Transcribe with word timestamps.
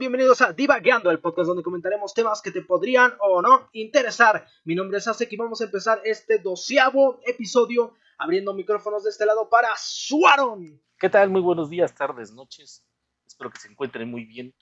bienvenidos 0.00 0.40
a 0.40 0.54
Divagueando, 0.54 1.10
el 1.10 1.20
podcast 1.20 1.48
donde 1.48 1.62
comentaremos 1.62 2.14
temas 2.14 2.40
que 2.40 2.50
te 2.50 2.62
podrían 2.62 3.12
o 3.20 3.42
no 3.42 3.68
interesar. 3.74 4.46
Mi 4.64 4.74
nombre 4.74 4.96
es 4.96 5.06
Asek 5.06 5.30
y 5.30 5.36
vamos 5.36 5.60
a 5.60 5.64
empezar 5.64 6.00
este 6.04 6.38
doceavo 6.38 7.20
episodio 7.26 7.92
abriendo 8.16 8.54
micrófonos 8.54 9.04
de 9.04 9.10
este 9.10 9.26
lado 9.26 9.50
para 9.50 9.68
Suaron. 9.76 10.80
¿Qué 10.98 11.10
tal? 11.10 11.28
Muy 11.28 11.42
buenos 11.42 11.68
días, 11.68 11.94
tardes, 11.94 12.32
noches. 12.32 12.82
Espero 13.26 13.50
que 13.50 13.58
se 13.58 13.68
encuentren 13.68 14.10
muy 14.10 14.24
bien. 14.24 14.54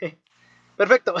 Perfecto. 0.78 1.14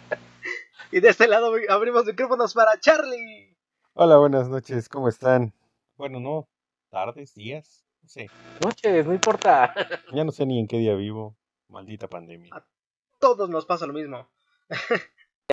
y 0.90 0.98
de 0.98 1.08
este 1.08 1.28
lado 1.28 1.54
abrimos 1.68 2.04
micrófonos 2.04 2.52
para 2.52 2.80
Charlie. 2.80 3.56
Hola, 3.92 4.16
buenas 4.16 4.48
noches, 4.48 4.88
¿cómo 4.88 5.08
están? 5.08 5.54
Bueno, 5.94 6.18
no, 6.18 6.48
tardes, 6.90 7.32
días, 7.32 7.86
no 8.02 8.08
sé. 8.08 8.28
Noches, 8.60 9.06
no 9.06 9.14
importa. 9.14 9.72
Ya 10.12 10.24
no 10.24 10.32
sé 10.32 10.44
ni 10.46 10.58
en 10.58 10.66
qué 10.66 10.78
día 10.78 10.96
vivo. 10.96 11.36
Maldita 11.68 12.08
pandemia. 12.08 12.50
Todos 13.22 13.48
nos 13.48 13.64
pasa 13.66 13.86
lo 13.86 13.92
mismo. 13.92 14.28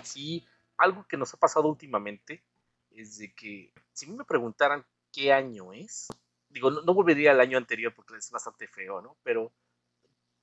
sí, 0.04 0.44
algo 0.76 1.06
que 1.08 1.18
nos 1.18 1.36
ha 1.36 1.38
pasado 1.38 1.68
últimamente 1.68 2.44
es 2.90 3.20
de 3.20 3.32
que 3.36 3.72
si 3.94 4.08
me 4.08 4.26
preguntaran 4.26 4.88
qué 5.14 5.32
año 5.32 5.72
es, 5.72 6.08
digo, 6.50 6.72
no, 6.72 6.94
volvería 6.96 7.30
al 7.30 7.40
año 7.40 7.60
anterior 7.60 7.94
porque 7.96 8.16
es 8.16 8.32
bastante 8.32 8.68
feo, 8.68 9.04
¿no? 9.04 9.18
Pero 9.22 9.52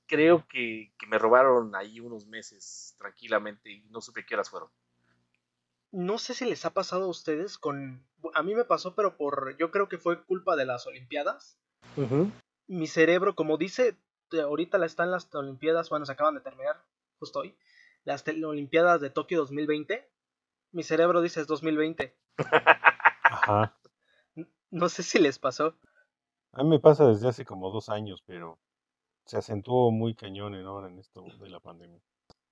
creo 0.05 0.47
que, 0.47 0.93
que, 0.97 1.05
me 1.05 1.19
robaron 1.19 1.75
ahí 1.75 1.99
unos 1.99 2.27
meses 2.27 2.95
tranquilamente 2.97 3.71
y 3.71 3.81
no 3.89 3.99
supe 3.99 4.25
qué 4.25 4.35
horas 4.35 4.49
fueron. 4.49 4.69
No 5.91 6.19
sé 6.19 6.33
si 6.33 6.45
les 6.45 6.63
ha 6.63 6.73
pasado 6.73 7.03
a 7.03 7.09
ustedes 7.09 7.57
con... 7.57 8.07
A 8.35 8.41
mí 8.41 8.55
me 8.55 8.63
pasó, 8.63 8.95
pero 8.95 9.17
por... 9.17 9.57
Yo 9.57 9.69
creo 9.69 9.89
que 9.89 9.97
fue 9.97 10.23
culpa 10.23 10.55
de 10.55 10.65
las 10.65 10.87
Olimpiadas. 10.87 11.59
Mi 12.67 12.87
cerebro, 12.87 13.35
como 13.35 13.57
dice 13.57 13.97
ahorita 14.31 14.83
están 14.85 15.11
las 15.11 15.27
Olimpiadas, 15.35 15.89
bueno, 15.89 16.05
se 16.05 16.13
acaban 16.13 16.35
de 16.35 16.41
terminar, 16.41 16.81
justo 17.19 17.39
hoy, 17.39 17.57
las 18.03 18.23
Olimpiadas 18.27 19.01
de 19.01 19.09
Tokio 19.09 19.39
2020. 19.39 20.09
Mi 20.71 20.83
cerebro 20.83 21.21
dice 21.21 21.41
es 21.41 21.47
2020. 21.47 22.15
Ajá. 23.23 23.77
No 24.69 24.89
sé 24.89 25.03
si 25.03 25.19
les 25.19 25.39
pasó. 25.39 25.75
A 26.51 26.63
mí 26.63 26.69
me 26.69 26.79
pasa 26.79 27.07
desde 27.07 27.27
hace 27.27 27.45
como 27.45 27.71
dos 27.71 27.89
años, 27.89 28.23
pero 28.25 28.59
se 29.25 29.37
acentuó 29.37 29.91
muy 29.91 30.15
cañón 30.15 30.55
en 30.55 30.65
ahora 30.65 30.87
en 30.87 30.99
esto 30.99 31.23
de 31.39 31.49
la 31.49 31.59
pandemia. 31.59 32.01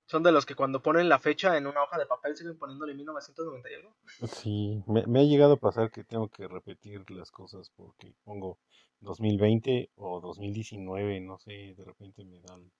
Son 0.07 0.21
de 0.21 0.31
los 0.31 0.45
que 0.45 0.53
cuando 0.53 0.83
ponen 0.83 1.09
la 1.09 1.17
fecha 1.17 1.57
en 1.57 1.65
una 1.65 1.81
hoja 1.81 1.97
de 1.97 2.05
papel 2.05 2.37
siguen 2.37 2.57
poniéndole 2.57 2.93
1991. 2.93 3.95
Sí, 4.27 4.83
me, 4.85 5.05
me 5.07 5.21
ha 5.21 5.23
llegado 5.23 5.53
a 5.53 5.59
pasar 5.59 5.89
que 5.89 6.03
tengo 6.03 6.29
que 6.29 6.47
repetir 6.47 7.09
las 7.09 7.31
cosas 7.31 7.71
porque 7.75 8.13
pongo 8.23 8.59
2020 8.99 9.91
o 9.95 10.21
2019, 10.21 11.21
no 11.21 11.37
sé, 11.37 11.73
de 11.75 11.83
repente 11.83 12.23
me 12.23 12.39
dan. 12.41 12.71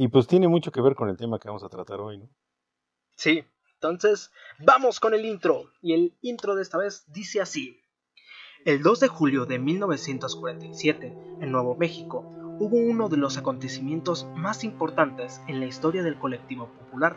Y 0.00 0.06
pues 0.06 0.28
tiene 0.28 0.46
mucho 0.46 0.70
que 0.70 0.80
ver 0.80 0.94
con 0.94 1.08
el 1.08 1.16
tema 1.16 1.40
que 1.40 1.48
vamos 1.48 1.64
a 1.64 1.68
tratar 1.68 2.00
hoy, 2.00 2.18
¿no? 2.18 2.28
Sí, 3.16 3.42
entonces 3.74 4.30
vamos 4.60 5.00
con 5.00 5.12
el 5.12 5.24
intro. 5.24 5.72
Y 5.82 5.92
el 5.92 6.16
intro 6.20 6.54
de 6.54 6.62
esta 6.62 6.78
vez 6.78 7.04
dice 7.08 7.40
así. 7.40 7.82
El 8.64 8.84
2 8.84 9.00
de 9.00 9.08
julio 9.08 9.44
de 9.44 9.58
1947, 9.58 11.18
en 11.40 11.50
Nuevo 11.50 11.74
México, 11.74 12.20
hubo 12.60 12.76
uno 12.76 13.08
de 13.08 13.16
los 13.16 13.38
acontecimientos 13.38 14.28
más 14.36 14.62
importantes 14.62 15.40
en 15.48 15.58
la 15.58 15.66
historia 15.66 16.04
del 16.04 16.16
colectivo 16.16 16.68
popular. 16.68 17.16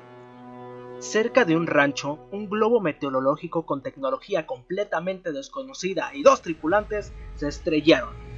Cerca 0.98 1.46
de 1.46 1.56
un 1.56 1.68
rancho, 1.68 2.28
un 2.32 2.50
globo 2.50 2.82
meteorológico 2.82 3.64
con 3.68 3.84
tecnología 3.84 4.48
completamente 4.48 5.32
desconocida 5.32 6.16
y 6.16 6.24
dos 6.24 6.42
tripulantes 6.42 7.14
se 7.36 7.48
estrellaron 7.48 8.32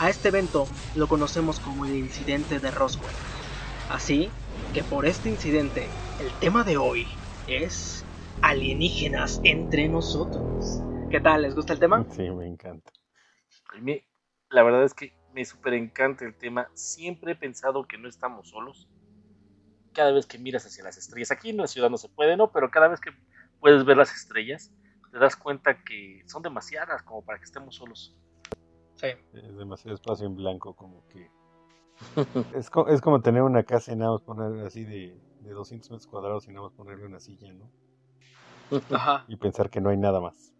a 0.00 0.10
este 0.10 0.28
evento 0.28 0.68
lo 0.94 1.08
conocemos 1.08 1.58
como 1.58 1.84
el 1.84 1.96
incidente 1.96 2.60
de 2.60 2.70
Roswell. 2.70 3.10
Así 3.88 4.30
que 4.74 4.84
por 4.84 5.06
este 5.06 5.30
incidente, 5.30 5.88
el 6.18 6.38
tema 6.40 6.62
de 6.62 6.76
hoy 6.76 7.06
es 7.46 8.04
alienígenas 8.42 9.40
entre 9.44 9.88
nosotros. 9.88 10.82
¿Qué 11.10 11.20
tal? 11.20 11.40
¿Les 11.40 11.54
gusta 11.54 11.72
el 11.72 11.78
tema? 11.78 12.04
Sí, 12.10 12.28
me 12.30 12.46
encanta. 12.46 12.92
A 13.74 13.80
mí, 13.80 14.02
la 14.50 14.62
verdad 14.62 14.84
es 14.84 14.92
que 14.92 15.14
me 15.32 15.42
súper 15.44 15.72
encanta 15.72 16.26
el 16.26 16.36
tema. 16.36 16.68
Siempre 16.74 17.32
he 17.32 17.34
pensado 17.34 17.86
que 17.88 17.96
no 17.96 18.10
estamos 18.10 18.50
solos. 18.50 18.90
Cada 19.94 20.12
vez 20.12 20.26
que 20.26 20.38
miras 20.38 20.66
hacia 20.66 20.84
las 20.84 20.98
estrellas, 20.98 21.30
aquí 21.30 21.48
en 21.48 21.56
la 21.56 21.66
ciudad 21.66 21.88
no 21.88 21.96
se 21.96 22.10
puede, 22.10 22.36
¿no? 22.36 22.52
Pero 22.52 22.70
cada 22.70 22.88
vez 22.88 23.00
que 23.00 23.10
puedes 23.58 23.86
ver 23.86 23.96
las 23.96 24.14
estrellas, 24.14 24.70
te 25.10 25.18
das 25.18 25.34
cuenta 25.34 25.82
que 25.82 26.22
son 26.26 26.42
demasiadas 26.42 27.02
como 27.02 27.24
para 27.24 27.38
que 27.38 27.46
estemos 27.46 27.76
solos. 27.76 28.14
Es 29.00 29.56
demasiado 29.56 29.94
espacio 29.94 30.26
en 30.26 30.36
blanco, 30.36 30.76
como 30.76 31.06
que. 31.08 31.30
es, 32.54 32.70
es 32.88 33.00
como 33.00 33.20
tener 33.20 33.42
una 33.42 33.62
casa 33.62 33.92
y 33.92 33.96
nada 33.96 34.12
más 34.12 34.22
poner 34.22 34.66
así 34.66 34.84
de, 34.84 35.20
de 35.40 35.50
200 35.50 35.90
metros 35.90 36.06
cuadrados 36.06 36.46
y 36.46 36.50
nada 36.50 36.62
más 36.62 36.72
ponerle 36.72 37.06
una 37.06 37.20
silla, 37.20 37.52
¿no? 37.52 37.70
Ajá. 38.90 39.24
Y 39.28 39.36
pensar 39.36 39.70
que 39.70 39.80
no 39.80 39.90
hay 39.90 39.96
nada 39.96 40.20
más. 40.20 40.52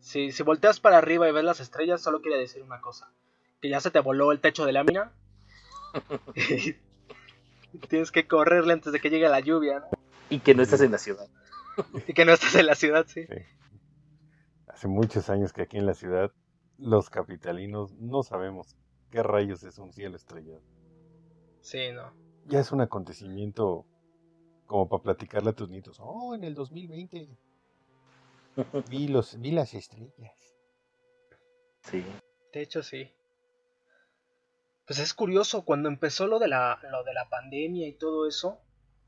Sí, 0.00 0.32
si 0.32 0.42
volteas 0.42 0.80
para 0.80 0.98
arriba 0.98 1.28
y 1.28 1.32
ves 1.32 1.44
las 1.44 1.60
estrellas, 1.60 2.00
solo 2.00 2.20
quiere 2.22 2.38
decir 2.38 2.62
una 2.62 2.80
cosa: 2.80 3.12
que 3.60 3.68
ya 3.68 3.80
se 3.80 3.90
te 3.90 4.00
voló 4.00 4.32
el 4.32 4.40
techo 4.40 4.64
de 4.64 4.72
lámina. 4.72 5.12
Tienes 7.88 8.10
que 8.10 8.26
correrle 8.26 8.72
antes 8.72 8.92
de 8.92 9.00
que 9.00 9.10
llegue 9.10 9.28
la 9.28 9.40
lluvia, 9.40 9.80
¿no? 9.80 9.88
Y 10.30 10.40
que 10.40 10.54
no 10.54 10.62
estás 10.62 10.80
en 10.80 10.92
la 10.92 10.98
ciudad. 10.98 11.28
y 12.06 12.14
que 12.14 12.24
no 12.24 12.32
estás 12.32 12.54
en 12.54 12.66
la 12.66 12.74
ciudad, 12.74 13.06
sí. 13.06 13.26
Hace 14.66 14.88
muchos 14.88 15.28
años 15.28 15.52
que 15.52 15.62
aquí 15.62 15.76
en 15.76 15.86
la 15.86 15.94
ciudad 15.94 16.32
los 16.78 17.10
capitalinos 17.10 17.92
no 17.94 18.22
sabemos 18.22 18.76
qué 19.10 19.22
rayos 19.22 19.62
es 19.62 19.78
un 19.78 19.92
cielo 19.92 20.16
estrellado. 20.16 20.62
Sí, 21.60 21.92
no. 21.92 22.12
Ya 22.46 22.60
es 22.60 22.72
un 22.72 22.80
acontecimiento 22.80 23.84
como 24.66 24.88
para 24.88 25.02
platicarle 25.02 25.50
a 25.50 25.52
tus 25.52 25.68
nietos. 25.68 25.98
Oh, 26.00 26.34
en 26.34 26.44
el 26.44 26.54
2020 26.54 27.28
vi, 28.90 29.08
los, 29.08 29.40
vi 29.40 29.50
las 29.50 29.74
estrellas. 29.74 30.56
Sí. 31.80 32.04
De 32.52 32.62
hecho, 32.62 32.82
sí. 32.82 33.12
Pues 34.86 34.98
es 34.98 35.14
curioso, 35.14 35.64
cuando 35.64 35.88
empezó 35.88 36.26
lo 36.26 36.38
de 36.38 36.48
la, 36.48 36.78
lo 36.90 37.02
de 37.04 37.12
la 37.12 37.28
pandemia 37.28 37.88
y 37.88 37.92
todo 37.92 38.28
eso, 38.28 38.60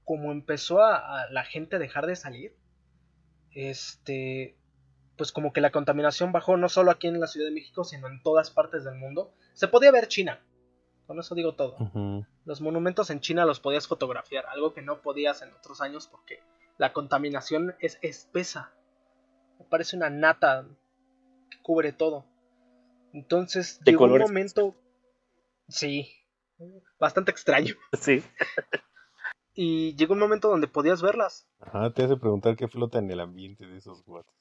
como 0.04 0.32
empezó 0.32 0.82
a, 0.82 1.22
a 1.22 1.30
la 1.30 1.44
gente 1.44 1.76
a 1.76 1.78
dejar 1.78 2.06
de 2.06 2.16
salir, 2.16 2.56
este, 3.52 4.56
pues 5.16 5.32
como 5.32 5.52
que 5.52 5.60
la 5.60 5.70
contaminación 5.70 6.32
bajó 6.32 6.56
no 6.56 6.68
solo 6.68 6.90
aquí 6.90 7.06
en 7.06 7.20
la 7.20 7.26
Ciudad 7.26 7.48
de 7.48 7.54
México, 7.54 7.84
sino 7.84 8.08
en 8.08 8.22
todas 8.22 8.50
partes 8.50 8.84
del 8.84 8.96
mundo. 8.96 9.34
Se 9.58 9.66
podía 9.66 9.90
ver 9.90 10.06
China, 10.06 10.40
con 11.08 11.18
eso 11.18 11.34
digo 11.34 11.56
todo. 11.56 11.76
Los 12.44 12.60
monumentos 12.60 13.10
en 13.10 13.18
China 13.18 13.44
los 13.44 13.58
podías 13.58 13.88
fotografiar, 13.88 14.46
algo 14.46 14.72
que 14.72 14.82
no 14.82 15.02
podías 15.02 15.42
en 15.42 15.52
otros 15.52 15.80
años 15.80 16.06
porque 16.06 16.38
la 16.76 16.92
contaminación 16.92 17.74
es 17.80 17.98
espesa. 18.00 18.72
Me 19.58 19.64
parece 19.64 19.96
una 19.96 20.10
nata 20.10 20.64
que 21.50 21.60
cubre 21.60 21.92
todo. 21.92 22.24
Entonces 23.12 23.80
llegó 23.84 24.04
un 24.04 24.20
momento... 24.20 24.76
Sí, 25.66 26.08
bastante 27.00 27.32
extraño. 27.32 27.74
Sí. 28.00 28.22
y 29.54 29.96
llegó 29.96 30.12
un 30.12 30.20
momento 30.20 30.48
donde 30.48 30.68
podías 30.68 31.02
verlas. 31.02 31.48
Ajá, 31.58 31.92
te 31.92 32.04
hace 32.04 32.16
preguntar 32.16 32.54
qué 32.54 32.68
flota 32.68 33.00
en 33.00 33.10
el 33.10 33.18
ambiente 33.18 33.66
de 33.66 33.78
esos 33.78 34.04
guates. 34.04 34.32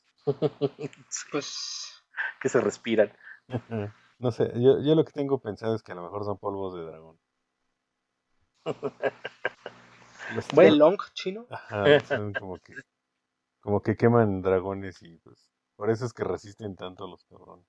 pues 1.32 2.04
que 2.40 2.50
se 2.50 2.62
respiran. 2.62 3.12
No 4.20 4.32
sé, 4.32 4.52
yo, 4.56 4.82
yo 4.82 4.96
lo 4.96 5.06
que 5.06 5.12
tengo 5.12 5.40
pensado 5.40 5.76
es 5.76 5.84
que 5.84 5.92
a 5.92 5.96
lo 5.96 6.04
mejor 6.04 6.26
son 6.26 6.38
polvos 6.40 6.76
de 6.76 6.84
dragón. 6.84 7.20
¿El 10.58 10.78
long 10.78 10.98
chino? 11.14 11.46
Ajá, 11.50 12.00
son 12.02 12.34
como 12.34 12.58
que, 12.58 12.74
como 13.62 13.82
que 13.82 13.96
queman 13.96 14.42
dragones 14.42 15.02
y 15.02 15.18
pues 15.20 15.52
por 15.76 15.90
eso 15.90 16.06
es 16.06 16.14
que 16.14 16.24
resisten 16.24 16.76
tanto 16.76 17.06
a 17.06 17.08
los 17.08 17.24
cabrones. 17.26 17.68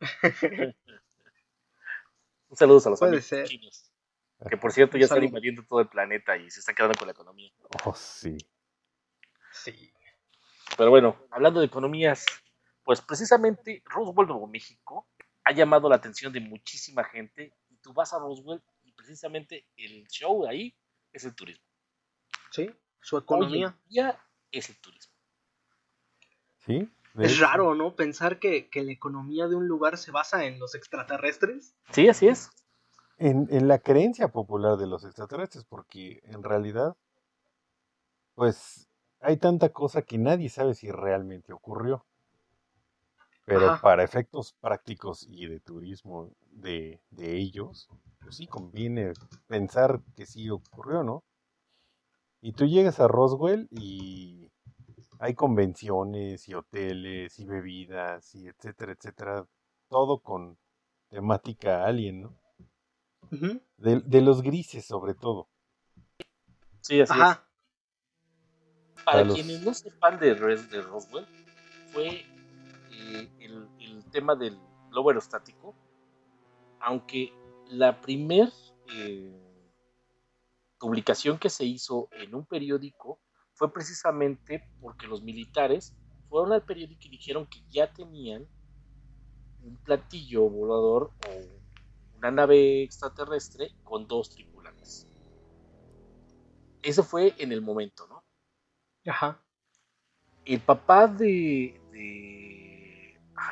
Un 2.48 2.56
saludo 2.56 2.82
a 2.84 2.90
los 2.90 3.02
amigos 3.02 3.30
chinos. 3.44 3.90
Que 4.50 4.56
por 4.56 4.72
cierto 4.72 4.98
ya 4.98 5.04
están 5.04 5.24
invadiendo 5.24 5.64
todo 5.64 5.80
el 5.80 5.88
planeta 5.88 6.36
y 6.36 6.50
se 6.50 6.60
están 6.60 6.74
quedando 6.74 6.98
con 6.98 7.06
la 7.06 7.12
economía. 7.12 7.50
Oh, 7.84 7.94
sí. 7.94 8.36
Sí. 9.52 9.92
Pero 10.76 10.90
bueno, 10.90 11.16
hablando 11.30 11.60
de 11.60 11.66
economías, 11.66 12.26
pues 12.82 13.00
precisamente 13.00 13.82
Roswell, 13.86 14.28
Nuevo 14.28 14.46
México, 14.46 15.08
ha 15.44 15.52
llamado 15.52 15.88
la 15.88 15.96
atención 15.96 16.32
de 16.32 16.40
muchísima 16.40 17.04
gente 17.04 17.54
y 17.68 17.76
tú 17.76 17.92
vas 17.92 18.12
a 18.12 18.18
Roswell 18.18 18.62
y 18.82 18.92
precisamente 18.92 19.66
el 19.76 20.06
show 20.08 20.46
ahí 20.46 20.74
es 21.12 21.24
el 21.24 21.34
turismo. 21.34 21.64
Sí, 22.50 22.70
su 23.00 23.18
economía. 23.18 23.78
ya 23.88 24.18
es 24.50 24.70
el 24.70 24.80
turismo. 24.80 25.14
Sí. 26.58 26.88
Es 27.16 27.38
raro, 27.38 27.74
¿no? 27.76 27.94
Pensar 27.94 28.40
que, 28.40 28.68
la 28.74 28.90
economía 28.90 29.46
de 29.46 29.54
un 29.54 29.68
lugar 29.68 29.98
se 29.98 30.10
basa 30.10 30.46
en 30.46 30.58
los 30.58 30.74
extraterrestres. 30.74 31.76
Sí, 31.90 32.08
así 32.08 32.26
es. 32.26 32.50
En, 33.18 33.46
en 33.50 33.68
la 33.68 33.78
creencia 33.78 34.28
popular 34.28 34.76
de 34.76 34.88
los 34.88 35.04
extraterrestres, 35.04 35.64
porque 35.64 36.20
en 36.24 36.42
realidad, 36.42 36.96
pues 38.34 38.88
hay 39.20 39.36
tanta 39.36 39.68
cosa 39.68 40.02
que 40.02 40.18
nadie 40.18 40.48
sabe 40.48 40.74
si 40.74 40.90
realmente 40.90 41.52
ocurrió. 41.52 42.04
Pero 43.44 43.78
para 43.82 44.02
efectos 44.02 44.54
prácticos 44.60 45.26
y 45.28 45.46
de 45.46 45.60
turismo 45.60 46.30
de, 46.50 47.00
de 47.10 47.36
ellos, 47.36 47.90
pues 48.20 48.36
sí 48.36 48.46
conviene 48.46 49.12
pensar 49.46 50.00
que 50.16 50.24
sí 50.24 50.48
ocurrió, 50.48 51.02
¿no? 51.02 51.24
Y 52.40 52.52
tú 52.52 52.66
llegas 52.66 53.00
a 53.00 53.08
Roswell 53.08 53.68
y 53.70 54.50
hay 55.18 55.34
convenciones 55.34 56.48
y 56.48 56.54
hoteles 56.54 57.38
y 57.38 57.46
bebidas 57.46 58.34
y 58.34 58.48
etcétera, 58.48 58.92
etcétera, 58.92 59.46
todo 59.88 60.20
con 60.20 60.58
temática 61.08 61.84
alien, 61.84 62.22
¿no? 62.22 62.38
de, 63.78 64.00
de, 64.00 64.20
los 64.20 64.42
grises 64.42 64.84
sobre 64.86 65.14
todo. 65.14 65.48
Sí, 66.80 67.00
así 67.00 67.14
es. 67.14 67.38
Para, 69.04 69.26
quienes 69.28 69.62
no 69.62 69.74
sepan 69.74 70.18
de, 70.18 70.34
de 70.34 70.82
Roswell, 70.82 71.26
fue 71.92 72.24
el, 73.40 73.68
el, 73.80 74.04
tema 74.10 74.34
del 74.34 74.58
globo 74.90 75.10
aerostático, 75.10 75.74
aunque 76.80 77.32
la 77.68 78.00
primer 78.00 78.52
eh, 78.92 79.40
publicación 80.78 81.38
que 81.38 81.50
se 81.50 81.64
hizo 81.64 82.08
en 82.12 82.34
un 82.34 82.46
periódico 82.46 83.20
fue 83.54 83.72
precisamente 83.72 84.68
porque 84.80 85.06
los 85.06 85.22
militares 85.22 85.96
fueron 86.28 86.52
al 86.52 86.64
periódico 86.64 87.02
y 87.04 87.10
dijeron 87.10 87.46
que 87.46 87.62
ya 87.68 87.92
tenían 87.92 88.46
un 89.62 89.76
platillo 89.78 90.48
volador 90.48 91.12
o 91.28 92.18
una 92.18 92.30
nave 92.30 92.82
extraterrestre 92.82 93.74
con 93.82 94.06
dos 94.06 94.30
tripulantes. 94.30 95.06
Eso 96.82 97.02
fue 97.02 97.34
en 97.38 97.52
el 97.52 97.62
momento, 97.62 98.06
¿no? 98.08 98.22
Ajá. 99.10 99.40
El 100.44 100.60
papá 100.60 101.06
de. 101.06 101.80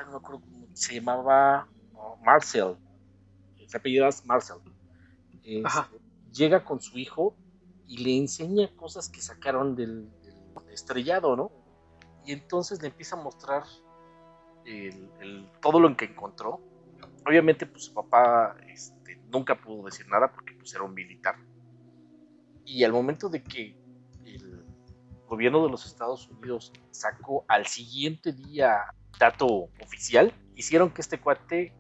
Ay, 0.02 0.06
no 0.06 0.12
me 0.12 0.16
acuerdo 0.18 0.40
cómo 0.40 0.66
se 0.74 0.94
llamaba. 0.94 1.68
Marcel. 2.24 2.76
Se 3.66 3.76
apellida 3.76 4.08
Marcel. 4.24 4.56
Este, 5.42 5.62
llega 6.32 6.64
con 6.64 6.80
su 6.80 6.98
hijo 6.98 7.36
y 7.86 7.98
le 7.98 8.16
enseña 8.16 8.74
cosas 8.76 9.08
que 9.08 9.20
sacaron 9.20 9.74
del, 9.74 10.10
estrellado, 10.70 11.36
¿no? 11.36 11.52
Y 12.24 12.32
entonces 12.32 12.80
le 12.80 12.88
empieza 12.88 13.16
a 13.16 13.22
mostrar 13.22 13.64
el, 14.64 15.50
todo 15.60 15.80
lo 15.80 15.94
que 15.96 16.06
encontró. 16.06 16.60
Obviamente, 17.26 17.66
pues 17.66 17.84
su 17.84 17.94
papá 17.94 18.56
este, 18.68 19.20
nunca 19.30 19.60
pudo 19.60 19.84
decir 19.84 20.06
nada 20.08 20.32
porque 20.32 20.54
pues, 20.54 20.74
era 20.74 20.84
un 20.84 20.94
militar. 20.94 21.36
Y 22.64 22.84
al 22.84 22.92
momento 22.92 23.28
de 23.28 23.42
que 23.42 23.76
el 24.24 24.64
gobierno 25.26 25.64
de 25.64 25.70
los 25.70 25.86
Estados 25.86 26.28
Unidos 26.28 26.72
sacó 26.90 27.44
al 27.48 27.66
siguiente 27.66 28.32
día 28.32 28.94
dato 29.18 29.68
oficial, 29.80 30.32
hicieron 30.54 30.90
que 30.90 31.00
este 31.00 31.20
cuate 31.20 31.72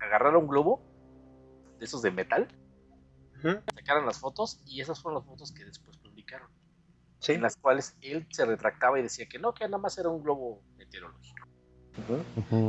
agarrara 0.00 0.38
un 0.38 0.48
globo 0.48 0.82
de 1.78 1.84
esos 1.84 2.02
de 2.02 2.10
metal 2.10 2.48
sacaron 3.74 4.06
las 4.06 4.20
fotos 4.20 4.60
y 4.66 4.80
esas 4.80 5.00
fueron 5.00 5.20
las 5.20 5.28
fotos 5.28 5.52
que 5.52 5.64
después 5.64 5.96
publicaron. 5.98 6.48
En 7.28 7.42
las 7.42 7.56
cuales 7.56 7.96
él 8.00 8.26
se 8.30 8.44
retractaba 8.44 8.98
y 8.98 9.02
decía 9.02 9.26
que 9.26 9.38
no, 9.38 9.54
que 9.54 9.64
nada 9.64 9.78
más 9.78 9.96
era 9.96 10.08
un 10.08 10.22
globo 10.22 10.60
meteorológico. 10.76 11.46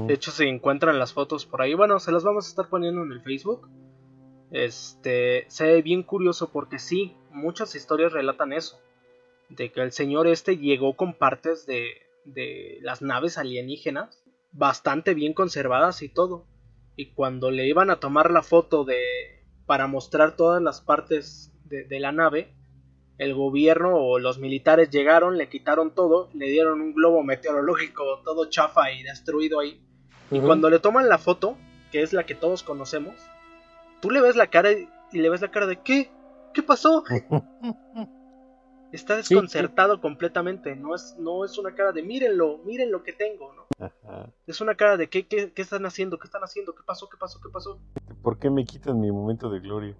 De 0.07 0.13
hecho, 0.13 0.31
se 0.31 0.47
encuentran 0.47 0.99
las 0.99 1.13
fotos 1.13 1.45
por 1.45 1.61
ahí. 1.61 1.73
Bueno, 1.73 1.99
se 1.99 2.11
las 2.11 2.23
vamos 2.23 2.45
a 2.45 2.49
estar 2.49 2.69
poniendo 2.69 3.01
en 3.01 3.13
el 3.13 3.21
Facebook. 3.21 3.67
Este, 4.51 5.45
se 5.47 5.65
ve 5.65 5.81
bien 5.81 6.03
curioso 6.03 6.51
porque 6.51 6.77
sí, 6.77 7.17
muchas 7.31 7.73
historias 7.73 8.13
relatan 8.13 8.53
eso. 8.53 8.79
De 9.49 9.71
que 9.71 9.81
el 9.81 9.91
señor 9.91 10.27
este 10.27 10.57
llegó 10.57 10.95
con 10.95 11.15
partes 11.15 11.65
de, 11.65 11.93
de 12.25 12.79
las 12.81 13.01
naves 13.01 13.37
alienígenas 13.37 14.23
bastante 14.53 15.13
bien 15.13 15.33
conservadas 15.33 16.01
y 16.01 16.09
todo. 16.09 16.45
Y 16.95 17.13
cuando 17.13 17.51
le 17.51 17.67
iban 17.67 17.89
a 17.89 17.99
tomar 17.99 18.31
la 18.31 18.43
foto 18.43 18.85
de, 18.85 19.01
para 19.65 19.87
mostrar 19.87 20.35
todas 20.35 20.61
las 20.61 20.81
partes 20.81 21.51
de, 21.65 21.99
la 21.99 22.11
nave, 22.11 22.53
el 23.17 23.33
gobierno 23.33 23.95
o 23.95 24.19
los 24.19 24.37
militares 24.37 24.91
llegaron, 24.91 25.37
le 25.37 25.49
quitaron 25.49 25.95
todo, 25.95 26.29
le 26.33 26.47
dieron 26.47 26.81
un 26.81 26.93
globo 26.93 27.23
meteorológico 27.23 28.21
todo 28.23 28.45
chafa 28.45 28.91
y 28.91 29.01
destruido 29.01 29.59
ahí. 29.59 29.81
Y 30.29 30.39
cuando 30.39 30.69
le 30.69 30.79
toman 30.79 31.09
la 31.09 31.17
foto, 31.17 31.57
que 31.91 32.03
es 32.03 32.13
la 32.13 32.25
que 32.25 32.35
todos 32.35 32.61
conocemos, 32.63 33.15
tú 34.01 34.11
le 34.11 34.21
ves 34.21 34.35
la 34.35 34.47
cara 34.47 34.71
y, 34.71 34.87
le 35.11 35.29
ves 35.29 35.41
la 35.41 35.51
cara 35.51 35.65
de 35.67 35.81
¿qué? 35.81 36.11
¿Qué 36.53 36.61
pasó? 36.61 37.03
Está 38.93 39.15
desconcertado 39.17 39.99
completamente. 39.99 40.75
No 40.75 40.93
es, 40.93 41.15
no 41.17 41.43
es 41.43 41.57
una 41.57 41.73
cara 41.73 41.91
de 41.91 42.03
mírenlo, 42.03 42.59
miren 42.63 42.91
lo 42.91 43.01
que 43.01 43.11
tengo, 43.11 43.51
¿no? 43.53 43.63
Es 44.45 44.61
una 44.61 44.75
cara 44.75 44.97
de 44.97 45.09
¿qué, 45.09 45.25
¿qué, 45.25 45.51
están 45.55 45.87
haciendo? 45.87 46.19
¿Qué 46.19 46.27
están 46.27 46.43
haciendo? 46.43 46.75
¿Qué 46.75 46.83
pasó? 46.85 47.09
¿Qué 47.09 47.17
pasó? 47.17 47.41
¿Qué 47.41 47.49
pasó? 47.49 47.79
¿Por 48.21 48.37
qué 48.37 48.51
me 48.51 48.63
quitan 48.65 48.99
mi 49.01 49.11
momento 49.11 49.49
de 49.49 49.59
gloria? 49.61 49.95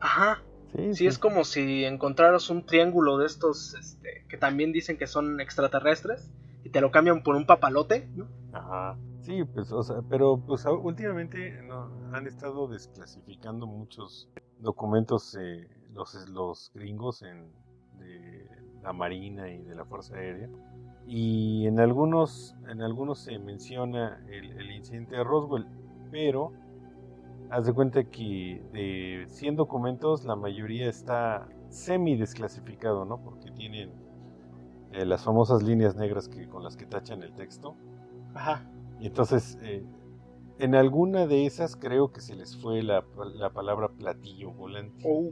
Ajá. 0.00 0.42
Sí, 0.74 0.94
sí, 0.94 1.06
es 1.06 1.18
como 1.18 1.44
si 1.44 1.84
encontraras 1.84 2.48
un 2.48 2.64
triángulo 2.64 3.18
de 3.18 3.26
estos 3.26 3.74
este, 3.74 4.24
que 4.28 4.38
también 4.38 4.72
dicen 4.72 4.96
que 4.96 5.06
son 5.06 5.40
extraterrestres 5.40 6.30
y 6.64 6.70
te 6.70 6.80
lo 6.80 6.90
cambian 6.90 7.22
por 7.22 7.36
un 7.36 7.44
papalote, 7.44 8.08
¿no? 8.14 8.26
Ajá. 8.52 8.96
Sí, 9.20 9.44
pues, 9.44 9.70
o 9.70 9.82
sea, 9.82 9.96
pero 10.08 10.42
pues 10.46 10.64
últimamente 10.64 11.60
no, 11.62 11.90
han 12.14 12.26
estado 12.26 12.68
desclasificando 12.68 13.66
muchos 13.66 14.30
documentos 14.60 15.36
eh, 15.38 15.68
los, 15.92 16.14
los 16.30 16.70
gringos 16.72 17.22
en, 17.22 17.50
de 18.00 18.46
la 18.82 18.92
Marina 18.92 19.48
y 19.50 19.62
de 19.62 19.74
la 19.74 19.84
Fuerza 19.84 20.16
Aérea. 20.16 20.48
Y 21.06 21.66
en 21.66 21.80
algunos, 21.80 22.56
en 22.68 22.82
algunos 22.82 23.18
se 23.20 23.38
menciona 23.38 24.22
el, 24.30 24.70
incidente 24.70 25.16
de 25.16 25.24
Roswell, 25.24 25.66
pero 26.10 26.52
haz 27.50 27.66
de 27.66 27.72
cuenta 27.72 28.04
que 28.04 28.62
de 28.72 29.24
100 29.28 29.56
documentos 29.56 30.24
la 30.24 30.36
mayoría 30.36 30.88
está 30.88 31.48
semi 31.68 32.16
desclasificado, 32.16 33.04
¿no? 33.04 33.18
Porque 33.22 33.50
tienen 33.50 33.90
eh, 34.92 35.04
las 35.04 35.24
famosas 35.24 35.62
líneas 35.62 35.96
negras 35.96 36.28
que, 36.28 36.48
con 36.48 36.62
las 36.62 36.76
que 36.76 36.86
tachan 36.86 37.22
el 37.22 37.32
texto. 37.32 37.74
Ajá. 38.34 38.70
Y 39.00 39.06
entonces, 39.06 39.58
eh, 39.62 39.84
en 40.58 40.74
alguna 40.74 41.26
de 41.26 41.46
esas 41.46 41.74
creo 41.74 42.12
que 42.12 42.20
se 42.20 42.36
les 42.36 42.56
fue 42.56 42.82
la, 42.82 43.04
la 43.34 43.50
palabra 43.50 43.88
platillo 43.88 44.52
volante. 44.52 45.04
Oh. 45.08 45.30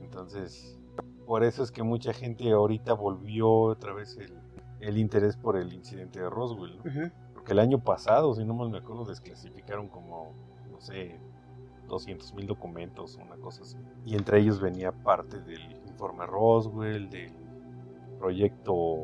Entonces, 0.00 0.80
por 1.26 1.44
eso 1.44 1.62
es 1.62 1.70
que 1.70 1.82
mucha 1.82 2.12
gente 2.12 2.50
ahorita 2.50 2.92
volvió 2.94 3.50
otra 3.50 3.92
vez 3.92 4.18
el, 4.80 4.98
interés 4.98 5.36
por 5.36 5.56
el 5.56 5.72
incidente 5.72 6.20
de 6.20 6.28
Roswell. 6.28 6.78
Porque 7.32 7.52
el 7.52 7.58
año 7.58 7.82
pasado, 7.82 8.34
si 8.34 8.44
no 8.44 8.54
mal 8.54 8.70
me 8.70 8.78
acuerdo, 8.78 9.04
desclasificaron 9.04 9.88
como, 9.88 10.32
no 10.70 10.80
sé, 10.80 11.18
200 11.88 12.34
mil 12.34 12.46
documentos, 12.46 13.16
una 13.16 13.36
cosa 13.36 13.62
así. 13.62 13.76
Y 14.04 14.16
entre 14.16 14.40
ellos 14.40 14.60
venía 14.60 14.92
parte 14.92 15.40
del 15.40 15.60
informe 15.86 16.26
Roswell, 16.26 17.08
del 17.10 17.32
proyecto, 18.18 19.02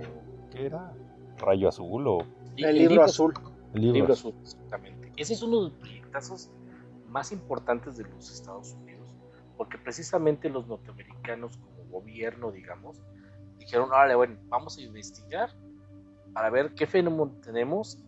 ¿qué 0.51 0.67
era? 0.67 0.93
Rayo 1.39 1.69
Azul 1.69 2.07
o... 2.07 2.19
El, 2.57 2.77
libro, 2.77 3.05
azul. 3.05 3.33
El 3.75 3.93
libro, 3.93 4.13
azul, 4.13 4.35
exactamente. 4.43 5.13
Ese 5.17 5.35
es 5.35 5.43
uno 5.43 5.59
de 5.59 5.71
los 5.71 5.73
proyectos 5.79 6.51
más 7.09 7.33
importantes 7.33 7.97
de 7.97 8.05
los 8.05 8.31
Estados 8.31 8.75
Unidos, 8.83 9.09
porque 9.57 9.79
precisamente 9.79 10.49
los 10.49 10.67
norteamericanos 10.67 11.59
gobierno, 11.91 12.51
digamos, 12.51 13.01
dijeron, 13.59 13.91
vale, 13.91 14.15
bueno, 14.15 14.39
vamos 14.49 14.79
a 14.79 14.81
investigar 14.81 15.51
para 16.33 16.51
ver 16.51 16.75
qué 16.75 16.87
fenómeno 16.87 17.33
tenemos 17.43 17.99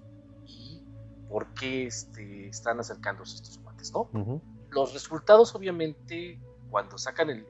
y 0.46 0.82
por 1.28 1.46
qué 1.54 1.86
este, 1.86 2.48
están 2.48 2.80
acercándose 2.80 3.36
estos 3.36 3.58
cuates, 3.58 3.92
¿no? 3.92 4.08
Los 4.70 4.94
resultados, 4.94 5.54
obviamente, 5.54 6.40
cuando 6.70 6.98
sacan 6.98 7.30
el, 7.30 7.46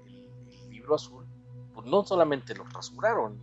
libro 0.70 0.96
azul, 0.96 1.24
pues 1.74 1.86
no 1.86 2.02
solamente 2.02 2.54
los 2.54 2.72
rasuraron, 2.72 3.38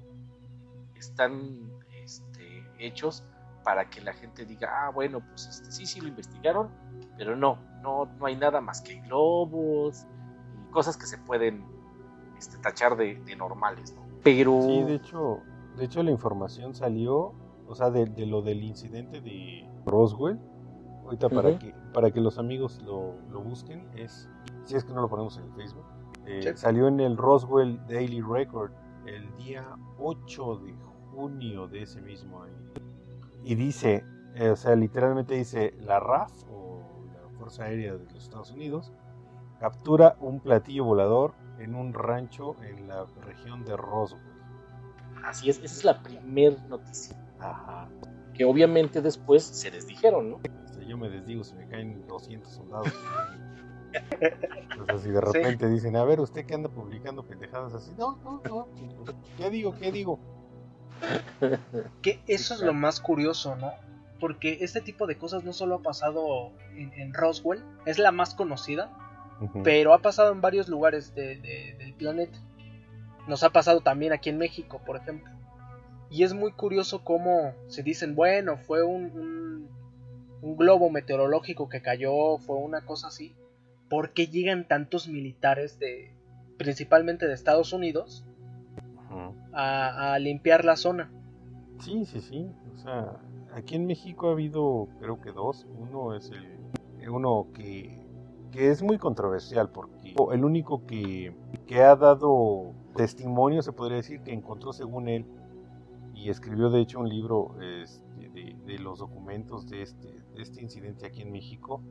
están 0.95 1.71
este, 2.03 2.65
hechos 2.77 3.23
para 3.63 3.89
que 3.89 4.01
la 4.01 4.13
gente 4.13 4.45
diga, 4.45 4.69
ah, 4.85 4.89
bueno, 4.89 5.21
pues 5.25 5.47
este, 5.47 5.71
sí, 5.71 5.85
sí 5.85 6.01
lo 6.01 6.09
investigaron, 6.09 6.69
pero 7.17 7.35
no, 7.35 7.59
no, 7.81 8.05
no 8.17 8.25
hay 8.25 8.35
nada 8.35 8.59
más 8.61 8.81
que 8.81 8.99
globos 9.01 10.05
y 10.53 10.71
cosas 10.71 10.97
que 10.97 11.05
se 11.05 11.17
pueden 11.19 11.63
este, 12.39 12.57
tachar 12.57 12.95
de, 12.95 13.19
normales, 13.37 13.93
¿no? 13.95 14.01
Pero... 14.23 14.61
Sí, 14.61 14.83
de 14.83 14.95
hecho, 14.95 15.39
de 15.77 15.85
hecho 15.85 16.01
la 16.01 16.11
información 16.11 16.73
salió, 16.73 17.33
o 17.67 17.75
sea, 17.75 17.91
de, 17.91 18.07
lo 18.25 18.41
del 18.41 18.63
incidente 18.63 19.21
de 19.21 19.69
Roswell, 19.85 20.39
ahorita 21.03 21.29
para, 21.29 21.59
que, 21.59 21.73
para 21.93 22.11
que 22.11 22.21
los 22.21 22.37
amigos 22.37 22.81
lo, 22.83 23.13
busquen, 23.43 23.87
es, 23.95 24.29
si 24.63 24.75
es 24.75 24.83
que 24.83 24.93
no 24.93 25.01
lo 25.01 25.09
ponemos 25.09 25.37
en 25.37 25.43
el 25.43 25.53
Facebook, 25.53 25.85
eh, 26.25 26.53
salió 26.55 26.87
en 26.87 26.99
el 26.99 27.17
Roswell 27.17 27.79
Daily 27.87 28.21
Record 28.21 28.71
el 29.05 29.35
día 29.37 29.65
8 29.97 30.57
de 30.57 30.75
junio 31.11 31.67
de 31.67 31.81
ese 31.81 32.01
mismo 32.01 32.43
año. 32.43 32.53
Y 33.43 33.55
dice, 33.55 34.05
eh, 34.35 34.49
o 34.49 34.55
sea, 34.55 34.75
literalmente 34.75 35.35
dice, 35.35 35.73
la 35.81 35.99
RAF, 35.99 36.31
o 36.51 36.81
la 37.13 37.37
Fuerza 37.37 37.63
Aérea 37.63 37.93
de 37.93 38.05
los 38.05 38.23
Estados 38.23 38.51
Unidos, 38.51 38.93
captura 39.59 40.15
un 40.19 40.39
platillo 40.39 40.85
volador 40.85 41.33
en 41.59 41.75
un 41.75 41.93
rancho 41.93 42.55
en 42.63 42.87
la 42.87 43.05
región 43.25 43.63
de 43.65 43.75
Roswell. 43.77 44.21
Así 45.23 45.49
es, 45.49 45.57
esa 45.57 45.65
es 45.65 45.83
la 45.83 46.01
primera 46.01 46.55
noticia. 46.67 47.15
Ajá. 47.39 47.87
que 48.33 48.43
obviamente 48.43 49.01
después 49.01 49.43
se 49.43 49.71
desdijeron, 49.71 50.31
¿no? 50.31 50.39
yo 50.89 50.97
me 50.97 51.09
desdigo 51.09 51.43
si 51.43 51.55
me 51.55 51.67
caen 51.67 52.05
200 52.07 52.51
soldados. 52.51 52.93
Entonces, 54.71 55.01
si 55.01 55.09
de 55.09 55.21
repente 55.21 55.69
dicen, 55.69 55.95
a 55.95 56.03
ver, 56.03 56.19
usted 56.19 56.45
que 56.45 56.55
anda 56.55 56.69
publicando 56.69 57.23
pendejadas 57.23 57.73
así, 57.73 57.91
no, 57.97 58.17
no, 58.23 58.41
no, 58.43 58.67
¿qué 59.37 59.49
digo? 59.49 59.75
¿Qué 59.79 59.91
digo? 59.91 60.19
Que 62.01 62.21
eso 62.27 62.53
es 62.55 62.61
lo 62.61 62.73
más 62.73 62.99
curioso, 62.99 63.55
¿no? 63.55 63.71
Porque 64.19 64.57
este 64.61 64.81
tipo 64.81 65.07
de 65.07 65.17
cosas 65.17 65.43
no 65.43 65.53
solo 65.53 65.75
ha 65.75 65.81
pasado 65.81 66.51
en, 66.75 67.13
Roswell, 67.13 67.63
es 67.85 67.99
la 67.99 68.11
más 68.11 68.35
conocida, 68.35 68.91
pero 69.63 69.93
ha 69.93 69.99
pasado 69.99 70.31
en 70.31 70.41
varios 70.41 70.67
lugares 70.67 71.13
del 71.15 71.93
planeta. 71.97 72.37
Nos 73.27 73.43
ha 73.43 73.51
pasado 73.51 73.81
también 73.81 74.11
aquí 74.11 74.29
en 74.29 74.37
México, 74.37 74.81
por 74.85 74.97
ejemplo. 74.97 75.31
Y 76.09 76.23
es 76.23 76.33
muy 76.33 76.51
curioso 76.51 77.03
cómo 77.03 77.53
se 77.67 77.83
dicen, 77.83 78.15
bueno, 78.15 78.57
fue 78.57 78.83
un, 78.83 79.69
un, 80.41 80.57
globo 80.57 80.89
meteorológico 80.89 81.69
que 81.69 81.81
cayó, 81.81 82.39
fue 82.39 82.57
una 82.57 82.81
cosa 82.81 83.09
así. 83.09 83.35
¿Por 83.89 84.13
qué 84.13 84.27
llegan 84.27 84.67
tantos 84.67 85.07
militares 85.07 85.77
de, 85.77 86.11
principalmente 86.57 87.27
de 87.27 87.33
Estados 87.33 87.73
Unidos, 87.73 88.25
a, 89.53 90.17
limpiar 90.19 90.65
la 90.65 90.75
zona? 90.75 91.11
Sí, 91.79 92.05
sí, 92.05 92.21
sí. 92.21 92.51
O 92.73 92.77
sea, 92.77 93.19
aquí 93.53 93.75
en 93.75 93.85
México 93.85 94.29
ha 94.29 94.31
habido, 94.33 94.87
creo 94.99 95.21
que 95.21 95.31
dos. 95.31 95.67
Uno 95.77 96.15
es 96.15 96.31
el, 96.31 97.09
uno 97.09 97.47
que, 97.53 97.98
que 98.51 98.69
es 98.69 98.81
muy 98.81 98.97
controversial 98.97 99.69
porque 99.69 100.15
el 100.31 100.43
único 100.43 100.85
que, 100.85 101.33
que 101.67 101.81
ha 101.81 101.95
dado 101.95 102.73
testimonio, 102.95 103.61
se 103.61 103.71
podría 103.71 103.97
decir, 103.97 104.21
que 104.21 104.33
encontró 104.33 104.73
según 104.73 105.07
él 105.07 105.25
y 106.13 106.29
escribió 106.29 106.69
de 106.69 106.81
hecho 106.81 106.99
un 106.99 107.09
libro 107.09 107.55
este, 107.61 108.29
de, 108.29 108.79
los 108.79 108.99
documentos 108.99 109.67
de 109.69 109.81
este, 109.83 110.21
este 110.35 110.61
incidente 110.61 111.05
aquí 111.05 111.21
en 111.21 111.31
México. 111.31 111.81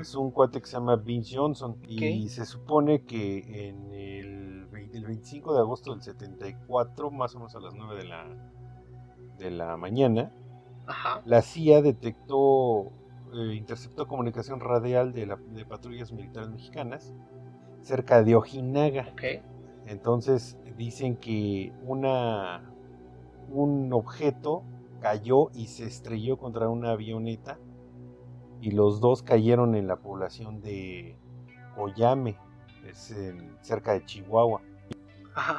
Es 0.00 0.14
un 0.14 0.30
cuate 0.30 0.60
que 0.60 0.66
se 0.66 0.72
llama 0.72 0.96
Vince 0.96 1.36
Johnson 1.36 1.76
y 1.86 2.28
se 2.28 2.44
supone 2.44 3.04
que 3.04 3.68
en 3.68 3.92
el, 3.92 4.66
25 4.90 5.54
de 5.54 5.60
agosto 5.60 5.92
del 5.92 6.02
74, 6.02 7.10
más 7.10 7.34
o 7.34 7.38
menos 7.38 7.54
a 7.54 7.60
las 7.60 7.74
9 7.74 7.96
de 7.96 8.04
la, 8.04 8.26
de 9.38 9.50
la 9.50 9.76
mañana, 9.76 10.32
la 11.24 11.42
CIA 11.42 11.82
detectó, 11.82 12.90
eh, 13.34 13.54
interceptó 13.54 14.06
comunicación 14.06 14.60
radial 14.60 15.12
de, 15.12 15.26
la, 15.26 15.36
de 15.36 15.64
patrullas 15.64 16.12
militares 16.12 16.48
mexicanas 16.50 17.14
cerca 17.82 18.22
de 18.22 18.34
Ojinaga. 18.34 19.14
Entonces 19.86 20.58
dicen 20.76 21.16
que 21.16 21.72
una, 21.82 22.62
un 23.48 23.92
objeto 23.92 24.62
cayó 25.00 25.50
y 25.54 25.66
se 25.66 25.84
estrelló 25.84 26.36
contra 26.36 26.68
una 26.68 26.90
avioneta 26.90 27.58
y 28.60 28.72
los 28.72 29.00
dos 29.00 29.22
cayeron 29.22 29.74
en 29.74 29.86
la 29.86 29.96
población 29.96 30.60
de 30.60 31.16
Oyame, 31.76 32.36
es 32.86 33.14
cerca 33.62 33.92
de 33.92 34.04
Chihuahua. 34.04 34.60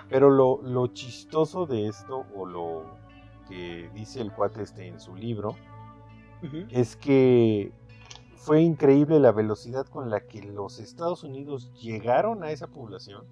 Pero 0.09 0.29
lo, 0.29 0.87
chistoso 0.87 1.65
de 1.65 1.87
esto, 1.87 2.25
o 2.35 2.45
lo 2.45 2.83
que 3.47 3.89
dice 3.93 4.21
el 4.21 4.31
cuate 4.33 4.63
este 4.63 4.87
en 4.87 4.99
su 4.99 5.15
libro, 5.15 5.55
es 6.69 6.95
que 6.95 7.71
fue 8.35 8.61
increíble 8.61 9.19
la 9.19 9.31
velocidad 9.31 9.85
con 9.85 10.09
la 10.09 10.21
que 10.21 10.41
los 10.41 10.79
Estados 10.79 11.23
Unidos 11.23 11.71
llegaron 11.73 12.43
a 12.43 12.51
esa 12.51 12.67
población 12.67 13.25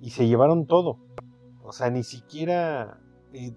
y 0.00 0.10
se 0.10 0.26
llevaron 0.26 0.66
todo. 0.66 0.98
O 1.62 1.72
sea, 1.72 1.90
ni 1.90 2.02
siquiera 2.02 3.00
eh, 3.32 3.52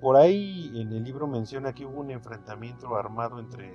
por 0.00 0.16
ahí 0.16 0.70
en 0.74 0.92
el 0.92 1.04
libro 1.04 1.26
menciona 1.26 1.74
que 1.74 1.84
hubo 1.84 2.00
un 2.00 2.10
enfrentamiento 2.10 2.96
armado 2.96 3.38
entre 3.38 3.74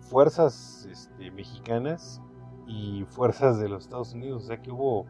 fuerzas 0.00 0.86
este, 0.90 1.30
mexicanas 1.30 2.20
y 2.66 3.04
fuerzas 3.10 3.58
de 3.58 3.68
los 3.68 3.84
Estados 3.84 4.12
Unidos, 4.12 4.44
o 4.44 4.46
sea 4.46 4.60
que 4.60 4.70
hubo 4.70 5.06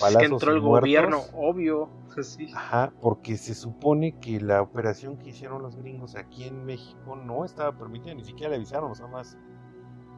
balazos 0.00 0.18
que 0.18 0.26
entró 0.26 0.52
el 0.52 0.60
gobierno, 0.60 1.22
obvio. 1.34 1.88
Sí. 2.22 2.50
Ajá, 2.54 2.92
porque 3.00 3.36
se 3.36 3.54
supone 3.54 4.18
que 4.18 4.40
la 4.40 4.62
operación 4.62 5.16
que 5.16 5.30
hicieron 5.30 5.62
los 5.62 5.76
gringos 5.76 6.16
aquí 6.16 6.44
en 6.44 6.64
México 6.64 7.16
no 7.16 7.44
estaba 7.44 7.78
permitida, 7.78 8.14
ni 8.14 8.24
siquiera 8.24 8.50
le 8.50 8.56
avisaron, 8.56 8.90
o 8.90 8.94
sea, 8.94 9.06
más 9.06 9.38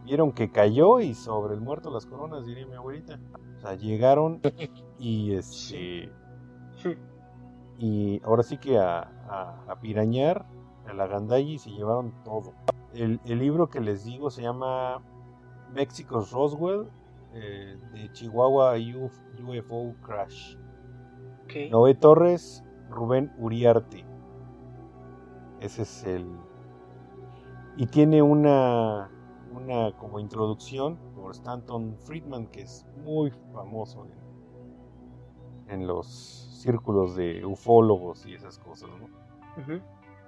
vieron 0.05 0.33
que 0.33 0.51
cayó 0.51 1.01
y 1.01 1.15
sobre 1.15 1.55
el 1.55 1.61
muerto 1.61 1.91
las 1.91 2.07
coronas, 2.07 2.47
diría 2.47 2.67
mi 2.67 2.75
abuelita. 2.75 3.21
O 3.59 3.61
sea, 3.61 3.75
llegaron 3.75 4.41
y 4.99 5.35
este 5.35 6.11
y 7.79 8.21
ahora 8.25 8.43
sí 8.43 8.59
que 8.59 8.79
a, 8.79 9.01
a, 9.69 9.81
pirañar 9.81 10.47
a 10.87 10.93
la 10.93 11.07
gandalla 11.07 11.49
y 11.49 11.59
se 11.59 11.71
llevaron 11.71 12.13
todo. 12.25 12.53
El, 12.95 13.21
libro 13.25 13.69
que 13.69 13.81
les 13.81 14.05
digo 14.05 14.31
se 14.31 14.43
llama 14.43 15.03
México's 15.73 16.31
Roswell 16.33 16.89
eh, 17.35 17.79
de 17.93 18.13
Chihuahua 18.13 18.75
UFO 18.77 19.95
Crash. 20.03 20.57
Noé 21.71 21.95
Torres, 21.95 22.65
Rubén 22.89 23.33
Uriarte. 23.39 24.05
Ese 25.61 25.83
es 25.83 26.05
el. 26.05 26.27
Y 27.77 27.87
tiene 27.87 28.23
una, 28.23 29.11
una 29.53 29.97
como 29.97 30.19
introducción 30.19 30.99
por 31.15 31.33
Stanton 31.33 31.97
Friedman, 32.01 32.47
que 32.49 32.63
es 32.63 32.87
muy 33.05 33.31
famoso 33.53 34.07
en, 35.69 35.81
en 35.81 35.87
los 35.87 36.07
círculos 36.63 37.17
de 37.17 37.45
ufólogos 37.45 38.27
y 38.27 38.35
esas 38.35 38.59
cosas, 38.59 38.91
¿no? 39.01 39.09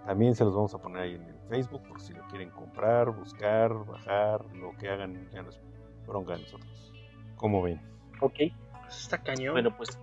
También 0.07 0.35
se 0.35 0.45
los 0.45 0.55
vamos 0.55 0.75
a 0.75 0.79
poner 0.79 1.03
ahí 1.03 1.15
en 1.15 1.23
el 1.23 1.39
Facebook 1.49 1.83
por 1.89 2.01
si 2.01 2.13
lo 2.13 2.27
quieren 2.29 2.51
comprar, 2.51 3.11
buscar, 3.11 3.73
bajar, 3.87 4.45
lo 4.55 4.73
que 4.77 4.89
hagan, 4.89 5.29
ya 5.31 5.43
nos 5.43 5.61
bronca 6.07 6.35
a 6.35 6.39
nosotros. 6.39 6.94
¿Cómo 7.37 7.62
ven? 7.62 7.81
Ok. 8.21 8.35
Pues 8.83 9.00
está 9.00 9.23
cañón. 9.23 9.55
Bueno, 9.55 9.76
pues. 9.76 9.99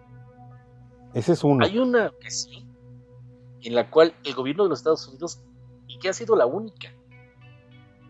Ese 1.13 1.33
es 1.33 1.43
uno. 1.43 1.65
Hay 1.65 1.77
una 1.77 2.11
que 2.19 2.31
sí, 2.31 2.65
en 3.61 3.75
la 3.75 3.89
cual 3.89 4.13
el 4.23 4.33
gobierno 4.33 4.63
de 4.63 4.69
los 4.69 4.79
Estados 4.79 5.07
Unidos, 5.07 5.43
y 5.87 5.99
que 5.99 6.09
ha 6.09 6.13
sido 6.13 6.35
la 6.35 6.45
única, 6.45 6.89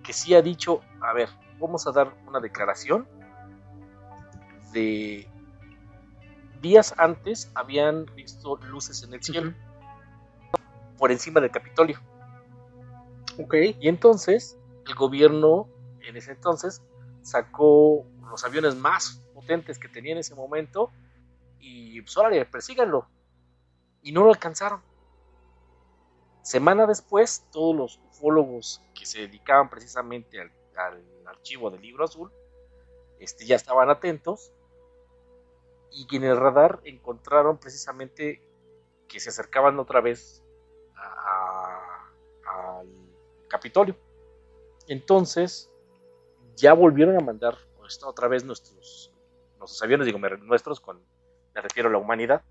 que 0.04 0.14
sí 0.14 0.36
ha 0.36 0.42
dicho, 0.42 0.82
a 1.02 1.14
ver, 1.14 1.30
vamos 1.60 1.88
a 1.88 1.92
dar 1.92 2.14
una 2.28 2.40
declaración 2.40 3.08
de 4.74 5.28
días 6.62 6.94
antes 6.98 7.52
habían 7.56 8.06
visto 8.16 8.58
luces 8.58 9.04
en 9.04 9.14
el 9.14 9.24
cielo 9.24 9.54
por 10.98 11.12
encima 11.12 11.42
del 11.42 11.52
Capitolio. 11.52 12.00
Ok. 13.40 13.56
Y 13.80 13.88
entonces 13.88 14.58
el 14.88 14.96
gobierno 14.96 15.68
en 16.02 16.18
ese 16.18 16.32
entonces 16.32 16.82
sacó 17.22 18.06
los 18.32 18.44
aviones 18.44 18.76
más 18.76 19.22
potentes 19.34 19.78
que 19.78 19.88
tenía 19.88 20.14
en 20.14 20.20
ese 20.20 20.36
momento 20.36 20.92
y 21.60 22.02
pues 22.02 22.18
órale, 22.18 22.46
persíganlo. 22.46 23.08
Y 24.02 24.12
no 24.12 24.24
lo 24.24 24.30
alcanzaron. 24.30 24.82
Semana 26.42 26.88
después, 26.88 27.46
todos 27.52 27.76
los 27.76 28.00
ufólogos 28.10 28.82
que 28.96 29.06
se 29.06 29.22
dedicaban 29.22 29.70
precisamente 29.70 30.42
al, 30.42 30.52
archivo 31.28 31.70
del 31.70 31.82
libro 31.82 32.04
azul 32.04 32.32
este, 33.20 33.46
ya 33.46 33.56
estaban 33.56 33.90
atentos 33.90 34.52
y 35.92 36.08
en 36.16 36.24
el 36.24 36.36
radar 36.36 36.82
encontraron 36.84 37.58
precisamente 37.58 38.42
que 39.08 39.20
se 39.20 39.30
acercaban 39.30 39.80
otra 39.80 40.02
vez 40.02 40.44
al 42.48 42.88
Capitolio. 43.48 43.96
Entonces, 44.88 45.70
ya 46.56 46.74
volvieron 46.74 47.16
a 47.18 47.22
mandar 47.22 47.58
pues, 47.98 48.10
otra 48.10 48.28
vez 48.28 48.44
nuestros, 48.44 49.14
nuestros 49.58 49.82
aviones, 49.82 50.06
digo, 50.06 50.20
nuestros, 50.20 50.80
con, 50.80 51.04
me 51.54 51.62
refiero 51.62 51.90
a 51.90 51.92
la 51.92 51.98
humanidad. 51.98 52.44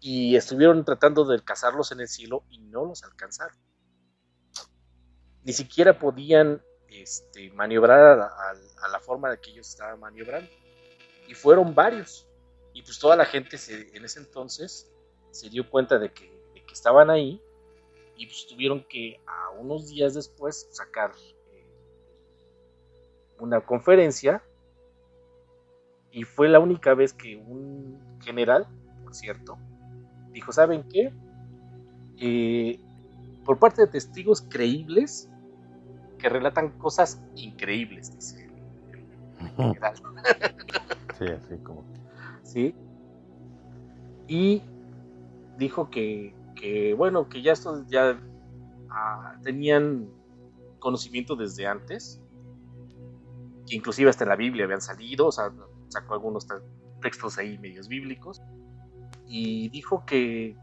Y 0.00 0.36
estuvieron 0.36 0.84
tratando 0.84 1.24
de 1.24 1.42
cazarlos 1.42 1.90
en 1.92 2.00
el 2.00 2.08
cielo 2.08 2.44
y 2.50 2.58
no 2.58 2.84
los 2.84 3.02
alcanzaron. 3.02 3.56
Ni 5.42 5.52
siquiera 5.52 5.98
podían 5.98 6.62
este, 6.88 7.50
maniobrar 7.52 8.20
a, 8.20 8.88
la 8.88 9.00
forma 9.00 9.30
de 9.30 9.40
que 9.40 9.50
ellos 9.50 9.68
estaban 9.68 9.98
maniobrando 9.98 10.50
y 11.28 11.34
fueron 11.34 11.74
varios. 11.74 12.28
Y 12.72 12.82
pues 12.82 12.98
toda 12.98 13.16
la 13.16 13.24
gente 13.24 13.58
se, 13.58 13.96
en 13.96 14.04
ese 14.04 14.20
entonces 14.20 14.92
se 15.30 15.48
dio 15.50 15.68
cuenta 15.68 15.98
de 15.98 16.12
que, 16.12 16.36
estaban 16.72 17.08
ahí 17.08 17.40
y 18.18 18.26
pues 18.26 18.46
tuvieron 18.46 18.84
que 18.86 19.18
a 19.26 19.48
unos 19.52 19.88
días 19.88 20.12
después 20.12 20.68
sacar 20.72 21.14
una 23.38 23.60
conferencia 23.60 24.42
y 26.10 26.24
fue 26.24 26.48
la 26.48 26.60
única 26.60 26.94
vez 26.94 27.12
que 27.12 27.36
un 27.36 27.98
general, 28.20 28.66
por 29.04 29.14
cierto, 29.14 29.58
dijo, 30.32 30.52
¿saben 30.52 30.84
qué? 30.88 31.12
Eh, 32.18 32.80
por 33.44 33.58
parte 33.58 33.82
de 33.82 33.88
testigos 33.88 34.42
creíbles 34.42 35.28
que 36.18 36.28
relatan 36.28 36.70
cosas 36.78 37.22
increíbles, 37.34 38.14
dice 38.14 38.48
el 39.40 39.46
general. 39.56 39.94
Sí, 41.18 41.24
así 41.26 41.56
como. 41.62 41.84
Sí. 42.42 42.74
Y 44.26 44.62
dijo 45.58 45.90
que 45.90 46.34
que 46.56 46.94
bueno, 46.94 47.28
que 47.28 47.42
ya 47.42 47.52
estos 47.52 47.86
ya 47.86 48.18
ah, 48.90 49.36
tenían 49.44 50.08
conocimiento 50.80 51.36
desde 51.36 51.66
antes, 51.66 52.20
que 53.66 53.76
inclusive 53.76 54.10
hasta 54.10 54.24
en 54.24 54.30
la 54.30 54.36
Biblia 54.36 54.64
habían 54.64 54.80
salido, 54.80 55.26
o 55.26 55.32
sea, 55.32 55.52
sacó 55.88 56.14
algunos 56.14 56.46
textos 57.00 57.38
ahí 57.38 57.58
medios 57.58 57.88
bíblicos, 57.88 58.40
y 59.28 59.68
dijo 59.70 60.04
que, 60.06 60.54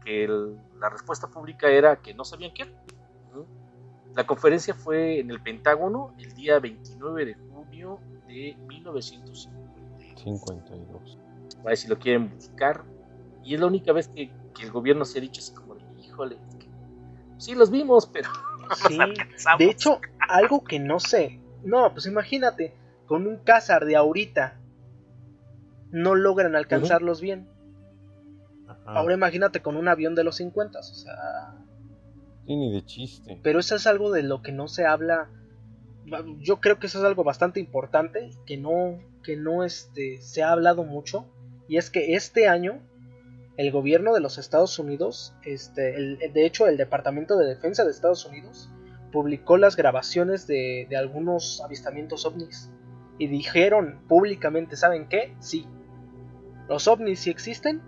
la 0.78 0.88
respuesta 0.88 1.28
pública 1.28 1.68
era 1.68 1.96
que 1.96 2.14
no 2.14 2.24
sabían 2.24 2.54
qué. 2.54 2.74
La 4.14 4.26
conferencia 4.26 4.72
fue 4.74 5.20
en 5.20 5.30
el 5.30 5.42
Pentágono 5.42 6.14
el 6.18 6.32
día 6.34 6.58
29 6.60 7.26
de 7.26 7.34
junio 7.34 7.98
de 8.28 8.56
1952. 8.68 11.18
A 11.60 11.64
ver 11.64 11.76
si 11.76 11.88
lo 11.88 11.98
quieren 11.98 12.32
buscar. 12.34 12.84
Y 13.42 13.54
es 13.54 13.60
la 13.60 13.66
única 13.66 13.92
vez 13.92 14.08
que, 14.08 14.30
el 14.60 14.70
gobierno 14.70 15.04
se 15.04 15.18
ha 15.18 15.20
dicho 15.20 15.40
así 15.40 15.52
como, 15.52 15.74
híjole, 15.98 16.38
sí 17.38 17.54
los 17.54 17.70
vimos, 17.70 18.06
pero... 18.06 18.30
Sí, 18.88 18.96
de 19.58 19.64
hecho, 19.66 20.00
algo 20.26 20.64
que 20.64 20.78
no 20.78 20.98
sé. 20.98 21.38
No, 21.64 21.92
pues 21.92 22.06
imagínate, 22.06 22.74
con 23.06 23.26
un 23.26 23.38
cázar 23.38 23.84
de 23.84 23.96
ahorita 23.96 24.60
no 25.90 26.14
logran 26.14 26.56
alcanzarlos 26.56 27.20
bien. 27.20 27.48
Ahora 28.86 29.14
imagínate 29.14 29.60
con 29.60 29.76
un 29.76 29.88
avión 29.88 30.14
de 30.14 30.24
los 30.24 30.36
50, 30.36 30.78
o 30.78 30.82
sea... 30.82 31.54
Sí, 32.46 32.56
ni 32.56 32.72
de 32.72 32.84
chiste. 32.84 33.40
Pero 33.42 33.60
eso 33.60 33.76
es 33.76 33.86
algo 33.86 34.10
de 34.10 34.22
lo 34.22 34.42
que 34.42 34.52
no 34.52 34.68
se 34.68 34.84
habla. 34.84 35.30
Yo 36.38 36.60
creo 36.60 36.78
que 36.78 36.88
eso 36.88 36.98
es 36.98 37.04
algo 37.04 37.24
bastante 37.24 37.60
importante 37.60 38.30
que 38.44 38.58
no, 38.58 38.98
que 39.22 39.36
no 39.36 39.64
este, 39.64 40.20
se 40.20 40.42
ha 40.42 40.52
hablado 40.52 40.84
mucho. 40.84 41.26
Y 41.68 41.78
es 41.78 41.90
que 41.90 42.14
este 42.14 42.48
año 42.48 42.82
el 43.56 43.70
gobierno 43.70 44.12
de 44.12 44.20
los 44.20 44.38
Estados 44.38 44.78
Unidos, 44.78 45.34
este, 45.44 45.82
de 45.82 46.46
hecho 46.46 46.66
el 46.66 46.76
Departamento 46.76 47.36
de 47.36 47.46
Defensa 47.46 47.84
de 47.84 47.90
Estados 47.90 48.24
Unidos, 48.26 48.68
publicó 49.12 49.56
las 49.56 49.76
grabaciones 49.76 50.46
de, 50.46 50.86
de 50.90 50.96
algunos 50.96 51.62
avistamientos 51.64 52.26
ovnis. 52.26 52.70
Y 53.18 53.28
dijeron 53.28 54.00
públicamente, 54.08 54.76
¿saben 54.76 55.08
qué? 55.08 55.34
Sí. 55.38 55.66
Los 56.68 56.88
ovnis 56.88 57.20
sí 57.20 57.30
existen, 57.30 57.82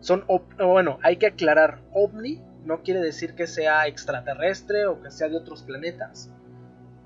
son, 0.00 0.24
bueno, 0.58 0.98
hay 1.02 1.16
que 1.16 1.26
aclarar, 1.26 1.82
ovni 1.92 2.40
no 2.66 2.82
quiere 2.82 3.00
decir 3.00 3.34
que 3.34 3.46
sea 3.46 3.86
extraterrestre 3.86 4.86
o 4.86 5.00
que 5.00 5.10
sea 5.10 5.28
de 5.28 5.36
otros 5.36 5.62
planetas. 5.62 6.30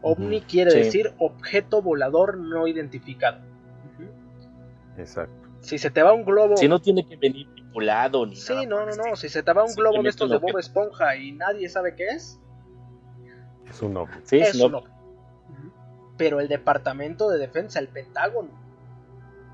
OVNI 0.02 0.40
quiere 0.40 0.73
decir 0.73 1.12
objeto 1.19 1.83
volador 1.83 2.38
no 2.38 2.66
identificado. 2.66 3.38
Exacto. 4.97 5.49
Si 5.61 5.76
se 5.76 5.90
te 5.90 6.02
va 6.02 6.14
un 6.14 6.25
globo. 6.25 6.57
Si 6.57 6.66
no 6.66 6.80
tiene 6.80 7.07
que 7.07 7.16
venir 7.16 7.47
tripulado 7.52 8.25
ni 8.25 8.37
Sí, 8.37 8.66
no, 8.66 8.87
no, 8.87 8.92
no. 8.97 9.16
Si 9.16 9.28
se 9.28 9.42
te 9.42 9.52
va 9.52 9.64
un 9.64 9.75
globo 9.75 10.02
de 10.02 10.09
estos 10.09 10.30
de 10.30 10.38
Bob 10.38 10.59
Esponja 10.59 11.16
y 11.16 11.33
nadie 11.33 11.69
sabe 11.69 11.95
qué 11.95 12.07
es. 12.09 12.40
Es 13.69 13.83
un 13.83 13.99
ovni. 13.99 14.14
Sí, 14.25 14.38
es 14.38 14.54
un 14.54 14.75
ovni. 14.75 14.90
Pero 16.20 16.38
el 16.38 16.48
Departamento 16.48 17.30
de 17.30 17.38
Defensa, 17.38 17.78
el 17.78 17.88
Pentágono, 17.88 18.50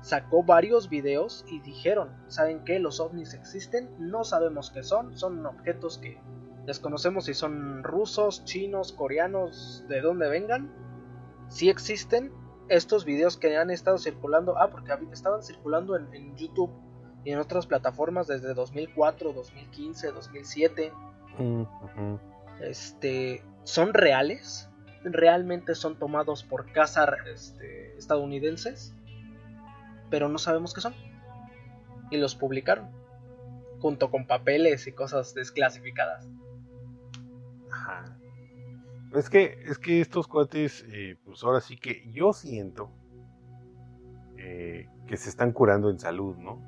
sacó 0.01 0.43
varios 0.43 0.89
videos 0.89 1.45
y 1.49 1.61
dijeron, 1.61 2.09
¿saben 2.27 2.65
qué? 2.65 2.77
Los 2.77 2.99
ovnis 2.99 3.33
existen, 3.33 3.89
no 3.99 4.25
sabemos 4.25 4.69
qué 4.71 4.83
son, 4.83 5.17
son 5.17 5.45
objetos 5.45 5.97
que 5.97 6.19
desconocemos 6.65 7.23
si 7.23 7.33
son 7.33 7.85
rusos, 7.85 8.43
chinos, 8.43 8.91
coreanos, 8.91 9.85
de 9.87 10.01
dónde 10.01 10.27
vengan. 10.27 10.69
Si 11.47 11.69
existen 11.69 12.33
estos 12.67 13.05
videos 13.05 13.37
que 13.37 13.55
han 13.55 13.71
estado 13.71 13.97
circulando, 13.97 14.57
ah, 14.57 14.69
porque 14.69 14.91
estaban 15.13 15.43
circulando 15.43 15.95
en, 15.95 16.35
YouTube 16.35 16.71
y 17.23 17.31
en 17.31 17.39
otras 17.39 17.65
plataformas 17.65 18.27
desde 18.27 18.53
2004, 18.53 19.31
2015, 19.31 20.11
2007. 20.11 20.91
Este, 22.59 23.41
son 23.63 23.93
reales, 23.93 24.69
realmente 25.03 25.75
son 25.75 25.97
tomados 25.97 26.43
por 26.43 26.71
cazar 26.71 27.17
este, 27.27 27.97
estadounidenses 27.97 28.93
pero 30.09 30.29
no 30.29 30.37
sabemos 30.37 30.73
qué 30.73 30.81
son. 30.81 30.93
Y 32.09 32.17
los 32.17 32.35
publicaron, 32.35 32.89
junto 33.79 34.09
con 34.09 34.27
papeles 34.27 34.87
y 34.87 34.93
cosas 34.93 35.33
desclasificadas. 35.33 36.27
Ajá. 37.71 38.17
Es 39.13 39.29
que, 39.29 39.59
es 39.65 39.77
que 39.77 40.01
estos 40.01 40.27
cuates, 40.27 40.85
eh, 40.89 41.17
pues 41.25 41.43
ahora 41.43 41.61
sí 41.61 41.77
que 41.77 42.09
yo 42.11 42.33
siento 42.33 42.89
eh, 44.37 44.87
que 45.07 45.17
se 45.17 45.29
están 45.29 45.51
curando 45.51 45.89
en 45.89 45.99
salud, 45.99 46.35
¿no? 46.37 46.61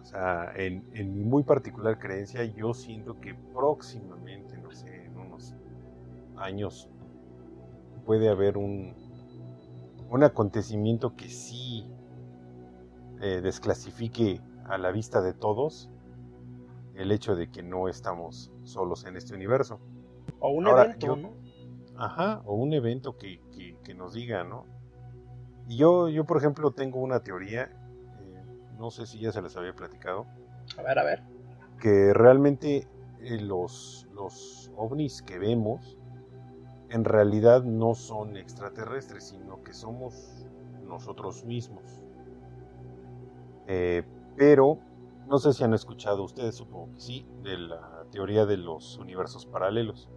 O 0.00 0.04
sea, 0.04 0.52
en, 0.56 0.88
en 0.94 1.14
mi 1.14 1.24
muy 1.24 1.42
particular 1.42 1.98
creencia, 1.98 2.44
yo 2.44 2.74
siento 2.74 3.20
que 3.20 3.34
próximamente, 3.34 4.47
años, 6.40 6.88
puede 8.04 8.28
haber 8.28 8.56
un, 8.56 8.94
un 10.10 10.24
acontecimiento 10.24 11.14
que 11.16 11.28
sí 11.28 11.90
eh, 13.20 13.40
desclasifique 13.42 14.40
a 14.64 14.78
la 14.78 14.90
vista 14.92 15.20
de 15.20 15.34
todos 15.34 15.90
el 16.94 17.12
hecho 17.12 17.36
de 17.36 17.50
que 17.50 17.62
no 17.62 17.88
estamos 17.88 18.50
solos 18.64 19.04
en 19.04 19.16
este 19.16 19.34
universo. 19.34 19.80
O 20.40 20.50
un 20.50 20.66
evento, 20.66 21.16
¿no? 21.16 21.32
Ajá, 21.96 22.42
o 22.44 22.54
un 22.54 22.72
evento 22.72 23.16
que, 23.16 23.40
nos 23.96 24.14
diga, 24.14 24.44
¿no? 24.44 24.66
Y 25.66 25.76
yo, 25.76 26.08
yo, 26.08 26.24
por 26.24 26.36
ejemplo, 26.36 26.70
tengo 26.70 27.00
una 27.00 27.20
teoría, 27.20 27.64
eh, 27.64 28.44
no 28.78 28.90
sé 28.90 29.06
si 29.06 29.18
ya 29.18 29.32
se 29.32 29.42
les 29.42 29.56
había 29.56 29.74
platicado. 29.74 30.26
A 30.76 30.82
ver, 30.82 30.98
a 30.98 31.04
ver. 31.04 31.22
Que 31.80 32.12
realmente 32.14 32.86
eh, 33.20 33.40
los, 33.40 34.06
los 34.12 34.70
ovnis 34.76 35.22
que 35.22 35.38
vemos 35.38 35.97
en 36.90 37.04
realidad 37.04 37.62
no 37.64 37.94
son 37.94 38.36
extraterrestres, 38.36 39.28
sino 39.28 39.62
que 39.62 39.72
somos 39.72 40.46
nosotros 40.86 41.44
mismos. 41.44 41.84
Eh, 43.66 44.02
pero 44.36 44.78
no 45.26 45.38
sé 45.38 45.52
si 45.52 45.64
han 45.64 45.74
escuchado 45.74 46.22
ustedes, 46.22 46.54
supongo 46.54 46.94
que 46.94 47.00
sí, 47.00 47.26
de 47.42 47.58
la 47.58 48.04
teoría 48.10 48.46
de 48.46 48.56
los 48.56 48.96
universos 48.96 49.44
paralelos. 49.44 50.08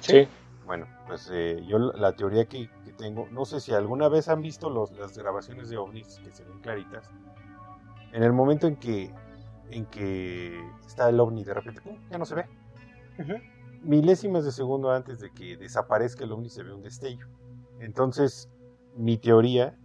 Sí. 0.00 0.28
Bueno, 0.64 0.86
pues 1.06 1.30
eh, 1.32 1.64
yo 1.66 1.78
la 1.78 2.12
teoría 2.14 2.46
que, 2.46 2.68
tengo, 2.96 3.28
no 3.30 3.44
sé 3.44 3.60
si 3.60 3.72
alguna 3.72 4.08
vez 4.08 4.28
han 4.28 4.42
visto 4.42 4.70
las 4.70 5.18
grabaciones 5.18 5.68
de 5.68 5.76
ovnis 5.76 6.20
que 6.24 6.32
se 6.32 6.44
ven 6.44 6.60
claritas. 6.60 7.10
En 8.12 8.22
el 8.22 8.32
momento 8.32 8.66
en 8.66 8.76
que, 8.76 9.12
en 9.70 9.86
que 9.86 10.58
está 10.86 11.08
el 11.08 11.20
ovni 11.20 11.44
de 11.44 11.54
repente, 11.54 11.82
ya 12.10 12.18
no 12.18 12.24
se 12.24 12.36
ve 12.36 12.46
milésimas 13.86 14.44
de 14.44 14.52
segundo 14.52 14.90
antes 14.90 15.20
de 15.20 15.30
que 15.30 15.56
desaparezca 15.56 16.24
el 16.24 16.32
ovni 16.32 16.50
se 16.50 16.62
ve 16.62 16.72
un 16.72 16.82
destello. 16.82 17.26
Entonces, 17.80 18.48
mi 18.96 19.16
teoría 19.16 19.78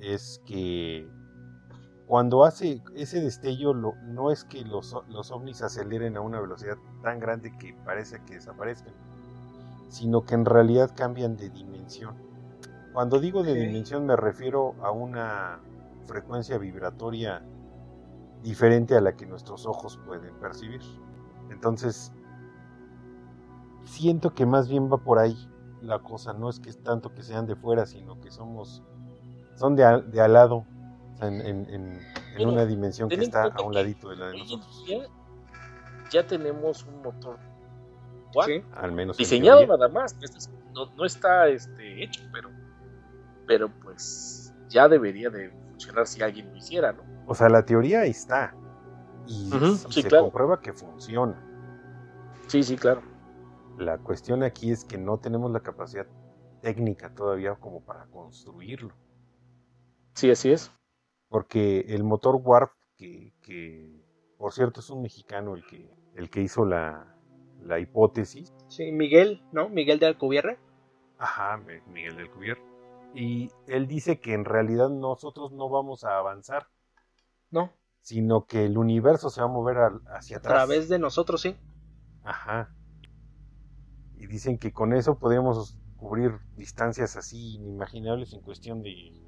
es 0.00 0.42
que 0.44 1.08
cuando 2.06 2.44
hace 2.44 2.82
ese 2.94 3.20
destello 3.20 3.72
no 3.74 4.30
es 4.30 4.44
que 4.44 4.64
los, 4.64 4.94
los 5.08 5.30
ovnis 5.30 5.62
aceleren 5.62 6.16
a 6.16 6.20
una 6.20 6.40
velocidad 6.40 6.76
tan 7.02 7.18
grande 7.20 7.56
que 7.58 7.74
parece 7.84 8.22
que 8.24 8.34
desaparezcan, 8.34 8.94
sino 9.88 10.24
que 10.24 10.34
en 10.34 10.44
realidad 10.44 10.90
cambian 10.94 11.36
de 11.36 11.48
dimensión. 11.48 12.16
Cuando 12.92 13.18
digo 13.18 13.42
de 13.42 13.54
dimensión 13.54 14.04
me 14.04 14.16
refiero 14.16 14.74
a 14.82 14.90
una 14.90 15.60
frecuencia 16.04 16.58
vibratoria 16.58 17.42
diferente 18.42 18.96
a 18.96 19.00
la 19.00 19.16
que 19.16 19.24
nuestros 19.24 19.66
ojos 19.66 19.98
pueden 20.04 20.34
percibir. 20.40 20.82
Entonces, 21.50 22.12
siento 23.84 24.34
que 24.34 24.46
más 24.46 24.68
bien 24.68 24.90
va 24.90 24.98
por 24.98 25.18
ahí 25.18 25.36
la 25.80 25.98
cosa, 25.98 26.32
no 26.32 26.48
es 26.48 26.60
que 26.60 26.70
es 26.70 26.82
tanto 26.82 27.12
que 27.12 27.22
sean 27.22 27.46
de 27.46 27.56
fuera, 27.56 27.86
sino 27.86 28.20
que 28.20 28.30
somos, 28.30 28.82
son 29.56 29.74
de, 29.76 30.02
de 30.02 30.20
al 30.20 30.32
lado, 30.32 30.64
en, 31.20 32.00
una 32.40 32.66
dimensión 32.66 33.08
que 33.08 33.16
está 33.16 33.44
a 33.44 33.62
un 33.62 33.74
ladito 33.74 34.08
de 34.08 34.16
la 34.16 34.26
de 34.28 34.38
nosotros. 34.38 34.84
Ya, 36.10 36.26
tenemos 36.26 36.84
un 36.84 37.02
motor 37.02 37.38
al 38.74 38.92
menos 38.92 39.16
diseñado 39.16 39.66
nada 39.66 39.88
más, 39.88 40.16
no, 40.74 41.04
está 41.04 41.48
este, 41.48 42.02
hecho, 42.02 42.22
pero, 42.32 42.48
pero 43.46 43.70
pues 43.82 44.54
ya 44.68 44.88
debería 44.88 45.28
de 45.28 45.50
funcionar 45.70 46.06
si 46.06 46.22
alguien 46.22 46.50
lo 46.50 46.56
hiciera, 46.56 46.92
¿no? 46.92 47.02
O 47.26 47.34
sea, 47.34 47.48
la 47.48 47.64
teoría 47.64 48.04
está 48.04 48.54
y, 49.26 49.50
se 49.90 50.08
comprueba 50.08 50.60
que 50.60 50.72
funciona. 50.72 51.34
Sí, 52.46 52.62
sí, 52.62 52.76
claro. 52.76 53.02
La 53.78 53.98
cuestión 53.98 54.42
aquí 54.42 54.70
es 54.70 54.84
que 54.84 54.98
no 54.98 55.18
tenemos 55.18 55.50
la 55.50 55.60
capacidad 55.60 56.06
técnica 56.60 57.14
todavía 57.14 57.54
como 57.56 57.84
para 57.84 58.06
construirlo. 58.06 58.94
Sí, 60.14 60.30
así 60.30 60.52
es. 60.52 60.72
Porque 61.28 61.80
el 61.88 62.04
motor 62.04 62.36
Warp, 62.36 62.72
que, 62.96 64.04
por 64.38 64.52
cierto 64.52 64.80
es 64.80 64.90
un 64.90 65.02
mexicano 65.02 65.54
el 65.54 65.64
que, 65.66 65.90
el 66.14 66.30
que 66.30 66.42
hizo 66.42 66.64
la, 66.64 67.16
la 67.60 67.78
hipótesis. 67.80 68.52
Sí, 68.68 68.92
Miguel, 68.92 69.42
¿no? 69.52 69.68
Miguel 69.68 69.98
de 69.98 70.06
Alcubierre. 70.06 70.58
Ajá, 71.18 71.56
Miguel 71.86 72.16
de 72.16 72.22
Alcubierre. 72.22 72.62
Y 73.14 73.50
él 73.66 73.86
dice 73.86 74.20
que 74.20 74.34
en 74.34 74.44
realidad 74.44 74.88
nosotros 74.90 75.52
no 75.52 75.68
vamos 75.68 76.04
a 76.04 76.18
avanzar. 76.18 76.68
No. 77.50 77.70
sino 78.00 78.46
que 78.46 78.64
el 78.64 78.78
universo 78.78 79.30
se 79.30 79.40
va 79.40 79.46
a 79.46 79.50
mover 79.50 79.76
hacia 80.06 80.38
atrás. 80.38 80.52
A 80.52 80.56
través 80.66 80.88
de 80.88 80.98
nosotros, 80.98 81.40
sí. 81.40 81.56
Ajá. 82.24 82.74
Y 84.22 84.28
dicen 84.28 84.56
que 84.56 84.72
con 84.72 84.94
eso 84.94 85.18
podríamos 85.18 85.76
cubrir 85.96 86.38
distancias 86.56 87.16
así 87.16 87.54
inimaginables 87.54 88.32
en 88.32 88.40
cuestión 88.40 88.80
de, 88.80 89.20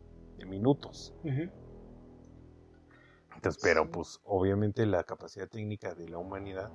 minutos. 0.47 1.13
Entonces, 3.35 3.61
pero 3.61 3.91
pues 3.91 4.21
obviamente 4.25 4.87
la 4.87 5.03
capacidad 5.03 5.49
técnica 5.49 5.97
de 5.97 6.09
la 6.09 6.19
humanidad, 6.19 6.71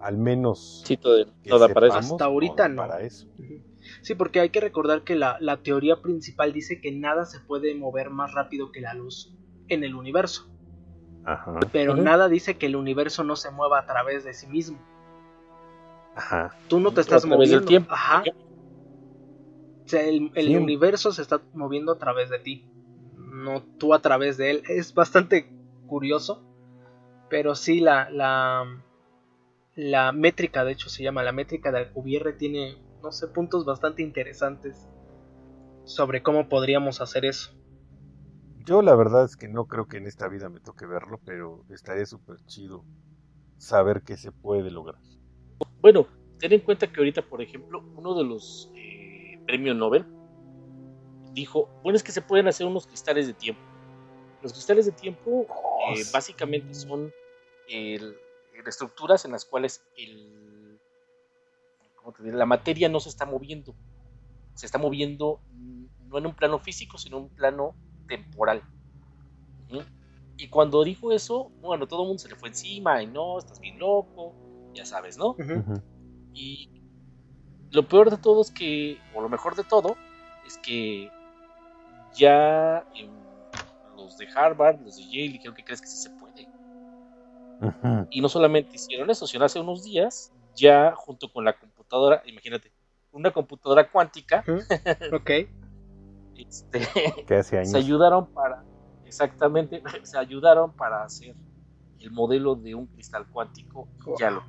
al 0.00 0.18
menos 0.18 0.82
sí, 0.84 0.98
todo, 0.98 1.24
para 1.72 1.86
eso. 1.86 1.96
Hasta 1.96 2.24
ahorita 2.26 2.68
no. 2.68 2.82
Para 2.82 3.00
eso. 3.00 3.28
Sí, 4.02 4.14
porque 4.14 4.40
hay 4.40 4.50
que 4.50 4.60
recordar 4.60 5.02
que 5.02 5.14
la, 5.14 5.38
la 5.40 5.62
teoría 5.62 6.02
principal 6.02 6.52
dice 6.52 6.82
que 6.82 6.92
nada 6.92 7.24
se 7.24 7.40
puede 7.40 7.74
mover 7.74 8.10
más 8.10 8.34
rápido 8.34 8.72
que 8.72 8.82
la 8.82 8.92
luz 8.92 9.34
en 9.68 9.84
el 9.84 9.94
universo. 9.94 10.50
Ajá. 11.24 11.60
Pero 11.72 11.96
nada 11.96 12.28
dice 12.28 12.58
que 12.58 12.66
el 12.66 12.76
universo 12.76 13.24
no 13.24 13.36
se 13.36 13.50
mueva 13.50 13.78
a 13.78 13.86
través 13.86 14.22
de 14.22 14.34
sí 14.34 14.48
mismo. 14.48 14.78
Ajá. 16.14 16.54
Tú 16.68 16.80
no 16.80 16.92
te 16.92 17.00
estás 17.00 17.24
moviendo. 17.24 17.58
Del 17.58 17.66
tiempo. 17.66 17.92
Ajá. 17.92 18.22
O 19.84 19.88
sea, 19.88 20.02
el, 20.04 20.56
universo 20.56 21.12
se 21.12 21.22
está 21.22 21.40
moviendo 21.54 21.92
a 21.92 21.98
través 21.98 22.30
de 22.30 22.38
ti. 22.38 22.64
No 23.16 23.62
tú 23.78 23.94
a 23.94 24.00
través 24.00 24.36
de 24.36 24.50
él. 24.50 24.62
Es 24.68 24.94
bastante 24.94 25.48
curioso. 25.86 26.42
Pero 27.28 27.54
sí, 27.54 27.80
la, 27.80 28.10
la, 28.10 28.82
la 29.74 30.12
métrica, 30.12 30.64
de 30.64 30.72
hecho 30.72 30.90
se 30.90 31.02
llama 31.02 31.22
la 31.22 31.32
métrica 31.32 31.72
de 31.72 31.78
Alcubierre, 31.78 32.34
tiene, 32.34 32.76
no 33.02 33.10
sé, 33.10 33.28
puntos 33.28 33.64
bastante 33.64 34.02
interesantes 34.02 34.86
sobre 35.84 36.22
cómo 36.22 36.48
podríamos 36.48 37.00
hacer 37.00 37.24
eso. 37.24 37.52
Yo 38.64 38.82
la 38.82 38.94
verdad 38.94 39.24
es 39.24 39.36
que 39.36 39.48
no 39.48 39.66
creo 39.66 39.88
que 39.88 39.96
en 39.96 40.06
esta 40.06 40.28
vida 40.28 40.48
me 40.48 40.60
toque 40.60 40.86
verlo, 40.86 41.20
pero 41.24 41.64
estaría 41.70 42.06
súper 42.06 42.36
chido 42.46 42.84
saber 43.56 44.02
que 44.02 44.16
se 44.16 44.30
puede 44.30 44.70
lograr. 44.70 45.00
Bueno, 45.80 46.06
ten 46.38 46.52
en 46.52 46.60
cuenta 46.60 46.90
que 46.90 47.00
ahorita, 47.00 47.22
por 47.22 47.42
ejemplo, 47.42 47.82
uno 47.96 48.14
de 48.14 48.24
los 48.24 48.70
eh, 48.74 49.38
premios 49.46 49.76
Nobel 49.76 50.04
dijo, 51.32 51.68
bueno, 51.82 51.96
es 51.96 52.02
que 52.02 52.12
se 52.12 52.22
pueden 52.22 52.48
hacer 52.48 52.66
unos 52.66 52.86
cristales 52.86 53.26
de 53.26 53.34
tiempo. 53.34 53.62
Los 54.42 54.52
cristales 54.52 54.86
de 54.86 54.92
tiempo 54.92 55.46
eh, 55.94 56.02
básicamente 56.12 56.74
son 56.74 57.12
estructuras 58.66 59.24
en 59.24 59.32
las 59.32 59.44
cuales 59.44 59.82
el, 59.96 60.78
la 62.18 62.46
materia 62.46 62.88
no 62.88 63.00
se 63.00 63.08
está 63.08 63.24
moviendo. 63.24 63.74
Se 64.54 64.66
está 64.66 64.78
moviendo 64.78 65.40
no 66.08 66.18
en 66.18 66.26
un 66.26 66.34
plano 66.34 66.58
físico, 66.58 66.98
sino 66.98 67.18
en 67.18 67.24
un 67.24 67.28
plano 67.30 67.74
temporal. 68.06 68.62
Y 70.36 70.48
cuando 70.48 70.82
dijo 70.82 71.12
eso, 71.12 71.50
bueno, 71.60 71.86
todo 71.86 72.02
el 72.02 72.08
mundo 72.08 72.22
se 72.22 72.28
le 72.28 72.34
fue 72.34 72.48
encima 72.48 73.02
y 73.02 73.06
no, 73.06 73.38
estás 73.38 73.60
bien 73.60 73.78
loco, 73.78 74.34
ya 74.74 74.84
sabes, 74.84 75.18
¿no? 75.18 75.36
Y 76.32 76.70
lo 77.70 77.88
peor 77.88 78.10
de 78.10 78.16
todo 78.16 78.42
es 78.42 78.50
que, 78.50 78.98
o 79.14 79.20
lo 79.20 79.28
mejor 79.28 79.56
de 79.56 79.64
todo, 79.64 79.96
es 80.46 80.58
que 80.58 81.10
ya 82.14 82.84
los 83.96 84.18
de 84.18 84.28
Harvard, 84.34 84.80
los 84.80 84.96
de 84.96 85.04
Yale 85.04 85.32
dijeron 85.32 85.54
que 85.54 85.64
crees 85.64 85.80
que 85.80 85.88
sí 85.88 85.96
se 85.96 86.10
puede. 86.10 86.48
Y 88.10 88.20
no 88.20 88.28
solamente 88.28 88.74
hicieron 88.74 89.08
eso, 89.10 89.26
sino 89.26 89.44
hace 89.44 89.60
unos 89.60 89.84
días, 89.84 90.32
ya 90.54 90.94
junto 90.96 91.32
con 91.32 91.44
la 91.44 91.58
computadora, 91.58 92.22
imagínate, 92.26 92.72
una 93.12 93.30
computadora 93.30 93.90
cuántica. 93.90 94.44
ok 95.12 95.30
este, 96.36 97.36
hace 97.36 97.64
se 97.64 97.76
ayudaron 97.76 98.26
para, 98.26 98.64
exactamente, 99.04 99.82
se 100.02 100.18
ayudaron 100.18 100.72
para 100.72 101.04
hacer 101.04 101.34
el 102.02 102.10
modelo 102.10 102.54
de 102.54 102.74
un 102.74 102.86
cristal 102.86 103.26
cuántico 103.28 103.88
ya 104.18 104.30
lo 104.30 104.42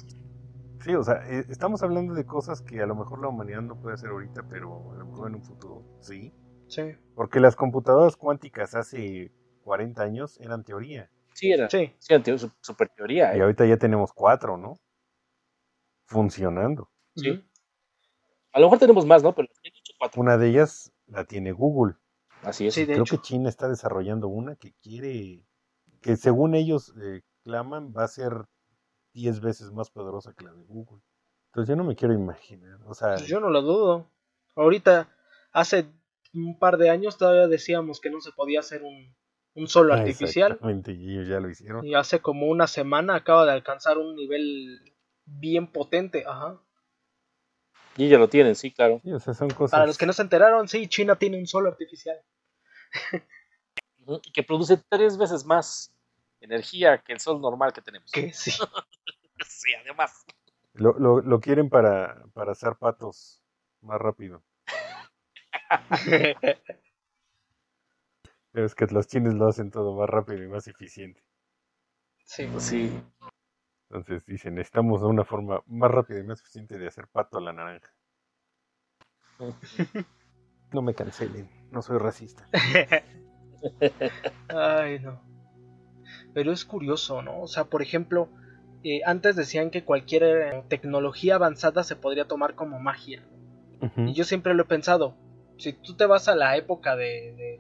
Sí, 0.84 0.94
o 0.96 1.04
sea, 1.04 1.26
eh, 1.30 1.46
estamos 1.50 1.82
hablando 1.82 2.13
de 2.13 2.26
cosas 2.26 2.62
que 2.62 2.82
a 2.82 2.86
lo 2.86 2.94
mejor 2.94 3.22
la 3.22 3.30
humanidad 3.30 3.62
no 3.62 3.80
puede 3.80 3.94
hacer 3.94 4.10
ahorita, 4.10 4.44
pero 4.50 4.92
a 4.92 4.98
lo 4.98 5.06
mejor 5.06 5.30
en 5.30 5.36
un 5.36 5.44
futuro 5.44 5.82
sí. 6.02 6.34
Sí. 6.68 6.92
Porque 7.16 7.39
las 7.39 7.56
computadoras 7.56 8.18
cuánticas 8.18 8.76
hace 8.76 9.32
40 9.63 10.04
años 10.04 10.38
eran 10.42 10.66
teoría. 10.66 11.10
Sí, 11.34 11.52
era. 11.52 11.70
Sí, 11.70 11.94
sí 12.00 12.13
eran 12.13 12.26
super 12.60 12.89
teoría. 12.89 13.34
Y 13.34 13.39
¿eh? 13.39 13.44
ahorita 13.44 13.66
ya 13.66 13.78
tenemos 13.78 14.12
cuatro, 14.12 14.58
¿no? 14.58 14.78
Funcionando. 16.06 16.89
Sí. 17.16 17.44
A 18.52 18.60
lo 18.60 18.66
mejor 18.66 18.80
tenemos 18.80 19.06
más, 19.06 19.24
¿no? 19.24 19.34
Pero 19.34 19.48
he 19.63 19.70
dicho 19.70 19.94
cuatro. 19.98 20.22
Una 20.22 20.38
de 20.38 20.50
ellas 20.50 20.92
la 21.08 21.24
tiene 21.24 21.54
Google. 21.54 21.96
Así 22.42 22.68
es. 22.68 22.76
Creo 22.76 23.06
que 23.06 23.20
China 23.20 23.48
está 23.48 23.70
desarrollando 23.70 24.28
una 24.28 24.58
que 24.58 24.74
quiere, 24.82 25.46
que 26.02 26.18
según 26.18 26.56
ellos 26.56 26.94
eh, 27.02 27.22
claman, 27.43 27.93
va 27.95 28.03
a 28.03 28.08
ser 28.08 28.45
10 29.13 29.41
veces 29.41 29.71
más 29.71 29.89
poderosa 29.89 30.34
que 30.34 30.45
la 30.45 30.53
de 30.53 30.63
Google. 30.63 31.01
Entonces 31.47 31.69
yo 31.69 31.75
no 31.75 31.84
me 31.84 31.95
quiero 31.95 32.13
imaginar. 32.13 32.79
O 32.86 32.93
sea, 32.93 33.15
pues 33.15 33.27
yo 33.27 33.39
no 33.39 33.49
lo 33.49 33.62
dudo. 33.62 34.10
Ahorita, 34.56 35.10
hace 35.51 35.86
un 36.34 36.58
par 36.58 36.77
de 36.77 36.89
años 36.89 37.17
todavía 37.17 37.47
decíamos 37.47 38.01
que 38.01 38.10
no 38.10 38.21
se 38.21 38.32
podía 38.32 38.60
hacer 38.60 38.82
un, 38.84 39.15
un 39.56 39.67
solo 39.67 39.93
artificial. 39.93 40.60
y 40.88 41.25
ya 41.25 41.39
lo 41.39 41.49
hicieron. 41.49 41.86
Y 41.86 41.93
hace 41.93 42.21
como 42.21 42.47
una 42.47 42.67
semana 42.67 43.15
acaba 43.15 43.45
de 43.45 43.51
alcanzar 43.51 43.97
un 43.97 44.15
nivel 44.15 44.95
bien 45.25 45.67
potente. 45.67 46.23
Ajá. 46.25 46.60
Y 47.95 48.10
ya 48.10 48.17
lo 48.17 48.27
tienen, 48.27 48.56
sí, 48.56 48.71
claro. 48.71 49.01
Para 49.69 49.86
los 49.86 49.97
que 49.97 50.08
no 50.08 50.13
se 50.13 50.23
enteraron, 50.23 50.67
sí, 50.67 50.88
China 50.88 51.15
tiene 51.17 51.38
un 51.38 51.45
solo 51.45 51.69
artificial. 51.69 52.17
y 54.23 54.32
que 54.32 54.43
produce 54.43 54.82
tres 54.89 55.17
veces 55.17 55.45
más 55.45 55.93
energía 56.45 56.99
que 56.99 57.13
el 57.13 57.19
sol 57.19 57.41
normal 57.41 57.73
que 57.73 57.82
tenemos. 57.82 58.12
Que 58.12 58.34
sí. 58.34 58.51
sí, 59.47 59.73
además. 59.75 60.25
Lo, 60.73 60.93
lo, 60.97 61.21
lo 61.21 61.39
quieren 61.39 61.69
para, 61.69 62.23
para 62.34 62.51
hacer 62.53 62.75
patos 62.75 63.41
más 63.82 63.99
rápido. 63.99 64.43
es 68.53 68.75
que 68.75 68.86
los 68.88 69.08
chinos 69.08 69.34
lo 69.34 69.47
hacen 69.47 69.71
todo 69.71 69.95
más 69.95 70.10
rápido 70.10 70.43
y 70.43 70.47
más 70.47 70.67
eficiente. 70.67 71.23
Sí. 72.25 72.49
Sí. 72.58 73.03
Entonces 73.89 74.25
dicen, 74.25 74.56
necesitamos 74.56 75.01
una 75.03 75.23
forma 75.23 75.62
más 75.67 75.91
rápida 75.91 76.19
y 76.19 76.23
más 76.23 76.41
eficiente 76.41 76.77
de 76.77 76.88
hacer 76.88 77.08
pato 77.08 77.38
a 77.38 77.41
la 77.41 77.53
naranja. 77.53 77.93
no 80.71 80.82
me 80.82 80.95
cancelen, 80.95 81.49
no 81.71 81.82
soy 81.82 81.99
racista. 81.99 82.47
Ay, 84.49 84.99
no. 84.99 85.33
Pero 86.34 86.52
es 86.52 86.65
curioso, 86.65 87.22
¿no? 87.22 87.41
O 87.41 87.48
sea, 87.48 87.65
por 87.65 87.82
ejemplo, 87.82 88.30
eh, 88.84 89.02
antes 89.06 89.36
decían 89.36 89.69
que 89.69 89.84
cualquier 89.84 90.24
eh, 90.24 90.63
tecnología 90.67 91.36
avanzada 91.36 91.84
se 91.84 91.96
podría 91.96 92.26
tomar 92.26 92.56
como 92.56 92.80
magia. 92.80 93.24
Y 93.98 94.13
yo 94.13 94.24
siempre 94.24 94.54
lo 94.54 94.63
he 94.63 94.65
pensado. 94.65 95.13
Si 95.58 95.74
tú 95.74 95.96
te 95.96 96.06
vas 96.06 96.30
a 96.30 96.36
la 96.36 96.56
época 96.56 96.96
de, 96.96 97.36
de 97.36 97.60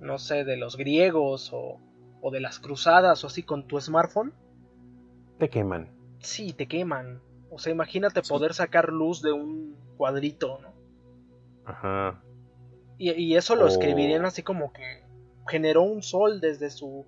no 0.00 0.18
sé, 0.18 0.42
de 0.44 0.56
los 0.56 0.76
griegos 0.76 1.52
o, 1.52 1.78
o 2.20 2.30
de 2.32 2.40
las 2.40 2.58
cruzadas 2.58 3.22
o 3.22 3.28
así 3.28 3.44
con 3.44 3.64
tu 3.68 3.80
smartphone, 3.80 4.32
te 5.40 5.48
queman. 5.48 5.88
Sí, 6.18 6.52
te 6.52 6.66
queman. 6.66 7.22
O 7.50 7.58
sea, 7.58 7.72
imagínate 7.72 8.22
poder 8.22 8.54
sacar 8.54 8.90
luz 8.90 9.22
de 9.22 9.32
un 9.32 9.74
cuadrito, 9.96 10.58
¿no? 10.60 10.72
Ajá. 11.64 12.22
Y, 12.98 13.34
eso 13.34 13.56
lo 13.56 13.66
escribirían 13.66 14.26
así 14.26 14.42
como 14.42 14.74
que 14.74 15.02
generó 15.48 15.82
un 15.82 16.02
sol 16.02 16.40
desde 16.42 16.68
su. 16.68 17.06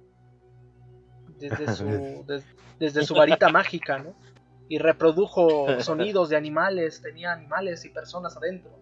Desde 1.39 1.73
su. 1.75 2.25
desde 2.79 3.05
su 3.05 3.15
varita 3.15 3.49
mágica, 3.49 3.99
¿no? 3.99 4.15
Y 4.69 4.79
reprodujo 4.79 5.81
sonidos 5.81 6.29
de 6.31 6.37
animales, 6.37 7.03
tenía 7.03 7.33
animales 7.33 7.85
y 7.85 7.91
personas 7.91 8.37
adentro. 8.37 8.73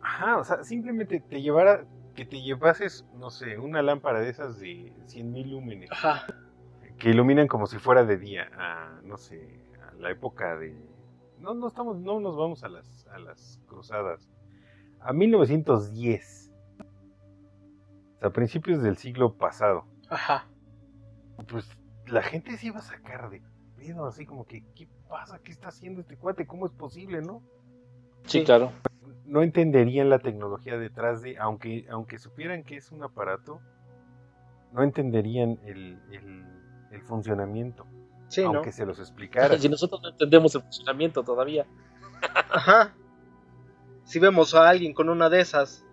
Ajá, 0.00 0.38
o 0.38 0.44
sea, 0.44 0.64
simplemente 0.64 1.20
te 1.20 1.42
llevara. 1.42 1.84
Que 2.14 2.24
te 2.24 2.40
llevases, 2.40 3.04
no 3.16 3.28
sé, 3.28 3.58
una 3.58 3.82
lámpara 3.82 4.20
de 4.20 4.28
esas 4.30 4.60
de 4.60 4.92
100.000 5.08 5.50
lúmenes. 5.50 5.90
Ajá 5.90 6.24
que 6.98 7.10
iluminan 7.10 7.48
como 7.48 7.66
si 7.66 7.78
fuera 7.78 8.04
de 8.04 8.16
día, 8.16 8.50
a, 8.56 9.00
no 9.02 9.16
sé, 9.16 9.60
a 9.82 9.94
la 9.94 10.10
época 10.10 10.56
de... 10.56 10.74
No, 11.38 11.54
no 11.54 11.68
estamos, 11.68 11.98
no 11.98 12.20
nos 12.20 12.36
vamos 12.36 12.64
a 12.64 12.68
las, 12.68 13.06
a 13.08 13.18
las 13.18 13.60
cruzadas. 13.66 14.30
A 15.00 15.12
1910. 15.12 16.50
a 18.22 18.30
principios 18.30 18.82
del 18.82 18.96
siglo 18.96 19.34
pasado. 19.34 19.84
Ajá. 20.08 20.48
Pues 21.48 21.68
la 22.06 22.22
gente 22.22 22.56
se 22.56 22.68
iba 22.68 22.78
a 22.78 22.82
sacar 22.82 23.30
de 23.30 23.42
miedo, 23.76 24.06
así 24.06 24.26
como 24.26 24.46
que, 24.46 24.64
¿qué 24.74 24.88
pasa? 25.08 25.38
¿Qué 25.42 25.52
está 25.52 25.68
haciendo 25.68 26.00
este 26.00 26.16
cuate? 26.16 26.46
¿Cómo 26.46 26.66
es 26.66 26.72
posible, 26.72 27.20
no? 27.22 27.42
Sí, 28.26 28.44
claro. 28.44 28.72
No 29.26 29.42
entenderían 29.42 30.10
la 30.10 30.18
tecnología 30.18 30.76
detrás 30.78 31.22
de, 31.22 31.38
aunque, 31.38 31.86
aunque 31.90 32.18
supieran 32.18 32.62
que 32.62 32.76
es 32.76 32.92
un 32.92 33.02
aparato, 33.02 33.60
no 34.72 34.82
entenderían 34.82 35.58
el 35.64 35.98
el 36.94 37.02
funcionamiento. 37.02 37.86
aunque 38.44 38.72
se 38.72 38.86
los 38.86 38.98
explicara. 38.98 39.58
Si 39.58 39.68
nosotros 39.68 40.00
no 40.02 40.10
entendemos 40.10 40.54
el 40.54 40.62
funcionamiento 40.62 41.22
todavía. 41.22 41.66
Ajá. 42.50 42.94
Si 44.04 44.18
vemos 44.18 44.54
a 44.54 44.68
alguien 44.68 44.94
con 44.94 45.08
una 45.08 45.28
de 45.28 45.40
esas 45.40 45.84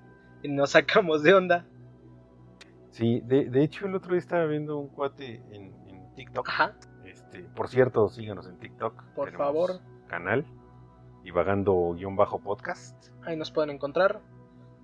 y 0.43 0.49
nos 0.49 0.71
sacamos 0.71 1.23
de 1.23 1.33
onda. 1.33 1.65
Sí, 2.91 3.21
de, 3.21 3.49
de, 3.49 3.63
hecho 3.63 3.87
el 3.87 3.95
otro 3.95 4.11
día 4.11 4.19
estaba 4.19 4.45
viendo 4.45 4.77
un 4.77 4.89
cuate 4.89 5.41
en, 5.51 5.73
en 5.87 6.13
TikTok. 6.15 6.47
Ajá. 6.47 6.75
Este, 7.05 7.39
por 7.55 7.69
cierto, 7.69 8.09
síganos 8.09 8.47
en 8.47 8.57
TikTok. 8.59 9.03
Por 9.15 9.31
favor. 9.31 9.79
Canal. 10.07 10.45
Divagando-podcast. 11.23 13.09
Ahí 13.23 13.37
nos 13.37 13.51
pueden 13.51 13.69
encontrar. 13.69 14.21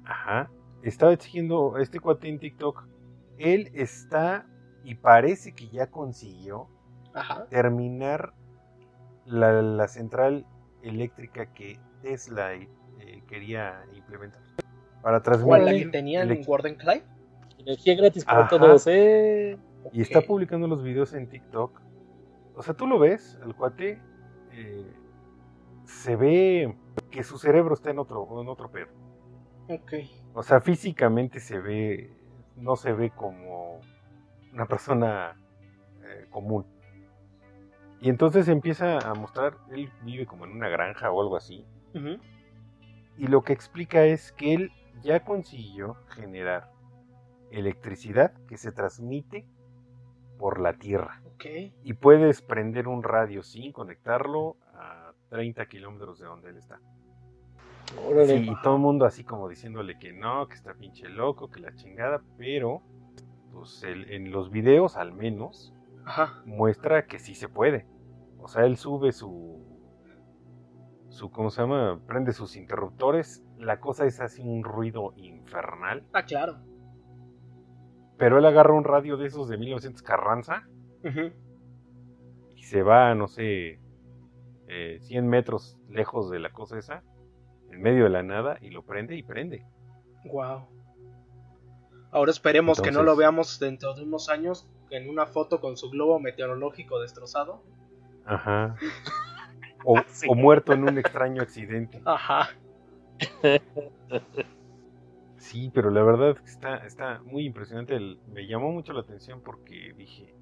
Ajá. 0.05 0.49
Estaba 0.83 1.15
siguiendo 1.17 1.77
este 1.77 1.99
cuate 1.99 2.29
en 2.29 2.39
TikTok. 2.39 2.87
Él 3.37 3.69
está 3.73 4.45
y 4.83 4.95
parece 4.95 5.53
que 5.53 5.67
ya 5.67 5.87
consiguió 5.87 6.69
terminar 7.49 8.33
la, 9.25 9.87
central 9.87 10.45
eléctrica 10.81 11.47
que 11.53 11.79
Tesla 12.01 12.53
eh, 12.53 12.69
quería 13.27 13.83
implementar. 13.93 14.41
Para 15.01 15.21
transmitir. 15.21 15.63
la 15.63 15.73
que 15.73 15.85
tenían 15.87 16.31
en 16.31 16.43
Warden 16.47 16.75
Clyde? 16.75 17.16
Energía 17.67 17.95
gratis 17.95 18.23
para 18.23 18.47
todos, 18.47 18.87
¿eh? 18.87 19.57
Y 19.91 20.01
está 20.01 20.21
publicando 20.21 20.69
los 20.69 20.81
videos 20.81 21.13
en 21.13 21.27
TikTok. 21.27 21.81
O 22.55 22.63
sea, 22.63 22.73
tú 22.73 22.87
lo 22.87 22.97
ves, 22.97 23.37
el 23.43 23.53
cuate. 23.55 24.01
Eh, 24.53 24.89
se 25.83 26.15
ve 26.15 26.77
que 27.11 27.23
su 27.23 27.37
cerebro 27.37 27.73
está 27.73 27.89
en 27.89 27.99
otro, 27.99 28.25
en 28.41 28.47
otro 28.47 28.71
pedo. 28.71 28.87
Ok. 29.67 29.95
O 30.33 30.43
sea, 30.43 30.61
físicamente 30.61 31.41
se 31.41 31.59
ve. 31.59 32.09
No 32.55 32.77
se 32.77 32.93
ve 32.93 33.09
como 33.09 33.81
una 34.53 34.65
persona 34.65 35.35
eh, 36.05 36.25
común. 36.29 36.65
Y 37.99 38.09
entonces 38.09 38.47
empieza 38.47 38.99
a 38.99 39.13
mostrar, 39.13 39.57
él 39.71 39.91
vive 40.03 40.25
como 40.25 40.45
en 40.45 40.51
una 40.51 40.69
granja 40.69 41.11
o 41.11 41.21
algo 41.21 41.35
así. 41.35 41.65
Y 43.17 43.27
lo 43.27 43.43
que 43.43 43.51
explica 43.51 44.05
es 44.05 44.31
que 44.31 44.53
él 44.53 44.71
ya 45.01 45.25
consiguió 45.25 45.97
generar 46.07 46.76
electricidad 47.51 48.33
que 48.47 48.57
se 48.57 48.71
transmite 48.71 49.45
por 50.37 50.59
la 50.59 50.73
tierra. 50.73 51.21
Y 51.83 51.93
puedes 51.93 52.41
prender 52.41 52.87
un 52.87 53.03
radio 53.03 53.43
sin 53.43 53.71
conectarlo 53.71 54.57
a 54.73 55.13
30 55.29 55.65
kilómetros 55.67 56.19
de 56.19 56.25
donde 56.25 56.49
él 56.49 56.57
está. 56.57 56.79
y 58.35 58.61
todo 58.61 58.75
el 58.75 58.81
mundo 58.81 59.05
así 59.05 59.23
como 59.23 59.47
diciéndole 59.47 59.97
que 59.99 60.13
no, 60.13 60.47
que 60.47 60.55
está 60.55 60.73
pinche 60.73 61.07
loco, 61.09 61.49
que 61.49 61.59
la 61.59 61.73
chingada, 61.75 62.21
pero 62.37 62.81
pues 63.53 63.83
en 63.83 64.31
los 64.31 64.51
videos 64.51 64.97
al 64.97 65.13
menos 65.13 65.73
muestra 66.45 67.05
que 67.05 67.19
sí 67.19 67.35
se 67.35 67.49
puede. 67.49 67.85
O 68.39 68.47
sea, 68.47 68.65
él 68.65 68.77
sube 68.77 69.11
su 69.11 69.65
su 71.09 71.31
¿cómo 71.31 71.49
se 71.49 71.61
llama? 71.61 71.99
prende 72.05 72.31
sus 72.31 72.55
interruptores, 72.55 73.43
la 73.57 73.79
cosa 73.79 74.05
es 74.05 74.19
así 74.19 74.41
un 74.43 74.63
ruido 74.63 75.13
infernal. 75.17 76.03
Ah, 76.13 76.23
claro. 76.23 76.57
Pero 78.17 78.39
él 78.39 78.45
agarra 78.45 78.73
un 78.73 78.83
radio 78.83 79.17
de 79.17 79.27
esos 79.27 79.47
de 79.47 79.57
1900 79.57 80.01
Carranza 80.01 80.67
y 82.55 82.63
se 82.63 82.81
va, 82.83 83.13
no 83.15 83.27
sé, 83.27 83.79
100 84.67 85.01
eh, 85.09 85.21
metros 85.21 85.77
lejos 85.89 86.29
de 86.29 86.39
la 86.39 86.51
cosa 86.51 86.77
esa, 86.77 87.03
en 87.71 87.81
medio 87.81 88.05
de 88.05 88.09
la 88.09 88.23
nada, 88.23 88.57
y 88.61 88.69
lo 88.71 88.83
prende 88.83 89.15
y 89.15 89.23
prende. 89.23 89.65
Wow. 90.25 90.67
Ahora 92.11 92.31
esperemos 92.31 92.81
que 92.81 92.91
no 92.91 93.03
lo 93.03 93.15
veamos 93.15 93.59
dentro 93.59 93.93
de 93.93 94.03
unos 94.03 94.29
años 94.29 94.67
en 94.89 95.09
una 95.09 95.25
foto 95.25 95.61
con 95.61 95.77
su 95.77 95.89
globo 95.89 96.19
meteorológico 96.19 96.99
destrozado. 96.99 97.63
Ajá. 98.25 98.75
O, 99.89 99.95
o 100.27 100.35
muerto 100.35 100.73
en 100.73 100.83
un 100.83 100.97
extraño 100.97 101.41
accidente. 101.41 102.01
Ajá. 102.03 102.49
Sí, 105.47 105.71
pero 105.73 105.91
la 105.91 106.03
verdad 106.03 106.35
está, 106.43 106.85
está 106.85 107.21
muy 107.23 107.45
impresionante. 107.45 107.97
me 108.27 108.47
llamó 108.47 108.69
mucho 108.73 108.91
la 108.91 108.99
atención 108.99 109.39
porque 109.39 109.93
dije, 109.97 110.35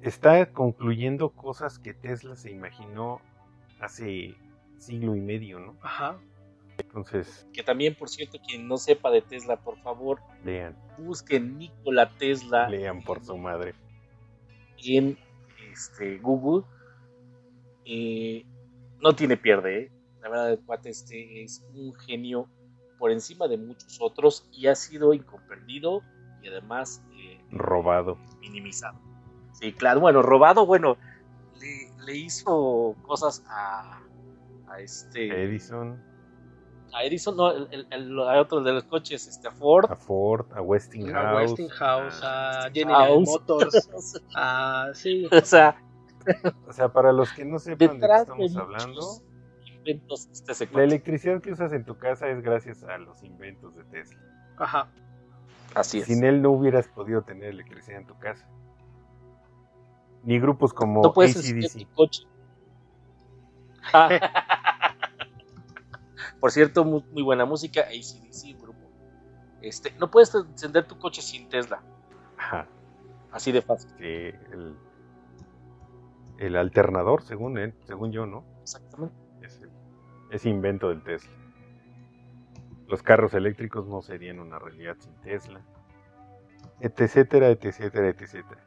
está 0.00 0.52
concluyendo 0.52 1.30
cosas 1.30 1.80
que 1.80 1.92
Tesla 1.92 2.36
se 2.36 2.52
imaginó 2.52 3.20
hace 3.80 4.36
siglo 4.78 5.16
y 5.16 5.20
medio, 5.20 5.58
¿no? 5.58 5.76
Ajá. 5.82 6.20
Entonces. 6.78 7.48
Que 7.52 7.64
también, 7.64 7.96
por 7.96 8.08
cierto, 8.08 8.38
quien 8.46 8.68
no 8.68 8.76
sepa 8.76 9.10
de 9.10 9.22
Tesla, 9.22 9.56
por 9.56 9.76
favor, 9.78 10.20
lean. 10.44 10.76
Busquen 10.96 11.58
Nikola 11.58 12.16
Tesla. 12.16 12.68
Lean 12.68 13.02
por 13.02 13.24
su 13.24 13.36
madre. 13.36 13.74
En 14.84 15.18
este, 15.72 16.18
Google. 16.18 16.64
Eh, 17.84 18.46
no 19.00 19.16
tiene 19.16 19.36
pierde, 19.36 19.78
¿eh? 19.80 19.92
La 20.22 20.28
verdad, 20.28 20.52
el 20.52 20.60
cuate 20.60 20.90
este 20.90 21.42
es 21.42 21.66
un 21.74 21.92
genio 21.96 22.48
por 22.98 23.10
encima 23.10 23.48
de 23.48 23.58
muchos 23.58 23.98
otros 24.00 24.48
y 24.52 24.66
ha 24.66 24.74
sido 24.74 25.14
incomprendido 25.14 26.02
y 26.42 26.48
además 26.48 27.02
eh, 27.16 27.40
robado, 27.50 28.18
minimizado. 28.40 28.98
Sí, 29.52 29.72
claro, 29.72 30.00
bueno, 30.00 30.22
robado, 30.22 30.66
bueno, 30.66 30.96
le, 32.04 32.16
hizo 32.16 32.94
cosas 33.02 33.44
a, 33.48 34.00
a 34.68 34.80
este 34.80 35.44
Edison. 35.44 36.02
A 36.92 37.02
Edison, 37.04 37.36
no, 37.36 37.50
el, 37.50 37.86
el, 37.90 38.18
otro 38.18 38.62
de 38.62 38.72
los 38.72 38.84
coches, 38.84 39.26
este, 39.26 39.48
a 39.48 39.50
Ford. 39.50 39.90
A 39.90 39.96
Ford, 39.96 40.46
a 40.52 40.60
Westinghouse. 40.60 41.16
A 41.16 41.34
Westinghouse, 41.34 42.20
a, 42.22 42.70
General 42.72 43.20
Motors. 43.20 44.22
a, 44.34 44.90
sí. 44.94 45.28
O 45.32 45.40
sea, 45.44 45.76
o 46.66 46.72
sea, 46.72 46.92
para 46.92 47.12
los 47.12 47.32
que 47.32 47.44
no 47.44 47.58
sepan 47.58 48.00
de 48.00 48.06
qué 48.06 48.14
estamos 48.14 48.56
hablando, 48.56 49.00
este 49.86 50.68
la 50.72 50.84
electricidad 50.84 51.40
que 51.40 51.52
usas 51.52 51.72
en 51.72 51.84
tu 51.84 51.98
casa 51.98 52.28
es 52.28 52.42
gracias 52.42 52.82
a 52.84 52.98
los 52.98 53.22
inventos 53.22 53.74
de 53.76 53.84
Tesla. 53.84 54.18
Ajá. 54.56 54.88
Así 55.74 55.98
es. 55.98 56.06
Sin 56.06 56.24
él 56.24 56.42
no 56.42 56.50
hubieras 56.50 56.88
podido 56.88 57.22
tener 57.22 57.50
electricidad 57.50 58.00
en 58.00 58.06
tu 58.06 58.18
casa. 58.18 58.46
Ni 60.22 60.38
grupos 60.38 60.72
como 60.72 61.02
no 61.02 61.12
puedes 61.12 61.36
ACDC. 61.36 61.86
coche. 61.94 62.22
Por 66.40 66.50
cierto, 66.50 66.84
muy, 66.84 67.22
buena 67.22 67.44
música, 67.44 67.82
ACDC, 67.82 68.60
grupo. 68.60 68.78
Este, 69.60 69.92
no 69.98 70.10
puedes 70.10 70.34
encender 70.34 70.86
tu 70.86 70.98
coche 70.98 71.22
sin 71.22 71.48
Tesla. 71.48 71.82
Ajá. 72.38 72.66
Así 73.32 73.52
de 73.52 73.62
fácil. 73.62 73.90
Sí, 73.98 74.04
el, 74.04 74.76
el 76.38 76.56
alternador, 76.56 77.22
según 77.22 77.58
él, 77.58 77.74
según 77.86 78.12
yo, 78.12 78.26
¿no? 78.26 78.44
Exactamente. 78.62 79.23
Es, 80.34 80.46
invento 80.46 80.88
del 80.88 81.00
Tesla. 81.02 81.30
Los 82.88 83.02
carros 83.04 83.34
eléctricos 83.34 83.86
no 83.86 84.02
serían 84.02 84.40
una 84.40 84.58
realidad 84.58 84.96
sin 84.98 85.14
Tesla. 85.20 85.60
Etcétera, 86.80 87.50
etcétera, 87.50 88.08
etcétera. 88.08 88.64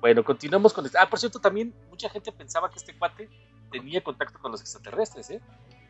Bueno, 0.00 0.24
continuamos 0.24 0.72
con 0.72 0.86
este. 0.86 0.96
Ah, 0.98 1.10
por 1.10 1.18
cierto, 1.18 1.40
también 1.40 1.74
mucha 1.90 2.08
gente 2.08 2.32
pensaba 2.32 2.70
que 2.70 2.78
este 2.78 2.96
cuate 2.96 3.28
tenía 3.70 4.02
contacto 4.02 4.38
con 4.38 4.50
los 4.50 4.62
extraterrestres, 4.62 5.30
¿eh? 5.30 5.42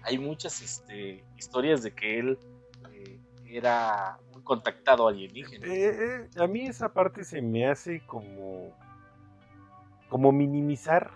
Hay 0.03 0.19
muchas 0.19 0.61
este, 0.61 1.25
historias 1.37 1.85
de 1.85 1.95
que 1.95 2.19
él 2.19 2.39
eh, 2.93 3.21
era 3.47 4.19
un 4.35 4.43
contactado 4.43 5.07
alienígena. 5.07 5.67
Eh, 5.67 6.25
eh, 6.25 6.43
a 6.43 6.47
mí 6.49 6.67
esa 6.67 6.93
parte 6.93 7.23
se 7.23 7.41
me 7.41 7.69
hace 7.69 8.05
como 8.07 8.77
como 10.09 10.33
minimizar 10.33 11.11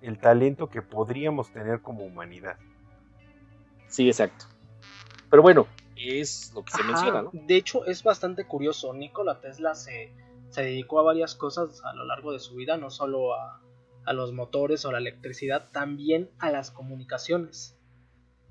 el 0.00 0.18
talento 0.18 0.70
que 0.70 0.80
podríamos 0.80 1.52
tener 1.52 1.82
como 1.82 2.04
humanidad. 2.04 2.58
Sí, 3.94 4.08
exacto. 4.08 4.46
Pero 5.30 5.40
bueno, 5.40 5.68
es 5.94 6.52
lo 6.52 6.64
que 6.64 6.72
se 6.72 6.82
menciona, 6.82 7.22
¿no? 7.22 7.30
De 7.32 7.54
hecho, 7.54 7.84
es 7.84 8.02
bastante 8.02 8.44
curioso. 8.44 8.92
Nikola 8.92 9.40
Tesla 9.40 9.76
se, 9.76 10.12
se, 10.50 10.62
dedicó 10.62 10.98
a 10.98 11.04
varias 11.04 11.36
cosas 11.36 11.80
a 11.84 11.94
lo 11.94 12.04
largo 12.04 12.32
de 12.32 12.40
su 12.40 12.56
vida, 12.56 12.76
no 12.76 12.90
solo 12.90 13.34
a, 13.34 13.62
a 14.04 14.12
los 14.12 14.32
motores 14.32 14.84
o 14.84 14.90
la 14.90 14.98
electricidad, 14.98 15.70
también 15.70 16.28
a 16.40 16.50
las 16.50 16.72
comunicaciones. 16.72 17.78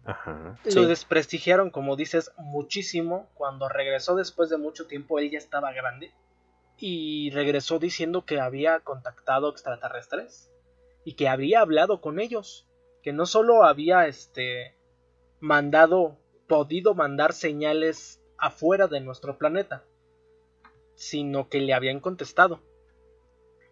Ajá, 0.06 0.58
Lo 0.74 0.88
desprestigiaron, 0.88 1.72
como 1.72 1.98
dices, 1.98 2.32
muchísimo. 2.38 3.30
Cuando 3.34 3.68
regresó 3.68 4.16
después 4.16 4.50
de 4.50 4.56
mucho 4.56 4.88
tiempo, 4.88 5.20
él 5.20 5.30
ya 5.30 5.40
estaba 5.40 5.74
grande 5.74 6.14
y 6.78 7.32
regresó 7.32 7.80
diciendo 7.80 8.24
que 8.24 8.40
había 8.40 8.80
contactado 8.80 9.50
extraterrestres 9.50 10.50
y 11.04 11.16
que 11.16 11.28
había 11.28 11.60
hablado 11.60 12.00
con 12.00 12.22
ellos, 12.22 12.66
que 13.02 13.12
no 13.12 13.26
solo 13.26 13.66
había 13.66 14.08
este 14.08 14.78
mandado, 15.44 16.18
podido 16.48 16.96
mandar 16.96 17.34
señales 17.34 18.24
afuera 18.38 18.88
de 18.88 19.02
nuestro 19.02 19.38
planeta, 19.38 19.84
sino 20.96 21.50
que 21.50 21.60
le 21.60 21.74
habían 21.74 22.00
contestado. 22.00 22.62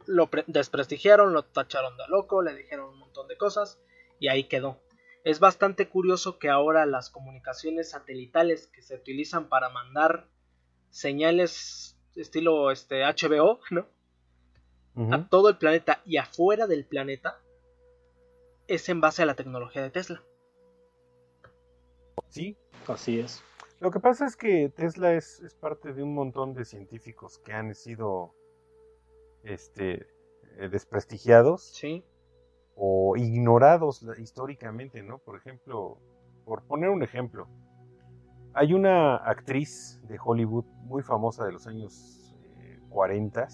Lo 0.06 0.30
desprestigiaron, 0.48 1.32
lo 1.32 1.46
tacharon 1.46 1.96
de 1.96 2.04
loco, 2.10 2.42
le 2.42 2.56
dijeron 2.56 2.90
un 2.90 3.00
montón 3.00 3.30
de 3.30 3.38
cosas 3.38 3.80
y 4.20 4.28
ahí 4.28 4.50
quedó. 4.50 4.82
Es 5.24 5.40
bastante 5.40 5.88
curioso 5.88 6.40
que 6.40 6.50
ahora 6.50 6.86
las 6.86 7.10
comunicaciones 7.10 7.92
satelitales 7.92 8.68
que 8.68 8.82
se 8.82 8.96
utilizan 8.96 9.48
para 9.48 9.70
mandar 9.70 10.28
señales 10.90 11.98
estilo 12.18 12.72
este 12.72 13.06
HBO, 13.06 13.62
¿no? 13.72 13.88
A 15.14 15.26
todo 15.30 15.48
el 15.48 15.58
planeta 15.58 16.02
y 16.04 16.18
afuera 16.18 16.68
del 16.68 16.84
planeta 16.84 17.40
es 18.68 18.90
en 18.90 19.00
base 19.00 19.24
a 19.24 19.26
la 19.26 19.36
tecnología 19.36 19.82
de 19.82 19.90
Tesla. 19.90 20.22
Sí, 22.30 22.58
así 22.88 23.20
es. 23.20 23.44
Lo 23.80 23.92
que 23.92 24.00
pasa 24.00 24.26
es 24.26 24.36
que 24.36 24.70
Tesla 24.70 25.14
es, 25.14 25.40
es 25.42 25.56
parte 25.56 25.94
de 25.94 26.04
un 26.04 26.14
montón 26.14 26.54
de 26.54 26.66
científicos 26.66 27.40
que 27.40 27.54
han 27.54 27.74
sido 27.74 28.36
este, 29.44 30.08
eh, 30.58 30.70
desprestigiados 30.70 31.74
Sí. 31.74 32.04
o 32.76 33.16
ignorados 33.18 34.06
históricamente, 34.20 35.02
¿no? 35.02 35.18
Por 35.20 35.38
ejemplo, 35.38 35.98
por 36.46 36.64
poner 36.64 36.90
un 36.90 37.02
ejemplo, 37.04 37.48
hay 38.54 38.74
una 38.74 39.16
actriz 39.18 40.00
de 40.08 40.18
Hollywood 40.24 40.66
muy 40.84 41.02
famosa 41.02 41.46
de 41.46 41.54
los 41.54 41.66
años 41.68 42.36
eh, 42.60 42.80
40 42.90 43.48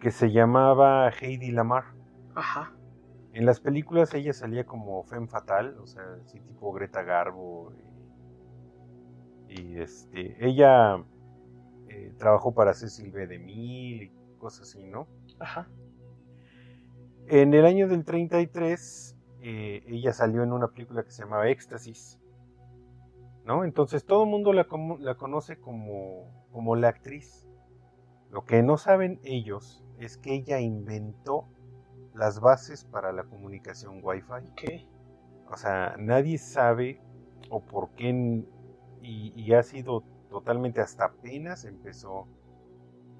que 0.00 0.10
se 0.10 0.30
llamaba 0.30 1.08
Heidi 1.10 1.50
Lamar. 1.50 1.84
Ajá. 2.34 2.72
En 3.32 3.46
las 3.46 3.60
películas 3.60 4.12
ella 4.14 4.32
salía 4.32 4.64
como 4.64 5.02
femme 5.04 5.26
fatal, 5.26 5.78
o 5.78 5.86
sea, 5.86 6.02
así 6.22 6.38
tipo 6.40 6.72
Greta 6.72 7.02
Garbo. 7.02 7.72
Y, 9.48 9.60
y, 9.60 9.80
este, 9.80 10.36
ella 10.46 11.02
eh, 11.88 12.12
trabajó 12.18 12.52
para 12.52 12.74
Cecil 12.74 13.10
B. 13.10 13.26
DeMille 13.26 14.04
y 14.04 14.12
cosas 14.38 14.68
así, 14.68 14.86
¿no? 14.86 15.06
Ajá. 15.38 15.68
En 17.26 17.54
el 17.54 17.64
año 17.64 17.88
del 17.88 18.04
33, 18.04 19.16
eh, 19.40 19.82
ella 19.86 20.12
salió 20.12 20.42
en 20.42 20.52
una 20.52 20.68
película 20.68 21.02
que 21.02 21.10
se 21.10 21.22
llamaba 21.22 21.48
Éxtasis. 21.48 22.18
¿No? 23.44 23.64
Entonces 23.64 24.04
todo 24.04 24.24
el 24.24 24.30
mundo 24.30 24.52
la, 24.52 24.68
la 25.00 25.14
conoce 25.16 25.58
como, 25.58 26.46
como 26.52 26.76
la 26.76 26.88
actriz. 26.88 27.46
Lo 28.30 28.44
que 28.44 28.62
no 28.62 28.76
saben 28.76 29.20
ellos 29.24 29.82
es 29.98 30.16
que 30.16 30.34
ella 30.34 30.60
inventó 30.60 31.48
las 32.14 32.40
bases 32.40 32.84
para 32.84 33.12
la 33.12 33.24
comunicación 33.24 34.00
Wi-Fi. 34.02 34.48
Ok. 34.52 34.62
O 35.50 35.56
sea, 35.56 35.96
nadie 35.98 36.38
sabe 36.38 37.00
o 37.50 37.60
por 37.64 37.90
qué, 37.90 38.08
y, 39.02 39.32
y 39.36 39.52
ha 39.54 39.62
sido 39.62 40.02
totalmente 40.30 40.80
hasta 40.80 41.06
apenas 41.06 41.64
empezó 41.64 42.26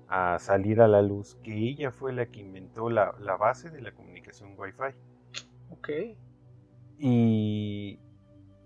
a 0.08 0.38
salir 0.38 0.80
a 0.80 0.88
la 0.88 1.02
luz 1.02 1.36
que 1.42 1.54
ella 1.54 1.90
fue 1.90 2.12
la 2.12 2.26
que 2.26 2.40
inventó 2.40 2.90
la, 2.90 3.14
la 3.18 3.36
base 3.36 3.70
de 3.70 3.80
la 3.80 3.92
comunicación 3.92 4.54
Wi-Fi. 4.58 4.94
Ok. 5.70 5.88
Y 6.98 7.98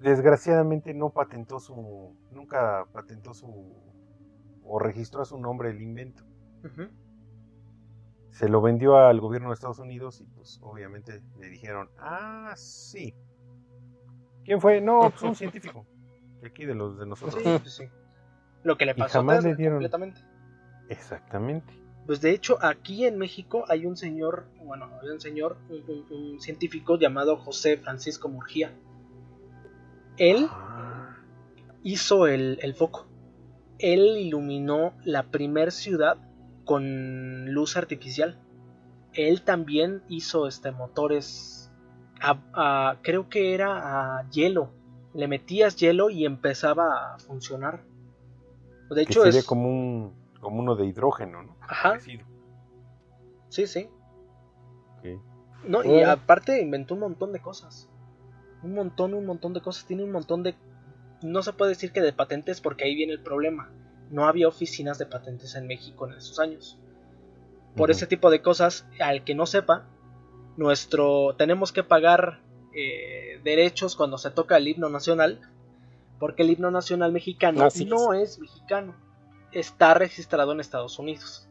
desgraciadamente 0.01 0.93
no 0.93 1.11
patentó 1.11 1.59
su, 1.59 2.15
nunca 2.33 2.87
patentó 2.93 3.33
su, 3.33 3.75
o 4.65 4.79
registró 4.79 5.23
a 5.23 5.25
su 5.25 5.39
nombre 5.39 5.71
el 5.71 5.81
invento. 5.81 6.25
Se 8.37 8.51
lo 8.51 8.61
vendió 8.61 8.99
al 8.99 9.19
gobierno 9.21 9.49
de 9.49 9.55
Estados 9.55 9.79
Unidos 9.79 10.21
y 10.21 10.25
pues 10.25 10.61
obviamente 10.63 11.23
le 11.39 11.49
dijeron, 11.49 11.89
ah, 11.99 12.53
sí. 12.57 13.15
¿Quién 14.45 14.61
fue? 14.61 14.81
No, 14.83 15.09
pues 15.11 15.23
un 15.23 15.35
científico. 15.35 15.87
De 16.43 16.49
aquí 16.49 16.67
de 16.67 16.75
los 16.75 16.99
de 16.99 17.07
nosotros. 17.07 17.43
Sí, 17.43 17.49
pues 17.63 17.75
sí. 17.75 17.85
Lo 18.63 18.77
que 18.77 18.85
le 18.85 18.93
Y 18.93 18.95
pasó 18.95 19.19
a 19.19 19.21
jamás 19.23 19.37
Tesla 19.39 19.51
le 19.51 19.57
dieron- 19.57 19.75
completamente. 19.77 20.21
Exactamente. 20.91 21.73
Pues 22.07 22.21
de 22.21 22.31
hecho, 22.33 22.59
aquí 22.63 23.07
en 23.07 23.17
México 23.17 23.65
hay 23.69 23.87
un 23.87 23.97
señor, 23.97 24.47
bueno, 24.63 24.91
hay 25.03 25.09
un 25.09 25.21
señor, 25.21 25.57
un, 25.71 25.83
un- 25.89 26.13
un 26.35 26.41
científico 26.41 26.99
llamado 26.99 27.39
José 27.39 27.79
Francisco 27.79 28.29
Murgía. 28.29 28.71
Él 30.19 30.47
Ah, 30.51 31.17
hizo 31.83 32.27
el, 32.27 32.59
el 32.63 32.75
foco. 32.75 33.07
Él 33.79 34.19
iluminó 34.19 34.93
la 35.05 35.25
primer 35.25 35.73
ciudad 35.73 36.19
con 36.67 37.51
luz 37.55 37.79
artificial. 37.79 38.39
Él 39.15 39.41
también 39.41 40.03
hizo 40.09 40.47
este 40.47 40.71
motores 40.73 41.73
a, 42.21 42.39
a- 42.53 42.97
creo 43.03 43.31
que 43.31 43.55
era 43.55 44.19
a 44.19 44.29
hielo. 44.31 44.73
Le 45.15 45.29
metías 45.29 45.77
hielo 45.77 46.11
y 46.11 46.27
empezaba 46.27 47.15
a 47.15 47.19
funcionar. 47.19 47.83
De 48.91 48.97
que 49.07 49.13
hecho 49.13 49.23
sería 49.23 49.41
es 49.41 49.47
como 49.47 49.69
un 49.71 50.15
como 50.41 50.61
uno 50.61 50.77
de 50.77 50.85
hidrógeno, 50.87 51.43
¿no? 51.43 51.57
Ajá. 51.63 51.91
Parecido. 51.93 52.27
sí, 53.49 53.67
sí. 53.67 53.89
No, 55.67 55.83
y 55.83 55.89
Bueno. 55.89 56.11
aparte 56.13 56.61
inventó 56.63 56.95
un 56.95 57.01
montón 57.01 57.33
de 57.33 57.41
cosas. 57.41 57.89
Un 58.63 58.75
montón, 58.75 59.15
un 59.15 59.27
montón 59.27 59.53
de 59.53 59.61
cosas. 59.61 59.85
Tiene 59.87 60.05
un 60.05 60.13
montón 60.13 60.43
de... 60.45 60.55
No 61.23 61.43
se 61.43 61.53
puede 61.55 61.71
decir 61.71 61.91
que 61.93 62.01
de 62.03 62.13
patentes 62.13 62.61
porque 62.61 62.85
ahí 62.85 62.95
viene 62.95 63.13
el 63.15 63.21
problema. 63.21 63.69
No 64.11 64.27
había 64.27 64.49
oficinas 64.49 64.99
de 64.99 65.07
patentes 65.07 65.55
en 65.55 65.67
México 65.67 66.07
en 66.07 66.15
esos 66.15 66.39
años. 66.39 66.79
Por 67.77 67.91
ese 67.91 68.07
tipo 68.07 68.31
de 68.31 68.41
cosas, 68.41 68.87
al 69.01 69.25
que 69.25 69.35
no 69.35 69.45
sepa, 69.47 69.87
nuestro... 70.57 71.35
Tenemos 71.37 71.73
que 71.73 71.83
pagar 71.83 72.41
eh, 72.75 73.41
derechos 73.45 73.97
cuando 73.97 74.17
se 74.17 74.31
toca 74.31 74.57
el 74.57 74.69
himno 74.69 74.89
nacional. 74.89 75.41
Porque 76.19 76.43
el 76.43 76.51
himno 76.51 76.71
nacional 76.71 77.13
mexicano 77.13 77.65
Así 77.65 77.83
es. 77.83 77.89
no 77.91 78.15
es 78.15 78.39
mexicano. 78.39 78.95
Está 79.53 79.95
registrado 79.95 80.53
en 80.53 80.61
Estados 80.61 80.99
Unidos. 80.99 81.49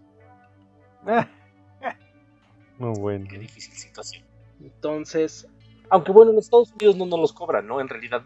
Muy 2.77 2.99
bueno. 2.99 3.27
Qué 3.29 3.37
difícil 3.37 3.73
situación. 3.73 4.25
Entonces, 4.59 5.47
Aunque 5.89 6.11
bueno, 6.11 6.31
en 6.31 6.39
Estados 6.39 6.71
Unidos 6.71 6.95
no 6.97 7.05
nos 7.05 7.19
los 7.19 7.33
cobran, 7.33 7.67
¿no? 7.67 7.79
En 7.79 7.87
realidad, 7.87 8.23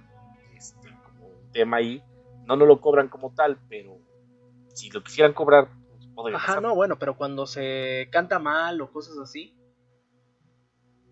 este, 0.56 0.90
como 1.04 1.28
un 1.28 1.52
tema 1.52 1.78
ahí, 1.78 2.02
no 2.46 2.56
nos 2.56 2.68
lo 2.68 2.80
cobran 2.80 3.10
como 3.10 3.32
tal, 3.32 3.58
pero 3.68 3.98
si 4.80 4.90
lo 4.92 5.04
quisieran 5.04 5.34
cobrar, 5.34 5.70
pues 5.92 6.08
podría 6.08 6.38
Ajá, 6.38 6.48
pasar. 6.54 6.64
no, 6.64 6.76
bueno, 6.76 6.98
pero 7.00 7.18
cuando 7.18 7.46
se 7.48 8.08
canta 8.12 8.40
mal 8.40 8.82
o 8.82 8.92
cosas 8.92 9.18
así, 9.20 9.56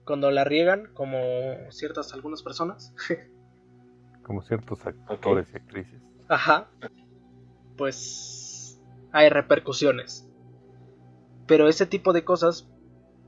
cuando 0.06 0.32
la 0.32 0.44
riegan, 0.44 0.92
como 0.94 1.10
ciertas 1.70 2.14
algunas 2.14 2.42
personas, 2.42 2.94
Como 4.22 4.44
ciertos 4.44 4.86
actores 4.86 5.52
y 5.52 5.58
actrices. 5.58 6.04
ajá, 6.28 6.70
pues 7.78 8.80
hay 9.12 9.30
repercusiones. 9.30 10.28
Pero 11.48 11.68
ese 11.68 11.86
tipo 11.86 12.14
de 12.14 12.24
cosas 12.24 12.70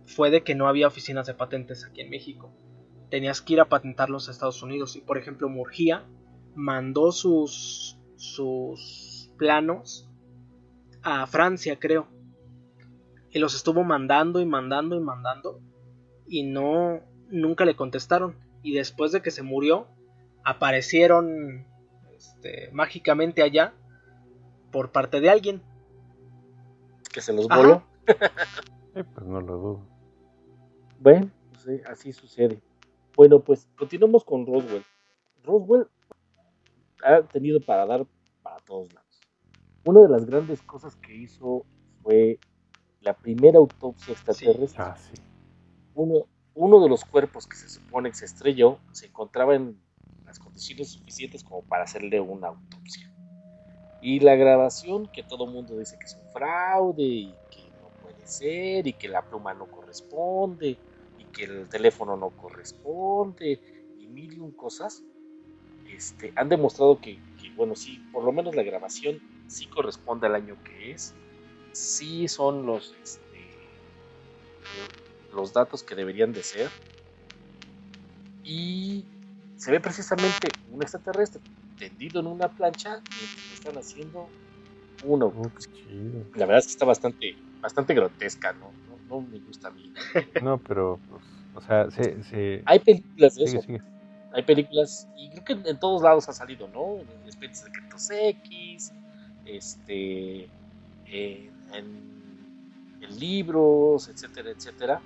fue 0.06 0.30
de 0.30 0.43
que 0.43 0.56
no 0.56 0.67
había 0.67 0.88
oficinas 0.88 1.28
de 1.28 1.34
patentes 1.34 1.86
aquí 1.86 2.02
en 2.02 2.10
México. 2.10 2.52
Tenías 3.10 3.41
que 3.41 3.54
ir 3.54 3.62
a 3.62 3.69
patentarlos 3.69 4.28
a 4.28 4.32
Estados 4.32 4.62
Unidos. 4.62 4.95
Y 4.95 5.02
por 5.02 5.17
ejemplo, 5.17 5.49
Murgía 5.49 6.06
mandó 6.56 7.12
sus, 7.12 7.97
sus 8.17 9.32
planos 9.38 10.09
a 11.03 11.25
Francia, 11.27 11.77
creo. 11.79 12.07
Y 13.31 13.39
los 13.39 13.55
estuvo 13.55 13.83
mandando 13.83 14.39
y 14.39 14.45
mandando 14.45 14.95
y 14.95 14.99
mandando. 14.99 15.62
Y 16.27 16.43
no, 16.43 17.01
nunca 17.29 17.65
le 17.65 17.75
contestaron. 17.75 18.35
Y 18.63 18.73
después 18.73 19.12
de 19.12 19.21
que 19.21 19.31
se 19.31 19.43
murió, 19.43 19.88
aparecieron 20.43 21.65
este, 22.15 22.69
mágicamente 22.71 23.41
allá 23.43 23.73
por 24.71 24.91
parte 24.91 25.19
de 25.21 25.29
alguien. 25.29 25.62
Que 27.13 27.21
se 27.21 27.33
los 27.33 27.47
Ajá. 27.49 27.59
voló. 27.59 27.83
Eh, 28.95 29.03
pues 29.03 29.27
no 29.27 29.39
lo 29.39 29.57
dudo. 29.57 29.88
Bueno, 30.99 31.29
pues, 31.51 31.62
sí, 31.62 31.81
así 31.85 32.12
sucede. 32.12 32.59
Bueno, 33.15 33.39
pues 33.39 33.69
continuamos 33.77 34.23
con 34.23 34.47
Roswell. 34.47 34.83
Roswell 35.43 35.88
ha 37.03 37.21
tenido 37.21 37.62
para 37.62 37.85
dar 37.85 38.07
para 38.41 38.57
todos 38.62 38.91
lados. 38.91 39.09
Una 39.85 40.01
de 40.01 40.09
las 40.09 40.25
grandes 40.25 40.61
cosas 40.61 40.95
que 40.97 41.15
hizo 41.15 41.65
fue 42.03 42.39
la 43.01 43.13
primera 43.13 43.59
autopsia 43.59 44.13
extraterrestre. 44.13 44.83
Ah, 44.83 44.97
sí. 44.97 45.21
Uno, 45.95 46.25
uno 46.53 46.81
de 46.81 46.89
los 46.89 47.05
cuerpos 47.05 47.47
que 47.47 47.55
se 47.55 47.69
supone 47.69 48.09
que 48.09 48.15
se 48.15 48.25
estrelló 48.25 48.79
se 48.91 49.07
encontraba 49.07 49.55
en 49.55 49.81
las 50.25 50.39
condiciones 50.39 50.91
suficientes 50.91 51.43
como 51.43 51.63
para 51.63 51.83
hacerle 51.83 52.19
una 52.19 52.49
autopsia. 52.49 53.11
Y 54.01 54.19
la 54.19 54.35
grabación, 54.35 55.07
que 55.07 55.23
todo 55.23 55.45
el 55.45 55.51
mundo 55.51 55.77
dice 55.77 55.97
que 55.97 56.05
es 56.05 56.15
un 56.15 56.29
fraude 56.31 57.03
y 57.03 57.35
que 57.49 57.63
no 57.81 57.89
puede 58.01 58.25
ser 58.27 58.87
y 58.87 58.93
que 58.93 59.07
la 59.07 59.21
pluma 59.21 59.53
no 59.53 59.65
corresponde 59.65 60.77
y 61.17 61.25
que 61.33 61.45
el 61.45 61.69
teléfono 61.69 62.15
no 62.15 62.29
corresponde 62.29 63.59
y 63.97 64.07
mil 64.07 64.34
y 64.34 64.39
un 64.39 64.51
cosas, 64.51 65.03
este, 65.89 66.32
han 66.36 66.49
demostrado 66.49 66.99
que, 66.99 67.19
que, 67.41 67.49
bueno, 67.55 67.75
sí, 67.75 68.01
por 68.11 68.23
lo 68.23 68.32
menos 68.32 68.55
la 68.55 68.63
grabación 68.63 69.19
sí 69.50 69.66
corresponde 69.68 70.28
al 70.28 70.36
año 70.36 70.56
que 70.64 70.91
es, 70.91 71.14
sí 71.72 72.28
son 72.28 72.66
los, 72.66 72.95
este, 73.04 73.45
los 75.34 75.54
datos 75.54 75.84
que 75.84 75.95
deberían 75.95 76.32
de 76.34 76.43
ser 76.43 76.70
y 78.43 79.06
se 79.58 79.72
ve 79.72 79.80
precisamente 79.80 80.50
un 80.72 80.82
extraterrestre 80.82 81.41
tendido 81.78 82.20
en 82.20 82.28
una 82.28 82.47
plancha 82.47 83.02
mientras 83.10 83.47
le 83.47 83.54
están 83.54 83.78
haciendo 83.78 84.28
una 85.04 85.26
Oh. 85.26 85.52
La 86.36 86.45
verdad 86.45 86.60
es 86.60 86.66
que 86.68 86.72
está 86.72 86.86
bastante, 86.86 87.36
bastante 87.62 87.93
grotesca, 87.93 88.54
¿no? 88.54 88.72
No, 88.88 89.22
no 89.22 89.28
me 89.28 89.39
gusta 89.39 89.70
a 89.70 89.72
mí. 89.72 89.91
No, 90.43 90.58
pero, 90.58 91.00
pues, 91.10 91.24
o 91.56 91.62
sea, 91.62 91.89
se, 91.89 92.22
se... 92.24 92.62
Hay 92.66 92.80
películas 92.80 93.36
de 93.36 93.47
Sigue, 93.47 93.58
eso, 93.58 93.66
sigue. 93.66 93.82
hay 94.34 94.43
películas, 94.43 95.08
y 95.16 95.30
creo 95.32 95.43
que 95.45 95.70
en 95.70 95.80
todos 95.80 96.02
lados 96.02 96.30
ha 96.30 96.34
salido, 96.34 96.68
¿no? 96.68 97.00
En 97.00 97.56
Secretos 97.56 98.10
X, 98.12 98.93
este, 99.58 100.50
en, 101.06 101.52
en- 101.74 102.20
en 103.02 103.20
libros, 103.20 104.08
etcétera, 104.10 104.50
etcétera. 104.52 105.02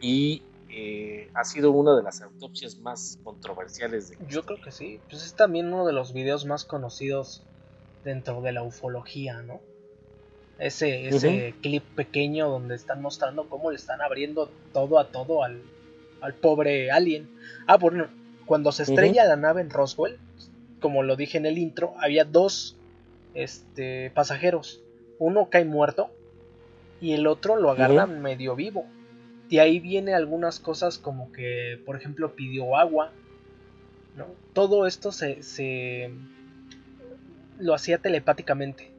Y 0.00 0.42
eh, 0.70 1.30
ha 1.34 1.44
sido 1.44 1.70
una 1.72 1.96
de 1.96 2.02
las 2.02 2.20
autopsias 2.22 2.78
más 2.80 3.18
controversiales. 3.24 4.10
De 4.10 4.16
Yo 4.28 4.42
creo 4.44 4.60
que 4.60 4.70
sí. 4.70 5.00
Pues 5.10 5.24
es 5.24 5.34
también 5.34 5.72
uno 5.72 5.86
de 5.86 5.92
los 5.92 6.12
videos 6.12 6.44
más 6.44 6.64
conocidos 6.64 7.42
dentro 8.04 8.40
de 8.42 8.52
la 8.52 8.62
ufología, 8.62 9.42
¿no? 9.42 9.60
Ese, 10.58 11.08
ese 11.08 11.54
clip 11.62 11.84
pequeño 11.94 12.48
donde 12.48 12.74
están 12.74 13.00
mostrando 13.00 13.48
cómo 13.48 13.70
le 13.70 13.76
están 13.76 14.02
abriendo 14.02 14.50
todo 14.72 14.98
a 14.98 15.06
todo 15.10 15.44
al, 15.44 15.62
al 16.20 16.34
pobre 16.34 16.90
alien. 16.90 17.28
Ah, 17.66 17.76
bueno, 17.76 18.08
cuando 18.44 18.72
se 18.72 18.82
estrella 18.82 19.24
la 19.24 19.36
nave 19.36 19.60
en 19.60 19.70
Roswell, 19.70 20.18
como 20.80 21.02
lo 21.02 21.16
dije 21.16 21.38
en 21.38 21.46
el 21.46 21.58
intro, 21.58 21.94
había 21.98 22.24
dos 22.24 22.76
este, 23.34 24.10
pasajeros. 24.14 24.82
Uno 25.18 25.48
cae 25.50 25.64
muerto 25.64 26.10
y 27.00 27.12
el 27.12 27.26
otro 27.26 27.56
lo 27.56 27.70
agarra 27.70 28.06
medio 28.06 28.56
vivo. 28.56 28.86
De 29.48 29.60
ahí 29.60 29.80
viene 29.80 30.14
algunas 30.14 30.60
cosas 30.60 30.98
como 30.98 31.32
que, 31.32 31.80
por 31.86 31.96
ejemplo, 31.96 32.34
pidió 32.34 32.76
agua. 32.76 33.12
¿no? 34.16 34.26
Todo 34.52 34.86
esto 34.86 35.12
se, 35.12 35.42
se 35.42 36.10
lo 37.58 37.74
hacía 37.74 37.98
telepáticamente. 37.98 38.90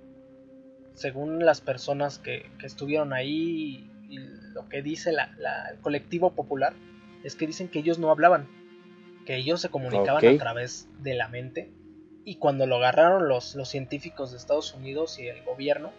Según 0.94 1.46
las 1.46 1.62
personas 1.62 2.20
que, 2.20 2.50
estuvieron 2.64 3.14
ahí 3.14 3.90
y 4.10 4.18
lo 4.54 4.68
que 4.70 4.82
dice 4.82 5.12
la, 5.12 5.32
el 5.72 5.80
colectivo 5.80 6.32
popular, 6.32 6.74
es 7.24 7.36
que 7.36 7.48
dicen 7.48 7.68
que 7.68 7.80
ellos 7.80 8.00
no 8.00 8.12
hablaban, 8.12 8.48
que 9.30 9.36
ellos 9.36 9.62
se 9.62 9.70
comunicaban 9.70 10.26
a 10.26 10.38
través 10.40 10.90
de 11.04 11.14
la 11.14 11.28
mente. 11.28 11.72
Y 12.26 12.38
cuando 12.38 12.66
lo 12.66 12.78
agarraron 12.78 13.28
los, 13.28 13.54
los 13.54 13.70
científicos 13.70 14.32
de 14.32 14.38
Estados 14.38 14.74
Unidos 14.74 15.20
y 15.20 15.28
el 15.28 15.44
gobierno, 15.44 15.92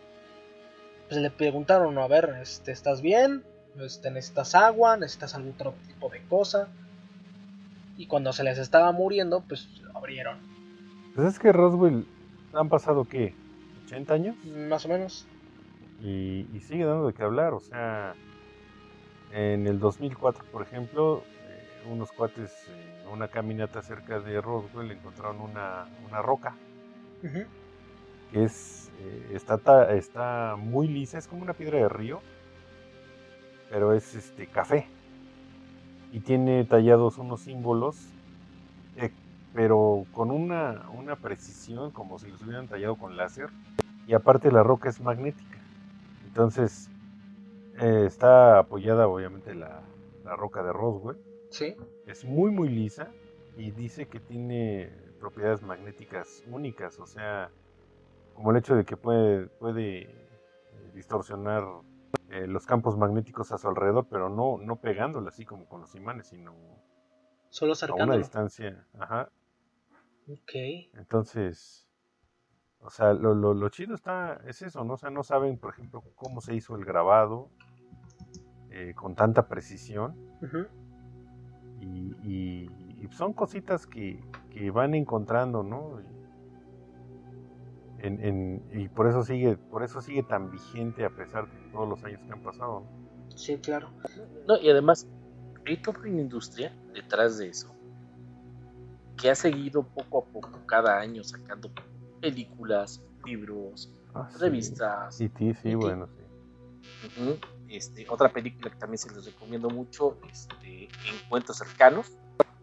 pues 1.09 1.21
le 1.21 1.31
preguntaron, 1.31 1.97
a 1.99 2.09
ver, 2.09 2.37
este, 2.43 2.73
¿estás 2.73 3.03
bien? 3.03 3.45
Este, 3.79 4.11
¿Necesitas 4.11 4.57
agua? 4.57 4.97
¿Necesitas 4.97 5.37
algún 5.37 5.53
otro 5.53 5.75
tipo 5.87 6.09
de 6.09 6.25
cosa? 6.25 6.67
Y 7.97 8.09
cuando 8.09 8.33
se 8.33 8.43
les 8.43 8.59
estaba 8.59 8.91
muriendo, 8.91 9.45
pues 9.47 9.81
lo 9.81 9.97
abrieron. 9.97 10.39
Pues 11.15 11.29
es 11.29 11.39
que 11.39 11.53
Roswell 11.53 12.09
han 12.53 12.69
pasado, 12.69 13.05
¿qué? 13.05 13.33
¿80 13.87 14.11
años? 14.11 14.37
Más 14.45 14.87
o 14.87 14.89
menos. 14.89 15.25
Y, 16.03 16.47
sigue 16.67 16.85
dando 16.85 17.07
de 17.07 17.13
qué 17.13 17.23
hablar, 17.23 17.53
o 17.53 17.61
sea, 17.61 18.13
en 19.31 19.69
el 19.69 19.79
2004, 19.79 20.47
por 20.51 20.63
ejemplo, 20.63 21.23
eh, 21.49 21.89
unos 21.89 22.11
cuates 22.11 22.51
en 22.67 22.90
una 23.13 23.29
caminata 23.29 23.83
cerca 23.83 24.21
de 24.21 24.41
Roswell 24.41 24.91
encontraron 24.91 25.41
una, 25.41 25.87
una 26.07 26.23
roca. 26.23 26.55
Que 28.33 28.45
es, 28.45 28.91
eh, 29.01 29.33
está, 29.35 29.93
está 29.95 30.57
muy 30.57 30.89
lisa, 30.89 31.19
es 31.19 31.27
como 31.27 31.43
una 31.43 31.53
piedra 31.53 31.79
de 31.79 31.89
río 31.89 32.21
pero 33.71 33.95
es 33.95 34.15
este 34.17 34.49
café 34.49 34.87
y 36.13 36.21
tiene 36.21 36.65
tallados 36.65 37.19
unos 37.19 37.43
símbolos, 37.43 37.97
eh, 38.97 39.13
pero 39.55 40.05
con 40.13 40.33
una, 40.33 40.89
una, 40.93 41.15
precisión 41.15 41.93
como 41.93 42.19
si 42.19 42.29
los 42.29 42.43
hubieran 42.43 42.67
tallado 42.67 42.97
con 42.97 43.17
láser. 43.17 43.49
Y 44.09 44.15
aparte 44.15 44.51
la 44.51 44.65
roca 44.65 44.89
es 44.89 45.01
magnética. 45.01 45.57
Entonces 46.27 46.91
eh, 47.79 48.05
está 48.07 48.59
apoyada 48.59 49.07
obviamente 49.07 49.55
la, 49.55 49.83
la, 50.25 50.35
roca 50.35 50.65
de 50.65 50.73
Roswell. 50.73 51.19
Sí. 51.51 51.77
Es 52.07 52.25
muy 52.25 52.51
muy 52.51 52.69
lisa 52.69 53.13
y 53.57 53.71
dice 53.73 54.07
que 54.07 54.21
tiene 54.21 54.91
propiedades 55.19 55.63
magnéticas 55.63 56.43
únicas, 56.51 56.99
o 56.99 57.07
sea, 57.07 57.51
como 58.35 58.53
el 58.53 58.57
hecho 58.57 58.75
de 58.75 58.85
que 58.85 58.97
puede, 58.97 59.47
puede 59.47 60.03
eh, 60.03 60.93
distorsionar 60.95 61.65
eh, 62.31 62.47
los 62.47 62.67
campos 62.67 62.97
magnéticos 62.97 63.53
a 63.53 63.59
su 63.59 63.69
alrededor, 63.69 64.07
pero 64.09 64.29
no, 64.29 64.59
no 64.59 64.77
pegándole 64.77 65.29
así 65.29 65.45
como 65.45 65.69
con 65.69 65.83
los 65.83 65.95
imanes, 65.95 66.29
sino 66.29 66.55
solo 67.51 67.75
a 67.75 67.95
una 68.05 68.17
distancia. 68.17 68.87
Ajá. 68.99 69.31
Ok. 70.29 70.53
Entonces, 70.95 71.89
o 72.79 72.91
sea, 72.91 73.13
lo, 73.13 73.35
lo, 73.35 73.53
lo, 73.53 73.69
chido 73.69 73.95
está, 73.95 74.41
es 74.47 74.63
eso, 74.63 74.85
¿no? 74.85 74.95
O 74.95 74.97
sea, 74.97 75.11
no 75.11 75.23
saben, 75.23 75.59
por 75.59 75.75
ejemplo, 75.75 76.03
cómo 76.15 76.41
se 76.41 76.55
hizo 76.55 76.77
el 76.77 76.85
grabado 76.85 77.51
eh, 78.71 78.95
con 78.95 79.15
tanta 79.15 79.49
precisión. 79.49 80.17
Y, 81.81 82.15
y, 82.23 82.71
son 83.13 83.33
cositas 83.33 83.87
que, 83.87 84.23
que 84.51 84.71
van 84.71 84.95
encontrando, 84.95 85.63
¿no? 85.63 86.01
y 88.73 88.89
por 88.89 89.09
eso 89.09 89.23
sigue 89.25 89.57
por 89.57 89.83
eso 89.83 90.01
sigue 90.01 90.23
tan 90.23 90.51
vigente 90.51 91.05
a 91.05 91.11
pesar 91.11 91.51
de 91.51 91.71
todos 91.71 91.87
los 91.87 92.03
años 92.03 92.21
que 92.27 92.33
han 92.33 92.43
pasado 92.43 92.83
sí 93.35 93.59
claro. 93.59 93.91
No 94.49 94.57
y 94.59 94.71
además 94.71 95.07
hay 95.67 95.77
toda 95.77 96.01
una 96.01 96.21
industria 96.21 96.75
detrás 96.95 97.37
de 97.37 97.49
eso 97.49 97.75
que 99.21 99.29
ha 99.29 99.35
seguido 99.35 99.83
poco 99.83 100.21
a 100.21 100.33
poco 100.33 100.61
cada 100.67 100.99
año 100.99 101.23
sacando 101.23 101.71
películas 102.23 103.03
libros 103.27 103.93
ah, 104.15 104.31
revistas 104.39 105.17
sí, 105.17 105.31
sí, 105.37 105.53
sí 105.55 105.75
bueno 105.75 106.07
sí 106.07 107.39
este, 107.71 108.07
otra 108.09 108.33
película 108.33 108.71
que 108.71 108.77
también 108.77 108.99
se 108.99 109.15
les 109.15 109.25
recomiendo 109.25 109.71
mucho 109.71 110.19
este 110.31 110.89
encuentros 111.25 111.59
cercanos 111.59 112.13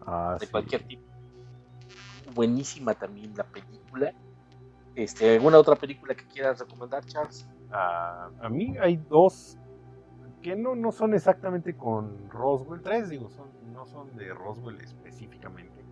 ah, 0.05 0.37
de 0.39 0.47
cualquier 0.47 0.83
tipo. 0.83 1.03
Buenísima 2.33 2.93
también 2.93 3.33
la 3.35 3.45
película. 3.45 4.13
Este, 4.95 5.35
¿Alguna 5.35 5.59
otra 5.59 5.75
película 5.75 6.15
que 6.15 6.25
quieras 6.25 6.59
recomendar, 6.59 7.05
Charles? 7.05 7.47
a 7.69 8.47
mí 8.49 8.77
hay 8.79 8.95
dos 8.95 9.57
que 10.41 10.55
no, 10.55 10.75
no 10.75 10.91
son 10.91 11.13
exactamente 11.13 11.75
con 11.75 12.29
Roswell, 12.29 12.81
tres 12.81 13.09
digo, 13.09 13.29
son, 13.29 13.49
no 13.73 13.85
son 13.85 14.15
de 14.15 14.33
Roswell 14.33 14.79
específicamente. 14.81 15.83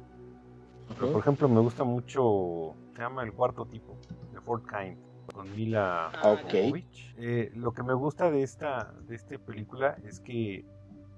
Pero 0.87 1.11
por 1.11 1.21
ejemplo 1.21 1.49
me 1.49 1.59
gusta 1.59 1.83
mucho, 1.83 2.75
se 2.93 3.01
llama 3.01 3.23
El 3.23 3.33
Cuarto 3.33 3.65
Tipo, 3.65 3.97
de 4.31 4.39
Fort 4.39 4.63
Kind, 4.69 4.97
con 5.33 5.55
Mila 5.55 6.11
ah, 6.21 6.31
okay. 6.31 6.85
Eh, 7.17 7.51
lo 7.55 7.73
que 7.73 7.83
me 7.83 7.93
gusta 7.93 8.29
de 8.31 8.43
esta, 8.43 8.93
de 9.07 9.15
esta 9.15 9.37
película 9.37 9.97
es 10.05 10.19
que 10.19 10.65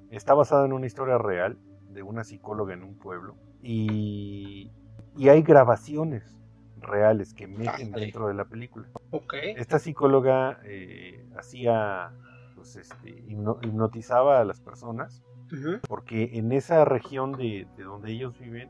está 0.10 0.34
basada 0.34 0.66
en 0.66 0.74
una 0.74 0.86
historia 0.86 1.18
real 1.18 1.58
de 1.90 2.04
una 2.04 2.24
psicóloga 2.24 2.74
en 2.74 2.84
un 2.84 2.98
pueblo 2.98 3.36
y, 3.62 4.72
y 5.16 5.30
hay 5.30 5.42
grabaciones 5.42 6.38
reales 6.82 7.34
que 7.34 7.48
meten 7.48 7.92
dentro 7.92 8.28
de 8.28 8.34
la 8.34 8.46
película. 8.46 8.88
Esta 9.32 9.80
psicóloga 9.80 10.60
eh, 10.64 11.26
hacía, 11.38 12.12
pues, 12.56 12.76
este, 12.76 13.10
hipnotizaba 13.10 14.40
a 14.40 14.46
las 14.46 14.60
personas, 14.62 15.24
porque 15.88 16.32
en 16.34 16.52
esa 16.52 16.84
región 16.86 17.34
de, 17.34 17.68
donde 17.78 18.12
ellos 18.12 18.38
viven, 18.40 18.70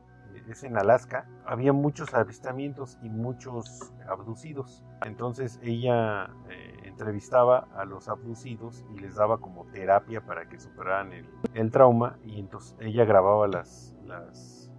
es 0.52 0.64
en 0.64 0.78
Alaska, 0.78 1.28
había 1.46 1.74
muchos 1.74 2.14
avistamientos 2.14 2.98
y 3.02 3.10
muchos 3.10 3.94
abducidos. 4.08 4.84
Entonces 5.06 5.60
ella 5.62 6.30
eh, 6.50 6.78
entrevistaba 6.86 7.68
a 7.76 7.86
los 7.86 8.10
abducidos 8.10 8.86
y 8.96 9.00
les 9.00 9.16
daba 9.16 9.38
como 9.40 9.66
terapia 9.66 10.26
para 10.26 10.48
que 10.50 10.60
superaran 10.60 11.14
el, 11.14 11.30
el 11.54 11.72
trauma 11.72 12.18
y 12.24 12.40
entonces 12.40 12.76
ella 12.80 13.06
grababa 13.06 13.48
las, 13.48 13.96
las, 14.06 14.72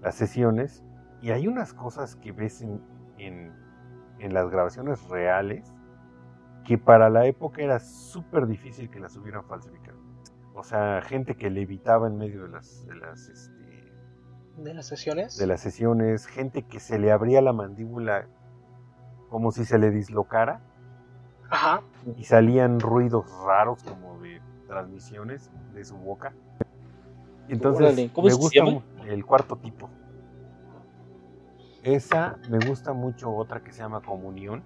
las 0.00 0.14
sesiones 0.14 0.82
y 1.20 1.30
hay 1.30 1.48
unas 1.48 1.72
cosas 1.72 2.16
que 2.16 2.32
ves 2.32 2.62
en, 2.62 2.80
en, 3.18 3.52
las 4.32 4.50
grabaciones 4.50 5.02
reales 5.08 5.72
que 6.64 6.78
para 6.78 7.10
la 7.10 7.26
época 7.26 7.62
era 7.62 7.78
súper 7.78 8.46
difícil 8.46 8.90
que 8.90 9.00
las 9.00 9.16
hubieran 9.16 9.44
falsificado. 9.44 9.98
O 10.54 10.64
sea, 10.64 11.00
gente 11.02 11.36
que 11.36 11.50
levitaba 11.50 12.08
en 12.08 12.16
medio 12.16 12.42
de 12.42 12.48
las, 12.48 12.86
de 12.86 12.96
las, 12.96 13.28
este, 13.28 13.65
¿De 14.56 14.74
las 14.74 14.86
sesiones. 14.86 15.36
De 15.36 15.46
las 15.46 15.60
sesiones, 15.60 16.26
gente 16.26 16.62
que 16.62 16.80
se 16.80 16.98
le 16.98 17.12
abría 17.12 17.42
la 17.42 17.52
mandíbula 17.52 18.26
como 19.28 19.52
si 19.52 19.64
se 19.64 19.78
le 19.78 19.90
dislocara. 19.90 20.60
Ajá. 21.50 21.82
Y 22.16 22.24
salían 22.24 22.80
ruidos 22.80 23.30
raros 23.44 23.82
como 23.82 24.18
de 24.20 24.40
transmisiones 24.66 25.50
de 25.74 25.84
su 25.84 25.96
boca. 25.96 26.32
Entonces, 27.48 27.96
me 27.96 28.32
gusta 28.34 28.64
el 29.06 29.24
cuarto 29.24 29.56
tipo. 29.56 29.88
Esa 31.82 32.38
me 32.50 32.58
gusta 32.66 32.92
mucho 32.92 33.30
otra 33.32 33.62
que 33.62 33.72
se 33.72 33.78
llama 33.78 34.00
Comunión. 34.00 34.64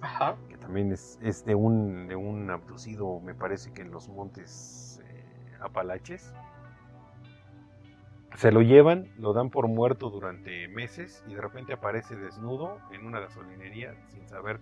Ajá. 0.00 0.36
Que 0.48 0.56
también 0.56 0.92
es, 0.92 1.44
de, 1.44 1.54
un, 1.54 2.06
de 2.06 2.14
un 2.14 2.50
abducido, 2.50 3.18
me 3.20 3.34
parece 3.34 3.72
que 3.72 3.82
en 3.82 3.90
los 3.90 4.08
montes 4.08 5.00
eh, 5.04 5.24
Apalaches. 5.60 6.32
Se 8.34 8.52
lo 8.52 8.62
llevan, 8.62 9.12
lo 9.16 9.32
dan 9.32 9.50
por 9.50 9.68
muerto 9.68 10.10
durante 10.10 10.68
meses 10.68 11.24
y 11.26 11.34
de 11.34 11.40
repente 11.40 11.72
aparece 11.72 12.16
desnudo 12.16 12.82
en 12.92 13.06
una 13.06 13.20
gasolinería 13.20 13.96
sin 14.08 14.26
saber 14.28 14.60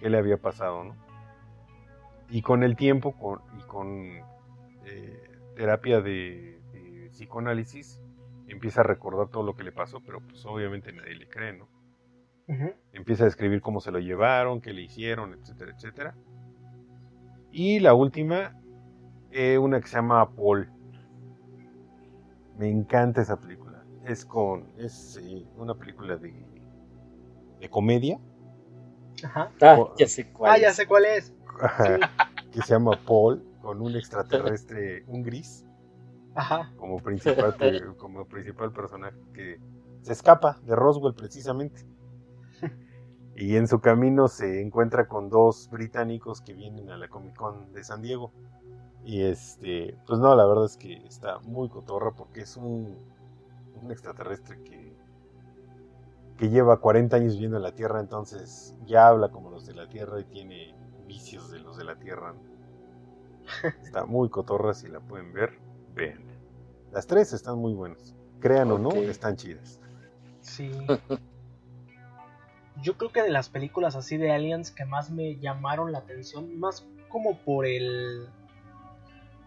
qué 0.00 0.10
le 0.10 0.18
había 0.18 0.38
pasado, 0.38 0.84
¿no? 0.84 0.96
Y 2.28 2.42
con 2.42 2.62
el 2.62 2.76
tiempo 2.76 3.16
con, 3.16 3.40
y 3.58 3.62
con 3.62 4.26
eh, 4.84 5.38
terapia 5.56 6.00
de 6.00 6.60
psicoanálisis, 7.10 8.00
empieza 8.46 8.80
a 8.82 8.84
recordar 8.84 9.28
todo 9.28 9.42
lo 9.42 9.54
que 9.54 9.64
le 9.64 9.72
pasó, 9.72 10.00
pero 10.00 10.20
pues 10.20 10.44
obviamente 10.46 10.92
nadie 10.92 11.14
le 11.16 11.28
cree, 11.28 11.52
¿no? 11.54 11.68
Empieza 12.92 13.24
a 13.24 13.26
describir 13.26 13.60
cómo 13.62 13.80
se 13.80 13.90
lo 13.92 13.98
llevaron, 13.98 14.60
qué 14.60 14.72
le 14.72 14.82
hicieron, 14.82 15.34
etcétera, 15.34 15.72
etcétera. 15.72 16.16
Y 17.50 17.80
la 17.80 17.94
última, 17.94 18.54
Eh, 19.30 19.58
una 19.58 19.80
que 19.80 19.88
se 19.88 19.96
llama 19.96 20.34
Paul. 20.34 20.70
Me 22.58 22.68
encanta 22.68 23.22
esa 23.22 23.38
película. 23.38 23.84
Es 24.04 24.24
con. 24.24 24.72
Es 24.78 25.18
eh, 25.22 25.46
una 25.56 25.74
película 25.74 26.16
de. 26.16 26.34
de 27.60 27.70
comedia. 27.70 28.18
Ajá. 29.22 29.50
Ah, 29.60 29.84
ya 29.96 30.06
sé 30.08 30.30
cuál. 30.32 30.52
Ah, 30.52 30.58
ya 30.58 30.72
sé 30.72 30.86
cuál 30.86 31.04
es. 31.04 31.32
que 32.52 32.62
se 32.62 32.68
llama 32.68 32.98
Paul, 33.06 33.44
con 33.60 33.80
un 33.80 33.96
extraterrestre, 33.96 35.04
un 35.06 35.22
gris, 35.22 35.64
Ajá. 36.34 36.72
como 36.76 36.98
principal, 36.98 37.56
como 37.96 38.26
principal 38.26 38.72
personaje 38.72 39.18
que 39.34 39.60
se 40.02 40.12
escapa 40.12 40.58
de 40.62 40.74
Roswell 40.74 41.14
precisamente. 41.14 41.84
Y 43.40 43.54
en 43.54 43.68
su 43.68 43.78
camino 43.80 44.26
se 44.26 44.60
encuentra 44.60 45.06
con 45.06 45.30
dos 45.30 45.70
británicos 45.70 46.40
que 46.40 46.54
vienen 46.54 46.90
a 46.90 46.96
la 46.96 47.08
Comic 47.08 47.36
Con 47.36 47.72
de 47.72 47.84
San 47.84 48.02
Diego. 48.02 48.32
Y 49.04 49.22
este, 49.22 49.96
pues 50.08 50.18
no, 50.18 50.34
la 50.34 50.44
verdad 50.44 50.64
es 50.64 50.76
que 50.76 51.06
está 51.06 51.38
muy 51.40 51.68
cotorra 51.68 52.10
porque 52.10 52.40
es 52.40 52.56
un, 52.56 52.98
un 53.80 53.92
extraterrestre 53.92 54.60
que, 54.64 54.92
que 56.36 56.48
lleva 56.50 56.80
40 56.80 57.14
años 57.14 57.34
viviendo 57.34 57.58
en 57.58 57.62
la 57.62 57.76
Tierra, 57.76 58.00
entonces 58.00 58.74
ya 58.86 59.06
habla 59.06 59.30
como 59.30 59.50
los 59.50 59.66
de 59.66 59.74
la 59.74 59.88
Tierra 59.88 60.18
y 60.18 60.24
tiene 60.24 60.74
vicios 61.06 61.48
de 61.52 61.60
los 61.60 61.76
de 61.76 61.84
la 61.84 61.94
Tierra. 61.94 62.34
Está 63.84 64.04
muy 64.04 64.30
cotorra, 64.30 64.74
si 64.74 64.88
la 64.88 64.98
pueden 64.98 65.32
ver, 65.32 65.60
vean. 65.94 66.24
Las 66.90 67.06
tres 67.06 67.32
están 67.32 67.58
muy 67.58 67.72
buenas. 67.72 68.16
Crean 68.40 68.72
o 68.72 68.78
no, 68.78 68.90
están 68.90 69.36
chidas. 69.36 69.78
Sí. 70.40 70.72
Yo 72.82 72.96
creo 72.96 73.10
que 73.12 73.22
de 73.22 73.30
las 73.30 73.48
películas 73.48 73.96
así 73.96 74.16
de 74.16 74.30
aliens 74.32 74.70
que 74.70 74.84
más 74.84 75.10
me 75.10 75.36
llamaron 75.36 75.92
la 75.92 75.98
atención, 75.98 76.58
más 76.58 76.86
como 77.08 77.38
por 77.38 77.66
el 77.66 78.28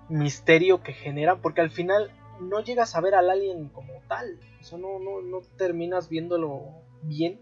misterio 0.09 0.83
que 0.83 0.93
generan, 0.93 1.41
porque 1.41 1.61
al 1.61 1.71
final 1.71 2.11
no 2.41 2.59
llegas 2.61 2.95
a 2.95 3.01
ver 3.01 3.15
al 3.15 3.29
alien 3.29 3.69
como 3.69 3.93
tal, 4.07 4.39
o 4.59 4.63
sea, 4.63 4.77
no, 4.77 4.99
no, 4.99 5.21
no 5.21 5.41
terminas 5.57 6.09
viéndolo 6.09 6.63
bien, 7.03 7.39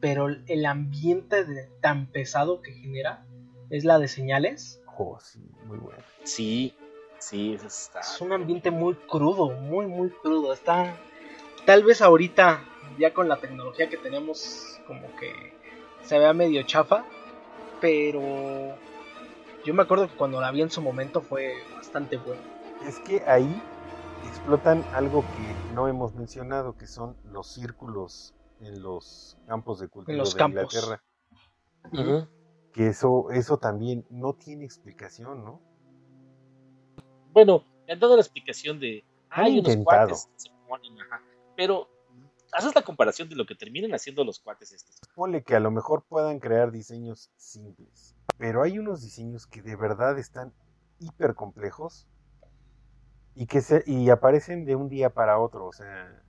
pero 0.00 0.26
el 0.28 0.66
ambiente 0.66 1.44
de- 1.44 1.68
tan 1.80 2.06
pesado 2.06 2.60
que 2.60 2.72
genera 2.72 3.24
es 3.70 3.84
la 3.84 3.98
de 3.98 4.08
señales. 4.08 4.82
Oh, 4.98 5.18
sí, 5.20 5.40
muy 5.64 5.78
bueno. 5.78 6.02
Sí, 6.24 6.74
sí, 7.18 7.54
eso 7.54 7.66
está. 7.68 8.00
Es 8.00 8.20
un 8.20 8.32
ambiente 8.32 8.70
muy 8.70 8.94
crudo, 8.94 9.50
muy, 9.50 9.86
muy 9.86 10.10
crudo. 10.10 10.52
Está. 10.52 10.96
Tal 11.64 11.84
vez 11.84 12.02
ahorita, 12.02 12.62
ya 12.98 13.12
con 13.12 13.28
la 13.28 13.38
tecnología 13.38 13.88
que 13.88 13.96
tenemos, 13.96 14.80
como 14.86 15.14
que 15.16 15.54
se 16.02 16.18
vea 16.18 16.32
medio 16.32 16.62
chafa. 16.62 17.04
Pero. 17.80 18.20
Yo 19.64 19.74
me 19.74 19.82
acuerdo 19.82 20.08
que 20.08 20.16
cuando 20.16 20.40
la 20.40 20.50
vi 20.50 20.62
en 20.62 20.70
su 20.70 20.82
momento 20.82 21.20
fue 21.20 21.54
bastante 21.76 22.16
bueno. 22.16 22.40
Es 22.86 22.98
que 23.00 23.22
ahí 23.26 23.62
explotan 24.26 24.84
algo 24.92 25.22
que 25.22 25.74
no 25.74 25.86
hemos 25.86 26.14
mencionado, 26.14 26.76
que 26.76 26.86
son 26.88 27.16
los 27.24 27.46
círculos 27.54 28.34
en 28.60 28.82
los 28.82 29.38
campos 29.46 29.78
de 29.80 29.88
cultivo 29.88 30.12
En 30.12 30.18
los 30.18 30.34
de 30.34 30.38
campos. 30.38 30.74
Inglaterra. 30.74 31.02
Que 32.72 32.88
eso, 32.88 33.30
eso 33.30 33.58
también 33.58 34.04
no 34.10 34.32
tiene 34.32 34.64
explicación, 34.64 35.44
¿no? 35.44 35.60
Bueno, 37.32 37.64
me 37.86 37.92
han 37.92 38.00
dado 38.00 38.16
la 38.16 38.22
explicación 38.22 38.80
de. 38.80 39.04
Han 39.30 39.44
Hay 39.44 39.58
unos 39.60 39.68
intentado. 39.68 40.08
cuates 40.08 40.26
que 40.26 40.40
se 40.40 40.50
ponen, 40.68 41.00
ajá. 41.02 41.22
Pero 41.56 41.88
haces 42.52 42.74
la 42.74 42.82
comparación 42.82 43.28
de 43.28 43.36
lo 43.36 43.46
que 43.46 43.54
terminan 43.54 43.92
haciendo 43.94 44.24
los 44.24 44.40
cuates 44.40 44.72
estos. 44.72 44.96
Ponle 45.14 45.42
que 45.42 45.56
a 45.56 45.60
lo 45.60 45.70
mejor 45.70 46.04
puedan 46.08 46.38
crear 46.38 46.70
diseños 46.70 47.30
simples, 47.36 48.14
pero 48.38 48.62
hay 48.62 48.78
unos 48.78 49.02
diseños 49.02 49.46
que 49.46 49.62
de 49.62 49.76
verdad 49.76 50.18
están 50.18 50.52
hiper 50.98 51.34
complejos 51.34 52.06
y 53.34 53.46
que 53.46 53.60
se 53.60 53.82
y 53.86 54.10
aparecen 54.10 54.64
de 54.64 54.76
un 54.76 54.88
día 54.88 55.10
para 55.10 55.38
otro, 55.38 55.66
o 55.66 55.72
sea, 55.72 56.22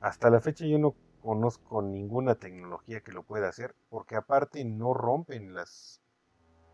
hasta 0.00 0.30
la 0.30 0.40
fecha 0.40 0.66
yo 0.66 0.78
no 0.78 0.94
conozco 1.22 1.82
ninguna 1.82 2.36
tecnología 2.36 3.00
que 3.00 3.12
lo 3.12 3.22
pueda 3.22 3.48
hacer, 3.48 3.74
porque 3.88 4.16
aparte 4.16 4.64
no 4.64 4.94
rompen 4.94 5.54
las 5.54 6.00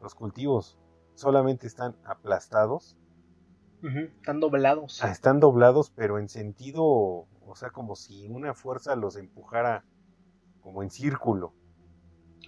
los 0.01 0.15
cultivos, 0.15 0.79
solamente 1.15 1.67
están 1.67 1.97
aplastados, 2.05 2.97
Están 3.83 4.41
doblados. 4.41 5.03
ah, 5.03 5.11
están 5.11 5.41
doblados, 5.41 5.91
pero 5.91 6.19
en 6.19 6.29
sentido, 6.29 7.27
o 7.55 7.57
sea, 7.57 7.71
como 7.71 7.95
si 7.95 8.27
una 8.27 8.53
fuerza 8.53 8.97
los 8.97 9.15
empujara 9.15 9.85
como 10.61 10.83
en 10.83 10.91
círculo. 10.91 11.55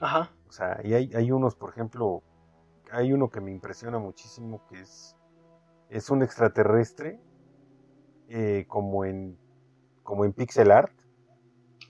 Ajá. 0.00 0.32
O 0.48 0.52
sea, 0.52 0.80
y 0.82 0.94
hay, 0.94 1.14
hay 1.14 1.30
unos, 1.30 1.54
por 1.54 1.70
ejemplo, 1.70 2.24
hay 2.90 3.12
uno 3.12 3.30
que 3.30 3.40
me 3.40 3.52
impresiona 3.52 4.00
muchísimo 4.00 4.66
que 4.66 4.80
es, 4.80 5.16
es 5.90 6.10
un 6.10 6.24
extraterrestre 6.24 7.20
eh, 8.28 8.64
como 8.66 9.04
en 9.04 9.38
como 10.02 10.24
en 10.24 10.32
pixel 10.32 10.72
art, 10.72 10.92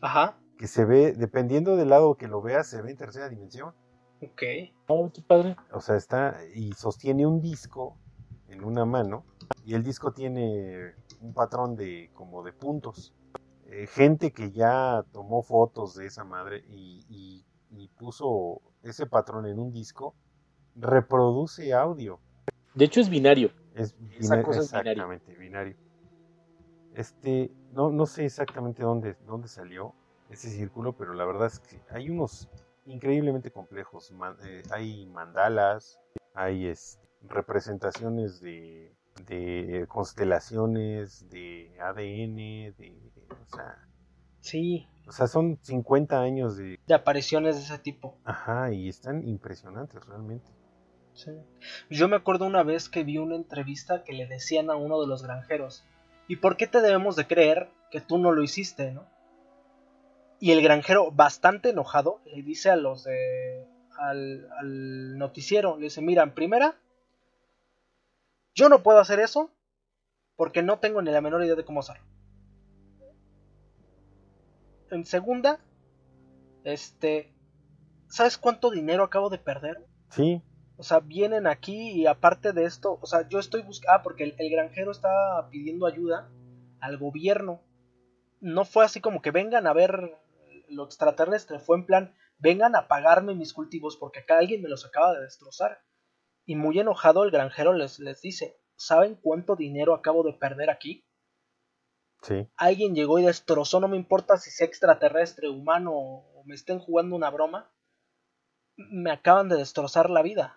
Ajá. 0.03 0.39
que 0.59 0.67
se 0.67 0.85
ve, 0.85 1.13
dependiendo 1.13 1.77
del 1.77 1.89
lado 1.89 2.17
que 2.17 2.29
lo 2.29 2.43
veas, 2.43 2.67
se 2.67 2.83
ve 2.83 2.91
en 2.91 2.99
tercera 2.99 3.31
dimensión. 3.31 3.75
Ok. 4.21 4.43
Oh, 4.89 5.11
qué 5.11 5.23
padre. 5.23 5.57
O 5.73 5.81
sea, 5.81 5.97
está 5.97 6.37
y 6.55 6.75
sostiene 6.75 7.27
un 7.27 7.41
disco 7.41 7.97
en 8.49 8.65
una 8.65 8.85
mano 8.85 9.25
y 9.65 9.75
el 9.75 9.83
disco 9.83 10.13
tiene 10.13 10.95
un 11.21 11.33
patrón 11.35 11.77
de 11.77 12.11
como 12.15 12.43
de 12.43 12.53
puntos. 12.53 13.13
Eh, 13.67 13.87
gente 13.89 14.31
que 14.31 14.53
ya 14.53 15.05
tomó 15.13 15.43
fotos 15.43 15.95
de 15.97 16.07
esa 16.07 16.25
madre 16.25 16.63
y, 16.69 17.05
y- 17.09 17.45
y 17.71 17.89
puso 17.89 18.61
ese 18.83 19.07
patrón 19.07 19.47
en 19.47 19.59
un 19.59 19.73
disco, 19.73 20.15
reproduce 20.77 21.73
audio. 21.75 22.21
De 22.75 22.85
hecho, 22.85 23.01
es 23.01 23.09
binario. 23.09 23.51
Es 23.75 23.95
Esa 24.19 24.37
bina- 24.37 24.43
cosa 24.45 24.61
es 24.61 24.71
binario. 24.71 24.91
exactamente, 24.93 25.35
binario. 25.37 25.77
Este, 26.95 27.51
no, 27.73 27.91
no 27.91 28.07
sé 28.07 28.25
exactamente 28.25 28.83
dónde, 28.83 29.17
dónde 29.27 29.49
salió 29.49 29.95
ese 30.31 30.49
círculo, 30.51 30.93
pero 30.95 31.13
la 31.15 31.25
verdad 31.25 31.47
es 31.49 31.59
que 31.61 31.81
hay 31.91 32.09
unos 32.11 32.49
increíblemente 32.87 33.51
complejos. 33.51 34.13
Eh, 34.45 34.63
hay 34.71 35.07
mandalas, 35.07 35.99
hay 36.35 36.67
es- 36.69 36.99
representaciones 37.29 38.41
de, 38.41 38.95
de 39.27 39.87
constelaciones, 39.89 41.29
de 41.31 41.77
ADN, 41.81 42.37
de, 42.77 42.97
o 43.31 43.55
sea, 43.57 43.79
Sí. 44.41 44.87
o 45.09 45.13
sea, 45.13 45.27
son 45.27 45.59
50 45.63 46.21
años 46.21 46.57
de, 46.57 46.79
De 46.87 46.95
apariciones 46.95 47.57
de 47.57 47.63
ese 47.63 47.79
tipo. 47.79 48.17
ajá, 48.25 48.73
y 48.73 48.89
están 48.89 49.27
impresionantes 49.27 50.05
realmente. 50.07 50.51
Sí. 51.15 51.33
Yo 51.91 52.09
me 52.09 52.17
acuerdo 52.17 52.45
una 52.47 52.63
vez 52.63 52.89
que 52.89 53.03
vi 53.03 53.19
una 53.19 53.37
entrevista 53.37 54.05
que 54.05 54.13
le 54.13 54.27
decían 54.27 54.71
a 54.71 54.77
uno 54.77 55.01
de 55.01 55.07
los 55.07 55.23
granjeros, 55.23 55.85
¿y 56.29 56.37
por 56.37 56.57
qué 56.57 56.67
te 56.67 56.81
debemos 56.83 57.17
de 57.17 57.27
creer 57.27 57.71
que 57.91 58.01
tú 58.01 58.19
no 58.19 58.33
lo 58.33 58.43
hiciste, 58.43 58.93
no? 58.93 59.07
Y 60.39 60.53
el 60.53 60.63
granjero, 60.63 61.11
bastante 61.11 61.71
enojado, 61.71 62.21
le 62.27 62.43
dice 62.43 62.69
a 62.71 62.77
los 62.77 63.05
de... 63.05 63.67
al, 63.99 64.47
al 64.61 65.17
noticiero, 65.19 65.77
le 65.79 65.85
dice, 65.85 66.03
mira, 66.03 66.23
en 66.23 66.35
primera, 66.35 66.77
yo 68.57 68.69
no 68.69 68.83
puedo 68.83 68.99
hacer 68.99 69.21
eso 69.21 69.53
porque 70.35 70.63
no 70.63 70.81
tengo 70.81 71.01
ni 71.03 71.13
la 71.13 71.21
menor 71.21 71.45
idea 71.45 71.55
de 71.55 71.65
cómo 71.65 71.81
hacerlo. 71.81 72.05
En 74.91 75.05
segunda, 75.05 75.61
este, 76.65 77.33
¿sabes 78.09 78.39
cuánto 78.39 78.71
dinero 78.71 79.05
acabo 79.05 79.31
de 79.31 79.39
perder? 79.39 79.85
Sí, 80.11 80.43
O 80.79 80.83
sea, 80.83 81.01
vienen 81.01 81.47
aquí 81.47 81.93
y 81.93 82.07
aparte 82.07 82.53
de 82.53 82.65
esto, 82.65 82.99
o 83.01 83.07
sea, 83.07 83.29
yo 83.29 83.39
estoy 83.39 83.63
buscando, 83.63 83.99
ah, 83.99 84.03
porque 84.03 84.25
el, 84.25 84.35
el 84.39 84.51
granjero 84.51 84.91
estaba 84.91 85.49
pidiendo 85.51 85.87
ayuda 85.87 86.29
al 86.81 86.99
gobierno. 86.99 87.63
No 88.41 88.65
fue 88.65 88.85
así 88.85 89.01
como 89.01 89.23
que 89.23 89.31
vengan 89.31 89.67
a 89.67 89.73
ver 89.73 90.19
lo 90.69 90.85
extraterrestre, 90.85 91.59
fue 91.59 91.79
en 91.79 91.87
plan, 91.87 92.15
vengan 92.39 92.77
a 92.77 92.89
pagarme 92.89 93.35
mis 93.35 93.53
cultivos 93.53 93.97
porque 93.97 94.21
acá 94.21 94.39
alguien 94.39 94.63
me 94.63 94.69
los 94.69 94.85
acaba 94.85 95.15
de 95.15 95.23
destrozar. 95.23 95.81
Y 96.47 96.57
muy 96.57 96.79
enojado 96.79 97.25
el 97.25 97.31
granjero 97.31 97.75
les, 97.75 97.99
les 97.99 98.23
dice, 98.23 98.57
¿saben 98.77 99.17
cuánto 99.17 99.57
dinero 99.57 99.95
acabo 99.95 100.23
de 100.23 100.33
perder 100.33 100.71
aquí? 100.71 101.05
sí. 102.23 102.49
Alguien 102.57 102.95
llegó 102.95 103.19
y 103.19 103.25
destrozó, 103.25 103.81
no 103.81 103.89
me 103.89 103.97
importa 103.97 104.37
si 104.37 104.51
sea 104.51 104.67
extraterrestre, 104.67 105.49
humano 105.49 105.93
o 105.95 106.45
me 106.45 106.55
estén 106.55 106.79
jugando 106.79 107.17
una 107.17 107.31
broma. 107.31 107.73
Me 108.77 109.11
acaban 109.11 109.49
de 109.49 109.57
destrozar 109.57 110.09
la 110.11 110.23
vida. 110.23 110.57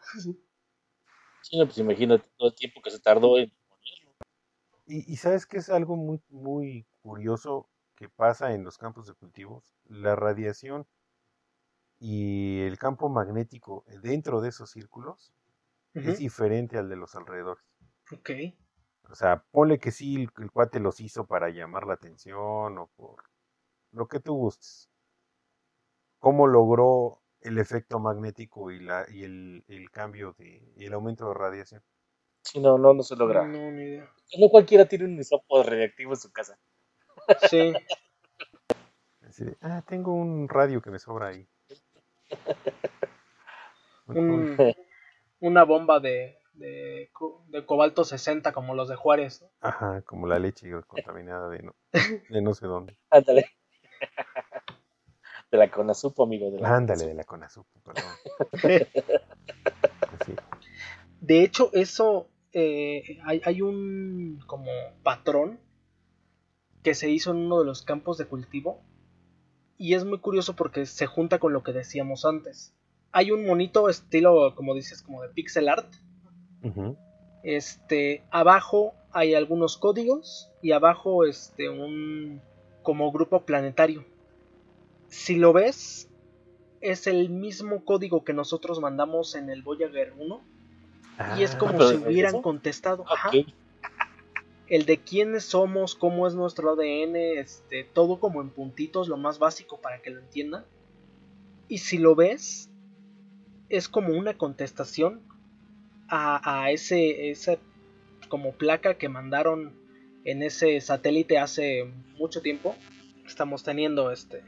Sí, 1.42 1.58
no, 1.58 1.66
pues 1.66 1.78
imagínate 1.78 2.30
todo 2.38 2.50
el 2.50 2.56
tiempo 2.56 2.82
que 2.82 2.92
se 2.92 3.00
tardó 3.00 3.38
en 3.38 3.50
ponerlo. 3.68 4.16
Y, 4.86 5.12
y 5.12 5.18
sabes 5.18 5.46
que 5.46 5.58
es 5.58 5.70
algo 5.70 5.96
muy, 5.96 6.22
muy 6.30 6.88
curioso 7.02 7.70
que 7.96 8.10
pasa 8.10 8.54
en 8.54 8.64
los 8.64 8.78
campos 8.78 9.08
de 9.08 9.14
cultivos. 9.14 9.76
La 9.86 10.16
radiación 10.16 10.88
y 12.00 12.62
el 12.62 12.78
campo 12.78 13.10
magnético 13.10 13.84
dentro 14.02 14.42
de 14.42 14.50
esos 14.50 14.72
círculos 14.72 15.34
Es 15.94 16.20
diferente 16.20 16.78
al 16.78 16.90
de 16.90 16.96
los 16.96 17.16
alrededores. 17.16 17.64
Ok. 18.12 18.30
O 19.10 19.16
sea, 19.16 19.44
ponle 19.52 19.78
que 19.80 19.92
sí, 19.92 20.16
el, 20.16 20.30
el 20.38 20.52
cuate 20.52 20.80
los 20.80 21.00
hizo 21.02 21.26
para 21.26 21.50
llamar 21.50 21.86
la 21.86 21.96
atención 21.96 22.78
o 22.78 22.88
por 22.96 23.24
lo 23.92 24.08
que 24.08 24.20
tú 24.20 24.36
gustes. 24.36 24.90
¿Cómo 26.20 26.48
logró 26.48 27.22
el 27.42 27.58
efecto 27.58 28.00
magnético 28.00 28.72
y, 28.72 28.80
la, 28.80 29.06
y 29.10 29.24
el, 29.24 29.64
el 29.68 29.90
cambio 29.90 30.34
de, 30.38 30.74
y 30.76 30.86
el 30.86 30.94
aumento 30.94 31.28
de 31.28 31.34
radiación? 31.34 31.82
Sí, 32.44 32.60
no, 32.60 32.78
no, 32.78 32.94
no 32.94 33.04
se 33.04 33.16
logra. 33.16 33.46
No, 33.46 33.72
ni 33.72 33.84
idea. 33.84 34.10
No 34.40 34.50
cualquiera 34.50 34.86
tiene 34.88 35.06
un 35.06 35.20
isopo 35.20 35.64
reactivo 35.64 36.14
en 36.14 36.20
su 36.20 36.32
casa. 36.32 36.60
Sí. 37.50 37.74
Así 39.22 39.46
de, 39.46 39.58
ah, 39.62 39.82
tengo 39.88 40.14
un 40.14 40.50
radio 40.50 40.82
que 40.82 40.92
me 40.92 41.00
sobra 41.00 41.28
ahí. 41.28 41.48
Un- 44.08 44.58
una 45.40 45.64
bomba 45.64 46.00
de, 46.00 46.38
de, 46.54 47.10
co- 47.14 47.46
de 47.48 47.66
cobalto 47.66 48.04
60 48.04 48.52
como 48.54 48.76
los 48.76 48.90
de 48.90 48.96
Juárez. 48.96 49.42
¿no? 49.42 49.48
Ajá, 49.62 50.02
como 50.04 50.28
la 50.28 50.40
leche 50.40 50.70
contaminada 50.88 51.50
de 51.50 51.64
no, 51.64 51.76
de 52.30 52.42
no 52.42 52.54
sé 52.54 52.68
dónde. 52.68 52.98
Ándale. 53.10 53.46
De 55.52 55.58
la 55.58 55.72
Conasupo, 55.72 56.24
amigo. 56.24 56.52
De 56.52 56.60
la 56.60 56.76
Ándale, 56.76 57.06
de 57.08 57.14
la 57.16 57.24
Conasupo, 57.24 57.80
perdón. 57.82 58.04
Sí. 60.26 60.36
De 61.22 61.44
hecho, 61.44 61.70
eso 61.74 62.30
eh, 62.54 63.20
hay, 63.26 63.42
hay 63.44 63.62
un 63.62 64.40
como 64.48 64.70
patrón 65.04 65.60
que 66.84 66.94
se 66.94 67.10
hizo 67.10 67.32
en 67.32 67.38
uno 67.38 67.60
de 67.60 67.66
los 67.66 67.82
campos 67.84 68.18
de 68.18 68.26
cultivo 68.26 68.82
y 69.78 69.94
es 69.96 70.06
muy 70.06 70.20
curioso 70.20 70.56
porque 70.56 70.86
se 70.86 71.06
junta 71.08 71.40
con 71.40 71.54
lo 71.54 71.64
que 71.64 71.74
decíamos 71.74 72.26
antes. 72.26 72.74
Hay 73.12 73.32
un 73.32 73.46
monito 73.46 73.90
estilo, 73.90 74.54
como 74.56 74.76
dices, 74.76 75.02
como 75.02 75.22
de 75.22 75.30
pixel 75.30 75.70
art. 75.70 75.92
Este, 77.44 78.24
abajo 78.32 78.94
hay 79.12 79.34
algunos 79.34 79.78
códigos 79.78 80.52
y 80.62 80.72
abajo 80.74 81.26
este 81.26 81.70
un 81.70 82.42
como 82.84 83.12
grupo 83.12 83.42
planetario. 83.46 84.04
Si 85.08 85.36
lo 85.38 85.54
ves, 85.54 86.10
es 86.82 87.08
el 87.08 87.30
mismo 87.30 87.84
código 87.86 88.24
que 88.24 88.34
nosotros 88.34 88.80
mandamos 88.80 89.36
en 89.36 89.50
el 89.50 89.64
Voyager 89.64 90.14
1 90.18 90.42
y 91.38 91.44
es 91.44 91.56
Ah, 91.56 91.58
como 91.58 91.82
si 91.88 91.98
¿de 91.98 92.08
hubieran 92.08 92.36
eso? 92.36 92.42
contestado. 92.42 93.06
Ajá. 93.08 93.32
El 94.68 94.86
de 94.86 95.00
quiénes 95.00 95.46
somos, 95.46 95.96
cómo 95.96 96.28
es 96.28 96.36
nuestro 96.36 96.70
ADN, 96.72 97.16
este, 97.16 97.84
todo 97.84 98.20
como 98.20 98.42
en 98.42 98.52
puntitos, 98.52 99.08
lo 99.08 99.18
más 99.18 99.40
básico 99.40 99.82
para 99.82 100.00
que 100.02 100.12
lo 100.12 100.20
entiendan. 100.20 100.64
Y 101.68 101.80
si 101.80 101.98
lo 101.98 102.14
ves, 102.16 102.70
es 103.70 103.88
como 103.90 104.14
una 104.14 104.36
contestación 104.38 105.22
a, 106.08 106.62
a 106.64 106.72
ese, 106.72 107.30
esa 107.32 107.58
como 108.30 108.52
placa 108.54 108.96
que 108.96 109.10
mandaron 109.10 109.74
en 110.26 110.44
ese 110.44 110.80
satélite 110.82 111.38
hace 111.40 111.92
mucho 112.18 112.42
tiempo. 112.42 112.76
Estamos 113.26 113.64
teniendo 113.64 114.12
este 114.12 114.44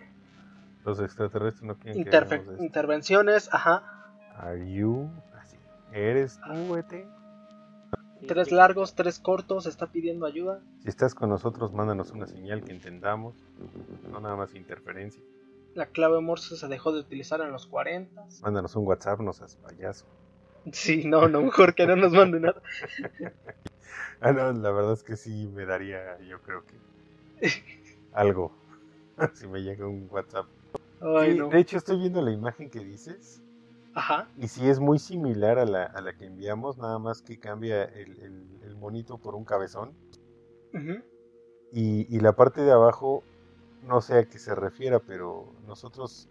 Los 0.85 0.99
extraterrestres 0.99 1.63
no 1.63 1.77
quieren 1.77 2.03
interfe- 2.03 2.43
intervenciones, 2.59 3.49
ajá. 3.53 3.83
Are 4.37 4.73
you? 4.73 5.09
Así. 5.39 5.57
¿Eres 5.93 6.39
tú, 6.45 6.75
ET? 6.77 7.05
Tres 8.27 8.51
largos, 8.51 8.93
tres 8.95 9.17
cortos, 9.19 9.65
está 9.65 9.87
pidiendo 9.87 10.25
ayuda. 10.27 10.61
Si 10.83 10.89
estás 10.89 11.15
con 11.15 11.29
nosotros, 11.29 11.73
mándanos 11.73 12.11
una 12.11 12.27
señal 12.27 12.63
que 12.63 12.71
entendamos. 12.71 13.35
No 14.11 14.19
nada 14.19 14.35
más 14.35 14.53
interferencia. 14.53 15.21
La 15.73 15.85
clave 15.87 16.19
Morse 16.21 16.57
se 16.57 16.67
dejó 16.67 16.91
de 16.91 16.99
utilizar 16.99 17.41
en 17.41 17.51
los 17.51 17.65
40. 17.67 18.25
Mándanos 18.41 18.75
un 18.75 18.85
WhatsApp, 18.87 19.19
no 19.21 19.31
seas 19.33 19.55
payaso. 19.55 20.05
Sí, 20.73 21.05
no, 21.05 21.27
no, 21.27 21.41
mejor 21.41 21.73
que 21.73 21.87
no 21.87 21.95
nos 21.95 22.11
mande 22.13 22.39
nada. 22.39 22.61
Ah, 24.23 24.31
no, 24.31 24.51
la 24.53 24.69
verdad 24.71 24.93
es 24.93 25.01
que 25.03 25.17
sí 25.17 25.47
me 25.47 25.65
daría, 25.65 26.19
yo 26.19 26.39
creo 26.43 26.63
que 26.63 26.75
algo. 28.13 28.51
si 29.33 29.47
me 29.47 29.61
llega 29.63 29.87
un 29.87 30.07
WhatsApp. 30.11 30.45
Ay, 31.01 31.31
Sí, 31.33 31.39
no. 31.39 31.49
De 31.49 31.57
hecho, 31.59 31.77
estoy 31.77 31.97
viendo 31.97 32.21
la 32.21 32.29
imagen 32.31 32.69
que 32.69 32.79
dices. 32.81 33.41
Ajá. 33.95 34.29
Y 34.37 34.47
sí 34.47 34.69
es 34.69 34.79
muy 34.79 34.99
similar 34.99 35.57
a 35.57 35.65
la, 35.65 35.85
a 35.85 36.01
la 36.01 36.13
que 36.13 36.25
enviamos, 36.25 36.77
nada 36.77 36.99
más 36.99 37.21
que 37.23 37.39
cambia 37.39 37.83
el, 37.83 38.19
el- 38.19 38.59
el 38.63 38.75
monito 38.75 39.17
por 39.17 39.33
un 39.33 39.43
cabezón. 39.43 39.93
ujú. 40.73 41.01
Y, 41.73 42.05
y 42.15 42.19
la 42.19 42.33
parte 42.33 42.61
de 42.61 42.71
abajo, 42.71 43.23
no 43.83 44.01
sé 44.01 44.19
a 44.19 44.25
qué 44.25 44.37
se 44.39 44.53
refiera, 44.55 44.99
pero 44.99 45.53
nosotros, 45.67 46.29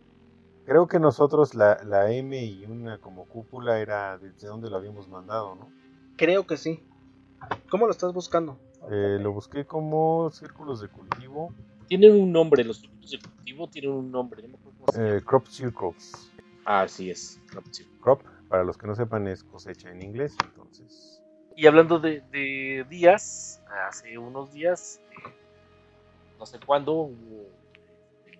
creo 0.64 0.86
que 0.86 0.98
nosotros 0.98 1.54
la, 1.54 1.82
la 1.84 2.10
M 2.12 2.42
y 2.42 2.64
una 2.66 2.98
como 2.98 3.26
cúpula 3.26 3.80
era 3.80 4.18
desde 4.18 4.48
donde 4.48 4.70
lo 4.70 4.76
habíamos 4.76 5.08
mandado, 5.08 5.54
¿no? 5.56 5.68
Creo 6.16 6.46
que 6.46 6.56
sí. 6.56 6.82
¿Cómo 7.70 7.86
lo 7.86 7.92
estás 7.92 8.12
buscando? 8.12 8.58
Eh, 8.90 9.18
lo 9.20 9.32
busqué 9.32 9.64
como 9.66 10.30
círculos 10.30 10.80
de 10.80 10.88
cultivo, 10.88 11.52
Tienen 11.86 12.12
un 12.20 12.32
nombre, 12.32 12.64
los 12.64 12.78
círculos 12.78 13.10
de 13.10 13.18
cultivo 13.20 13.68
tienen 13.68 13.92
un 13.92 14.10
nombre. 14.10 14.42
no 14.42 14.48
me 14.48 14.54
acuerdo 14.54 14.78
cómo 14.78 14.92
se 14.92 14.98
llama. 15.02 15.16
eh, 15.16 15.22
crop 15.24 15.46
circles. 15.46 16.30
Ah, 16.64 16.86
sí 16.88 17.10
es. 17.10 17.40
crop. 17.50 17.64
Crop, 18.00 18.22
para 18.48 18.64
los 18.64 18.76
que 18.78 18.86
no 18.86 18.94
sepan, 18.94 19.26
es 19.28 19.42
cosecha 19.44 19.90
en 19.90 20.02
inglés, 20.02 20.36
entonces... 20.44 21.22
Y 21.56 21.66
hablando 21.66 21.98
de, 21.98 22.22
de 22.30 22.86
días, 22.88 23.62
hace 23.88 24.16
unos 24.18 24.52
días, 24.52 25.00
eh, 25.10 25.30
no 26.40 26.46
sé 26.46 26.58
cuándo, 26.58 27.10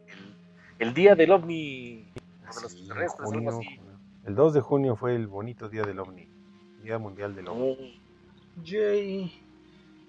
el, 0.09 0.35
el 0.79 0.95
día 0.95 1.15
del 1.15 1.31
ovni, 1.33 2.07
de 2.15 2.63
los 2.63 3.13
junio, 3.13 3.51
así. 3.51 3.79
El 4.25 4.35
2 4.35 4.55
de 4.55 4.61
junio 4.63 4.97
fue 4.97 5.15
el 5.15 5.27
bonito 5.27 5.69
día 5.69 5.83
del 5.83 5.99
ovni, 6.01 6.27
Día 6.83 6.99
Mundial 6.99 7.35
del 7.35 7.49
OVNI. 7.49 8.01
Mm, 8.57 8.63
Yay. 8.65 9.33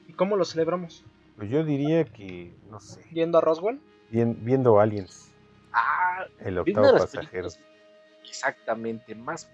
¿Y 0.08 0.14
cómo 0.14 0.38
lo 0.38 0.46
celebramos? 0.46 1.04
Pues 1.36 1.50
yo 1.50 1.66
diría 1.66 2.06
que, 2.06 2.56
no 2.70 2.80
sé, 2.80 3.04
¿Yendo 3.12 3.38
a 3.38 3.42
Roswell? 3.42 3.82
bien- 4.10 4.38
viendo 4.44 4.80
Aliens, 4.80 5.30
Ah, 5.74 6.26
el 6.40 6.60
octavo 6.60 6.94
pasajero. 6.98 7.50
exactamente 8.26 9.16
más 9.16 9.50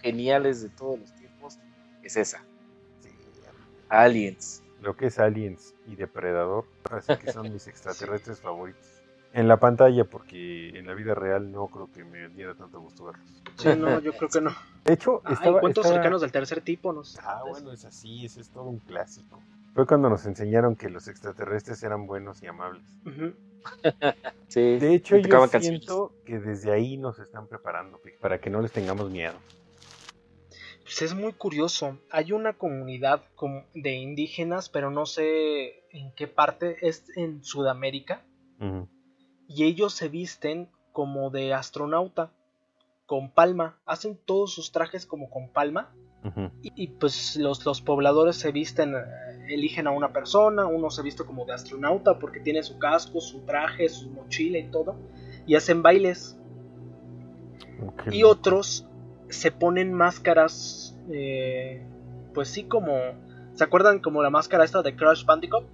geniales 0.00 0.62
de 0.62 0.68
todos 0.70 0.98
los 0.98 1.14
tiempos 1.14 1.58
es 2.02 2.16
esa, 2.16 2.44
Sí, 3.00 3.10
Aliens. 3.88 4.62
lo 4.80 4.96
que 4.96 5.06
es 5.06 5.18
Aliens 5.20 5.74
y 5.86 5.94
Depredador, 5.96 6.64
así 6.94 7.16
que 7.16 7.32
son 7.32 7.52
mis 7.52 7.66
extraterrestres 7.68 8.40
favoritos. 8.40 8.86
En 9.34 9.48
la 9.48 9.56
pantalla, 9.58 10.04
porque 10.04 10.70
en 10.78 10.86
la 10.86 10.92
vida 10.94 11.14
real 11.14 11.50
no 11.50 11.66
creo 11.68 11.90
que 11.90 12.04
me 12.04 12.28
diera 12.28 12.54
tanto 12.54 12.80
gusto 12.80 13.04
verlos. 13.04 13.42
Sí, 13.56 13.70
no, 13.78 13.98
yo 14.00 14.12
creo 14.12 14.28
que 14.28 14.40
no. 14.42 14.50
De 14.84 14.92
hecho, 14.92 15.22
Ah, 15.24 15.32
estaba, 15.32 15.56
encuentros 15.56 15.86
estaba- 15.86 16.02
cercanos 16.02 16.20
del 16.20 16.32
tercer 16.32 16.60
tipo, 16.60 16.92
no 16.92 17.02
sé. 17.02 17.18
Ah, 17.24 17.42
bueno, 17.48 17.72
es 17.72 17.84
así, 17.86 18.26
ese 18.26 18.40
es 18.42 18.50
todo 18.50 18.64
un 18.64 18.80
clásico. 18.80 19.42
Fue 19.74 19.86
cuando 19.86 20.10
nos 20.10 20.26
enseñaron 20.26 20.76
que 20.76 20.90
los 20.90 21.08
extraterrestres 21.08 21.82
eran 21.82 22.06
buenos 22.06 22.42
y 22.42 22.46
amables. 22.46 22.84
Ujú. 23.06 23.32
Sí, 24.48 24.78
De 24.78 24.92
hecho, 24.94 25.16
yo 25.16 25.22
tocaban 25.22 25.48
canciones. 25.48 25.80
siento 25.84 26.12
que 26.26 26.38
desde 26.38 26.72
ahí 26.72 26.98
nos 26.98 27.18
están 27.18 27.46
preparando 27.46 27.98
para 28.20 28.38
que 28.38 28.50
no 28.50 28.60
les 28.60 28.70
tengamos 28.70 29.10
miedo. 29.10 29.32
Pues 30.92 31.10
es 31.10 31.14
muy 31.14 31.32
curioso. 31.32 31.96
Hay 32.10 32.32
una 32.32 32.52
comunidad 32.52 33.22
de 33.72 33.94
indígenas, 33.94 34.68
pero 34.68 34.90
no 34.90 35.06
sé 35.06 35.86
en 35.90 36.12
qué 36.12 36.26
parte. 36.26 36.86
Es 36.86 37.04
en 37.16 37.42
Sudamérica. 37.42 38.20
Y 39.48 39.64
ellos 39.64 39.94
se 39.94 40.10
visten 40.10 40.68
como 40.92 41.30
de 41.30 41.54
astronauta. 41.54 42.30
Con 43.06 43.30
palma. 43.30 43.78
Hacen 43.86 44.18
todos 44.22 44.52
sus 44.52 44.70
trajes 44.70 45.06
como 45.06 45.30
con 45.30 45.48
palma. 45.48 45.94
Y, 46.60 46.72
y, 46.76 46.88
pues 46.88 47.36
los, 47.36 47.64
los 47.64 47.80
pobladores 47.80 48.36
se 48.36 48.52
visten, 48.52 48.94
eh, 48.94 49.00
eligen 49.48 49.86
a 49.86 49.92
una 49.92 50.12
persona, 50.12 50.66
uno 50.66 50.90
se 50.90 51.02
viste 51.02 51.24
como 51.24 51.46
de 51.46 51.54
astronauta 51.54 52.18
porque 52.18 52.38
tiene 52.38 52.62
su 52.62 52.78
casco, 52.78 53.20
su 53.20 53.40
traje, 53.40 53.88
su 53.88 54.10
mochila 54.10 54.58
y 54.58 54.70
todo, 54.70 54.94
y 55.46 55.56
hacen 55.56 55.82
bailes. 55.82 56.38
Y 58.12 58.22
otros 58.22 58.86
se 59.32 59.50
ponen 59.50 59.92
máscaras, 59.92 60.96
eh, 61.10 61.82
pues 62.34 62.48
sí, 62.48 62.64
como, 62.64 62.96
¿se 63.54 63.64
acuerdan 63.64 64.00
como 64.00 64.22
la 64.22 64.30
máscara 64.30 64.64
esta 64.64 64.82
de 64.82 64.94
Crash 64.94 65.24
Bandicoot? 65.24 65.64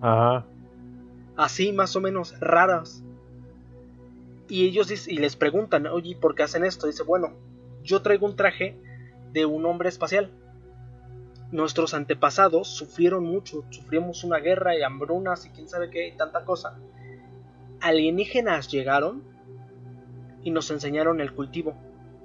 Ajá. 0.00 0.44
Así 1.36 1.72
más 1.72 1.96
o 1.96 2.00
menos, 2.00 2.38
raras. 2.40 3.02
Y 4.48 4.66
ellos 4.66 5.08
y 5.08 5.18
les 5.18 5.36
preguntan, 5.36 5.86
oye, 5.86 6.16
¿por 6.16 6.34
qué 6.34 6.42
hacen 6.42 6.64
esto? 6.64 6.86
Dice, 6.86 7.02
bueno, 7.02 7.32
yo 7.82 8.02
traigo 8.02 8.26
un 8.26 8.36
traje 8.36 8.76
de 9.32 9.46
un 9.46 9.66
hombre 9.66 9.88
espacial. 9.88 10.30
Nuestros 11.50 11.94
antepasados 11.94 12.68
sufrieron 12.68 13.24
mucho, 13.24 13.64
sufrimos 13.70 14.24
una 14.24 14.38
guerra 14.38 14.76
y 14.76 14.82
hambrunas 14.82 15.46
y 15.46 15.50
quién 15.50 15.68
sabe 15.68 15.90
qué 15.90 16.08
y 16.08 16.16
tanta 16.16 16.44
cosa. 16.44 16.78
Alienígenas 17.80 18.68
llegaron 18.70 19.22
y 20.42 20.50
nos 20.50 20.70
enseñaron 20.70 21.20
el 21.20 21.32
cultivo 21.34 21.74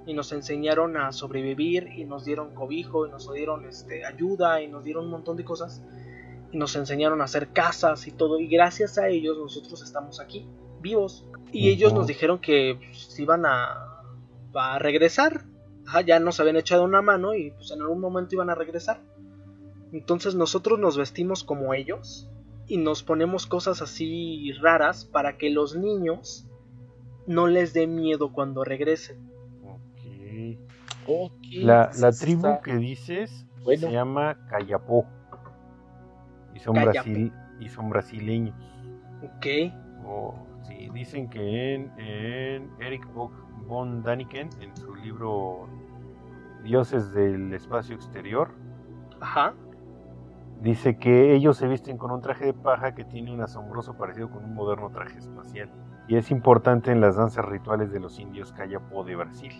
y 0.06 0.14
nos 0.14 0.32
enseñaron 0.32 0.96
a 0.96 1.12
sobrevivir 1.12 1.88
y 1.96 2.04
nos 2.04 2.24
dieron 2.24 2.54
cobijo 2.54 3.06
y 3.06 3.10
nos 3.10 3.32
dieron 3.32 3.64
este, 3.66 4.04
ayuda 4.04 4.60
y 4.62 4.68
nos 4.68 4.84
dieron 4.84 5.06
un 5.06 5.10
montón 5.10 5.36
de 5.36 5.44
cosas 5.44 5.82
y 6.52 6.58
nos 6.58 6.76
enseñaron 6.76 7.20
a 7.20 7.24
hacer 7.24 7.48
casas 7.52 8.06
y 8.06 8.12
todo 8.12 8.38
y 8.38 8.46
gracias 8.48 8.98
a 8.98 9.08
ellos 9.08 9.38
nosotros 9.38 9.82
estamos 9.82 10.20
aquí 10.20 10.46
vivos. 10.84 11.26
Y 11.50 11.70
ellos 11.70 11.92
nos 11.92 12.06
dijeron 12.06 12.38
que 12.38 12.78
pues, 12.78 13.18
iban 13.18 13.46
a, 13.46 14.02
a 14.54 14.78
regresar. 14.78 15.46
Ya 16.06 16.18
nos 16.18 16.40
habían 16.40 16.56
echado 16.56 16.84
una 16.84 17.02
mano 17.02 17.34
y 17.34 17.50
pues 17.50 17.70
en 17.70 17.80
algún 17.80 18.00
momento 18.00 18.34
iban 18.34 18.50
a 18.50 18.54
regresar. 18.54 19.00
Entonces 19.92 20.34
nosotros 20.34 20.78
nos 20.78 20.96
vestimos 20.96 21.44
como 21.44 21.74
ellos 21.74 22.28
y 22.66 22.78
nos 22.78 23.02
ponemos 23.02 23.46
cosas 23.46 23.82
así 23.82 24.52
raras 24.60 25.04
para 25.04 25.36
que 25.36 25.50
los 25.50 25.76
niños 25.76 26.46
no 27.26 27.46
les 27.46 27.74
dé 27.74 27.86
miedo 27.86 28.32
cuando 28.32 28.64
regresen 28.64 29.33
La, 31.62 31.90
tribu 32.12 32.46
está- 32.48 32.60
que 32.60 32.76
dices 32.76 33.46
Se 33.64 33.90
llama 33.90 34.36
Cayapó. 34.48 35.06
Y 36.54 36.60
son, 36.60 36.74
Brasil, 36.74 37.32
y 37.60 37.68
son 37.68 37.88
brasileños. 37.90 38.54
Ok. 39.22 39.46
Oh, 40.06 40.34
sí, 40.62 40.88
dicen 40.92 41.28
que 41.28 41.74
en, 41.74 41.98
en 41.98 42.70
Eric 42.80 43.06
von 43.66 44.02
Daniken, 44.02 44.50
en 44.60 44.76
su 44.76 44.94
libro 44.94 45.68
Dioses 46.62 47.12
del 47.12 47.52
Espacio 47.54 47.94
Exterior, 47.96 48.50
Ajá. 49.20 49.54
dice 50.60 50.96
que 50.98 51.34
ellos 51.34 51.56
se 51.56 51.66
visten 51.66 51.96
con 51.98 52.10
un 52.10 52.20
traje 52.20 52.44
de 52.46 52.54
paja 52.54 52.94
que 52.94 53.04
tiene 53.04 53.32
un 53.32 53.40
asombroso 53.40 53.96
parecido 53.96 54.30
con 54.30 54.44
un 54.44 54.54
moderno 54.54 54.90
traje 54.90 55.18
espacial. 55.18 55.70
Y 56.06 56.16
es 56.16 56.30
importante 56.30 56.92
en 56.92 57.00
las 57.00 57.16
danzas 57.16 57.44
rituales 57.46 57.90
de 57.90 57.98
los 58.00 58.18
indios 58.20 58.52
Cayapó 58.52 59.04
de 59.04 59.16
Brasil, 59.16 59.52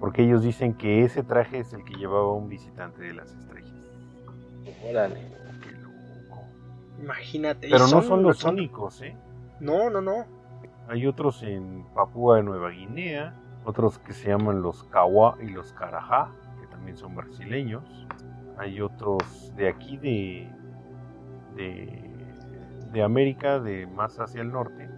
porque 0.00 0.22
ellos 0.22 0.42
dicen 0.42 0.74
que 0.74 1.02
ese 1.04 1.22
traje 1.22 1.58
es 1.60 1.72
el 1.72 1.84
que 1.84 1.94
llevaba 1.94 2.32
un 2.32 2.48
visitante 2.48 3.02
de 3.02 3.14
las 3.14 3.32
estrellas. 3.32 3.72
Órale. 4.88 5.20
Qué 5.62 5.70
loco. 5.72 6.42
Imagínate. 7.00 7.68
Pero 7.70 7.86
no 7.88 8.02
son 8.02 8.22
los 8.22 8.44
únicos, 8.44 9.00
¿eh? 9.02 9.16
No, 9.60 9.90
no, 9.90 10.00
no. 10.00 10.24
Hay 10.88 11.06
otros 11.06 11.42
en 11.42 11.84
Papúa 11.94 12.36
de 12.36 12.42
Nueva 12.44 12.70
Guinea, 12.70 13.34
otros 13.64 13.98
que 13.98 14.12
se 14.12 14.28
llaman 14.28 14.62
los 14.62 14.84
Kawa 14.84 15.36
y 15.42 15.48
los 15.48 15.72
Carajá, 15.72 16.30
que 16.60 16.66
también 16.68 16.96
son 16.96 17.14
brasileños. 17.16 18.06
Hay 18.58 18.80
otros 18.80 19.52
de 19.56 19.68
aquí 19.68 19.96
de, 19.96 20.48
de, 21.56 22.10
de 22.92 23.02
América, 23.02 23.58
de 23.58 23.86
más 23.86 24.18
hacia 24.20 24.42
el 24.42 24.52
norte, 24.52 24.88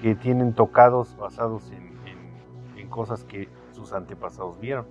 que 0.00 0.14
tienen 0.14 0.52
tocados 0.54 1.16
basados 1.16 1.70
en, 1.70 1.94
en- 2.06 2.78
en 2.78 2.88
cosas 2.88 3.22
que 3.24 3.48
sus 3.80 3.92
antepasados 3.92 4.58
vieron. 4.60 4.86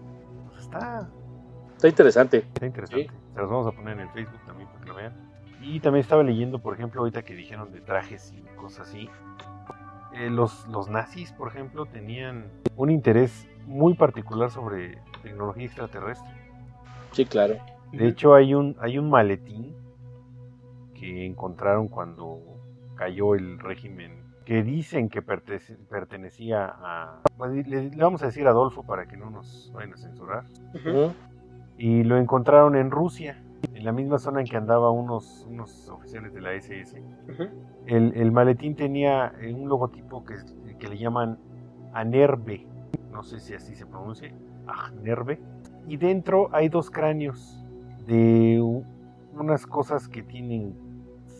Pues 0.47 0.61
está, 0.61 1.09
Está 1.75 1.87
interesante. 1.87 2.37
Está 2.39 2.65
interesante. 2.65 3.09
Se 3.33 3.39
los 3.39 3.49
vamos 3.49 3.67
a 3.67 3.71
poner 3.71 3.93
en 3.93 4.01
el 4.01 4.09
Facebook 4.09 4.41
también 4.45 4.67
para 4.69 4.81
que 4.81 4.87
lo 4.89 4.95
vean. 4.95 5.13
Y 5.61 5.79
también 5.79 6.01
estaba 6.01 6.23
leyendo, 6.23 6.59
por 6.59 6.73
ejemplo, 6.73 7.01
ahorita 7.01 7.21
que 7.23 7.33
dijeron 7.35 7.71
de 7.71 7.81
trajes 7.81 8.33
y 8.33 8.41
cosas 8.55 8.87
así. 8.87 9.09
eh, 10.13 10.29
los, 10.29 10.67
los 10.67 10.89
nazis, 10.89 11.31
por 11.33 11.49
ejemplo, 11.49 11.85
tenían 11.85 12.51
un 12.75 12.89
interés 12.89 13.47
muy 13.65 13.93
particular 13.93 14.49
sobre 14.51 15.01
tecnología 15.21 15.65
extraterrestre. 15.65 16.29
Sí, 17.11 17.25
claro. 17.25 17.55
De 17.91 18.07
hecho, 18.07 18.33
hay 18.35 18.53
un, 18.55 18.75
hay 18.79 18.97
un 18.97 19.09
maletín 19.09 19.75
que 20.93 21.25
encontraron 21.25 21.87
cuando 21.87 22.41
cayó 22.95 23.35
el 23.35 23.59
régimen 23.59 24.18
que 24.49 24.63
dicen 24.63 25.09
que 25.09 25.21
pertenecía 25.21 26.65
a... 26.65 27.21
pues, 27.37 27.51
le, 27.67 27.91
le 27.91 28.03
vamos 28.03 28.23
a 28.23 28.25
decir 28.25 28.47
Adolfo 28.47 28.81
para 28.81 29.05
que 29.05 29.15
no 29.15 29.29
nos 29.29 29.71
vayan 29.75 29.93
a 29.93 29.97
censurar. 29.97 30.43
Ujú. 30.73 30.89
Ujú. 30.89 31.13
y 31.77 32.03
lo 32.03 32.17
encontraron 32.17 32.75
en 32.75 32.89
Rusia, 32.89 33.37
en 33.75 33.85
la 33.85 33.91
misma 33.91 34.17
zona 34.17 34.39
en 34.41 34.47
que 34.47 34.57
andaban 34.57 34.91
unos, 34.91 35.45
unos 35.47 35.87
oficiales 35.89 36.33
de 36.33 36.41
la 36.41 36.53
SS. 36.53 36.99
Ujú. 36.99 37.43
El, 37.85 38.11
el 38.15 38.31
maletín 38.31 38.75
tenía 38.75 39.31
eh, 39.39 39.53
un 39.53 39.69
logotipo 39.69 40.25
que, 40.25 40.37
que 40.79 40.87
le 40.87 40.97
llaman 40.97 41.37
Anerve, 41.93 42.65
no 43.11 43.21
sé 43.21 43.39
si 43.39 43.53
así 43.53 43.75
se 43.75 43.85
pronuncia, 43.85 44.33
Anerve, 44.65 45.39
y 45.87 45.97
dentro 45.97 46.49
hay 46.53 46.69
dos 46.69 46.89
cráneos 46.89 47.63
de 48.07 48.59
unas 49.31 49.67
cosas 49.67 50.07
que 50.07 50.23
tienen 50.23 50.73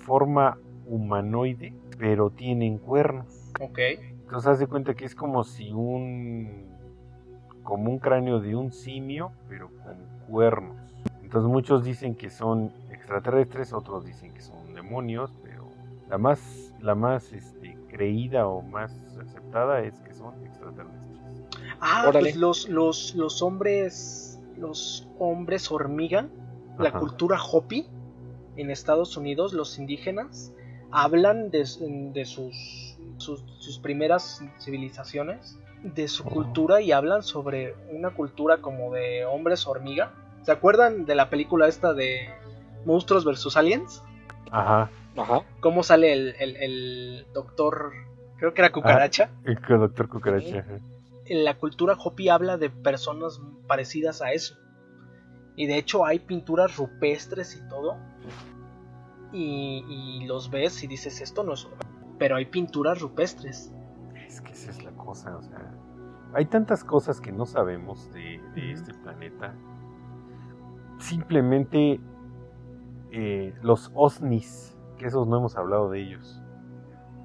forma 0.06 0.60
humanoide, 0.86 1.74
pero 2.00 2.32
tienen 2.32 2.78
cuernos. 2.80 3.52
Ok. 3.60 3.78
Entonces 3.78 4.48
haz 4.48 4.60
de 4.60 4.68
cuenta 4.68 4.96
que 4.96 5.06
es 5.06 5.14
como 5.14 5.44
si 5.44 5.72
un 5.72 6.70
como 7.62 7.92
un 7.92 8.00
cráneo 8.00 8.40
de 8.40 8.56
un 8.56 8.72
simio, 8.72 9.32
pero 9.48 9.70
con 9.84 9.98
cuernos. 10.28 10.78
Entonces 11.22 11.52
muchos 11.52 11.84
dicen 11.84 12.16
que 12.16 12.32
son 12.32 12.72
extraterrestres, 12.90 13.74
otros 13.74 14.06
dicen 14.06 14.34
que 14.34 14.42
son 14.42 14.74
demonios, 14.74 15.32
pero 15.44 15.68
la 16.10 16.18
más 16.18 16.74
la 16.80 16.96
más 16.96 17.32
este, 17.34 17.78
creída 17.90 18.48
o 18.48 18.62
más 18.62 18.98
aceptada 19.20 19.82
es 19.82 20.00
que 20.00 20.14
son 20.14 20.34
extraterrestres. 20.46 21.20
Ah, 21.82 22.06
Órale. 22.08 22.22
pues 22.22 22.36
los, 22.38 22.70
los, 22.70 23.14
los 23.16 23.42
hombres, 23.42 24.42
los 24.58 25.08
hombres 25.20 25.70
hormiga, 25.70 26.28
la 26.78 26.94
cultura 26.94 27.38
Hopi 27.42 27.88
en 28.56 28.72
Estados 28.72 29.18
Unidos, 29.18 29.54
los 29.54 29.78
indígenas, 29.78 30.54
hablan 30.92 31.52
de, 31.52 31.66
de 32.14 32.26
sus, 32.26 32.98
sus, 33.18 33.44
sus 33.60 33.80
primeras 33.80 34.42
civilizaciones, 34.60 35.58
de 35.84 36.08
su 36.08 36.24
Oh. 36.24 36.30
cultura 36.30 36.82
y 36.82 36.92
hablan 36.92 37.24
sobre 37.24 37.76
una 37.92 38.10
cultura 38.12 38.58
como 38.58 38.92
de 38.94 39.26
hombres 39.26 39.66
hormiga. 39.68 40.14
¿Se 40.44 40.52
acuerdan 40.52 41.06
de 41.06 41.16
la 41.16 41.30
película 41.30 41.68
esta 41.68 41.94
de 41.94 42.30
Monstruos 42.86 43.24
vs. 43.26 43.56
Aliens? 43.58 44.04
Ajá. 44.52 44.90
Ajá. 45.18 45.42
¿Cómo 45.60 45.84
sale 45.84 46.14
el, 46.14 46.36
el, 46.40 46.56
el 46.58 47.26
doctor, 47.34 47.92
creo 48.38 48.54
que 48.54 48.62
era 48.62 48.72
cucaracha? 48.72 49.30
El 49.44 49.56
doctor 49.68 50.08
Cucaracha. 50.10 50.60
ajá. 50.60 50.80
en 51.26 51.44
la 51.44 51.58
cultura 51.58 51.96
Hopi 52.02 52.30
habla 52.30 52.58
de 52.58 52.70
personas 52.70 53.40
parecidas 53.68 54.22
a 54.22 54.32
eso. 54.32 54.56
Y 55.56 55.68
de 55.68 55.78
hecho 55.78 56.06
hay 56.06 56.20
pinturas 56.20 56.78
rupestres 56.78 57.56
y 57.56 57.68
todo. 57.68 57.98
Y, 59.32 59.86
y 59.88 60.26
los 60.26 60.50
ves 60.50 60.84
y 60.84 60.88
dices, 60.88 61.22
esto 61.22 61.44
no 61.44 61.54
es. 61.54 61.68
Pero 62.18 62.36
hay 62.36 62.46
pinturas 62.46 63.00
rupestres. 63.00 63.72
Es 64.28 64.42
que 64.42 64.52
esa 64.54 64.72
es 64.72 64.84
la 64.84 64.92
cosa, 64.92 65.36
o 65.38 65.42
sea, 65.42 65.74
hay 66.34 66.46
tantas 66.46 66.84
cosas 66.84 67.20
que 67.20 67.32
no 67.32 67.46
sabemos 67.46 68.12
de, 68.14 68.40
este 68.72 68.94
planeta. 68.94 69.56
Simplemente 71.00 72.00
eh, 73.12 73.54
los 73.62 73.92
OSNIs, 73.96 74.78
que 74.98 75.08
esos 75.08 75.28
no 75.28 75.38
hemos 75.38 75.56
hablado 75.58 75.90
de 75.90 76.02
ellos. 76.02 76.42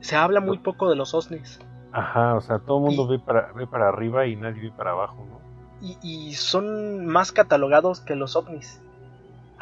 Se 0.01 0.17
habla 0.17 0.41
muy 0.41 0.59
poco 0.59 0.89
de 0.89 0.97
los 0.97 1.15
OSNIs. 1.15 1.61
Ajá, 1.93 2.35
o 2.35 2.41
sea, 2.41 2.59
todo 2.59 2.79
el 2.79 2.85
mundo 2.85 3.05
Y- 3.13 3.17
ve 3.19 3.25
para, 3.25 3.53
ve 3.53 3.67
para 3.67 3.89
arriba 3.89 4.27
y 4.27 4.37
nadie 4.37 4.63
ve 4.63 4.73
para 4.77 4.93
abajo, 4.93 5.25
¿no? 5.29 5.41
Y, 5.81 5.99
y 6.03 6.35
son 6.35 7.05
más 7.07 7.33
catalogados 7.33 8.01
que 8.01 8.15
los 8.15 8.37
ovnis. 8.37 8.81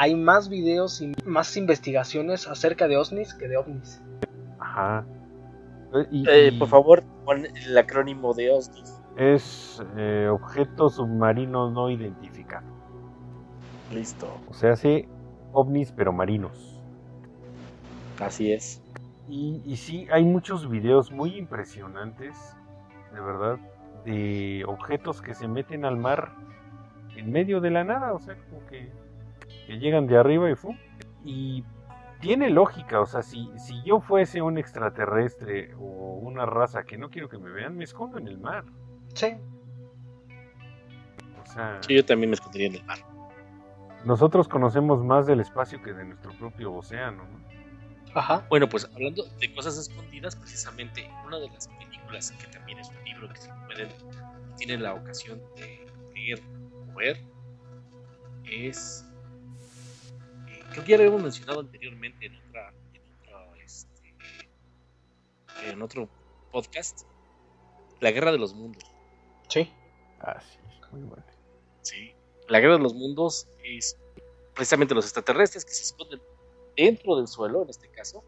Hay 0.02 0.16
más 0.16 0.48
videos 0.48 1.00
y 1.00 1.12
más 1.24 1.56
investigaciones 1.56 2.48
acerca 2.48 2.88
de 2.88 2.96
OSNIs 2.96 3.34
que 3.34 3.46
de 3.46 3.56
ovnis. 3.56 4.02
Ajá. 4.58 5.06
Eh, 5.94 6.06
y- 6.10 6.28
Eh, 6.28 6.52
por 6.58 6.66
favor, 6.66 7.04
pon 7.24 7.46
el 7.46 7.78
acrónimo 7.78 8.34
de 8.34 8.50
OSNIs. 8.50 9.00
Es 9.16 9.80
eh, 9.96 10.26
objeto 10.28 10.88
submarino 10.88 11.70
no 11.70 11.88
identificado. 11.88 12.66
Listo. 13.92 14.26
O 14.48 14.54
sea, 14.54 14.72
hace 14.72 15.08
ovnis 15.52 15.92
pero 15.92 16.12
marinos. 16.12 16.82
Así 18.18 18.52
es. 18.52 18.82
Y, 19.28 19.62
y 19.64 19.76
sí, 19.76 20.08
hay 20.10 20.24
muchos 20.24 20.68
videos 20.68 21.12
muy 21.12 21.36
impresionantes, 21.38 22.34
de 23.14 23.20
verdad, 23.20 23.56
de 24.04 24.64
objetos 24.66 25.22
que 25.22 25.34
se 25.34 25.46
meten 25.46 25.84
al 25.84 25.96
mar 25.96 26.32
en 27.14 27.30
medio 27.30 27.60
de 27.60 27.70
la 27.70 27.84
nada, 27.84 28.14
o 28.14 28.18
sea, 28.18 28.34
como 28.50 28.66
que, 28.66 28.90
que 29.72 29.78
llegan 29.78 30.06
de 30.06 30.18
arriba 30.18 30.50
y 30.50 30.54
¡fum! 30.54 30.76
Y 31.24 31.64
tiene 32.20 32.50
lógica, 32.50 33.00
o 33.00 33.06
sea, 33.06 33.22
si, 33.22 33.50
si 33.56 33.82
yo 33.84 34.00
fuese 34.00 34.42
un 34.42 34.58
extraterrestre 34.58 35.72
o 35.76 36.18
una 36.20 36.44
raza 36.44 36.84
que 36.84 36.98
no 36.98 37.08
quiero 37.08 37.30
que 37.30 37.38
me 37.38 37.48
vean, 37.50 37.76
me 37.76 37.84
escondo 37.84 38.18
en 38.18 38.28
el 38.28 38.38
mar. 38.38 38.64
Sí. 39.14 39.34
O 41.42 41.46
sea, 41.46 41.78
Sí, 41.80 41.94
yo 41.94 42.04
también 42.04 42.30
me 42.30 42.34
escondería 42.34 42.68
en 42.68 42.74
el 42.76 42.84
mar. 42.84 42.98
nosotros 44.04 44.46
conocemos 44.46 45.02
más 45.02 45.26
del 45.26 45.40
espacio 45.40 45.82
que 45.82 45.94
de 45.94 46.04
nuestro 46.04 46.32
propio 46.38 46.74
océano, 46.74 47.24
¿no? 47.24 47.40
Ajá. 48.14 48.44
Bueno, 48.50 48.68
pues 48.68 48.84
hablando 48.94 49.24
de 49.40 49.54
cosas 49.54 49.78
escondidas, 49.78 50.36
precisamente 50.36 51.08
una 51.26 51.38
de 51.38 51.48
las 51.48 51.66
películas 51.68 52.30
que 52.32 52.46
también 52.48 52.78
es 52.78 52.90
un 52.90 53.02
libro 53.04 53.28
que 53.30 53.40
si 53.40 53.48
pueden, 53.64 53.88
tienen 54.58 54.82
la 54.82 54.92
ocasión 54.92 55.40
de 55.56 55.86
leer 56.14 56.42
o 56.90 56.94
ver, 56.94 57.24
es. 58.44 59.08
Creo 60.72 60.84
que 60.84 60.90
ya 60.90 60.96
lo 60.96 61.02
habíamos 61.04 61.22
mencionado 61.22 61.60
anteriormente 61.60 62.26
en 62.26 62.36
otra. 62.36 62.72
En 62.94 63.02
otro, 63.20 63.54
este, 63.56 64.14
en 65.70 65.82
otro 65.82 66.08
podcast. 66.50 67.02
La 68.00 68.10
Guerra 68.10 68.32
de 68.32 68.38
los 68.38 68.54
Mundos. 68.54 68.84
Sí. 69.48 69.72
Ah, 70.20 70.40
sí, 70.40 70.58
muy 70.90 71.02
bueno. 71.02 71.24
Sí. 71.82 72.14
La 72.48 72.60
Guerra 72.60 72.76
de 72.76 72.82
los 72.82 72.94
Mundos 72.94 73.46
es 73.62 73.96
precisamente 74.54 74.94
los 74.94 75.04
extraterrestres 75.04 75.64
que 75.64 75.72
se 75.72 75.82
esconden 75.82 76.20
dentro 76.76 77.16
del 77.16 77.28
suelo, 77.28 77.62
en 77.62 77.70
este 77.70 77.88
caso, 77.88 78.24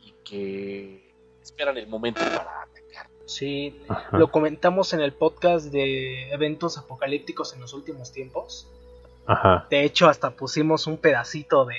y 0.00 0.12
que 0.24 1.12
esperan 1.42 1.76
el 1.76 1.88
momento 1.88 2.20
para 2.20 2.62
atacar. 2.62 3.10
Sí. 3.26 3.82
Ajá. 3.88 4.16
Lo 4.16 4.30
comentamos 4.30 4.92
en 4.92 5.00
el 5.00 5.12
podcast 5.12 5.66
de 5.66 6.30
eventos 6.30 6.78
apocalípticos 6.78 7.52
en 7.54 7.60
los 7.60 7.74
últimos 7.74 8.12
tiempos. 8.12 8.68
Ajá. 9.30 9.66
De 9.70 9.84
hecho, 9.84 10.08
hasta 10.08 10.30
pusimos 10.30 10.88
un 10.88 10.96
pedacito 10.96 11.64
de 11.64 11.76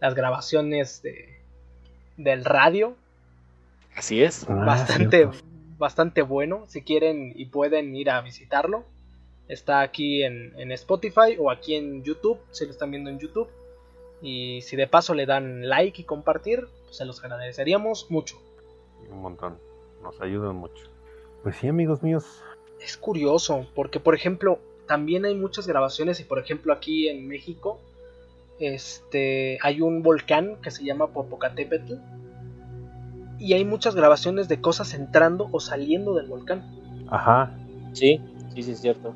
las 0.00 0.14
grabaciones 0.14 1.02
de, 1.02 1.40
del 2.16 2.44
radio. 2.44 2.94
Así 3.96 4.22
es. 4.22 4.46
Ah, 4.48 4.54
bastante, 4.54 5.28
bastante 5.78 6.22
bueno. 6.22 6.64
Si 6.68 6.82
quieren 6.82 7.32
y 7.34 7.46
pueden 7.46 7.96
ir 7.96 8.08
a 8.08 8.20
visitarlo. 8.20 8.84
Está 9.48 9.80
aquí 9.80 10.22
en, 10.22 10.54
en 10.56 10.70
Spotify 10.70 11.36
o 11.38 11.50
aquí 11.50 11.74
en 11.74 12.04
YouTube, 12.04 12.38
si 12.52 12.64
lo 12.66 12.70
están 12.70 12.92
viendo 12.92 13.10
en 13.10 13.18
YouTube. 13.18 13.50
Y 14.20 14.60
si 14.62 14.76
de 14.76 14.86
paso 14.86 15.12
le 15.14 15.26
dan 15.26 15.68
like 15.68 16.02
y 16.02 16.04
compartir, 16.04 16.68
pues 16.84 16.96
se 16.96 17.04
los 17.04 17.22
agradeceríamos 17.24 18.08
mucho. 18.12 18.40
Un 19.10 19.22
montón. 19.22 19.58
Nos 20.04 20.20
ayudan 20.20 20.54
mucho. 20.54 20.84
Pues 21.42 21.56
sí, 21.56 21.66
amigos 21.66 22.00
míos. 22.04 22.44
Es 22.80 22.96
curioso, 22.96 23.66
porque 23.74 23.98
por 23.98 24.14
ejemplo, 24.14 24.60
también 24.86 25.24
hay 25.24 25.34
muchas 25.34 25.66
grabaciones 25.66 26.20
y 26.20 26.24
por 26.24 26.38
ejemplo 26.38 26.72
aquí 26.72 27.08
en 27.08 27.26
México 27.28 27.80
este 28.58 29.58
hay 29.62 29.80
un 29.80 30.02
volcán 30.02 30.56
que 30.62 30.70
se 30.70 30.84
llama 30.84 31.08
Popocatépetl 31.08 31.94
y 33.38 33.54
hay 33.54 33.64
muchas 33.64 33.96
grabaciones 33.96 34.48
de 34.48 34.60
cosas 34.60 34.94
entrando 34.94 35.48
o 35.50 35.58
saliendo 35.58 36.14
del 36.14 36.28
volcán. 36.28 36.62
Ajá. 37.10 37.50
Sí, 37.92 38.20
sí, 38.54 38.62
sí 38.62 38.70
es 38.70 38.80
cierto. 38.80 39.14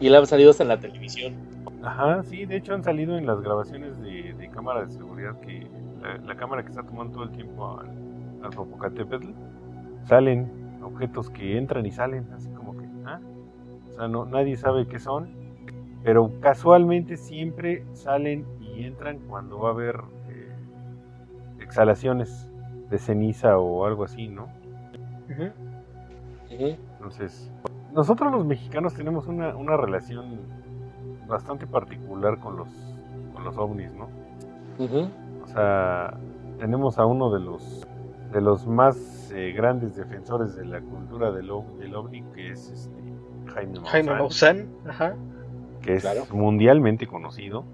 Y 0.00 0.08
él 0.08 0.16
ha 0.16 0.26
salido 0.26 0.50
hasta 0.50 0.64
en 0.64 0.68
la 0.68 0.80
televisión. 0.80 1.34
Ajá, 1.82 2.24
sí, 2.24 2.44
de 2.44 2.56
hecho 2.56 2.74
han 2.74 2.82
salido 2.82 3.16
en 3.16 3.24
las 3.24 3.40
grabaciones 3.40 4.00
de, 4.00 4.34
de 4.34 4.50
cámara 4.50 4.84
de 4.84 4.90
seguridad 4.90 5.38
que 5.40 5.64
la, 6.24 6.36
cámara 6.36 6.62
que 6.62 6.70
está 6.70 6.82
tomando 6.82 7.14
todo 7.14 7.24
el 7.24 7.30
tiempo 7.30 7.78
al, 7.78 7.88
al 8.42 8.50
Popocatépetl 8.50 9.28
salen 10.06 10.50
objetos 10.82 11.30
que 11.30 11.56
entran 11.56 11.86
y 11.86 11.92
salen, 11.92 12.26
así 12.34 12.48
como 12.50 12.76
que, 12.76 12.84
¿ah? 13.06 13.20
O 13.98 14.00
sea, 14.00 14.06
no, 14.06 14.24
nadie 14.26 14.56
sabe 14.56 14.86
qué 14.86 15.00
son, 15.00 15.28
pero 16.04 16.30
casualmente 16.38 17.16
siempre 17.16 17.84
salen 17.94 18.46
y 18.60 18.84
entran 18.84 19.18
cuando 19.28 19.58
va 19.58 19.70
a 19.70 19.72
haber 19.72 19.96
eh, 20.28 20.54
exhalaciones 21.58 22.48
de 22.90 22.98
ceniza 22.98 23.58
o 23.58 23.84
algo 23.84 24.04
así, 24.04 24.28
¿no? 24.28 24.46
Entonces, 26.48 27.50
nosotros 27.92 28.30
los 28.30 28.46
mexicanos 28.46 28.94
tenemos 28.94 29.26
una, 29.26 29.56
una 29.56 29.76
relación 29.76 30.42
bastante 31.26 31.66
particular 31.66 32.38
con 32.38 32.56
los, 32.56 32.68
con 33.34 33.42
los 33.42 33.58
ovnis, 33.58 33.92
¿no? 33.94 34.08
O 35.42 35.46
sea, 35.48 36.16
tenemos 36.60 37.00
a 37.00 37.04
uno 37.04 37.32
de 37.32 37.40
los 37.40 37.84
de 38.32 38.40
los 38.42 38.64
más 38.64 39.32
eh, 39.34 39.52
grandes 39.56 39.96
defensores 39.96 40.54
de 40.54 40.66
la 40.66 40.80
cultura 40.82 41.32
del, 41.32 41.50
del 41.78 41.94
ovni, 41.96 42.22
que 42.34 42.50
es 42.50 42.70
este, 42.70 43.07
Jaime 43.48 43.74
Maussan. 43.74 43.90
Jaime 43.90 44.14
Maussan, 44.14 44.68
ajá. 44.86 45.16
Que 45.82 45.94
es 45.94 46.32
mundialmente 46.32 47.06
conocido. 47.06 47.64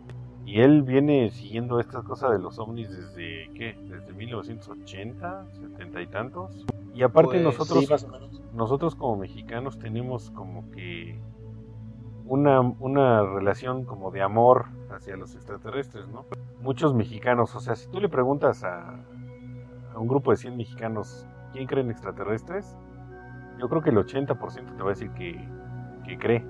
Y 0.46 0.60
él 0.60 0.82
viene 0.82 1.30
siguiendo 1.30 1.80
estas 1.80 2.04
cosas 2.04 2.32
de 2.32 2.38
los 2.38 2.58
ovnis 2.58 2.90
desde, 2.90 3.50
¿qué? 3.54 3.76
Desde 3.88 4.12
1980, 4.12 5.46
70 5.50 6.02
y 6.02 6.06
tantos. 6.06 6.66
Y 6.94 7.02
aparte 7.02 7.42
Pues, 7.42 7.42
nosotros, 7.42 8.06
nosotros 8.52 8.94
como 8.94 9.16
mexicanos 9.16 9.78
tenemos 9.78 10.30
como 10.30 10.70
que 10.70 11.18
una, 12.26 12.60
una 12.60 13.22
relación 13.22 13.84
como 13.84 14.10
de 14.10 14.22
amor 14.22 14.66
hacia 14.90 15.16
los 15.16 15.34
extraterrestres, 15.34 16.06
¿no? 16.08 16.26
Muchos 16.60 16.94
mexicanos, 16.94 17.54
o 17.54 17.60
sea, 17.60 17.74
si 17.74 17.88
tú 17.90 18.00
le 18.00 18.08
preguntas 18.08 18.64
a, 18.64 19.00
a 19.94 19.98
un 19.98 20.08
grupo 20.08 20.30
de 20.30 20.36
100 20.36 20.56
mexicanos 20.56 21.26
quién 21.52 21.66
cree 21.66 21.82
en 21.82 21.90
extraterrestres, 21.90 22.76
yo 23.58 23.68
creo 23.68 23.82
que 23.82 23.90
el 23.90 23.96
80% 23.96 24.76
te 24.76 24.82
va 24.82 24.90
a 24.90 24.92
decir 24.92 25.10
que, 25.12 25.32
que 26.04 26.18
cree. 26.18 26.44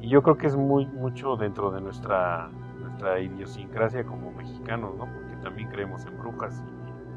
Y 0.00 0.08
yo 0.08 0.22
creo 0.22 0.36
que 0.36 0.46
es 0.46 0.56
muy 0.56 0.86
mucho 0.86 1.36
dentro 1.36 1.70
de 1.70 1.80
nuestra, 1.80 2.48
nuestra 2.80 3.20
idiosincrasia 3.20 4.04
como 4.04 4.32
mexicanos, 4.32 4.94
¿no? 4.96 5.04
Porque 5.06 5.36
también 5.42 5.68
creemos 5.70 6.04
en 6.06 6.18
brujas 6.18 6.62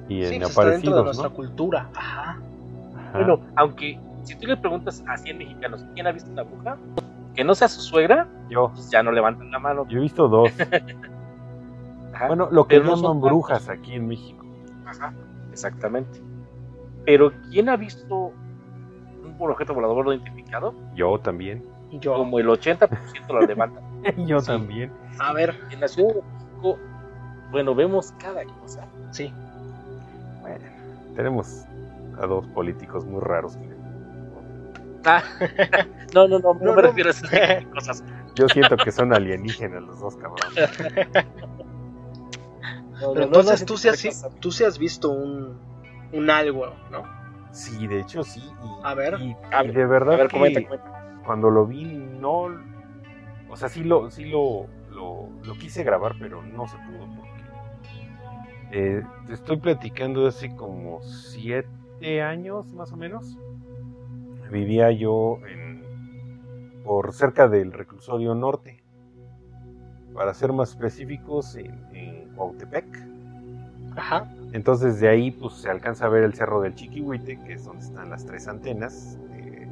y, 0.10 0.20
y 0.20 0.26
Sí, 0.26 0.36
en 0.36 0.42
pues 0.42 0.50
está 0.52 0.66
dentro 0.66 0.94
de 0.94 1.00
aparecidos, 1.02 1.06
nuestra 1.06 1.30
¿no? 1.30 1.36
cultura. 1.36 1.90
Ajá. 1.96 2.38
Ajá. 3.10 3.18
Bueno, 3.18 3.40
aunque 3.56 4.00
si 4.24 4.36
tú 4.36 4.48
le 4.48 4.58
preguntas 4.58 5.04
a 5.08 5.18
100 5.18 5.38
mexicanos 5.38 5.86
quién 5.94 6.08
ha 6.08 6.12
visto 6.12 6.30
una 6.32 6.44
bruja, 6.44 6.78
que 7.34 7.44
no 7.44 7.56
sea 7.56 7.68
su 7.68 7.82
suegra, 7.82 8.28
yo, 8.50 8.72
pues 8.74 8.90
ya 8.90 9.04
no 9.04 9.12
levantan 9.12 9.52
la 9.52 9.60
mano. 9.60 9.86
yo 9.88 10.00
he 10.00 10.02
visto 10.02 10.28
dos. 10.28 10.50
Ajá, 12.14 12.28
bueno, 12.28 12.48
lo 12.52 12.68
que 12.68 12.78
no 12.80 12.84
llaman 12.86 13.00
son 13.00 13.22
brujas 13.22 13.70
aquí 13.70 13.94
en 13.94 14.08
México. 14.08 14.44
ajá, 14.86 15.14
exactamente. 15.52 16.22
Pero 17.06 17.32
¿quién 17.52 17.70
ha 17.70 17.78
visto 17.78 18.32
un 19.40 19.52
objeto 19.52 19.74
volador 19.74 20.06
no 20.06 20.14
identificado? 20.14 20.74
Yo 20.96 21.20
también. 21.20 21.64
Yo, 21.92 22.16
Como 22.16 22.40
el 22.40 22.48
80% 22.48 22.90
lo 23.30 23.42
levantan. 23.42 23.84
yo 24.28 24.40
Sí. 24.42 24.48
también. 24.48 24.92
a 25.20 25.34
ver, 25.34 25.56
En 25.72 25.80
la 25.80 25.88
Ciudad 25.88 26.14
de 26.16 26.22
México, 26.22 26.78
bueno, 27.52 27.74
vemos 27.76 28.14
cada 28.20 28.44
cosa. 28.62 28.86
sí. 29.12 29.32
Bueno, 30.42 30.64
tenemos 31.16 31.64
a 32.22 32.26
dos 32.26 32.46
políticos 32.48 33.06
muy 33.06 33.22
raros. 33.22 33.58
Ah, 35.06 35.24
no, 36.14 36.28
no, 36.28 36.40
no, 36.40 36.54
no, 36.54 36.54
No, 36.54 36.60
me 36.60 36.66
no. 36.66 36.82
refiero 36.82 37.10
a 37.10 37.12
esas 37.12 37.66
cosas. 37.74 38.04
Yo 38.36 38.48
siento 38.50 38.76
que 38.78 38.92
son 38.92 39.14
alienígenas 39.14 39.82
los 39.84 40.00
dos 40.00 40.16
cabrones. 40.16 40.54
No, 43.00 43.14
Pero 43.14 43.14
no, 43.16 43.24
entonces 43.24 43.62
no, 43.62 43.66
tú, 43.68 43.78
sí 43.78 43.88
has, 43.90 44.28
tú 44.40 44.52
sí 44.52 44.64
has 44.64 44.78
visto 44.80 45.10
un, 45.10 45.58
un 46.14 46.30
algo, 46.30 46.68
¿no? 46.92 47.04
Sí, 47.52 47.88
de 47.88 48.00
hecho 48.02 48.24
sí. 48.24 48.42
Y, 48.42 48.86
A 48.86 48.94
ver. 48.94 49.16
y- 49.20 49.36
A 49.52 49.64
y 49.64 49.68
ver, 49.68 49.76
de 49.76 49.86
verdad 49.86 50.14
A 50.16 50.18
ver, 50.18 50.28
que 50.28 50.34
comenta, 50.38 50.62
comenta. 50.64 51.22
cuando 51.26 51.50
lo 51.50 51.66
vi 51.66 51.84
no, 51.86 52.48
o 53.50 53.56
sea 53.56 53.70
sí 53.70 53.84
lo, 53.84 54.10
sí 54.12 54.26
lo, 54.26 54.68
lo, 54.92 55.30
lo 55.44 55.54
quise 55.56 55.84
grabar, 55.84 56.16
pero 56.20 56.42
no 56.44 56.68
se 56.68 56.78
pudo 56.78 57.08
porque 57.16 57.38
eh, 58.72 59.04
te 59.26 59.34
estoy 59.34 59.58
platicando 59.58 60.22
de 60.24 60.30
hace 60.30 60.56
como 60.56 61.02
siete 61.02 62.22
años 62.22 62.74
más 62.74 62.92
o 62.92 62.98
menos. 62.98 63.38
Vivía 64.52 64.92
yo 64.92 65.40
en 65.48 65.78
por 66.84 67.12
cerca 67.14 67.48
del 67.50 67.74
reclusorio 67.74 68.34
norte. 68.36 68.82
Para 70.14 70.34
ser 70.34 70.52
más 70.54 70.70
específicos, 70.70 71.56
en, 71.56 71.84
en 71.94 72.30
Cuautepec. 72.36 72.86
Ajá. 73.96 74.26
Entonces 74.54 75.00
de 75.00 75.10
ahí 75.10 75.32
pues 75.32 75.56
se 75.56 75.70
alcanza 75.70 76.06
a 76.06 76.10
ver 76.10 76.24
el 76.24 76.34
cerro 76.34 76.62
del 76.62 76.76
Chiquihuite, 76.76 77.40
que 77.44 77.54
es 77.54 77.66
donde 77.66 77.84
están 77.84 78.10
las 78.10 78.26
tres 78.26 78.48
antenas 78.48 79.18
de 79.32 79.68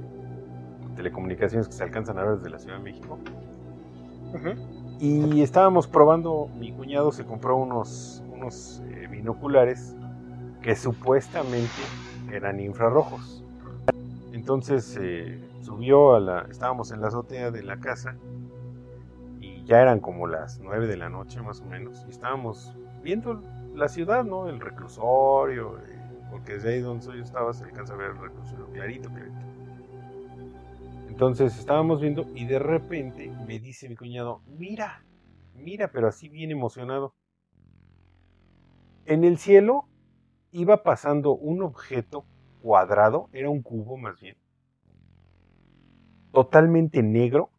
telecomunicaciones 0.96 1.68
que 1.68 1.74
se 1.74 1.84
alcanzan 1.84 2.18
a 2.20 2.24
ver 2.24 2.38
desde 2.38 2.50
la 2.50 2.60
Ciudad 2.60 2.78
de 2.78 2.84
México. 2.84 3.20
Y 5.00 5.42
estábamos 5.42 5.88
probando, 5.88 6.50
mi 6.60 6.74
cuñado 6.74 7.12
se 7.12 7.26
compró 7.26 7.56
unos, 7.56 8.22
unos 8.34 8.82
eh, 8.90 9.08
binoculares 9.10 9.96
que 10.62 10.76
supuestamente 10.76 11.70
eran 12.32 12.60
infrarrojos. 12.60 13.44
Entonces 14.34 14.98
eh, 15.00 15.40
subió 15.62 16.16
a 16.16 16.20
la, 16.20 16.48
estábamos 16.50 16.92
en 16.92 17.02
la 17.02 17.08
azotea 17.08 17.52
de 17.52 17.64
la 17.64 17.80
casa 17.80 18.16
y 19.40 19.64
ya 19.64 19.82
eran 19.82 20.00
como 20.00 20.28
las 20.28 20.60
9 20.60 20.88
de 20.88 20.98
la 20.98 21.10
noche 21.10 21.42
más 21.42 21.62
o 21.62 21.66
menos 21.66 22.04
y 22.08 22.12
estábamos 22.12 22.74
viendo 23.02 23.42
la 23.76 23.90
ciudad, 23.90 24.24
¿no? 24.24 24.50
El 24.50 24.60
reclusorio, 24.60 25.80
eh, 25.80 26.00
porque 26.30 26.54
desde 26.54 26.76
ahí 26.76 26.82
donde 26.82 27.06
yo 27.06 27.24
estaba 27.24 27.54
se 27.54 27.66
alcanza 27.66 27.94
a 27.94 27.98
ver 27.98 28.12
el 28.12 28.18
reclusorio 28.18 28.68
clarito, 28.72 29.10
clarito. 29.10 29.46
Entonces 31.08 31.58
estábamos 31.58 32.02
viendo 32.02 32.30
y 32.34 32.46
de 32.46 32.60
repente 32.60 33.32
me 33.48 33.60
dice 33.60 33.88
mi 33.90 33.96
cuñado, 33.96 34.42
mira, 34.48 35.06
mira, 35.54 35.90
pero 35.92 36.08
así 36.08 36.30
bien 36.30 36.52
emocionado. 36.52 37.16
En 39.06 39.24
el 39.24 39.38
cielo 39.38 39.88
iba 40.52 40.84
pasando 40.84 41.32
un 41.32 41.64
objeto 41.64 42.26
cuadrado, 42.62 43.30
era 43.32 43.50
un 43.50 43.62
cubo 43.62 43.98
más 43.98 44.20
bien, 44.20 44.38
totalmente 46.32 47.04
negro, 47.04 47.50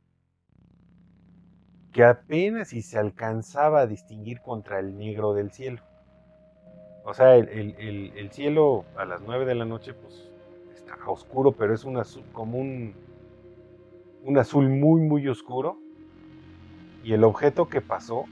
que 1.92 2.04
apenas 2.04 2.68
si 2.68 2.82
se 2.82 2.98
alcanzaba 2.98 3.80
a 3.80 3.86
distinguir 3.86 4.42
contra 4.42 4.80
el 4.80 4.98
negro 4.98 5.32
del 5.32 5.50
cielo. 5.50 5.82
O 7.06 7.14
sea, 7.14 7.36
el, 7.36 7.48
el- 7.48 7.74
el- 7.78 8.12
el 8.16 8.30
cielo 8.32 8.84
a 8.96 9.04
las 9.04 9.22
9 9.22 9.44
de 9.46 9.54
la 9.54 9.64
noche, 9.64 9.94
pues 9.94 10.28
está 10.74 10.96
oscuro, 11.06 11.52
pero 11.52 11.72
es 11.72 11.84
un 11.84 11.96
azul, 11.98 12.24
como 12.32 12.58
un, 12.58 12.94
un 14.24 14.38
azul 14.38 14.68
muy, 14.68 15.00
muy 15.02 15.26
oscuro. 15.28 15.78
Y 17.04 17.12
el 17.12 17.22
objeto 17.22 17.68
que 17.68 17.80
pasó 17.80 18.24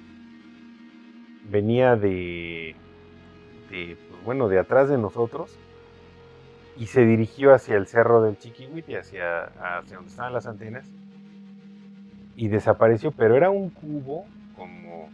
venía 1.48 1.94
de, 1.94 2.74
de, 3.70 3.96
pues, 4.10 4.24
bueno, 4.24 4.48
de 4.48 4.58
atrás 4.58 4.88
de 4.88 4.98
nosotros 4.98 5.56
y 6.76 6.86
se 6.86 7.06
dirigió 7.06 7.54
hacia 7.54 7.76
el 7.76 7.86
cerro 7.86 8.22
del 8.22 8.36
Chiquihuite, 8.38 8.98
hacia, 8.98 9.44
hacia 9.78 9.96
donde 9.98 10.10
estaban 10.10 10.32
las 10.32 10.46
antenas 10.48 10.90
y 12.34 12.48
desapareció, 12.48 13.12
pero 13.12 13.36
era 13.36 13.50
un 13.50 13.70
cubo 13.70 14.24
como 14.56 15.08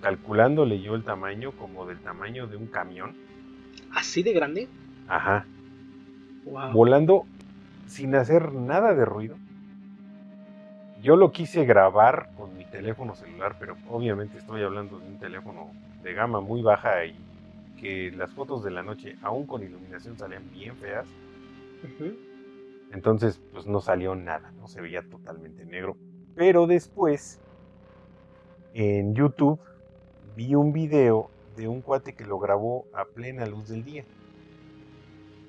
calculándole 0.00 0.80
yo 0.80 0.94
el 0.94 1.04
tamaño 1.04 1.52
como 1.52 1.86
del 1.86 1.98
tamaño 1.98 2.46
de 2.46 2.56
un 2.56 2.66
camión, 2.66 3.14
¿Así 3.92 4.22
de 4.22 4.32
grande? 4.32 4.68
ajá, 5.08 5.44
Wow. 6.44 6.72
volando 6.72 7.26
sin 7.86 8.14
hacer 8.14 8.52
nada 8.54 8.94
de 8.94 9.04
ruido. 9.04 9.36
Yo 11.02 11.16
lo 11.16 11.32
quise 11.32 11.64
grabar 11.64 12.30
con 12.36 12.56
mi 12.56 12.64
teléfono 12.64 13.14
celular, 13.14 13.56
pero 13.58 13.76
obviamente 13.88 14.38
estoy 14.38 14.62
hablando 14.62 14.98
de 14.98 15.06
un 15.08 15.18
teléfono 15.18 15.70
de 16.02 16.12
gama 16.14 16.40
muy 16.40 16.62
baja 16.62 17.04
y 17.04 17.14
que 17.80 18.10
las 18.12 18.30
fotos 18.32 18.62
de 18.62 18.70
la 18.70 18.82
noche, 18.82 19.16
aún 19.22 19.46
con 19.46 19.62
iluminación, 19.62 20.18
salían 20.18 20.50
bien 20.52 20.76
feas. 20.76 21.06
Entonces, 22.92 23.40
pues 23.52 23.66
no 23.66 23.80
salió 23.80 24.14
nada, 24.14 24.52
no 24.60 24.68
se 24.68 24.80
veía 24.80 25.02
totalmente 25.02 25.64
negro. 25.64 25.96
Pero 26.34 26.66
después, 26.66 27.40
en 28.74 29.14
YouTube, 29.14 29.58
vi 30.40 30.54
un 30.54 30.72
video 30.72 31.28
de 31.54 31.68
un 31.68 31.82
cuate 31.82 32.14
que 32.14 32.24
lo 32.24 32.38
grabó 32.38 32.86
a 32.94 33.04
plena 33.04 33.44
luz 33.44 33.68
del 33.68 33.84
día. 33.84 34.06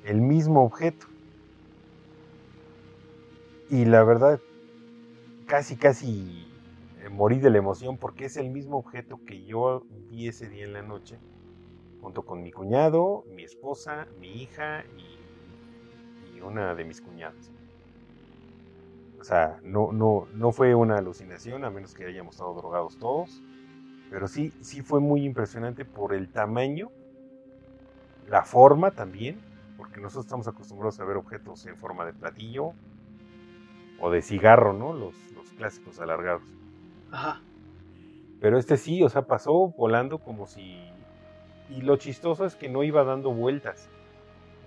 El 0.03 0.19
mismo 0.19 0.65
objeto. 0.65 1.05
Y 3.69 3.85
la 3.85 4.03
verdad, 4.03 4.41
casi, 5.45 5.77
casi 5.77 6.45
eh, 7.01 7.07
morí 7.07 7.39
de 7.39 7.49
la 7.49 7.57
emoción 7.57 7.97
porque 7.97 8.25
es 8.25 8.35
el 8.35 8.49
mismo 8.49 8.79
objeto 8.79 9.21
que 9.25 9.45
yo 9.45 9.85
vi 10.09 10.27
ese 10.27 10.49
día 10.49 10.65
en 10.65 10.73
la 10.73 10.81
noche, 10.81 11.17
junto 12.01 12.23
con 12.25 12.43
mi 12.43 12.51
cuñado, 12.51 13.23
mi 13.33 13.43
esposa, 13.43 14.09
mi 14.19 14.43
hija 14.43 14.83
y, 14.97 16.35
y 16.37 16.41
una 16.41 16.75
de 16.75 16.83
mis 16.83 16.99
cuñadas. 16.99 17.49
O 19.21 19.23
sea, 19.23 19.57
no, 19.63 19.93
no, 19.93 20.27
no 20.33 20.51
fue 20.51 20.75
una 20.75 20.97
alucinación, 20.97 21.63
a 21.63 21.69
menos 21.69 21.93
que 21.93 22.03
hayamos 22.07 22.35
estado 22.35 22.53
drogados 22.55 22.97
todos. 22.97 23.41
Pero 24.11 24.27
sí, 24.27 24.53
sí 24.61 24.81
fue 24.81 24.99
muy 24.99 25.23
impresionante 25.23 25.85
por 25.85 26.13
el 26.13 26.27
tamaño, 26.27 26.89
la 28.29 28.43
forma 28.43 28.91
también, 28.91 29.39
porque 29.77 30.01
nosotros 30.01 30.25
estamos 30.25 30.47
acostumbrados 30.49 30.99
a 30.99 31.05
ver 31.05 31.15
objetos 31.15 31.65
en 31.65 31.77
forma 31.77 32.05
de 32.05 32.11
platillo 32.13 32.73
o 34.01 34.11
de 34.11 34.21
cigarro, 34.21 34.73
¿no? 34.73 34.91
Los, 34.93 35.15
los 35.33 35.49
clásicos 35.53 35.99
alargados. 36.01 36.43
Ajá. 37.09 37.39
Pero 38.41 38.57
este 38.57 38.75
sí, 38.75 39.01
o 39.01 39.09
sea, 39.09 39.23
pasó 39.23 39.69
volando 39.69 40.17
como 40.19 40.45
si... 40.45 40.77
Y 41.69 41.81
lo 41.81 41.95
chistoso 41.95 42.45
es 42.45 42.55
que 42.55 42.67
no 42.67 42.83
iba 42.83 43.05
dando 43.05 43.31
vueltas. 43.31 43.87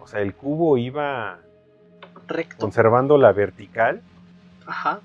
O 0.00 0.06
sea, 0.06 0.22
el 0.22 0.34
cubo 0.34 0.78
iba 0.78 1.38
Recto. 2.28 2.56
conservando 2.56 3.18
la 3.18 3.32
vertical 3.32 4.00
Ajá. 4.66 5.00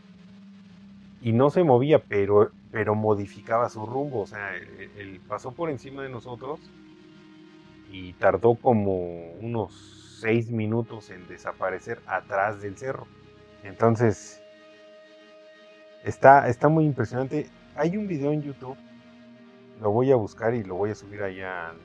y 1.21 1.33
no 1.33 1.49
se 1.49 1.63
movía, 1.63 1.99
pero, 1.99 2.51
pero 2.71 2.95
modificaba 2.95 3.69
su 3.69 3.85
rumbo. 3.85 4.21
O 4.21 4.27
sea, 4.27 4.55
él, 4.55 4.91
él 4.97 5.21
pasó 5.27 5.51
por 5.51 5.69
encima 5.69 6.03
de 6.03 6.09
nosotros 6.09 6.59
y 7.91 8.13
tardó 8.13 8.55
como 8.55 9.31
unos 9.39 10.17
seis 10.19 10.51
minutos 10.51 11.09
en 11.09 11.27
desaparecer 11.27 12.01
atrás 12.05 12.61
del 12.61 12.77
cerro. 12.77 13.07
Entonces, 13.63 14.41
está, 16.03 16.47
está 16.47 16.69
muy 16.69 16.85
impresionante. 16.85 17.49
Hay 17.75 17.97
un 17.97 18.07
video 18.07 18.31
en 18.31 18.41
YouTube, 18.41 18.77
lo 19.81 19.91
voy 19.91 20.11
a 20.11 20.15
buscar 20.15 20.53
y 20.53 20.63
lo 20.63 20.75
voy 20.75 20.91
a 20.91 20.95
subir 20.95 21.23
allá 21.23 21.69
al 21.69 21.77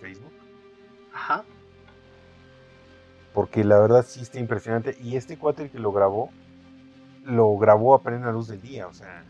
Facebook, 0.00 0.32
Ajá. 1.12 1.44
porque 3.34 3.64
la 3.64 3.78
verdad 3.78 4.04
sí 4.06 4.20
está 4.22 4.38
impresionante. 4.38 4.96
Y 5.00 5.16
este 5.16 5.36
cuate 5.36 5.70
que 5.70 5.78
lo 5.78 5.92
grabó, 5.92 6.30
lo 7.24 7.56
grabó 7.58 7.94
a 7.94 8.02
plena 8.02 8.32
luz 8.32 8.48
del 8.48 8.60
día, 8.60 8.86
o 8.86 8.92
sea, 8.92 9.24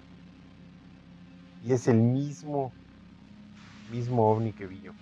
y 1.62 1.72
es 1.72 1.88
el 1.88 1.96
mismo, 1.96 2.72
mismo 3.90 4.30
ovni 4.30 4.52
que 4.52 4.66
vi 4.66 4.80
yo. 4.80 4.92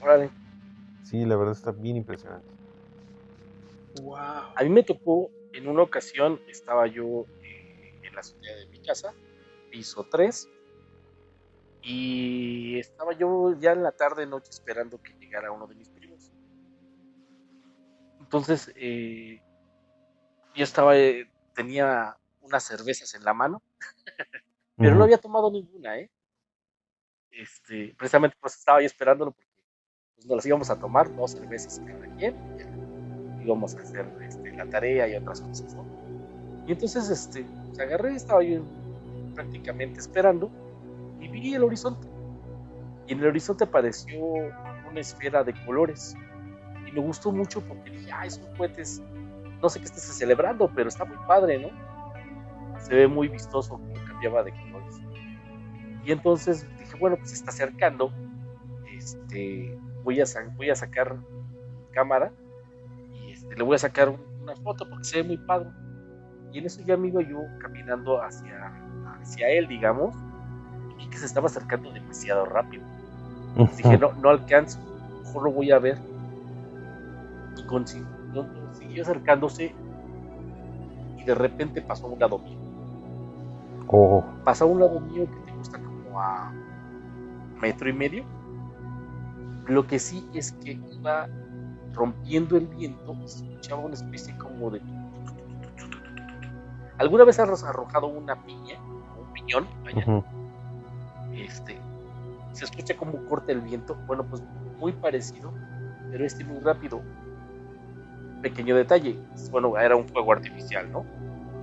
Órale. 0.00 0.30
Sí, 1.04 1.24
la 1.24 1.36
verdad 1.36 1.52
está 1.52 1.72
bien 1.72 1.96
impresionante. 1.96 2.48
Wow. 4.02 4.16
A 4.16 4.62
mí 4.62 4.70
me 4.70 4.82
tocó 4.82 5.30
en 5.52 5.68
una 5.68 5.82
ocasión, 5.82 6.40
estaba 6.48 6.86
yo 6.86 7.26
eh, 7.42 8.08
en 8.08 8.14
la 8.14 8.20
azotea 8.20 8.56
de 8.56 8.66
mi 8.68 8.78
casa, 8.80 9.14
piso 9.70 10.06
3, 10.10 10.48
y 11.82 12.78
estaba 12.78 13.12
yo 13.12 13.54
ya 13.58 13.72
en 13.72 13.82
la 13.82 13.92
tarde, 13.92 14.26
noche, 14.26 14.50
esperando 14.50 14.98
que 14.98 15.12
llegara 15.20 15.52
uno 15.52 15.66
de 15.66 15.74
mis 15.74 15.88
primos. 15.90 16.30
Entonces, 18.20 18.72
eh, 18.76 19.40
yo 20.54 20.64
estaba, 20.64 20.96
eh, 20.96 21.28
tenía 21.54 22.16
unas 22.40 22.64
cervezas 22.64 23.14
en 23.14 23.24
la 23.24 23.34
mano, 23.34 23.62
pero 24.76 24.90
no 24.90 24.96
Ujú. 24.96 25.04
había 25.04 25.18
tomado 25.18 25.50
ninguna, 25.50 25.98
¿eh? 25.98 26.10
Este, 27.30 27.94
precisamente 27.96 28.36
pues 28.40 28.56
estaba 28.56 28.80
yo 28.80 28.86
esperándolo 28.86 29.32
porque 29.32 29.50
pues, 30.14 30.26
nos 30.26 30.36
las 30.36 30.46
íbamos 30.46 30.70
a 30.70 30.78
tomar, 30.78 31.14
dos 31.16 31.32
cervezas 31.32 31.80
cada 31.86 32.06
quien, 32.16 32.36
y 33.40 33.44
íbamos 33.44 33.74
a 33.76 33.80
hacer 33.80 34.06
este, 34.22 34.52
la 34.52 34.66
tarea 34.66 35.08
y 35.08 35.16
otras 35.16 35.40
cosas, 35.40 35.74
¿no? 35.74 35.84
Y 36.66 36.72
entonces, 36.72 37.08
este, 37.08 37.44
pues, 37.66 37.80
agarré, 37.80 38.14
estaba 38.14 38.42
yo 38.42 38.62
prácticamente 39.34 40.00
esperando 40.00 40.50
y 41.20 41.28
vi 41.28 41.54
el 41.54 41.64
horizonte. 41.64 42.06
Y 43.06 43.14
en 43.14 43.20
el 43.20 43.26
horizonte 43.26 43.64
apareció 43.64 44.20
una 44.20 45.00
esfera 45.00 45.42
de 45.42 45.54
colores. 45.64 46.14
Y 46.86 46.92
me 46.92 47.00
gustó 47.00 47.32
mucho 47.32 47.60
porque 47.62 47.90
dije, 47.90 48.12
ah, 48.12 48.26
esos 48.26 48.46
cohetes, 48.56 49.02
no 49.60 49.68
sé 49.68 49.80
qué 49.80 49.86
estés 49.86 50.04
celebrando, 50.04 50.70
pero 50.72 50.88
está 50.88 51.04
muy 51.04 51.16
padre, 51.26 51.58
¿no? 51.58 51.70
Se 52.82 52.94
ve 52.94 53.08
muy 53.08 53.28
vistoso 53.28 53.70
como 53.78 53.92
cambiaba 54.06 54.42
de 54.42 54.52
colores. 54.52 55.00
Y 56.04 56.12
entonces 56.12 56.66
dije, 56.78 56.96
bueno, 56.98 57.16
pues 57.16 57.30
se 57.30 57.36
está 57.36 57.50
acercando. 57.50 58.12
Este, 58.96 59.78
voy 60.04 60.20
a, 60.20 60.24
voy 60.56 60.70
a 60.70 60.74
sacar 60.74 61.16
cámara 61.92 62.32
y 63.12 63.32
este, 63.32 63.56
le 63.56 63.62
voy 63.62 63.76
a 63.76 63.78
sacar 63.78 64.08
un- 64.08 64.20
una 64.42 64.56
foto 64.56 64.88
porque 64.88 65.04
se 65.04 65.22
ve 65.22 65.28
muy 65.28 65.36
padre. 65.38 65.68
Y 66.52 66.58
en 66.58 66.66
eso 66.66 66.82
ya 66.84 66.96
me 66.96 67.08
iba 67.08 67.22
yo 67.22 67.38
caminando 67.60 68.20
hacia, 68.22 68.72
hacia 69.20 69.48
él, 69.48 69.68
digamos, 69.68 70.14
y 70.92 70.94
vi 70.96 71.08
que 71.08 71.16
se 71.18 71.26
estaba 71.26 71.46
acercando 71.46 71.90
demasiado 71.92 72.44
rápido. 72.44 72.84
Entonces 73.50 73.76
dije, 73.78 73.98
no, 73.98 74.12
no 74.14 74.28
alcanzo, 74.30 74.78
mejor 75.24 75.44
lo 75.44 75.52
voy 75.52 75.70
a 75.70 75.78
ver. 75.78 75.98
Y 77.56 77.64
con, 77.66 77.84
no- 78.34 78.42
no, 78.44 78.74
siguió 78.74 79.02
acercándose 79.02 79.74
y 81.18 81.24
de 81.24 81.34
repente 81.34 81.80
pasó 81.82 82.06
a 82.06 82.10
un 82.10 82.18
lado 82.18 82.38
mío. 82.38 82.58
Oh, 83.94 84.24
Pasó 84.42 84.64
a 84.64 84.68
un 84.68 84.80
lado 84.80 84.98
mío 85.00 85.26
que 85.30 85.50
te 85.50 85.56
gusta 85.56 85.78
como 85.78 86.18
a 86.18 86.50
metro 87.60 87.88
y 87.88 87.92
medio. 87.92 88.24
Lo 89.66 89.86
que 89.86 89.98
sí 89.98 90.26
es 90.34 90.52
que 90.52 90.72
iba 90.72 91.28
rompiendo 91.92 92.56
el 92.56 92.66
viento 92.68 93.14
y 93.22 93.28
se 93.28 93.44
escuchaba 93.44 93.82
una 93.82 93.94
especie 93.94 94.36
como 94.38 94.70
de... 94.70 94.80
¿Alguna 96.98 97.24
vez 97.24 97.38
has 97.38 97.64
arrojado 97.64 98.06
una 98.06 98.42
piña? 98.42 98.78
Un 99.18 99.32
piñón, 99.34 99.66
vaya. 99.84 100.24
este, 101.34 101.78
se 102.52 102.64
escucha 102.64 102.96
como 102.96 103.24
corta 103.26 103.52
el 103.52 103.60
viento. 103.60 103.96
Bueno, 104.06 104.24
pues 104.24 104.42
muy 104.78 104.92
parecido, 104.92 105.52
pero 106.10 106.24
este 106.24 106.44
muy 106.44 106.60
rápido. 106.60 107.02
Pequeño 108.40 108.74
detalle, 108.74 109.18
bueno, 109.50 109.76
era 109.78 109.94
un 109.96 110.08
fuego 110.08 110.32
artificial, 110.32 110.90
¿no? 110.90 111.04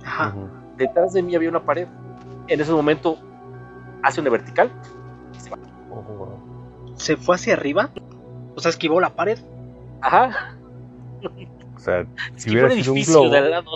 Ajá. 0.04 0.34
Detrás 0.76 1.12
de 1.12 1.22
mí 1.22 1.34
había 1.34 1.50
una 1.50 1.62
pared. 1.62 1.88
En 2.50 2.60
ese 2.60 2.72
momento 2.72 3.16
hace 4.02 4.20
una 4.20 4.30
vertical 4.30 4.70
y 5.34 5.40
se 5.40 5.50
va. 5.50 5.58
Se 6.96 7.16
fue 7.16 7.36
hacia 7.36 7.54
arriba. 7.54 7.90
O 8.56 8.60
sea, 8.60 8.70
esquivó 8.70 9.00
la 9.00 9.10
pared. 9.14 9.38
Ajá, 10.02 10.56
O 11.76 11.78
sea, 11.78 12.04
si 12.36 12.50
hubiera 12.50 12.68
sido 12.70 12.92
un 12.92 12.98
edificio 12.98 13.20
globo, 13.20 13.30
de 13.32 13.38
al 13.38 13.50
lado. 13.50 13.70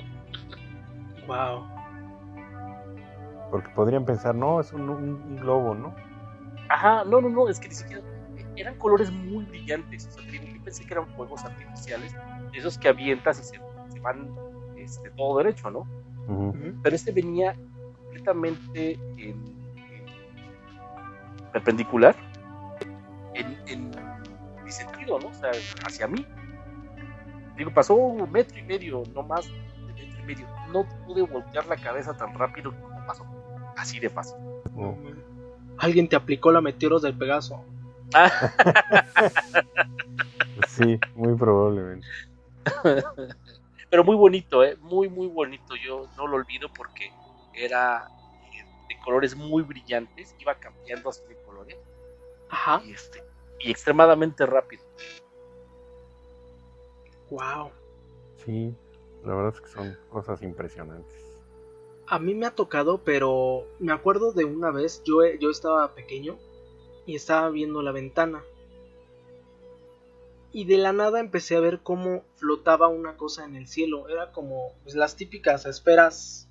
Wow. 1.27 1.67
porque 3.51 3.69
podrían 3.71 4.05
pensar, 4.05 4.35
no, 4.35 4.61
es 4.61 4.73
un, 4.73 4.89
un- 4.91 5.23
un 5.23 5.37
globo, 5.37 5.75
¿no? 5.75 5.95
Ajá, 6.69 7.05
no, 7.05 7.21
no, 7.21 7.29
no, 7.29 7.49
es 7.49 7.61
que 7.61 7.69
ni 7.69 7.75
siquiera 7.75 8.03
eran 8.57 8.77
colores 8.79 9.11
muy 9.13 9.45
brillantes. 9.45 10.07
O 10.09 10.11
sea, 10.13 10.23
yo 10.31 10.41
pensé 10.65 10.85
que 10.87 10.93
eran 10.95 11.07
fuegos 11.15 11.45
artificiales, 11.45 12.15
esos 12.53 12.77
que 12.79 12.89
avientas 12.89 13.39
y 13.41 13.45
se, 13.45 13.61
se 13.93 14.01
van 14.01 14.29
este, 14.77 15.11
todo 15.11 15.39
derecho, 15.39 15.71
¿no? 15.71 15.87
Pero 16.83 16.97
este 16.97 17.13
venía 17.13 17.55
completamente 18.15 18.93
en, 19.17 19.45
en 19.89 20.05
perpendicular 21.53 22.15
en, 23.35 23.59
en 23.67 23.91
mi 24.65 24.71
sentido, 24.71 25.19
¿no? 25.19 25.29
O 25.29 25.35
sea, 25.35 25.51
hacia 25.85 26.07
mí. 26.07 26.25
Digo, 27.57 27.73
pasó 27.73 27.95
un 27.95 28.31
metro 28.31 28.59
y 28.59 28.63
medio, 28.63 29.03
no 29.15 29.23
más 29.23 29.47
de 29.47 29.93
metro 29.95 30.21
y 30.21 30.27
medio. 30.27 30.47
No 30.73 30.89
pude 31.07 31.23
voltear 31.23 31.67
la 31.67 31.77
cabeza 31.77 32.17
tan 32.17 32.35
rápido 32.39 32.73
como 32.81 33.05
pasó. 33.07 33.25
Así 33.77 33.99
de 33.99 34.09
fácil. 34.09 34.37
Oh. 34.77 34.97
Alguien 35.79 36.09
te 36.09 36.17
aplicó 36.17 36.53
la 36.53 36.61
meteoros 36.61 37.03
del 37.03 37.17
Pegaso. 37.17 37.65
Sí, 40.69 40.99
muy 41.17 41.35
probablemente. 41.35 42.07
Pero 43.91 44.05
muy 44.05 44.17
bonito, 44.17 44.65
¿eh? 44.65 44.77
Muy, 44.81 45.09
muy 45.09 45.27
bonito. 45.27 45.75
Yo 45.77 46.09
no 46.17 46.27
lo 46.27 46.37
olvido 46.37 46.69
porque 46.73 47.11
era 47.57 48.09
eh, 48.53 48.65
de 48.89 48.99
colores 49.05 49.37
muy 49.37 49.63
brillantes. 49.63 50.35
Iba 50.39 50.55
cambiando 50.57 51.11
así 51.11 51.23
de 51.29 51.37
colores. 51.43 51.77
Ajá. 52.49 52.83
Y, 52.85 52.93
este, 52.93 53.23
y 53.61 53.71
extremadamente 53.71 54.47
rápido. 54.47 54.85
Wow. 57.31 57.71
Sí, 58.45 58.75
la 59.25 59.35
verdad 59.35 59.55
es 59.55 59.61
que 59.61 59.69
son 59.69 59.99
cosas 60.11 60.43
impresionantes. 60.43 61.25
A 62.07 62.19
mí 62.19 62.35
me 62.35 62.47
ha 62.47 62.55
tocado, 62.55 63.03
pero 63.03 63.67
me 63.79 63.93
acuerdo 63.93 64.33
de 64.33 64.45
una 64.45 64.71
vez, 64.71 65.03
yo, 65.05 65.25
yo 65.41 65.51
estaba 65.51 65.95
pequeño 65.95 66.39
y 67.07 67.17
estaba 67.17 67.49
viendo 67.51 67.83
la 67.83 67.93
ventana. 67.93 68.45
y 70.53 70.67
de 70.67 70.79
la 70.79 70.93
nada 70.93 71.19
empecé 71.19 71.57
a 71.57 71.61
ver 71.61 71.81
cómo 71.83 72.23
flotaba 72.37 72.87
una 72.87 73.17
cosa 73.17 73.45
en 73.45 73.57
el 73.57 73.67
cielo. 73.67 74.09
Era 74.09 74.31
como 74.31 74.73
pues, 74.85 74.95
las 74.95 75.17
típicas 75.17 75.67
esferas 75.67 76.49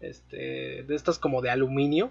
este, 0.00 0.84
de 0.84 0.94
estas 0.94 1.18
como 1.18 1.42
de 1.42 1.50
aluminio. 1.50 2.10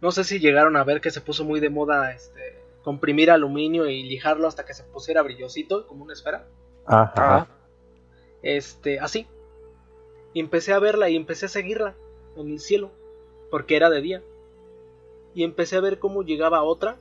No 0.00 0.12
sé 0.12 0.22
si 0.22 0.38
llegaron 0.38 0.76
a 0.76 0.84
ver 0.84 1.00
que 1.00 1.10
se 1.10 1.20
puso 1.20 1.44
muy 1.44 1.58
de 1.58 1.68
moda 1.68 2.12
este, 2.12 2.62
comprimir 2.84 3.32
aluminio 3.32 3.86
y 3.86 4.04
lijarlo 4.04 4.46
hasta 4.46 4.64
que 4.64 4.74
se 4.74 4.84
pusiera 4.84 5.22
brillosito, 5.22 5.88
como 5.88 6.04
una 6.04 6.12
esfera. 6.12 6.46
Ajá. 6.86 7.48
Este, 8.42 9.00
así. 9.00 9.26
Y 10.32 10.40
empecé 10.40 10.72
a 10.72 10.78
verla 10.78 11.08
y 11.08 11.16
empecé 11.16 11.46
a 11.46 11.48
seguirla 11.48 11.96
en 12.36 12.50
el 12.52 12.60
cielo, 12.60 12.92
porque 13.50 13.74
era 13.76 13.90
de 13.90 14.02
día. 14.02 14.22
Y 15.34 15.42
empecé 15.42 15.76
a 15.76 15.80
ver 15.80 15.98
cómo 15.98 16.22
llegaba 16.22 16.62
otra, 16.62 16.96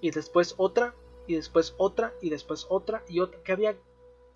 y 0.00 0.10
después 0.12 0.54
otra, 0.56 0.94
y 1.26 1.34
después 1.34 1.74
otra, 1.76 2.14
y 2.22 2.30
después 2.30 2.66
otra, 2.70 3.02
y 3.06 3.20
otra, 3.20 3.42
que 3.42 3.52
había, 3.52 3.74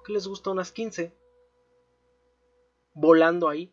que 0.04 0.12
les 0.12 0.26
gusta? 0.26 0.50
Unas 0.50 0.72
15 0.72 1.10
volando 2.94 3.48
ahí. 3.48 3.72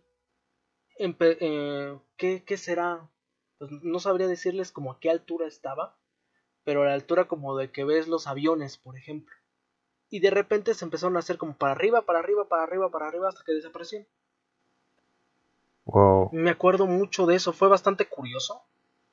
Eh, 0.98 2.00
¿qué, 2.18 2.44
¿Qué 2.44 2.58
será? 2.58 3.10
Pues 3.58 3.72
no 3.72 4.00
sabría 4.00 4.28
decirles 4.28 4.72
como 4.72 4.92
a 4.92 5.00
qué 5.00 5.10
altura 5.10 5.48
estaba, 5.48 5.98
pero 6.64 6.84
a 6.84 6.88
la 6.88 6.94
altura 6.94 7.28
como 7.28 7.58
de 7.58 7.72
que 7.72 7.84
ves 7.84 8.08
los 8.08 8.28
aviones, 8.28 8.78
por 8.78 8.98
ejemplo. 8.98 9.36
Y 10.10 10.20
de 10.20 10.32
repente 10.32 10.74
se 10.74 10.86
empezaron 10.86 11.16
a 11.16 11.20
hacer 11.20 11.38
como 11.38 11.58
para 11.58 11.74
arriba, 11.74 12.02
para 12.02 12.20
arriba, 12.20 12.48
para 12.48 12.64
arriba, 12.64 12.90
para 12.90 13.08
arriba, 13.08 13.30
hasta 13.30 13.44
que 13.46 13.54
desaparecieron. 13.54 14.08
Wow. 15.86 16.30
Me 16.32 16.52
acuerdo 16.52 16.86
mucho 16.88 17.26
de 17.26 17.36
eso, 17.36 17.54
fue 17.54 17.68
bastante 17.68 18.08
curioso. 18.08 18.64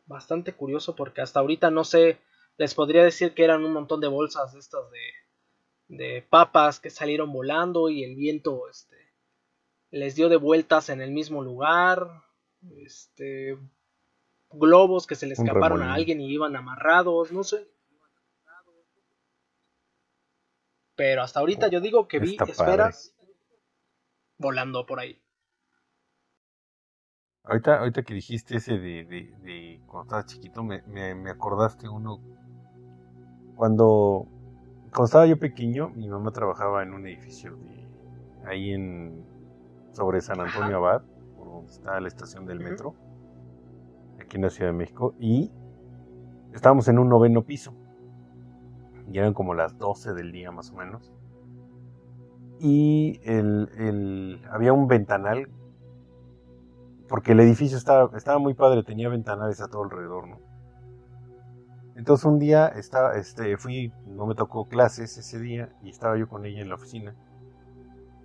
Bastante 0.06 0.52
curioso 0.52 0.94
porque 0.94 1.20
hasta 1.20 1.40
ahorita 1.40 1.70
no 1.70 1.84
sé, 1.84 2.18
les 2.58 2.74
podría 2.74 3.02
decir 3.02 3.34
que 3.34 3.44
eran 3.44 3.64
un 3.64 3.72
montón 3.72 4.00
de 4.00 4.08
bolsas 4.08 4.52
de 4.52 4.60
estas 4.60 4.82
de, 4.90 5.96
de 5.96 6.22
papas 6.22 6.80
que 6.80 6.90
salieron 6.90 7.32
volando 7.32 7.88
y 7.88 8.04
el 8.04 8.14
viento 8.14 8.68
este, 8.68 8.96
les 9.90 10.14
dio 10.14 10.28
de 10.28 10.36
vueltas 10.36 10.88
en 10.88 11.00
el 11.00 11.10
mismo 11.10 11.42
lugar, 11.42 12.24
este, 12.78 13.58
globos 14.50 15.06
que 15.06 15.14
se 15.14 15.26
le 15.26 15.34
escaparon 15.34 15.82
a 15.82 15.94
alguien 15.94 16.20
y 16.20 16.32
iban 16.32 16.56
amarrados, 16.56 17.32
no 17.32 17.44
sé. 17.44 17.68
Pero 20.94 21.22
hasta 21.22 21.40
ahorita 21.40 21.68
yo 21.68 21.80
digo 21.80 22.08
que 22.08 22.18
vi 22.18 22.36
esferas 22.48 23.14
volando 24.38 24.86
por 24.86 24.98
ahí. 24.98 25.20
Ahorita, 27.44 27.78
ahorita 27.78 28.02
que 28.02 28.14
dijiste 28.14 28.56
ese 28.56 28.78
de, 28.78 29.04
de, 29.04 29.80
cuando 29.86 30.02
estaba 30.02 30.26
chiquito, 30.26 30.64
me, 30.64 30.82
me, 30.86 31.30
acordaste 31.30 31.88
uno. 31.88 32.20
Cuando, 33.54 34.26
cuando 34.90 35.04
estaba 35.04 35.26
yo 35.26 35.38
pequeño, 35.38 35.90
mi 35.90 36.08
mamá 36.08 36.32
trabajaba 36.32 36.82
en 36.82 36.92
un 36.92 37.06
edificio 37.06 37.54
de, 37.56 38.48
ahí 38.48 38.72
en 38.72 39.24
sobre 39.96 40.20
San 40.20 40.38
Antonio 40.40 40.76
Abad, 40.76 41.02
por 41.38 41.48
donde 41.48 41.72
está 41.72 41.98
la 41.98 42.08
estación 42.08 42.44
del 42.44 42.60
metro, 42.60 42.94
aquí 44.20 44.36
en 44.36 44.42
la 44.42 44.50
Ciudad 44.50 44.70
de 44.70 44.76
México, 44.76 45.14
y 45.18 45.50
estábamos 46.52 46.86
en 46.88 46.98
un 46.98 47.08
noveno 47.08 47.42
piso. 47.42 47.72
Y 49.10 49.18
eran 49.18 49.32
como 49.32 49.54
las 49.54 49.78
12 49.78 50.12
del 50.12 50.32
día 50.32 50.50
más 50.50 50.70
o 50.70 50.76
menos. 50.76 51.14
Y 52.60 53.20
el, 53.24 54.42
había 54.50 54.74
un 54.74 54.86
ventanal, 54.86 55.48
porque 57.08 57.32
el 57.32 57.40
edificio 57.40 57.78
estaba, 57.78 58.14
estaba 58.18 58.38
muy 58.38 58.52
padre, 58.52 58.82
tenía 58.82 59.08
ventanales 59.08 59.62
a 59.62 59.68
todo 59.68 59.84
alrededor, 59.84 60.28
¿no? 60.28 60.40
Entonces 61.94 62.26
un 62.26 62.38
día 62.38 62.68
estaba, 62.68 63.14
este, 63.14 63.56
fui, 63.56 63.94
no 64.06 64.26
me 64.26 64.34
tocó 64.34 64.68
clases 64.68 65.16
ese 65.16 65.38
día 65.40 65.70
y 65.82 65.88
estaba 65.88 66.18
yo 66.18 66.28
con 66.28 66.44
ella 66.44 66.60
en 66.60 66.68
la 66.68 66.74
oficina. 66.74 67.14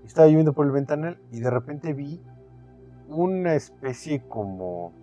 Estaba 0.06 0.28
lloviendo 0.28 0.54
por 0.54 0.66
el 0.66 0.72
ventanal 0.72 1.20
y 1.32 1.40
de 1.40 1.50
repente 1.50 1.94
vi 1.94 2.22
una 3.08 3.56
especie 3.56 4.22
como... 4.28 4.94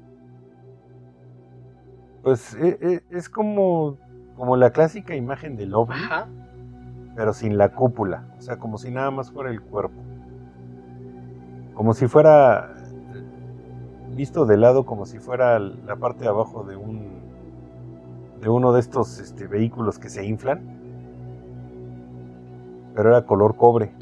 Pues 2.22 2.55
e, 2.55 2.78
e, 2.80 3.03
es, 3.11 3.28
como, 3.28 3.96
como 4.36 4.57
la 4.57 4.70
clásica 4.70 5.14
imagen 5.14 5.57
del 5.57 5.74
ovni, 5.74 5.96
pero 7.14 7.32
sin 7.32 7.57
la 7.57 7.72
cúpula, 7.72 8.24
o 8.38 8.42
sea, 8.42 8.59
como 8.59 8.76
si 8.76 8.90
nada 8.90 9.11
más 9.11 9.30
fuera 9.30 9.51
el 9.51 9.62
cuerpo. 9.62 10.01
Como 11.74 11.94
si 11.94 12.09
fuera 12.09 12.74
visto 14.14 14.46
de 14.46 14.57
lado, 14.57 14.84
como 14.84 15.07
si 15.07 15.20
fuera 15.20 15.61
la 15.61 15.96
parte 15.96 16.24
de 16.24 16.28
abajo 16.28 16.64
de 16.64 16.76
un 16.76 17.18
de 18.40 18.49
uno 18.49 18.72
de 18.72 18.80
estos 18.80 19.18
este, 19.18 19.46
vehículos 19.46 19.99
que 19.99 20.09
se 20.09 20.24
inflan, 20.24 20.61
pero 22.94 23.11
era 23.11 23.26
color 23.26 23.57
cobre. 23.57 23.92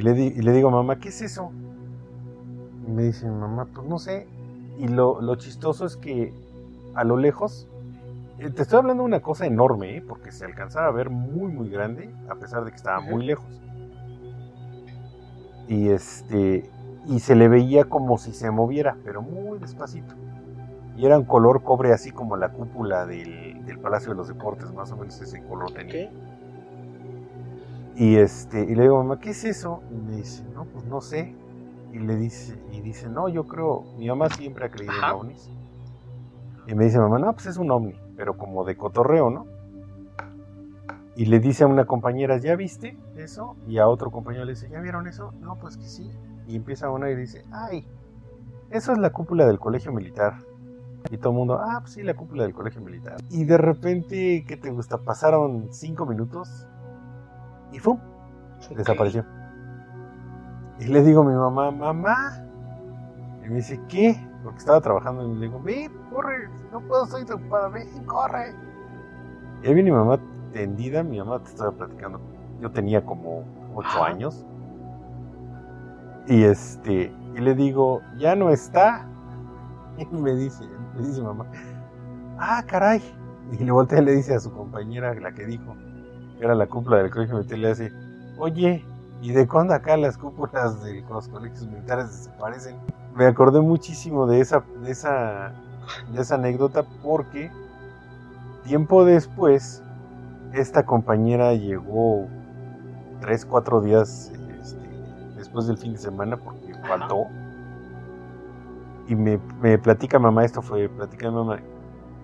Y 0.00 0.02
le, 0.02 0.18
y 0.18 0.40
le 0.40 0.52
digo, 0.52 0.70
mamá, 0.70 0.98
¿qué 0.98 1.10
es 1.10 1.20
eso? 1.20 1.52
Y 2.88 2.90
me 2.90 3.02
dice, 3.02 3.28
mamá, 3.28 3.66
pues 3.66 3.86
no 3.86 3.98
sé. 3.98 4.26
Y 4.78 4.88
lo, 4.88 5.20
lo 5.20 5.34
chistoso 5.34 5.84
es 5.84 5.98
que 5.98 6.32
a 6.94 7.04
lo 7.04 7.18
lejos, 7.18 7.68
eh, 8.38 8.48
te 8.48 8.62
estoy 8.62 8.78
hablando 8.78 9.02
de 9.02 9.08
una 9.08 9.20
cosa 9.20 9.44
enorme, 9.44 9.98
¿eh? 9.98 10.02
porque 10.08 10.32
se 10.32 10.46
alcanzaba 10.46 10.86
a 10.86 10.90
ver 10.90 11.10
muy, 11.10 11.52
muy 11.52 11.68
grande, 11.68 12.14
a 12.30 12.34
pesar 12.36 12.64
de 12.64 12.70
que 12.70 12.78
estaba 12.78 13.00
muy 13.00 13.26
lejos. 13.26 13.60
Y 15.68 15.90
este 15.90 16.70
y 17.06 17.20
se 17.20 17.34
le 17.34 17.48
veía 17.48 17.84
como 17.84 18.16
si 18.16 18.32
se 18.32 18.50
moviera, 18.50 18.96
pero 19.04 19.20
muy 19.20 19.58
despacito. 19.58 20.14
Y 20.96 21.04
era 21.04 21.18
un 21.18 21.26
color 21.26 21.62
cobre 21.62 21.92
así 21.92 22.10
como 22.10 22.38
la 22.38 22.48
cúpula 22.48 23.04
del, 23.04 23.66
del 23.66 23.78
Palacio 23.78 24.12
de 24.12 24.16
los 24.16 24.28
Deportes, 24.28 24.72
más 24.72 24.92
o 24.92 24.96
menos 24.96 25.20
ese 25.20 25.42
color 25.44 25.72
tenía. 25.72 26.10
Y, 27.96 28.16
este, 28.16 28.64
y 28.64 28.74
le 28.74 28.82
digo, 28.82 29.02
mamá, 29.02 29.20
¿qué 29.20 29.30
es 29.30 29.44
eso? 29.44 29.82
Y 29.90 29.94
me 29.94 30.16
dice, 30.16 30.44
no, 30.54 30.64
pues 30.64 30.84
no 30.86 31.00
sé. 31.00 31.34
Y 31.92 31.98
le 31.98 32.16
dice, 32.16 32.56
y 32.72 32.80
dice, 32.80 33.08
no, 33.08 33.28
yo 33.28 33.46
creo, 33.46 33.84
mi 33.98 34.08
mamá 34.08 34.30
siempre 34.30 34.66
ha 34.66 34.70
creído 34.70 34.92
en 34.94 35.04
ovnis. 35.04 35.50
Y 36.66 36.74
me 36.74 36.84
dice, 36.84 36.98
mamá, 36.98 37.18
no, 37.18 37.32
pues 37.32 37.46
es 37.46 37.56
un 37.56 37.70
ovni, 37.70 37.94
pero 38.16 38.36
como 38.36 38.64
de 38.64 38.76
cotorreo, 38.76 39.30
¿no? 39.30 39.46
Y 41.16 41.26
le 41.26 41.40
dice 41.40 41.64
a 41.64 41.66
una 41.66 41.84
compañera, 41.84 42.38
¿ya 42.38 42.54
viste 42.54 42.96
eso? 43.16 43.56
Y 43.66 43.78
a 43.78 43.88
otro 43.88 44.10
compañero 44.10 44.44
le 44.44 44.52
dice, 44.52 44.70
¿ya 44.70 44.80
vieron 44.80 45.06
eso? 45.06 45.32
No, 45.40 45.56
pues 45.56 45.76
que 45.76 45.84
sí. 45.84 46.10
Y 46.46 46.56
empieza 46.56 46.90
una 46.90 47.10
y 47.10 47.16
dice, 47.16 47.44
ay, 47.50 47.86
eso 48.70 48.92
es 48.92 48.98
la 48.98 49.10
cúpula 49.10 49.46
del 49.46 49.58
colegio 49.58 49.92
militar. 49.92 50.38
Y 51.10 51.18
todo 51.18 51.32
el 51.32 51.38
mundo, 51.38 51.58
ah, 51.60 51.78
pues 51.80 51.94
sí, 51.94 52.02
la 52.02 52.14
cúpula 52.14 52.44
del 52.44 52.54
colegio 52.54 52.80
militar. 52.80 53.16
Y 53.30 53.44
de 53.44 53.58
repente, 53.58 54.44
¿qué 54.46 54.56
te 54.56 54.70
gusta? 54.70 54.98
Pasaron 54.98 55.68
cinco 55.72 56.06
minutos 56.06 56.66
y 57.72 57.78
¡fum! 57.78 57.98
Desapareció. 58.76 59.24
Y 60.78 60.86
le 60.86 61.02
digo 61.02 61.22
a 61.22 61.24
mi 61.24 61.34
mamá, 61.34 61.70
mamá. 61.70 62.42
Y 63.44 63.48
me 63.48 63.56
dice, 63.56 63.80
¿qué? 63.88 64.16
Porque 64.42 64.58
estaba 64.58 64.80
trabajando 64.80 65.26
y 65.26 65.34
le 65.34 65.46
digo, 65.46 65.60
ven, 65.60 65.92
corre, 66.10 66.48
no 66.72 66.80
puedo, 66.80 67.04
estoy 67.04 67.22
ocupada, 67.22 67.68
ven, 67.68 68.04
corre. 68.04 68.54
Y 69.62 69.66
ahí 69.66 69.74
viene 69.74 69.90
mi 69.90 69.96
mamá 69.96 70.18
tendida, 70.52 71.02
mi 71.02 71.18
mamá 71.18 71.42
te 71.42 71.50
estaba 71.50 71.72
platicando. 71.72 72.20
Yo 72.60 72.70
tenía 72.70 73.04
como 73.04 73.44
ocho 73.74 74.02
años. 74.02 74.46
Y 76.26 76.44
este, 76.44 77.12
y 77.34 77.40
le 77.40 77.54
digo, 77.54 78.00
ya 78.16 78.34
no 78.34 78.50
está. 78.50 79.06
Y 79.98 80.06
me 80.16 80.34
dice, 80.34 80.64
me 80.96 81.06
dice 81.06 81.20
mamá, 81.20 81.44
ah, 82.38 82.62
caray. 82.66 83.02
Y 83.52 83.62
le 83.62 83.70
voltea 83.70 84.00
y 84.00 84.04
le 84.04 84.12
dice 84.12 84.34
a 84.34 84.40
su 84.40 84.50
compañera, 84.50 85.12
la 85.12 85.32
que 85.32 85.44
dijo, 85.44 85.76
era 86.40 86.54
la 86.54 86.66
cúpula 86.66 86.98
del 86.98 87.10
colegio 87.10 87.36
militar, 87.36 87.58
le 87.58 87.70
hace, 87.70 87.92
oye, 88.38 88.84
¿y 89.20 89.32
de 89.32 89.46
cuándo 89.46 89.74
acá 89.74 89.96
las 89.96 90.16
cúpulas 90.16 90.82
de 90.82 91.02
los 91.02 91.28
colegios 91.28 91.66
militares 91.66 92.10
desaparecen? 92.10 92.76
Me 93.14 93.26
acordé 93.26 93.60
muchísimo 93.60 94.26
de 94.26 94.40
esa, 94.40 94.64
de 94.82 94.90
esa, 94.90 95.52
de 96.12 96.20
esa 96.20 96.36
anécdota 96.36 96.84
porque 97.02 97.50
tiempo 98.64 99.04
después, 99.04 99.82
esta 100.52 100.84
compañera 100.84 101.54
llegó 101.54 102.26
tres, 103.20 103.44
cuatro 103.44 103.80
días 103.80 104.32
este, 104.60 104.88
después 105.36 105.66
del 105.66 105.76
fin 105.76 105.92
de 105.92 105.98
semana 105.98 106.36
porque 106.36 106.74
faltó. 106.86 107.26
Y 109.08 109.14
me, 109.14 109.40
me 109.60 109.76
platica 109.76 110.18
mamá, 110.18 110.44
esto 110.44 110.62
fue, 110.62 110.88
platica 110.88 111.30
mamá, 111.30 111.58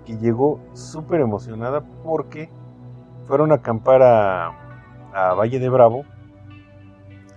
que 0.04 0.16
llegó 0.18 0.60
súper 0.72 1.20
emocionada 1.20 1.82
porque 2.04 2.48
fueron 3.26 3.52
a 3.52 3.56
acampar 3.56 4.02
a, 4.02 4.62
Valle 5.34 5.58
de 5.58 5.68
Bravo. 5.70 6.04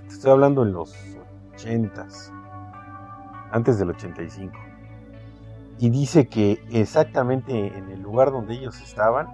estoy 0.07 0.31
hablando 0.31 0.63
en 0.63 0.73
los 0.73 0.93
80 1.53 2.07
antes 3.51 3.79
del 3.79 3.91
85. 3.91 4.53
Y 5.79 5.89
dice 5.89 6.27
que 6.27 6.61
exactamente 6.71 7.77
en 7.77 7.89
el 7.89 8.01
lugar 8.01 8.31
donde 8.31 8.55
ellos 8.55 8.81
estaban, 8.81 9.27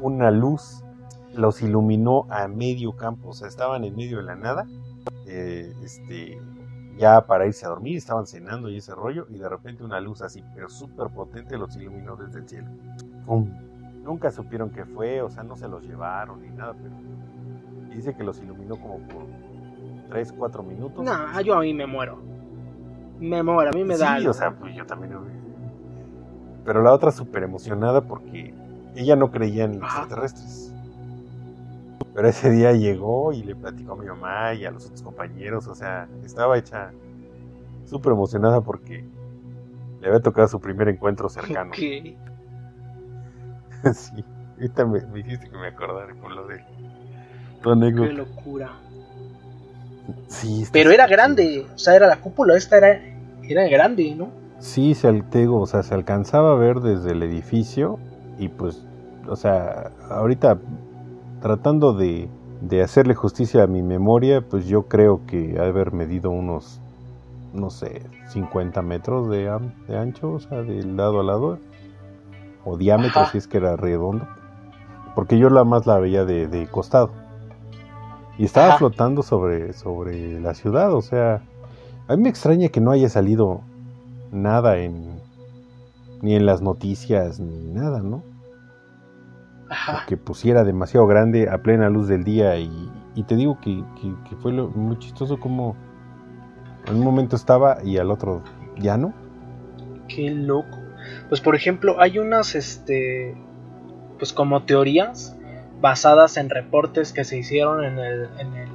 una 0.00 0.30
luz 0.30 0.84
los 1.34 1.60
iluminó 1.62 2.26
a 2.30 2.46
medio 2.46 2.96
campo, 2.96 3.30
o 3.30 3.32
sea, 3.32 3.48
estaban 3.48 3.82
en 3.82 3.96
medio 3.96 4.18
de 4.18 4.22
la 4.22 4.36
nada, 4.36 4.66
eh, 5.26 5.74
este, 5.82 6.40
ya 6.96 7.26
para 7.26 7.46
irse 7.46 7.66
a 7.66 7.70
dormir, 7.70 7.96
estaban 7.96 8.26
cenando 8.26 8.70
y 8.70 8.76
ese 8.76 8.94
rollo, 8.94 9.26
y 9.28 9.38
de 9.38 9.48
repente 9.48 9.82
una 9.82 10.00
luz 10.00 10.22
así, 10.22 10.44
pero 10.54 10.68
súper 10.68 11.08
potente, 11.08 11.58
los 11.58 11.76
iluminó 11.76 12.16
desde 12.16 12.38
el 12.38 12.48
cielo. 12.48 12.68
¡Pum! 13.26 13.67
Nunca 14.08 14.30
supieron 14.30 14.70
qué 14.70 14.86
fue, 14.86 15.20
o 15.20 15.28
sea, 15.28 15.42
no 15.42 15.54
se 15.54 15.68
los 15.68 15.86
llevaron 15.86 16.40
ni 16.40 16.48
nada, 16.48 16.74
pero 16.82 16.94
dice 17.94 18.14
que 18.14 18.24
los 18.24 18.40
iluminó 18.40 18.76
como 18.76 18.98
por 19.06 19.26
3, 20.08 20.32
4 20.32 20.62
minutos. 20.62 21.04
No, 21.04 21.40
yo 21.42 21.54
a 21.54 21.60
mí 21.60 21.74
me 21.74 21.86
muero. 21.86 22.18
Me 23.20 23.42
muero, 23.42 23.70
a 23.70 23.72
mí 23.74 23.84
me 23.84 23.98
da. 23.98 24.18
Sí, 24.18 24.26
o 24.26 24.32
sea, 24.32 24.52
pues 24.52 24.74
yo 24.74 24.86
también. 24.86 25.12
Pero 26.64 26.82
la 26.82 26.92
otra 26.92 27.10
súper 27.10 27.42
emocionada 27.42 28.00
porque 28.00 28.54
ella 28.96 29.14
no 29.14 29.30
creía 29.30 29.64
en 29.64 29.74
extraterrestres. 29.74 30.74
Pero 32.14 32.28
ese 32.28 32.50
día 32.50 32.72
llegó 32.72 33.34
y 33.34 33.42
le 33.42 33.54
platicó 33.54 33.92
a 33.92 33.96
mi 33.96 34.06
mamá 34.06 34.54
y 34.54 34.64
a 34.64 34.70
los 34.70 34.86
otros 34.86 35.02
compañeros, 35.02 35.66
o 35.68 35.74
sea, 35.74 36.08
estaba 36.24 36.56
hecha 36.56 36.92
súper 37.84 38.12
emocionada 38.12 38.62
porque 38.62 39.04
le 40.00 40.06
había 40.06 40.20
tocado 40.20 40.48
su 40.48 40.60
primer 40.60 40.88
encuentro 40.88 41.28
cercano. 41.28 41.72
Okay. 41.72 42.16
sí, 43.94 44.24
ahorita 44.56 44.84
me, 44.86 45.00
me, 45.06 45.22
dijiste 45.22 45.48
que 45.48 45.56
me 45.56 45.68
acordara 45.68 46.14
con 46.14 46.34
lo 46.34 46.46
de 46.46 46.64
tu 47.62 47.70
anécdota. 47.70 48.08
Qué 48.08 48.14
locura. 48.14 48.70
Sí, 50.28 50.64
pero 50.72 50.90
era 50.90 51.06
grande, 51.06 51.66
o 51.74 51.78
sea, 51.78 51.94
era 51.94 52.06
la 52.06 52.16
cúpula, 52.20 52.56
esta 52.56 52.78
era, 52.78 53.00
era 53.42 53.68
grande, 53.68 54.14
¿no? 54.14 54.30
Sí, 54.58 54.94
se, 54.94 55.12
te 55.22 55.46
o 55.46 55.66
sea, 55.66 55.82
se 55.82 55.94
alcanzaba 55.94 56.52
a 56.52 56.54
ver 56.54 56.80
desde 56.80 57.12
el 57.12 57.22
edificio 57.22 57.98
y 58.38 58.48
pues, 58.48 58.84
o 59.28 59.36
sea, 59.36 59.92
ahorita 60.10 60.58
tratando 61.40 61.92
de, 61.92 62.28
de 62.60 62.82
hacerle 62.82 63.14
justicia 63.14 63.62
a 63.62 63.66
mi 63.66 63.82
memoria, 63.82 64.40
pues 64.40 64.66
yo 64.66 64.88
creo 64.88 65.20
que 65.26 65.58
haber 65.60 65.92
medido 65.92 66.30
unos, 66.30 66.80
no 67.52 67.70
sé, 67.70 68.02
50 68.28 68.82
metros 68.82 69.28
de, 69.28 69.50
de 69.86 69.98
ancho, 69.98 70.32
o 70.32 70.40
sea, 70.40 70.62
de 70.62 70.82
lado 70.84 71.20
a 71.20 71.22
lado, 71.22 71.58
o 72.68 72.76
diámetro 72.76 73.26
si 73.26 73.38
es 73.38 73.46
que 73.46 73.58
era 73.58 73.76
redondo, 73.76 74.26
porque 75.14 75.38
yo 75.38 75.50
la 75.50 75.64
más 75.64 75.86
la 75.86 75.98
veía 75.98 76.24
de, 76.24 76.46
de 76.46 76.66
costado. 76.66 77.10
Y 78.36 78.44
estaba 78.44 78.68
Ajá. 78.68 78.78
flotando 78.78 79.22
sobre, 79.22 79.72
sobre 79.72 80.40
la 80.40 80.54
ciudad, 80.54 80.92
o 80.92 81.02
sea, 81.02 81.42
a 82.06 82.16
mí 82.16 82.22
me 82.22 82.28
extraña 82.28 82.68
que 82.68 82.80
no 82.80 82.92
haya 82.92 83.08
salido 83.08 83.62
nada 84.30 84.78
en 84.78 85.18
ni 86.22 86.34
en 86.34 86.46
las 86.46 86.62
noticias 86.62 87.38
ni 87.40 87.68
nada, 87.72 88.00
¿no? 88.00 88.22
Ajá. 89.70 90.04
Que 90.06 90.16
pusiera 90.16 90.64
demasiado 90.64 91.06
grande 91.06 91.48
a 91.50 91.58
plena 91.58 91.90
luz 91.90 92.08
del 92.08 92.24
día 92.24 92.56
y, 92.58 92.90
y 93.14 93.22
te 93.24 93.36
digo 93.36 93.58
que, 93.60 93.84
que, 94.00 94.14
que, 94.28 94.36
fue 94.36 94.52
lo, 94.52 94.68
muy 94.70 94.98
chistoso 94.98 95.38
como 95.38 95.76
en 96.86 96.96
un 96.96 97.04
momento 97.04 97.36
estaba 97.36 97.78
y 97.84 97.98
al 97.98 98.10
otro 98.10 98.42
ya 98.78 98.96
no. 98.96 99.12
Qué 100.08 100.30
loco. 100.30 100.77
Pues 101.28 101.40
por 101.40 101.54
ejemplo 101.54 102.00
hay 102.00 102.18
unas, 102.18 102.54
este, 102.54 103.36
pues 104.18 104.32
como 104.32 104.64
teorías 104.64 105.36
basadas 105.80 106.36
en 106.36 106.50
reportes 106.50 107.12
que 107.12 107.24
se 107.24 107.38
hicieron 107.38 107.84
en 107.84 107.98
el, 107.98 108.28
en 108.38 108.54
el, 108.54 108.68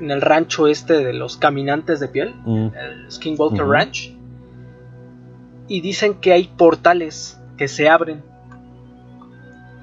en 0.00 0.10
el 0.10 0.20
rancho 0.20 0.66
este 0.66 0.94
de 1.04 1.12
los 1.12 1.36
caminantes 1.36 2.00
de 2.00 2.08
piel, 2.08 2.34
Mm. 2.44 2.68
el 2.74 3.10
Skinwalker. 3.12 3.66
Ranch, 3.66 4.14
y 5.68 5.80
dicen 5.80 6.14
que 6.14 6.32
hay 6.32 6.44
portales 6.56 7.38
que 7.56 7.68
se 7.68 7.88
abren 7.88 8.22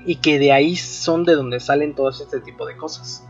y 0.06 0.16
que 0.18 0.40
de 0.40 0.52
ahí 0.52 0.76
son 0.76 1.24
de 1.26 1.36
donde 1.36 1.60
salen 1.60 1.94
todo 1.96 2.10
este 2.10 2.40
tipo 2.40 2.66
de 2.66 2.76
cosas. 2.78 3.24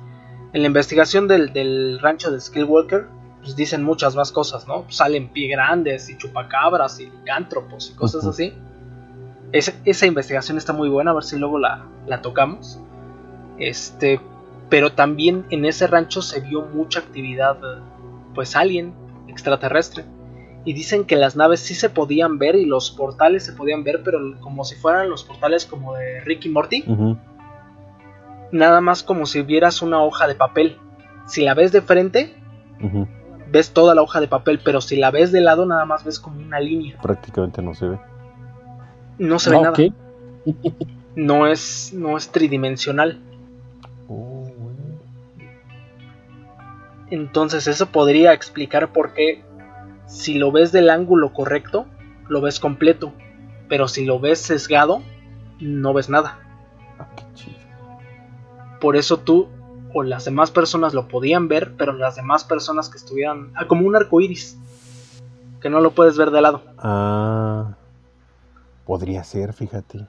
En 0.53 0.61
la 0.61 0.67
investigación 0.67 1.27
del, 1.27 1.51
del 1.51 1.99
rancho 1.99 2.31
de 2.31 2.39
Skillwalker, 2.39 3.07
pues 3.45 3.55
dicen 3.55 3.83
muchas 3.83 4.15
más 4.15 4.31
cosas, 4.31 4.67
¿no? 4.67 4.85
Salen 4.89 5.29
pie 5.29 5.49
grandes 5.49 6.09
y 6.09 6.17
chupacabras 6.17 6.99
y 6.99 7.05
licántropos 7.05 7.91
y 7.91 7.95
cosas 7.95 8.23
uh 8.23 8.27
-huh. 8.27 8.29
así. 8.31 8.53
Es, 9.51 9.79
esa 9.85 10.07
investigación 10.07 10.57
está 10.57 10.73
muy 10.73 10.89
buena, 10.89 11.11
a 11.11 11.13
ver 11.13 11.23
si 11.23 11.37
luego 11.37 11.59
la, 11.59 11.85
la 12.07 12.23
tocamos. 12.23 12.79
Este, 13.59 14.19
pero 14.67 14.93
también 14.93 15.45
en 15.51 15.63
ese 15.63 15.85
rancho 15.85 16.23
se 16.23 16.41
vio 16.41 16.63
mucha 16.63 16.99
actividad, 17.01 17.57
pues 18.33 18.55
alien, 18.55 18.95
extraterrestre. 19.27 20.05
Y 20.65 20.73
dicen 20.73 21.05
que 21.05 21.15
las 21.15 21.35
naves 21.35 21.59
sí 21.59 21.75
se 21.75 21.91
podían 21.91 22.39
ver 22.39 22.55
y 22.55 22.65
los 22.65 22.89
portales 22.89 23.45
se 23.45 23.53
podían 23.53 23.83
ver, 23.83 24.01
pero 24.03 24.17
como 24.39 24.65
si 24.65 24.73
fueran 24.73 25.11
los 25.11 25.23
portales 25.23 25.67
como 25.67 25.93
de 25.93 26.21
Ricky 26.21 26.49
Morty. 26.49 26.83
Uh 26.87 26.95
-huh. 26.95 27.17
Nada 28.51 28.81
más 28.81 29.03
como 29.03 29.27
si 29.27 29.43
vieras 29.43 29.83
una 29.83 30.01
hoja 30.01 30.27
de 30.27 30.33
papel. 30.33 30.79
Si 31.27 31.43
la 31.43 31.53
ves 31.53 31.71
de 31.71 31.81
frente, 31.81 32.35
uh 32.81 32.85
-huh. 32.87 33.07
Ves 33.51 33.71
toda 33.71 33.95
la 33.95 34.01
hoja 34.01 34.19
de 34.19 34.27
papel, 34.27 34.59
pero 34.63 34.81
si 34.81 34.95
la 34.95 35.11
ves 35.11 35.31
de 35.31 35.41
lado, 35.41 35.65
nada 35.65 35.85
más 35.85 36.03
ves 36.03 36.19
como 36.19 36.39
una 36.39 36.59
línea. 36.59 36.97
Prácticamente 37.01 37.61
no 37.61 37.73
se 37.73 37.87
ve. 37.87 37.99
No 39.17 39.39
se 39.39 39.49
ve 39.49 39.61
nada. 39.61 39.77
no 41.15 41.47
es, 41.47 41.91
no 41.93 42.17
es 42.17 42.29
tridimensional. 42.29 43.19
Oh, 44.07 44.51
bueno. 44.57 44.99
Entonces 47.09 47.67
eso 47.67 47.87
podría 47.87 48.33
explicar 48.33 48.91
por 48.91 49.13
qué 49.13 49.43
si 50.07 50.35
lo 50.35 50.51
ves 50.51 50.71
del 50.71 50.89
ángulo 50.89 51.33
correcto, 51.33 51.85
lo 52.27 52.41
ves 52.41 52.59
completo. 52.59 53.13
Pero 53.67 53.87
si 53.87 54.05
lo 54.05 54.19
ves 54.19 54.39
sesgado, 54.39 55.01
no 55.59 55.93
ves 55.93 56.09
nada. 56.09 56.39
Ah, 56.99 57.07
qué 57.15 57.23
chido. 57.33 57.57
Por 58.79 58.95
eso 58.95 59.17
tú 59.17 59.47
o 59.97 60.03
las 60.03 60.25
demás 60.25 60.51
personas 60.51 60.93
lo 60.93 61.07
podían 61.07 61.47
ver, 61.47 61.73
pero 61.77 61.93
las 61.93 62.17
demás 62.17 62.43
personas 62.43 62.89
que 62.89 62.97
estuvieran. 62.97 63.53
Ah, 63.55 63.65
como 63.65 63.87
un 63.87 63.95
arco 63.95 64.19
iris. 64.19 64.59
Que 65.61 65.69
no 65.69 65.79
lo 65.79 65.91
puedes 65.91 66.17
ver 66.17 66.31
de 66.31 66.41
lado. 66.41 66.63
Ah. 66.77 67.77
Podría 68.85 69.23
ser, 69.23 69.53
fíjate. 69.53 70.05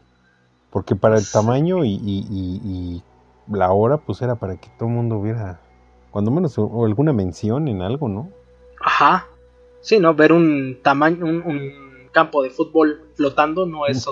Porque 0.70 0.96
para 0.96 1.16
el 1.16 1.30
tamaño 1.30 1.84
y, 1.84 1.92
y, 1.92 2.26
y, 2.28 2.60
y, 2.64 3.02
la 3.46 3.70
hora, 3.70 3.98
pues 3.98 4.20
era 4.22 4.34
para 4.34 4.56
que 4.56 4.68
todo 4.76 4.88
el 4.88 4.94
mundo 4.96 5.22
viera, 5.22 5.60
cuando 6.10 6.32
menos, 6.32 6.58
o 6.58 6.84
alguna 6.84 7.12
mención 7.12 7.68
en 7.68 7.80
algo, 7.80 8.08
¿no? 8.08 8.30
Ajá. 8.80 9.28
Sí, 9.82 10.00
¿no? 10.00 10.16
Ver 10.16 10.32
un 10.32 10.80
tamaño, 10.82 11.24
un, 11.24 11.42
un 11.46 12.08
campo 12.10 12.42
de 12.42 12.50
fútbol 12.50 13.04
flotando 13.14 13.66
no 13.66 13.86
es... 13.86 14.04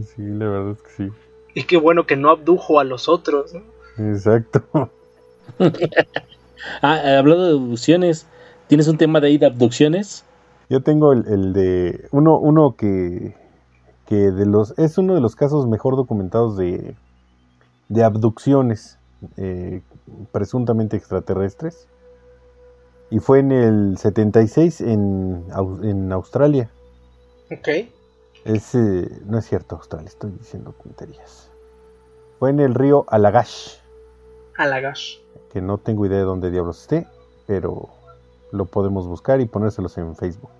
sí, 0.00 0.22
la 0.22 0.48
verdad 0.48 0.70
es 0.70 0.82
que 0.82 0.90
sí. 0.90 1.10
Y 1.54 1.64
qué 1.64 1.76
bueno 1.76 2.06
que 2.06 2.16
no 2.16 2.30
abdujo 2.30 2.80
a 2.80 2.84
los 2.84 3.08
otros, 3.08 3.52
¿no? 3.54 3.62
Exacto. 4.12 4.62
ah, 6.82 7.18
hablando 7.18 7.46
de 7.46 7.52
abducciones, 7.52 8.26
¿tienes 8.66 8.88
un 8.88 8.98
tema 8.98 9.20
de 9.20 9.28
ahí 9.28 9.38
de 9.38 9.46
abducciones? 9.46 10.24
Yo 10.68 10.82
tengo 10.82 11.12
el, 11.12 11.26
el, 11.26 11.52
de 11.52 12.08
uno, 12.12 12.38
uno 12.38 12.76
que, 12.76 13.34
que 14.06 14.14
de 14.14 14.46
los 14.46 14.78
es 14.78 14.98
uno 14.98 15.14
de 15.14 15.20
los 15.20 15.34
casos 15.34 15.66
mejor 15.66 15.96
documentados 15.96 16.56
de, 16.56 16.94
de 17.88 18.04
abducciones 18.04 18.98
eh, 19.36 19.82
presuntamente 20.32 20.96
extraterrestres 20.96 21.88
y 23.10 23.18
fue 23.18 23.40
en 23.40 23.52
el 23.52 23.98
76 23.98 24.80
en, 24.80 25.44
en 25.82 26.12
Australia. 26.12 26.70
Ok. 27.50 27.68
Es, 28.44 28.74
eh, 28.74 29.20
no 29.26 29.38
es 29.38 29.46
cierto 29.46 29.76
Australia, 29.76 30.08
estoy 30.08 30.30
diciendo 30.32 30.74
tonterías. 30.82 31.50
Fue 32.38 32.50
en 32.50 32.60
el 32.60 32.74
río 32.74 33.04
Alagash. 33.08 33.76
Alagash. 34.56 35.18
Que 35.52 35.60
no 35.60 35.78
tengo 35.78 36.06
idea 36.06 36.18
de 36.18 36.24
dónde 36.24 36.50
diablos 36.50 36.80
esté, 36.80 37.06
pero 37.46 37.88
lo 38.52 38.64
podemos 38.64 39.06
buscar 39.06 39.40
y 39.40 39.46
ponérselos 39.46 39.96
en 39.98 40.16
Facebook. 40.16 40.50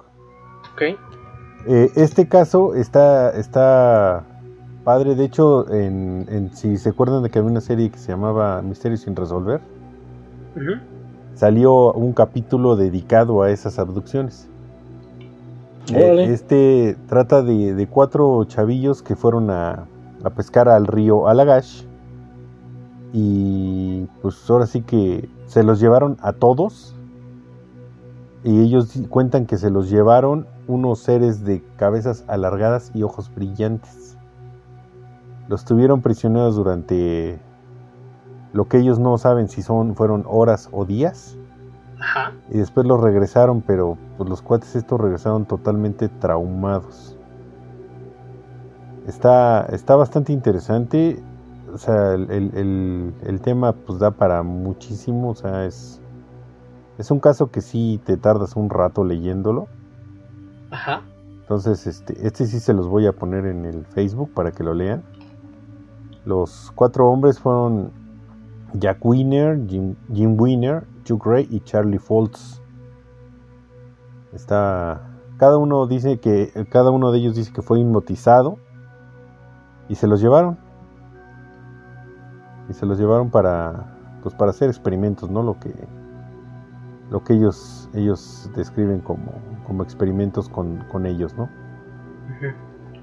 Ok. 0.72 0.82
Eh, 1.66 1.90
este 1.96 2.28
caso 2.28 2.74
está, 2.74 3.30
está 3.30 4.24
padre. 4.84 5.14
De 5.14 5.24
hecho, 5.24 5.70
en, 5.70 6.26
en, 6.28 6.54
si 6.54 6.76
se 6.78 6.90
acuerdan 6.90 7.22
de 7.22 7.30
que 7.30 7.38
había 7.38 7.50
una 7.50 7.60
serie 7.60 7.90
que 7.90 7.98
se 7.98 8.08
llamaba 8.08 8.62
Misterios 8.62 9.00
sin 9.00 9.16
resolver, 9.16 9.60
uh 10.56 10.58
-huh. 10.58 10.80
salió 11.34 11.92
un 11.92 12.12
capítulo 12.12 12.76
dedicado 12.76 13.42
a 13.42 13.50
esas 13.50 13.78
abducciones. 13.78 14.48
Eh, 15.88 16.26
este 16.30 16.96
trata 17.08 17.42
de, 17.42 17.74
de, 17.74 17.86
cuatro 17.88 18.44
chavillos 18.44 19.02
que 19.02 19.16
fueron 19.16 19.50
a, 19.50 19.86
a 20.22 20.30
pescar 20.30 20.68
al 20.68 20.86
río 20.86 21.28
Alagash. 21.28 21.84
Y 23.12 24.06
pues 24.22 24.48
ahora 24.48 24.66
sí 24.66 24.82
que 24.82 25.28
se 25.46 25.64
los 25.64 25.80
llevaron 25.80 26.16
a 26.20 26.32
todos 26.32 26.94
y 28.42 28.60
ellos 28.60 28.92
cuentan 29.08 29.46
que 29.46 29.58
se 29.58 29.70
los 29.70 29.90
llevaron 29.90 30.46
unos 30.66 31.00
seres 31.00 31.44
de 31.44 31.62
cabezas 31.76 32.24
alargadas 32.28 32.90
y 32.94 33.02
ojos 33.02 33.30
brillantes. 33.34 34.16
Los 35.48 35.64
tuvieron 35.64 36.00
prisioneros 36.00 36.54
durante 36.56 37.38
lo 38.52 38.68
que 38.68 38.78
ellos 38.78 38.98
no 38.98 39.18
saben 39.18 39.48
si 39.48 39.62
son 39.62 39.94
fueron 39.94 40.24
horas 40.26 40.68
o 40.72 40.84
días. 40.84 41.36
Ajá. 42.00 42.32
Y 42.50 42.58
después 42.58 42.86
los 42.86 43.00
regresaron, 43.00 43.62
pero 43.62 43.98
pues 44.16 44.28
los 44.28 44.42
cuates 44.42 44.74
estos 44.74 45.00
regresaron 45.00 45.44
totalmente 45.46 46.08
traumados. 46.08 47.16
Está, 49.06 49.66
está 49.66 49.96
bastante 49.96 50.32
interesante. 50.32 51.22
O 51.72 51.78
sea, 51.78 52.14
el, 52.14 52.30
el, 52.30 53.14
el 53.24 53.40
tema 53.40 53.72
pues 53.72 53.98
da 53.98 54.10
para 54.10 54.42
muchísimo. 54.42 55.30
O 55.30 55.34
sea, 55.34 55.66
es, 55.66 56.00
es 56.98 57.10
un 57.10 57.20
caso 57.20 57.50
que 57.50 57.60
sí 57.60 58.00
te 58.04 58.16
tardas 58.16 58.56
un 58.56 58.70
rato 58.70 59.04
leyéndolo. 59.04 59.68
Ajá. 60.70 61.02
Entonces, 61.40 61.86
este, 61.86 62.26
este 62.26 62.46
sí 62.46 62.60
se 62.60 62.72
los 62.72 62.86
voy 62.86 63.06
a 63.06 63.12
poner 63.12 63.44
en 63.46 63.64
el 63.64 63.84
Facebook 63.84 64.30
para 64.34 64.52
que 64.52 64.62
lo 64.62 64.72
lean. 64.72 65.02
Los 66.24 66.70
cuatro 66.74 67.08
hombres 67.08 67.40
fueron 67.40 67.90
Jack 68.74 69.04
Wiener, 69.04 69.66
Jim, 69.66 69.96
Jim 70.12 70.40
Wiener, 70.40 70.84
Chuck 71.02 71.24
Ray 71.26 71.46
y 71.50 71.60
Charlie 71.60 71.98
Foltz. 71.98 72.60
Está. 74.32 75.00
Cada 75.38 75.58
uno 75.58 75.86
dice 75.86 76.20
que. 76.20 76.52
Cada 76.70 76.90
uno 76.90 77.12
de 77.12 77.18
ellos 77.18 77.34
dice 77.34 77.52
que 77.52 77.62
fue 77.62 77.80
hipnotizado. 77.80 78.58
Y 79.88 79.96
se 79.96 80.06
los 80.06 80.20
llevaron. 80.20 80.58
Y 82.68 82.72
se 82.74 82.86
los 82.86 82.98
llevaron 82.98 83.30
para. 83.30 83.96
Pues 84.22 84.34
para 84.34 84.50
hacer 84.50 84.68
experimentos, 84.68 85.30
¿no? 85.30 85.42
Lo 85.42 85.58
que. 85.58 85.74
Lo 87.10 87.24
que 87.24 87.34
ellos. 87.34 87.88
ellos 87.94 88.50
describen 88.54 89.00
como. 89.00 89.32
como 89.66 89.82
experimentos 89.82 90.48
con, 90.48 90.84
con 90.90 91.06
ellos, 91.06 91.34
¿no? 91.36 91.48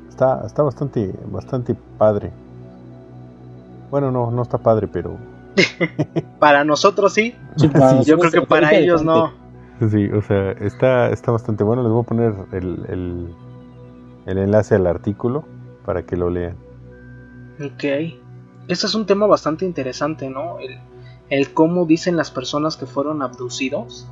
Está, 0.07 0.45
está 0.45 0.63
bastante. 0.63 1.13
bastante 1.31 1.75
padre. 1.97 2.31
Bueno, 3.91 4.11
no, 4.11 4.31
no 4.31 4.41
está 4.41 4.57
padre, 4.57 4.87
pero. 4.87 5.17
para 6.39 6.63
nosotros 6.63 7.13
sí. 7.13 7.35
yo 7.57 8.17
creo 8.17 8.31
que 8.31 8.41
para 8.41 8.73
ellos 8.75 9.03
no. 9.03 9.33
Sí, 9.91 10.07
o 10.07 10.21
sea, 10.21 10.51
está, 10.53 11.09
está 11.09 11.31
bastante 11.31 11.63
bueno. 11.63 11.83
Les 11.83 11.91
voy 11.91 12.01
a 12.01 12.07
poner 12.07 12.33
el, 12.51 13.29
el, 14.25 14.37
enlace 14.37 14.75
al 14.75 14.87
artículo 14.87 15.45
para 15.85 16.03
que 16.03 16.17
lo 16.17 16.29
lean. 16.29 16.55
Ok. 17.63 17.83
Este 18.67 18.87
es 18.87 18.95
un 18.95 19.05
tema 19.05 19.27
bastante 19.27 19.65
interesante, 19.65 20.29
¿no? 20.29 20.59
El, 20.59 20.79
el 21.29 21.53
cómo 21.53 21.85
dicen 21.85 22.17
las 22.17 22.31
personas 22.31 22.75
que 22.75 22.85
fueron 22.85 23.21
abducidos 23.21 24.07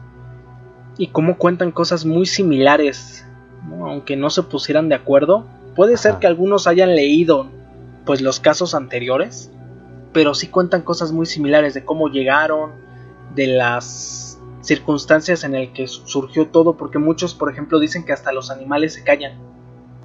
y 0.97 1.07
cómo 1.07 1.38
cuentan 1.38 1.72
cosas 1.72 2.05
muy 2.05 2.26
similares, 2.26 3.26
aunque 3.81 4.15
no 4.15 4.30
se 4.30 4.43
pusieran 4.43 4.88
de 4.88 4.95
acuerdo. 4.95 5.45
Puede 5.76 5.97
ser 5.97 6.19
que 6.19 6.27
algunos 6.27 6.67
hayan 6.67 6.95
leído 6.95 7.47
pues 8.05 8.22
los 8.22 8.39
casos 8.39 8.76
anteriores 8.76 9.51
pero 10.15 10.33
sí 10.33 10.47
cuentan 10.47 10.81
cosas 10.81 11.11
muy 11.11 11.25
similares 11.25 11.73
de 11.73 11.83
cómo 11.83 12.07
llegaron, 12.07 12.71
de 13.35 13.47
las 13.47 14.39
circunstancias 14.61 15.43
en 15.43 15.55
el 15.55 15.73
que 15.73 15.87
surgió 15.87 16.47
todo, 16.47 16.77
porque 16.77 16.99
muchos, 16.99 17.35
por 17.35 17.51
ejemplo, 17.51 17.79
dicen 17.79 18.05
que 18.05 18.13
hasta 18.13 18.31
los 18.31 18.49
animales 18.49 18.93
se 18.93 19.03
callan. 19.03 19.37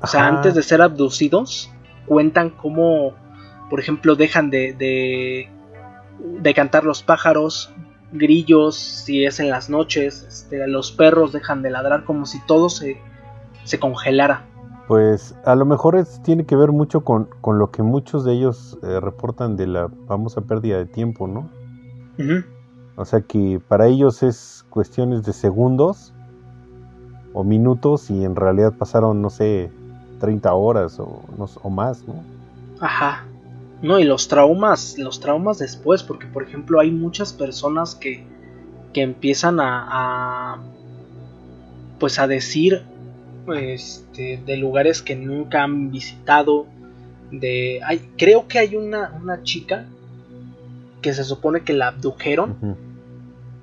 O 0.03 0.09
sea, 0.09 0.27
antes 0.27 0.57
de 0.57 0.65
ser 0.65 0.83
abducidos, 0.83 1.71
cuentan 2.07 2.51
cómo, 2.51 3.15
por 3.71 3.79
ejemplo, 3.79 4.17
dejan 4.17 4.51
de, 4.51 4.73
de, 4.73 5.49
de 6.19 6.55
cantar 6.55 6.83
los 6.83 7.05
pájaros, 7.05 7.73
grillos, 8.11 8.75
si 8.75 9.25
es 9.25 9.39
en 9.39 9.49
las 9.49 9.71
noches, 9.71 10.27
este, 10.29 10.67
los 10.67 10.91
perros 10.91 11.31
dejan 11.31 11.63
de 11.63 11.71
ladrar 11.71 12.03
como 12.03 12.27
si 12.27 12.45
todo 12.47 12.69
se, 12.69 13.01
se 13.63 13.79
congelara. 13.79 14.45
Pues 14.91 15.37
a 15.45 15.55
lo 15.55 15.67
mejor 15.67 16.05
tiene 16.25 16.47
que 16.47 16.57
ver 16.57 16.73
mucho 16.73 17.03
con, 17.03 17.29
lo 17.45 17.71
que 17.71 17.81
muchos 17.81 18.25
de 18.25 18.33
ellos 18.33 18.77
eh, 18.83 18.99
reportan 18.99 19.57
de 19.57 19.69
la 19.69 19.89
famosa 20.09 20.41
pérdida 20.41 20.79
de 20.79 20.87
tiempo, 20.87 21.29
¿no? 21.29 21.49
O 22.97 23.05
sea 23.05 23.21
que 23.21 23.61
para 23.69 23.87
ellos 23.87 24.25
es 24.25 24.65
cuestiones 24.69 25.23
de 25.23 25.33
segundos 25.33 26.13
o 27.33 27.45
minutos 27.45 28.11
y 28.11 28.25
en 28.25 28.35
realidad 28.35 28.73
pasaron, 28.77 29.23
no 29.23 29.31
sé, 29.31 29.71
30 30.19 30.53
horas 30.55 30.99
o, 30.99 31.23
o 31.63 31.71
más, 31.71 32.03
¿no? 32.09 32.25
Ajá. 32.81 33.25
No, 33.83 34.01
y 34.01 34.03
los 34.03 34.27
traumas, 34.27 34.99
los 34.99 35.21
traumas 35.21 35.59
después, 35.59 36.03
porque 36.03 36.27
por 36.27 36.43
ejemplo 36.43 36.81
hay 36.81 36.91
muchas 36.91 37.33
personas 37.33 37.95
que, 37.95 38.27
que 38.93 39.03
empiezan 39.03 39.61
a, 39.61 39.87
a 40.57 40.59
pues 42.01 42.19
a 42.19 42.27
decir 42.27 42.83
este, 43.55 44.41
de 44.45 44.57
lugares 44.57 45.03
que 45.03 45.17
nunca 45.17 45.63
han 45.63 45.91
visitado. 45.91 46.67
De, 47.31 47.81
hay, 47.85 47.99
creo 48.17 48.49
que 48.49 48.59
hay 48.59 48.77
una, 48.77 49.13
una 49.23 49.43
chica 49.43 49.87
que 51.01 51.15
se 51.15 51.25
supone 51.25 51.63
que 51.63 51.73
la 51.73 51.89
abdujeron 51.89 52.77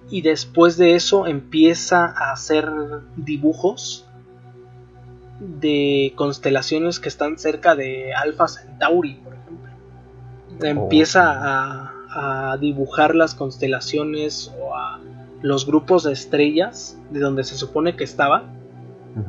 y 0.10 0.22
después 0.22 0.78
de 0.78 0.96
eso 0.96 1.28
empieza 1.28 2.06
a 2.06 2.32
hacer 2.32 2.70
dibujos 3.16 4.06
de 5.40 6.14
constelaciones 6.16 7.00
que 7.00 7.10
están 7.10 7.38
cerca 7.38 7.76
de 7.76 8.14
Alpha 8.14 8.48
Centauri, 8.48 9.16
por 9.16 9.34
ejemplo. 9.34 9.72
Empieza 10.62 11.30
a, 11.30 12.52
a, 12.52 12.58
dibujar 12.58 13.14
las 13.14 13.36
constelaciones 13.36 14.52
o 14.60 14.76
a 14.76 15.00
los 15.42 15.68
grupos 15.68 16.04
de 16.04 16.14
estrellas 16.14 16.98
de 17.12 17.20
donde 17.20 17.44
se 17.44 17.56
supone 17.56 17.96
que 17.96 18.04
estaba 18.04 18.46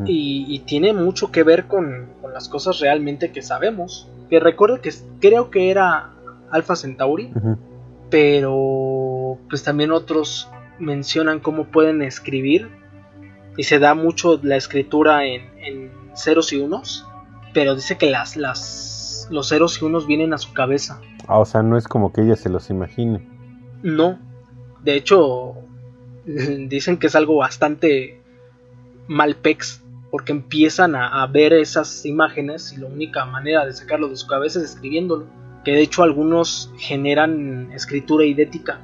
y, 0.04 0.58
tiene 0.66 0.92
mucho 0.92 1.30
que 1.30 1.42
ver 1.42 1.66
con, 1.66 2.08
las 2.32 2.48
cosas 2.48 2.80
realmente 2.80 3.32
que 3.32 3.42
sabemos. 3.42 4.08
Que 4.28 4.40
recuerdo 4.40 4.80
que 4.80 4.92
creo 5.20 5.50
que 5.50 5.70
era 5.70 6.10
Alpha 6.50 6.76
Centauri, 6.76 7.30
pero 8.10 9.38
pues 9.48 9.62
también 9.62 9.92
otros 9.92 10.48
mencionan 10.78 11.40
cómo 11.40 11.64
pueden 11.64 12.02
escribir 12.02 12.68
y 13.56 13.64
se 13.64 13.78
da 13.78 13.94
mucho 13.94 14.38
la 14.42 14.56
escritura 14.56 15.24
en, 15.26 15.90
ceros 16.14 16.52
y 16.52 16.56
unos, 16.56 17.06
pero 17.54 17.76
dice 17.76 17.96
que 17.96 18.10
las, 18.10 18.36
las, 18.36 19.28
los 19.30 19.48
ceros 19.48 19.80
y 19.80 19.84
unos 19.84 20.06
vienen 20.06 20.32
a 20.32 20.38
su 20.38 20.52
cabeza. 20.52 21.00
Ah, 21.28 21.38
o 21.38 21.44
sea, 21.44 21.62
no 21.62 21.76
es 21.76 21.86
como 21.86 22.12
que 22.12 22.22
ella 22.22 22.34
se 22.34 22.48
los 22.48 22.70
imagine. 22.70 23.24
No, 23.82 24.18
de 24.82 24.94
hecho, 24.94 25.54
dicen 26.24 26.98
que 26.98 27.06
es 27.08 27.14
algo 27.14 27.36
bastante 27.36 28.17
malpex 29.08 29.82
porque 30.10 30.32
empiezan 30.32 30.94
a, 30.94 31.26
ver 31.26 31.52
esas 31.52 32.06
imágenes 32.06 32.72
y 32.72 32.78
la 32.78 32.86
única 32.86 33.26
manera 33.26 33.66
de 33.66 33.74
sacarlo 33.74 34.08
de 34.08 34.16
su 34.16 34.26
cabeza 34.26 34.58
es 34.58 34.64
escribiéndolo. 34.72 35.26
Que 35.64 35.72
de 35.72 35.82
hecho 35.82 36.02
algunos 36.02 36.72
generan 36.78 37.70
escritura 37.72 38.24
idética. 38.24 38.80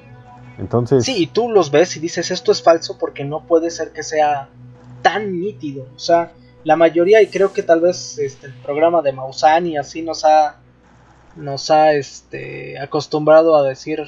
Entonces... 0.57 1.03
Sí, 1.03 1.15
y 1.17 1.27
tú 1.27 1.49
los 1.49 1.69
ves 1.69 1.97
y 1.97 1.99
dices, 1.99 2.31
esto 2.31 2.53
es 2.53 2.63
falso 2.63 2.97
porque 2.97 3.25
no 3.25 3.45
puede 3.45 3.69
ser 3.71 3.91
que 3.91 4.03
sea 4.03 4.47
tan 5.01 5.37
nítido. 5.37 5.85
O 5.93 5.99
sea, 5.99 6.31
la 6.63 6.77
mayoría, 6.77 7.21
y 7.21 7.27
creo 7.27 7.51
que 7.51 7.61
tal 7.61 7.81
vez 7.81 8.17
este, 8.17 8.47
el 8.47 8.53
programa 8.53 9.01
de 9.01 9.11
Mausani 9.11 9.77
así 9.77 10.01
nos 10.01 10.23
ha, 10.23 10.61
nos 11.35 11.69
ha 11.71 11.91
este, 11.91 12.79
acostumbrado 12.79 13.57
a 13.57 13.63
decir, 13.63 14.01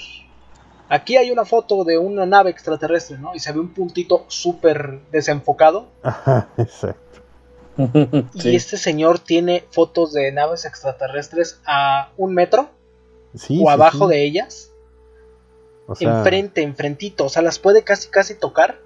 aquí 0.87 1.17
hay 1.17 1.29
una 1.29 1.43
foto 1.43 1.83
de 1.83 1.97
una 1.97 2.25
nave 2.25 2.49
extraterrestre, 2.49 3.17
¿no? 3.17 3.35
Y 3.35 3.39
se 3.39 3.51
ve 3.51 3.59
un 3.59 3.73
puntito 3.73 4.23
súper 4.29 5.01
desenfocado. 5.11 5.89
Ajá, 6.01 6.47
exacto. 6.57 7.19
y 8.35 8.55
este 8.55 8.77
señor 8.77 9.19
tiene 9.19 9.65
fotos 9.69 10.13
de 10.13 10.31
naves 10.31 10.63
extraterrestres 10.63 11.59
a 11.65 12.11
un 12.15 12.33
metro 12.33 12.69
o 13.49 13.69
abajo 13.69 14.07
de 14.07 14.23
ellas. 14.23 14.71
O 15.87 15.95
sea... 15.95 16.17
Enfrente, 16.19 16.61
enfrentito. 16.61 17.25
O 17.25 17.29
sea, 17.29 17.41
las 17.41 17.59
puede 17.59 17.83
casi, 17.83 18.09
casi 18.09 18.35
tocar. 18.35 18.79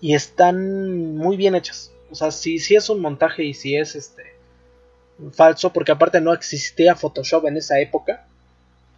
Y 0.00 0.14
están 0.14 1.16
muy 1.16 1.36
bien 1.36 1.54
hechas. 1.54 1.92
O 2.10 2.14
sea, 2.14 2.30
si, 2.30 2.58
si 2.58 2.74
es 2.74 2.88
un 2.90 3.00
montaje 3.00 3.44
y 3.44 3.54
si 3.54 3.76
es 3.76 3.94
este 3.94 4.22
falso, 5.32 5.72
porque 5.72 5.92
aparte 5.92 6.20
no 6.20 6.32
existía 6.32 6.96
Photoshop 6.96 7.46
en 7.46 7.56
esa 7.56 7.78
época. 7.78 8.26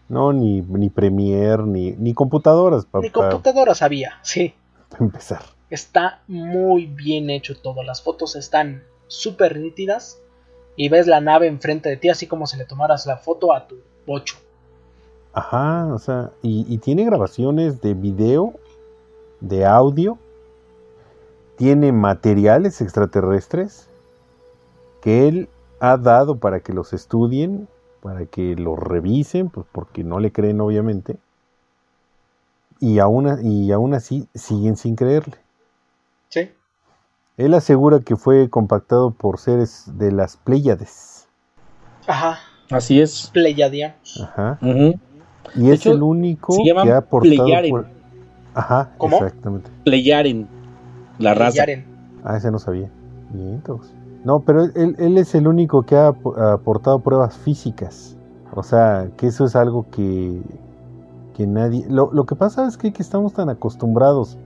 No, 0.09 0.33
ni, 0.33 0.63
ni 0.63 0.91
Premiere, 0.91 1.63
ni, 1.65 1.93
ni 1.93 2.15
computadoras. 2.15 2.87
ni 3.01 3.11
computadoras 3.11 3.83
había, 3.83 4.19
sí. 4.23 4.55
Para 4.89 5.05
empezar. 5.05 5.43
Está 5.71 6.23
muy 6.27 6.87
bien 6.87 7.31
hecho 7.31 7.57
todo. 7.57 7.83
Las 7.83 8.03
fotos 8.03 8.37
están 8.37 8.85
súper 9.07 9.59
nítidas. 9.59 10.21
Y 10.77 10.89
ves 10.89 11.07
la 11.07 11.21
nave 11.21 11.47
enfrente 11.47 11.89
de 11.89 11.97
ti, 11.97 12.09
así 12.09 12.27
como 12.27 12.49
si 12.49 12.57
le 12.57 12.65
tomaras 12.65 13.07
la 13.07 13.17
foto 13.17 13.55
a 13.55 13.69
tu 13.69 13.77
8. 14.07 14.37
Ajá, 15.33 15.93
o 15.93 15.99
sea, 15.99 16.31
y, 16.43 16.65
y 16.73 16.79
tiene 16.79 17.05
grabaciones 17.05 17.81
de 17.81 17.95
video, 17.95 18.55
de 19.41 19.67
audio, 19.67 20.19
tiene 21.57 21.93
materiales 21.93 22.81
extraterrestres 22.81 23.89
que 25.01 25.29
él 25.29 25.49
ha 25.81 25.97
dado 25.97 26.39
para 26.39 26.61
que 26.61 26.73
los 26.73 26.93
estudien, 26.93 27.69
para 28.01 28.27
que 28.27 28.55
los 28.57 28.79
revisen, 28.79 29.51
pues 29.51 29.67
porque 29.71 30.05
no 30.05 30.21
le 30.21 30.33
creen 30.33 30.61
obviamente, 30.61 31.17
y 32.81 32.99
aún, 32.99 33.39
y 33.43 33.73
aún 33.73 33.95
así 33.95 34.29
siguen 34.35 34.77
sin 34.77 34.97
creerle. 34.97 35.37
Sí. 36.29 36.53
Él 37.37 37.55
asegura 37.55 38.01
que 38.01 38.17
fue 38.17 38.49
compactado 38.51 39.11
por 39.11 39.39
seres 39.39 39.85
de 39.99 40.13
las 40.13 40.37
Pléyades. 40.37 41.29
Ajá. 42.07 42.39
Así 42.71 43.01
es. 43.01 43.31
Pleiadianos. 43.33 44.21
Ajá. 44.23 44.59
Y 45.57 45.71
es 45.71 45.87
el 45.87 46.03
único 46.03 46.57
que 46.63 46.91
ha 46.91 46.99
aportado 46.99 47.47
por... 47.71 47.87
Ajá, 48.55 48.91
¿Cómo? 48.99 49.17
exactamente. 49.17 49.71
Pleyaren, 49.85 50.47
la 51.19 51.35
raza. 51.35 51.65
Ah, 52.23 52.37
ese 52.37 52.51
no 52.51 52.59
sabía. 52.59 52.89
Bien, 53.31 53.55
entonces. 53.55 53.93
No, 54.25 54.41
pero 54.41 54.65
él, 54.65 54.97
él, 54.99 55.19
es 55.19 55.35
el 55.35 55.49
único 55.49 55.83
que 55.83 55.97
ha 55.97 56.09
aportado 56.53 57.01
pruebas 57.01 57.37
físicas. 57.37 58.17
O 58.55 58.63
sea, 58.63 59.09
que 59.17 59.27
eso 59.27 59.45
es 59.45 59.57
algo 59.57 59.87
que, 59.91 60.41
que 61.37 61.47
nadie... 61.47 61.85
Lo, 61.89 62.13
lo 62.13 62.25
que 62.25 62.37
pasa 62.37 62.67
es 62.67 62.77
que, 62.77 62.93
que, 62.93 63.03
estamos 63.03 63.35
tan 63.35 63.49
acostumbrados 63.49 64.39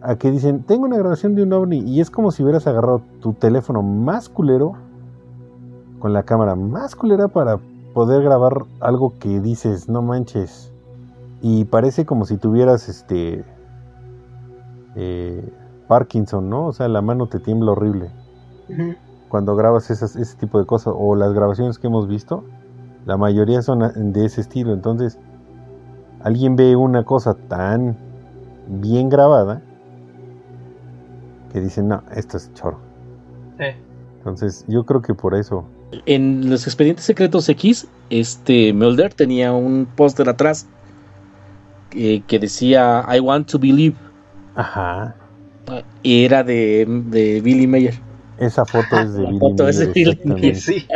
a 0.00 0.16
que 0.16 0.30
dicen, 0.30 0.62
tengo 0.64 0.86
una 0.86 0.96
grabación 0.96 1.34
de 1.34 1.42
un 1.42 1.52
ovni 1.52 1.78
y 1.80 2.00
es 2.00 2.10
como 2.10 2.30
si 2.30 2.42
hubieras 2.42 2.66
agarrado 2.66 3.02
tu 3.20 3.34
teléfono 3.34 3.82
más 3.82 4.28
culero 4.28 4.74
con 6.04 6.12
la 6.12 6.24
cámara 6.24 6.54
más 6.54 6.94
culera 6.94 7.28
para 7.28 7.58
poder 7.94 8.22
grabar 8.22 8.66
algo 8.80 9.18
que 9.18 9.40
dices, 9.40 9.88
no 9.88 10.02
manches. 10.02 10.70
Y 11.40 11.64
parece 11.64 12.04
como 12.04 12.26
si 12.26 12.36
tuvieras 12.36 12.90
este... 12.90 13.42
Eh, 14.96 15.50
Parkinson, 15.88 16.50
¿no? 16.50 16.66
O 16.66 16.72
sea, 16.74 16.88
la 16.88 17.00
mano 17.00 17.26
te 17.26 17.40
tiembla 17.40 17.72
horrible 17.72 18.10
cuando 19.30 19.56
grabas 19.56 19.90
ese 19.90 20.36
tipo 20.36 20.58
de 20.58 20.66
cosas 20.66 20.92
o 20.94 21.16
las 21.16 21.32
grabaciones 21.32 21.78
que 21.78 21.86
hemos 21.86 22.06
visto, 22.06 22.44
la 23.06 23.16
mayoría 23.16 23.62
son 23.62 24.12
de 24.12 24.26
ese 24.26 24.42
estilo. 24.42 24.74
Entonces, 24.74 25.18
alguien 26.20 26.54
ve 26.54 26.76
una 26.76 27.04
cosa 27.04 27.32
tan 27.32 27.96
bien 28.68 29.08
grabada 29.08 29.62
que 31.50 31.62
dice, 31.62 31.82
no, 31.82 32.02
esto 32.14 32.36
es 32.36 32.52
choro. 32.52 32.76
Entonces, 34.18 34.66
yo 34.68 34.84
creo 34.84 35.00
que 35.00 35.14
por 35.14 35.34
eso. 35.34 35.64
En 36.06 36.50
los 36.50 36.66
expedientes 36.66 37.04
secretos 37.04 37.48
X, 37.48 37.86
este 38.10 38.72
Mulder 38.72 39.14
tenía 39.14 39.52
un 39.52 39.86
póster 39.86 40.28
atrás 40.28 40.66
eh, 41.92 42.22
que 42.26 42.38
decía 42.38 43.04
I 43.12 43.20
want 43.20 43.50
to 43.50 43.58
believe. 43.58 43.96
Ajá. 44.54 45.14
Y 46.02 46.24
era 46.24 46.42
de, 46.42 46.86
de 47.06 47.40
Billy 47.40 47.66
Mayer. 47.66 47.94
Esa 48.38 48.64
foto 48.64 48.98
es 48.98 49.14
de 49.14 49.22
La 49.22 49.38
foto 49.38 49.68
es 49.68 49.78
de 49.78 49.86
Billy 49.86 50.54
Sí. 50.54 50.86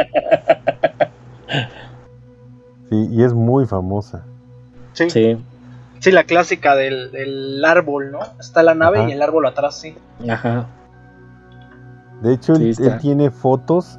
sí, 2.90 3.08
y 3.10 3.22
es 3.22 3.32
muy 3.32 3.66
famosa. 3.66 4.24
Sí. 4.92 5.38
Sí, 6.00 6.12
la 6.12 6.24
clásica 6.24 6.76
del, 6.76 7.10
del, 7.10 7.64
árbol, 7.64 8.12
¿no? 8.12 8.20
Está 8.38 8.62
la 8.62 8.74
nave 8.74 8.98
Ajá. 8.98 9.08
y 9.08 9.12
el 9.12 9.22
árbol 9.22 9.46
atrás, 9.46 9.80
sí. 9.80 9.94
Ajá. 10.28 10.66
De 12.22 12.34
hecho, 12.34 12.54
sí, 12.56 12.70
él, 12.70 12.76
él, 12.78 12.98
tiene 12.98 13.30
fotos 13.30 13.98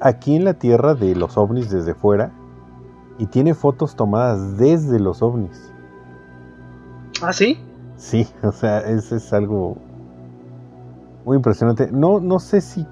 aquí 0.00 0.36
en 0.36 0.44
la 0.44 0.54
Tierra 0.54 0.94
de 0.94 1.14
los 1.14 1.36
ovnis 1.36 1.70
desde 1.70 1.94
fuera 1.94 2.32
y 3.18 3.26
tiene 3.26 3.54
fotos 3.54 3.96
tomadas 3.96 4.58
desde 4.58 4.98
los 5.00 5.22
ovnis. 5.22 5.72
¿Ah, 7.22 7.32
sí? 7.32 7.58
Sí, 7.96 8.26
o 8.42 8.52
sea, 8.52 8.80
eso 8.80 9.16
es 9.16 9.32
algo 9.32 9.76
muy 11.24 11.36
impresionante. 11.36 11.90
No, 11.90 12.20
no 12.20 12.38
sé 12.38 12.60
si. 12.60 12.86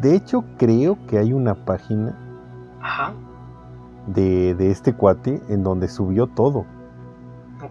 De 0.00 0.14
hecho, 0.14 0.44
creo 0.58 0.98
que 1.06 1.18
hay 1.18 1.32
una 1.32 1.64
página 1.64 2.16
Ajá. 2.80 3.14
De, 4.06 4.54
de 4.54 4.70
este 4.70 4.92
cuate 4.92 5.42
en 5.48 5.62
donde 5.62 5.88
subió 5.88 6.26
todo. 6.26 6.66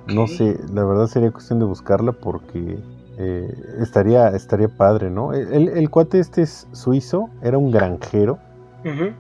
Okay. 0.03 0.15
No 0.15 0.27
sé, 0.27 0.59
la 0.73 0.84
verdad 0.84 1.07
sería 1.07 1.31
cuestión 1.31 1.59
de 1.59 1.65
buscarla 1.65 2.11
porque 2.11 2.84
eh, 3.18 3.77
estaría, 3.80 4.30
estaría 4.30 4.68
padre, 4.68 5.09
¿no? 5.09 5.34
El, 5.34 5.69
el, 5.69 5.89
cuate 5.89 6.19
este 6.19 6.43
es 6.43 6.68
suizo, 6.72 7.30
era 7.41 7.57
un 7.57 7.72
granjero. 7.72 8.38
Uh 8.83 8.87
-huh. 8.87 9.13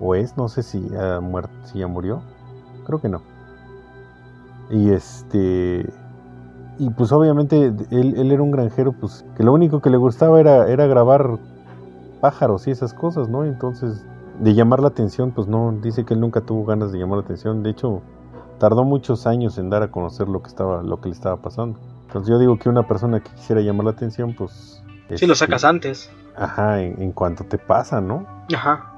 O 0.00 0.14
es, 0.14 0.36
no 0.36 0.48
sé 0.48 0.62
si 0.62 0.88
ha 0.96 1.20
muerto, 1.20 1.52
si 1.64 1.78
ya 1.78 1.86
murió. 1.86 2.22
Creo 2.86 3.00
que 3.00 3.08
no. 3.08 3.22
Y 4.70 4.90
este 4.90 5.86
y 6.78 6.90
pues 6.90 7.12
obviamente 7.12 7.66
él, 7.66 8.14
él, 8.16 8.32
era 8.32 8.42
un 8.42 8.50
granjero 8.50 8.92
pues 8.92 9.24
que 9.36 9.44
lo 9.44 9.52
único 9.52 9.80
que 9.80 9.90
le 9.90 9.96
gustaba 9.96 10.40
era, 10.40 10.68
era 10.68 10.86
grabar 10.86 11.38
pájaros 12.20 12.66
y 12.66 12.72
esas 12.72 12.94
cosas, 12.94 13.28
¿no? 13.28 13.44
Entonces 13.44 14.04
de 14.40 14.54
llamar 14.54 14.80
la 14.80 14.88
atención 14.88 15.30
pues 15.30 15.46
no, 15.46 15.72
dice 15.80 16.04
que 16.04 16.14
él 16.14 16.20
nunca 16.20 16.40
tuvo 16.40 16.64
ganas 16.64 16.90
de 16.90 16.98
llamar 16.98 17.18
la 17.18 17.24
atención, 17.24 17.62
de 17.62 17.70
hecho 17.70 18.02
tardó 18.58 18.82
muchos 18.82 19.26
años 19.26 19.58
en 19.58 19.70
dar 19.70 19.82
a 19.82 19.90
conocer 19.90 20.28
lo 20.28 20.42
que 20.42 20.48
estaba, 20.48 20.82
lo 20.82 21.00
que 21.00 21.08
le 21.08 21.14
estaba 21.14 21.36
pasando. 21.36 21.78
Entonces 22.06 22.28
yo 22.28 22.38
digo 22.38 22.58
que 22.58 22.68
una 22.68 22.86
persona 22.86 23.20
que 23.20 23.30
quisiera 23.30 23.60
llamar 23.60 23.84
la 23.84 23.90
atención 23.92 24.34
pues... 24.34 24.82
Sí, 25.08 25.14
este, 25.14 25.26
lo 25.26 25.34
sacas 25.34 25.64
antes. 25.64 26.10
Ajá, 26.36 26.82
en, 26.82 27.00
en, 27.00 27.12
cuanto 27.12 27.44
te 27.44 27.58
pasa, 27.58 28.00
¿no? 28.00 28.26
Ajá. 28.54 28.90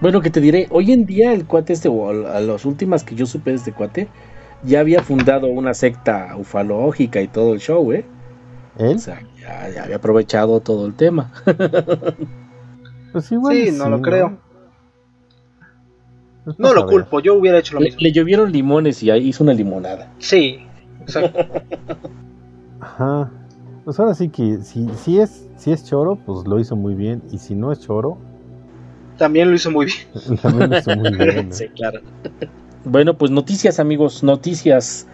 Bueno, 0.00 0.20
que 0.20 0.30
te 0.30 0.40
diré, 0.40 0.66
hoy 0.70 0.92
en 0.92 1.04
día 1.04 1.32
el 1.32 1.46
cuate 1.46 1.74
este, 1.74 1.88
o 1.88 2.10
a 2.10 2.40
las 2.40 2.64
últimas 2.64 3.04
que 3.04 3.14
yo 3.14 3.26
supe 3.26 3.50
de 3.50 3.56
este 3.56 3.72
cuate, 3.72 4.08
ya 4.62 4.80
había 4.80 5.02
fundado 5.02 5.46
una 5.48 5.74
secta 5.74 6.34
ufalógica 6.36 7.20
y 7.20 7.28
todo 7.28 7.52
el 7.52 7.60
show, 7.60 7.92
¿eh? 7.92 8.04
¿Él? 8.78 8.96
O 8.96 8.98
sea, 8.98 9.22
ya, 9.38 9.68
ya 9.68 9.84
había 9.84 9.96
aprovechado 9.96 10.60
todo 10.60 10.86
el 10.86 10.94
tema. 10.94 11.32
pues 13.12 13.30
igual 13.32 13.54
sí, 13.56 13.70
no 13.72 13.84
sí, 13.84 13.90
lo 13.90 13.96
¿no? 13.96 14.02
creo. 14.02 14.38
Pues 16.44 16.58
no 16.58 16.72
lo 16.72 16.86
culpo, 16.86 17.20
yo 17.20 17.34
hubiera 17.34 17.58
hecho 17.58 17.74
lo 17.74 17.80
le, 17.80 17.86
mismo. 17.86 18.00
Le 18.00 18.12
llovieron 18.12 18.52
limones 18.52 19.02
y 19.02 19.10
hizo 19.10 19.44
una 19.44 19.52
limonada. 19.52 20.12
Sí, 20.18 20.66
exacto. 21.02 21.62
Ajá. 22.80 23.30
Pues 23.90 23.98
ahora 23.98 24.14
sí 24.14 24.28
que 24.28 24.58
si, 24.58 24.88
si, 25.02 25.18
es, 25.18 25.48
si 25.56 25.72
es 25.72 25.84
choro, 25.84 26.14
pues 26.14 26.46
lo 26.46 26.60
hizo 26.60 26.76
muy 26.76 26.94
bien. 26.94 27.24
Y 27.32 27.38
si 27.38 27.56
no 27.56 27.72
es 27.72 27.80
choro, 27.80 28.18
también 29.18 29.50
lo 29.50 29.56
hizo 29.56 29.68
muy 29.72 29.86
bien. 29.86 30.38
También 30.42 30.70
lo 30.70 30.78
hizo 30.78 30.96
muy 30.96 31.10
bien. 31.10 31.48
¿no? 31.48 31.52
sí, 31.52 31.66
claro. 31.70 31.98
Bueno, 32.84 33.18
pues 33.18 33.32
noticias, 33.32 33.80
amigos, 33.80 34.22
noticias. 34.22 35.08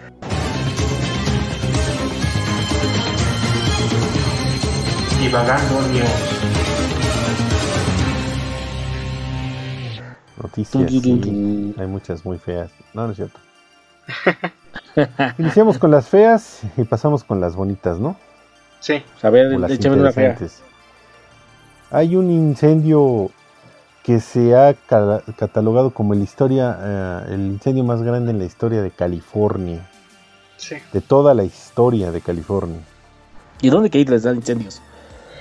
Divagando 5.22 5.80
News. 5.92 6.10
Noticias, 10.42 10.90
sí. 10.90 11.74
Hay 11.78 11.86
muchas 11.86 12.26
muy 12.26 12.36
feas. 12.36 12.70
No, 12.92 13.06
no 13.06 13.12
es 13.12 13.16
cierto. 13.16 13.40
Iniciamos 15.38 15.78
con 15.78 15.90
las 15.90 16.10
feas 16.10 16.60
y 16.76 16.84
pasamos 16.84 17.24
con 17.24 17.40
las 17.40 17.56
bonitas, 17.56 17.98
¿no? 17.98 18.16
Sí. 18.80 19.02
A 19.22 19.30
ver, 19.30 19.52
échame 19.70 19.96
una 19.96 20.12
fea. 20.12 20.36
Hay 21.90 22.16
un 22.16 22.30
incendio 22.30 23.30
que 24.02 24.20
se 24.20 24.54
ha 24.54 24.74
catalogado 25.36 25.90
como 25.90 26.14
la 26.14 26.22
historia, 26.22 27.24
uh, 27.28 27.32
el 27.32 27.40
incendio 27.40 27.84
más 27.84 28.02
grande 28.02 28.30
en 28.30 28.38
la 28.38 28.44
historia 28.44 28.82
de 28.82 28.90
California. 28.90 29.88
Sí. 30.56 30.76
De 30.92 31.00
toda 31.00 31.34
la 31.34 31.44
historia 31.44 32.12
de 32.12 32.20
California. 32.20 32.80
¿Y 33.60 33.70
dónde 33.70 33.90
que 33.90 34.04
les 34.04 34.22
dan 34.22 34.36
incendios? 34.36 34.80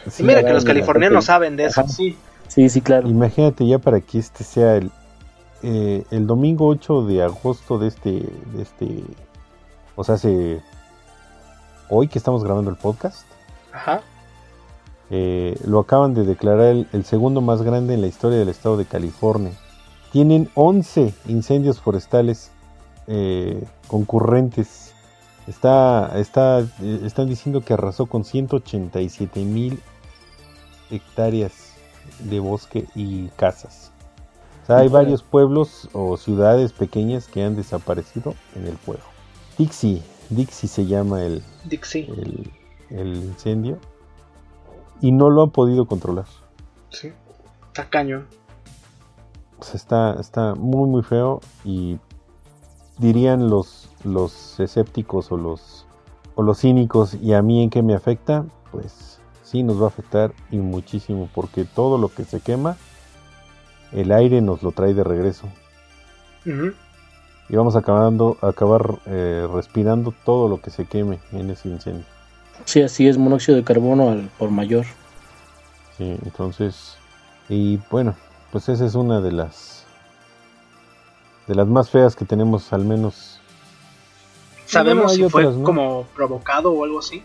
Sí, 0.10 0.24
mira 0.24 0.44
que 0.44 0.54
los 0.54 0.66
californianos 0.66 1.26
saben 1.26 1.56
de 1.56 1.66
eso, 1.66 1.82
Ajá. 1.82 1.90
sí. 1.90 2.18
Sí, 2.48 2.70
sí, 2.70 2.82
claro. 2.82 3.08
Imagínate 3.08 3.68
ya 3.68 3.80
para 3.80 4.02
que 4.02 4.20
este 4.20 4.44
sea 4.44 4.76
el, 4.76 4.92
eh, 5.64 6.04
el 6.12 6.28
domingo 6.28 6.68
8 6.68 7.06
de 7.06 7.24
agosto 7.24 7.80
de 7.80 7.88
este, 7.88 8.12
de 8.12 8.62
este, 8.62 9.04
o 9.96 10.04
sea, 10.04 10.18
se, 10.18 10.62
hoy 11.90 12.08
que 12.08 12.18
estamos 12.18 12.44
grabando 12.44 12.70
el 12.70 12.78
podcast. 12.78 13.25
Ajá. 13.76 14.02
Eh, 15.10 15.60
lo 15.66 15.80
acaban 15.80 16.14
de 16.14 16.24
declarar 16.24 16.68
el, 16.68 16.88
el, 16.94 17.06
segundo 17.06 17.42
más 17.42 17.62
grande 17.62 17.94
en 17.94 18.02
la 18.02 18.08
historia 18.08 18.40
del 18.40 18.50
estado 18.50 18.78
de 18.78 18.86
California. 18.86 19.52
tienen 20.12 20.50
11 20.56 21.14
incendios 21.28 21.82
forestales 21.82 22.52
eh, 23.08 23.64
concurrentes. 23.88 24.94
Está, 25.46 26.18
está, 26.18 26.62
eh, 26.62 27.02
están 27.04 27.28
diciendo 27.28 27.62
que 27.62 27.74
arrasó 27.74 28.08
con 28.08 28.24
187 28.24 29.42
mil 29.42 29.80
hectáreas 30.90 31.74
de 32.20 32.40
bosque 32.40 32.86
y 32.96 33.28
casas. 33.36 33.92
O 34.64 34.66
sea, 34.66 34.78
hay 34.78 34.88
varios 34.88 35.22
pueblos 35.22 35.90
o 35.94 36.18
ciudades 36.18 36.74
pequeñas 36.74 37.28
que 37.28 37.44
han 37.44 37.56
desaparecido 37.56 38.34
en 38.56 38.66
el 38.66 38.78
fuego. 38.78 39.04
Dixie, 39.58 40.02
Dixie 40.32 40.68
se 40.68 40.88
llama 40.88 41.22
el, 41.24 41.44
Dixie. 41.66 42.08
el, 42.08 42.52
el 42.96 43.16
incendio 43.16 43.78
y 45.02 45.12
no 45.12 45.30
lo 45.30 45.44
han 45.44 45.52
podido 45.52 45.86
controlar. 45.86 46.26
Sí. 46.90 47.12
Está 47.68 47.90
cañón. 47.90 48.28
Sea, 49.62 49.76
está, 49.76 50.16
está 50.20 50.56
muy 50.56 50.90
muy 50.90 51.04
feo 51.04 51.42
y 51.64 52.00
dirían 52.98 53.50
los, 53.50 53.90
los 54.04 54.60
escépticos 54.60 55.32
o 55.32 55.38
los, 55.38 55.86
o 56.36 56.44
los 56.44 56.60
cínicos 56.60 57.16
y 57.16 57.34
a 57.34 57.42
mí 57.42 57.64
en 57.64 57.70
qué 57.70 57.84
me 57.84 57.96
afecta, 57.96 58.46
pues 58.72 59.20
sí 59.44 59.64
nos 59.64 59.80
va 59.80 59.86
a 59.86 59.88
afectar 59.88 60.34
y 60.52 60.58
muchísimo 60.58 61.30
porque 61.34 61.66
todo 61.66 61.98
lo 61.98 62.10
que 62.10 62.24
se 62.24 62.40
quema, 62.40 62.78
el 63.92 64.12
aire 64.12 64.42
nos 64.42 64.64
lo 64.64 64.72
trae 64.72 64.94
de 64.94 65.04
regreso 65.04 65.48
y 67.50 67.56
vamos 67.56 67.76
acabando, 67.76 68.38
a 68.42 68.50
acabar 68.50 69.00
eh, 69.06 69.48
respirando 69.52 70.14
todo 70.26 70.48
lo 70.48 70.62
que 70.62 70.70
se 70.70 70.86
queme 70.86 71.20
en 71.32 71.50
ese 71.50 71.70
incendio. 71.70 72.06
Sí, 72.64 72.82
así 72.82 73.08
es, 73.08 73.18
monóxido 73.18 73.58
de 73.58 73.64
carbono 73.64 74.10
al 74.10 74.30
por 74.38 74.50
mayor. 74.50 74.86
Sí, 75.98 76.18
entonces, 76.24 76.98
y 77.50 77.80
bueno, 77.92 78.16
pues 78.52 78.70
esa 78.70 78.86
es 78.86 78.96
una 78.96 79.22
de 79.22 79.32
las 79.32 79.86
de 81.48 81.56
las 81.56 81.68
más 81.68 81.90
feas 81.90 82.16
que 82.16 82.26
tenemos 82.26 82.74
al 82.74 82.86
menos. 82.86 83.40
¿Sabemos 84.66 85.14
si 85.14 85.30
fue 85.30 85.46
otras, 85.46 85.58
¿no? 85.60 85.66
como 85.66 86.04
provocado 86.16 86.72
o 86.72 86.84
algo 86.84 87.00
así? 87.00 87.24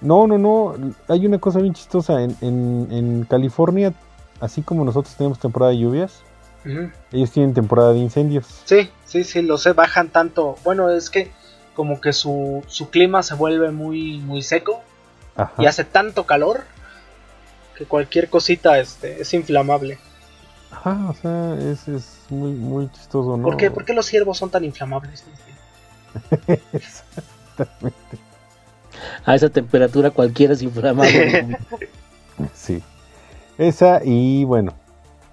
No, 0.00 0.26
no, 0.26 0.38
no, 0.38 0.74
hay 1.08 1.26
una 1.26 1.38
cosa 1.38 1.60
bien 1.60 1.74
chistosa 1.74 2.22
en, 2.22 2.36
en, 2.40 2.88
en 2.90 3.24
California, 3.24 3.92
así 4.40 4.62
como 4.62 4.84
nosotros 4.84 5.14
tenemos 5.14 5.38
temporada 5.38 5.72
de 5.72 5.78
lluvias, 5.78 6.22
ellos 7.12 7.30
tienen 7.30 7.54
temporada 7.54 7.92
de 7.92 7.98
incendios. 7.98 8.46
Sí, 8.64 8.90
sí, 9.04 9.24
sí, 9.24 9.42
lo 9.42 9.56
sé, 9.56 9.72
bajan 9.72 10.08
tanto. 10.08 10.56
Bueno, 10.64 10.90
es 10.90 11.08
que 11.08 11.30
como 11.80 11.98
que 11.98 12.12
su, 12.12 12.62
su 12.66 12.90
clima 12.90 13.22
se 13.22 13.34
vuelve 13.34 13.70
muy, 13.70 14.18
muy 14.18 14.42
seco 14.42 14.82
Ajá. 15.34 15.54
y 15.56 15.64
hace 15.64 15.82
tanto 15.82 16.26
calor 16.26 16.64
que 17.74 17.86
cualquier 17.86 18.28
cosita 18.28 18.78
este, 18.78 19.22
es 19.22 19.32
inflamable. 19.32 19.98
Ajá, 20.70 21.08
o 21.08 21.14
sea, 21.14 21.54
es, 21.54 21.88
es 21.88 22.18
muy, 22.28 22.50
muy 22.50 22.90
chistoso, 22.90 23.38
¿no? 23.38 23.44
¿Por, 23.44 23.56
qué, 23.56 23.70
¿Por 23.70 23.86
qué 23.86 23.94
los 23.94 24.04
ciervos 24.04 24.36
son 24.36 24.50
tan 24.50 24.62
inflamables? 24.62 25.24
Exactamente. 26.74 28.18
A 29.24 29.34
esa 29.34 29.48
temperatura 29.48 30.10
cualquiera 30.10 30.52
es 30.52 30.60
inflamable. 30.60 31.56
Sí. 32.54 32.82
Esa 33.56 34.02
y 34.04 34.44
bueno, 34.44 34.74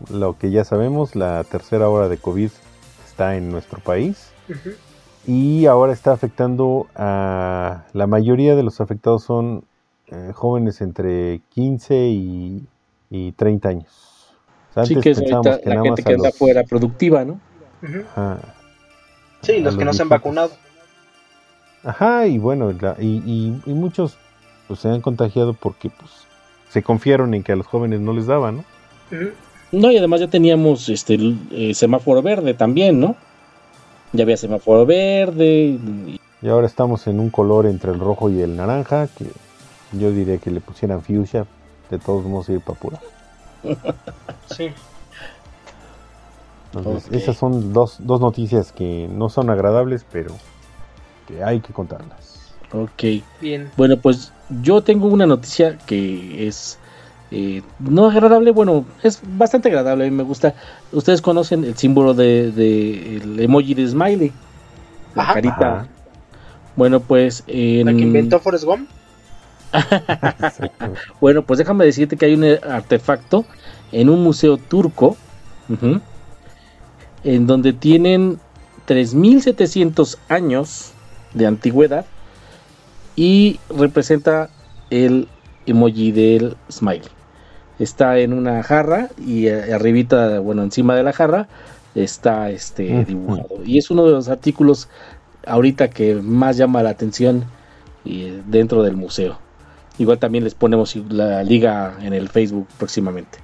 lo 0.10 0.38
que 0.38 0.50
ya 0.50 0.64
sabemos, 0.64 1.14
la 1.14 1.44
tercera 1.44 1.90
hora 1.90 2.08
de 2.08 2.18
COVID 2.18 2.52
está 3.06 3.36
en 3.36 3.50
nuestro 3.50 3.80
país 3.82 4.30
Ujú. 4.48 4.76
Y 5.28 5.66
ahora 5.68 5.94
está 5.94 6.14
afectando 6.14 6.88
a 6.96 7.84
la 7.94 8.08
mayoría 8.08 8.56
de 8.56 8.64
los 8.64 8.82
afectados 8.82 9.24
son 9.24 9.66
eh, 10.08 10.32
jóvenes 10.34 10.82
entre 10.82 11.42
15 11.50 12.08
y, 12.08 12.66
y 13.10 13.32
30 13.34 13.70
años. 13.70 14.34
O 14.72 14.74
sea, 14.74 14.86
sí 14.86 14.94
antes 14.96 15.04
que 15.04 15.10
es 15.12 15.20
pensábamos 15.20 15.48
ahorita 15.48 15.62
que 15.64 15.70
la 15.70 15.76
nada 15.76 15.84
gente 15.86 16.02
más 16.02 16.06
que 16.08 16.14
anda 16.14 16.30
los- 16.30 16.38
fuera 16.38 16.64
productiva, 16.64 17.26
¿no? 17.26 17.40
Ajá, 18.16 18.40
Sí, 19.42 19.60
los 19.60 19.78
que 19.78 19.86
no 19.86 19.94
se 19.94 20.02
han 20.02 20.10
vacunado. 20.10 20.52
Ajá, 21.84 22.26
y 22.28 22.38
bueno, 22.38 22.72
la- 22.72 22.96
y, 23.00 23.22
y- 23.26 23.62
y 23.66 23.74
muchos 23.74 24.18
pues 24.68 24.80
se 24.82 24.90
han 24.90 25.02
contagiado 25.02 25.54
porque 25.54 25.90
pues 25.90 26.12
se 26.70 26.84
confiaron 26.84 27.34
en 27.34 27.44
que 27.44 27.52
a 27.54 27.56
los 27.56 27.68
jóvenes 27.68 28.02
no 28.02 28.14
les 28.14 28.26
daban, 28.28 28.58
¿no? 28.58 28.64
No, 29.72 29.92
y 29.92 29.98
además 29.98 30.20
ya 30.22 30.28
teníamos 30.28 30.90
este 30.90 31.14
el, 31.16 31.38
eh, 31.52 31.74
semáforo 31.74 32.22
verde 32.22 32.54
también, 32.54 33.00
¿no? 33.00 33.16
Ya 34.14 34.24
había 34.24 34.38
semáforo 34.38 34.86
verde. 34.86 35.78
y- 35.80 36.20
Y 36.42 36.48
ahora 36.50 36.68
estamos 36.68 37.08
en 37.08 37.20
un 37.20 37.30
color 37.30 37.66
entre 37.66 37.92
el 37.92 38.00
rojo 38.00 38.30
y 38.30 38.42
el 38.42 38.56
naranja, 38.56 39.08
que 39.08 39.26
yo 39.94 40.12
diría 40.12 40.38
que 40.38 40.52
le 40.52 40.62
pusieran 40.62 41.02
fuchsia, 41.02 41.46
de 41.90 41.98
todos 42.00 42.26
modos 42.26 42.50
ir 42.50 42.62
para 42.62 42.80
pura. 42.80 43.00
Sí. 44.56 44.70
Entonces, 46.74 47.12
esas 47.12 47.38
son 47.38 47.74
dos, 47.74 47.98
dos 48.00 48.22
noticias 48.22 48.72
que 48.72 49.08
no 49.12 49.30
son 49.30 49.50
agradables, 49.50 50.06
pero 50.12 50.32
que 51.28 51.44
hay 51.44 51.60
que 51.60 51.74
contarlas. 51.74 52.54
Ok. 52.72 53.24
Bien. 53.42 53.72
Bueno, 53.78 53.98
pues 53.98 54.32
yo 54.62 54.82
tengo 54.82 55.08
una 55.08 55.26
noticia 55.26 55.78
que 55.86 56.48
es 56.48 56.78
eh, 57.32 57.62
no 57.80 58.10
agradable, 58.10 58.52
bueno, 58.52 58.86
es 59.04 59.20
bastante 59.38 59.70
agradable, 59.70 60.06
a 60.06 60.10
mí 60.10 60.16
me 60.16 60.24
gusta. 60.24 60.54
Ustedes 60.92 61.22
conocen 61.22 61.64
el 61.64 61.76
símbolo 61.78 62.14
de, 62.14 62.52
de- 62.52 63.18
el 63.18 63.40
emoji 63.40 63.74
de 63.74 63.88
smiley, 63.88 64.32
la 65.16 65.24
Ajá. 65.24 65.34
carita. 65.34 65.56
Ajá. 65.80 65.88
Bueno, 66.76 67.00
pues 67.00 67.44
en- 67.48 67.86
¿La 67.88 67.94
que 67.94 68.02
inventó 68.02 68.40
Forrest 68.40 68.64
Gump? 68.66 68.90
Bueno, 71.20 71.42
pues 71.44 71.58
déjame 71.60 71.86
decirte 71.86 72.16
que 72.18 72.26
hay 72.26 72.34
un 72.34 72.44
artefacto 72.46 73.46
en 73.92 74.10
un 74.10 74.24
museo 74.24 74.58
turco, 74.58 75.18
en 77.24 77.48
donde 77.48 77.74
tienen 77.74 78.40
3700 78.86 80.18
años 80.30 80.92
de 81.34 81.46
antigüedad 81.48 82.06
y 83.16 83.60
representa 83.70 84.50
el 84.90 85.28
emoji 85.66 86.12
del 86.12 86.56
smiley. 86.72 87.10
Está 87.80 88.18
en 88.20 88.34
una 88.34 88.64
jarra 88.64 89.10
y 89.24 89.48
eh, 89.48 89.74
arribita, 89.74 90.40
bueno, 90.40 90.64
encima 90.64 90.96
de 90.96 91.04
la 91.04 91.14
jarra 91.14 91.48
está 91.96 92.50
este 92.50 92.92
Ujú. 92.94 93.06
dibujado. 93.06 93.64
Y 93.66 93.78
es 93.78 93.90
uno 93.92 94.06
de 94.06 94.12
los 94.12 94.30
artículos 94.30 94.90
ahorita 95.46 95.90
que 95.90 96.16
más 96.16 96.58
llama 96.58 96.82
la 96.84 96.90
atención 96.90 97.46
eh, 98.06 98.42
dentro 98.48 98.84
del 98.84 98.96
museo. 98.96 99.38
Igual 100.00 100.20
también 100.20 100.44
les 100.44 100.54
ponemos 100.56 100.96
la 101.10 101.44
liga 101.44 101.96
en 102.02 102.14
el 102.14 102.30
Facebook 102.30 102.68
próximamente. 102.78 103.40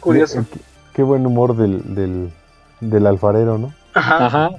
Curioso. 0.00 0.44
Qué, 0.52 0.60
qué 0.94 1.02
buen 1.02 1.26
humor 1.26 1.56
del, 1.56 1.94
del, 1.94 2.30
del 2.80 3.06
alfarero, 3.06 3.58
¿no? 3.58 3.72
Ajá. 3.94 4.26
Ajá. 4.26 4.50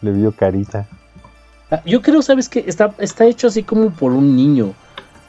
Le 0.00 0.12
vio 0.12 0.32
carita. 0.32 0.86
Ah, 1.70 1.80
Yo 1.86 2.02
creo, 2.02 2.22
¿sabes 2.22 2.48
que 2.48 2.64
Está, 2.66 2.94
está 2.98 3.24
hecho 3.26 3.46
así 3.46 3.62
como 3.62 3.90
por 3.90 4.12
un 4.12 4.36
niño. 4.36 4.74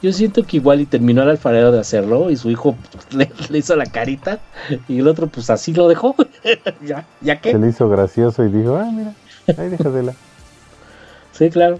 Yo 0.04 0.12
siento 0.12 0.42
que 0.44 0.58
igual 0.58 0.82
y 0.82 0.86
terminó 0.86 1.22
el 1.22 1.30
alfarero 1.30 1.72
de 1.72 1.80
hacerlo 1.80 2.30
y 2.30 2.36
su 2.36 2.50
hijo 2.50 2.76
le, 3.10 3.30
le 3.48 3.58
hizo 3.58 3.74
la 3.74 3.86
carita 3.86 4.38
y 4.86 4.98
el 4.98 5.08
otro 5.08 5.28
pues 5.28 5.48
así 5.48 5.72
lo 5.72 5.88
dejó. 5.88 6.14
ya, 6.84 7.06
ya 7.22 7.36
Se 7.36 7.40
que. 7.40 7.58
le 7.58 7.68
hizo 7.70 7.88
gracioso 7.88 8.44
y 8.44 8.50
dijo, 8.52 8.76
ah, 8.76 8.90
mira, 8.92 9.14
ahí 9.56 9.70
déjatela. 9.70 10.12
Sí, 11.32 11.48
claro. 11.50 11.78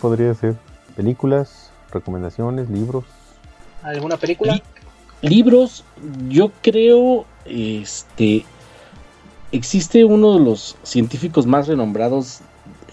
Podría 0.00 0.32
ser. 0.34 0.54
Películas, 0.96 1.70
recomendaciones, 1.92 2.70
libros. 2.70 3.04
¿Alguna 3.82 4.16
película? 4.16 4.54
Li- 4.54 4.62
libros, 5.28 5.84
yo 6.28 6.52
creo, 6.62 7.26
este, 7.44 8.46
existe 9.52 10.04
uno 10.04 10.38
de 10.38 10.44
los 10.44 10.76
científicos 10.84 11.44
más 11.46 11.66
renombrados 11.68 12.38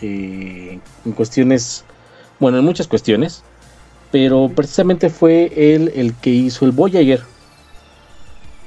eh, 0.01 0.79
en 1.05 1.11
cuestiones, 1.13 1.85
bueno, 2.39 2.57
en 2.57 2.65
muchas 2.65 2.87
cuestiones, 2.87 3.43
pero 4.15 4.49
precisamente 4.55 5.09
fue 5.09 5.51
él 5.75 5.91
el 5.93 6.13
que 6.15 6.29
hizo 6.29 6.63
el 6.63 6.71
Voyager, 6.71 7.19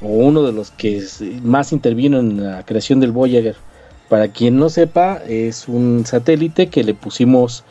o 0.02 0.08
uno 0.08 0.42
de 0.42 0.52
los 0.52 0.70
que 0.72 0.98
es- 0.98 1.22
más 1.42 1.72
intervino 1.72 2.18
en 2.18 2.44
la 2.44 2.66
creación 2.66 3.00
del 3.00 3.12
Voyager. 3.12 3.56
Para 4.10 4.28
quien 4.28 4.58
no 4.58 4.68
sepa, 4.68 5.22
es 5.26 5.66
un 5.66 6.04
satélite 6.04 6.66
que 6.66 6.84
le 6.84 6.92
pusimos 6.92 7.64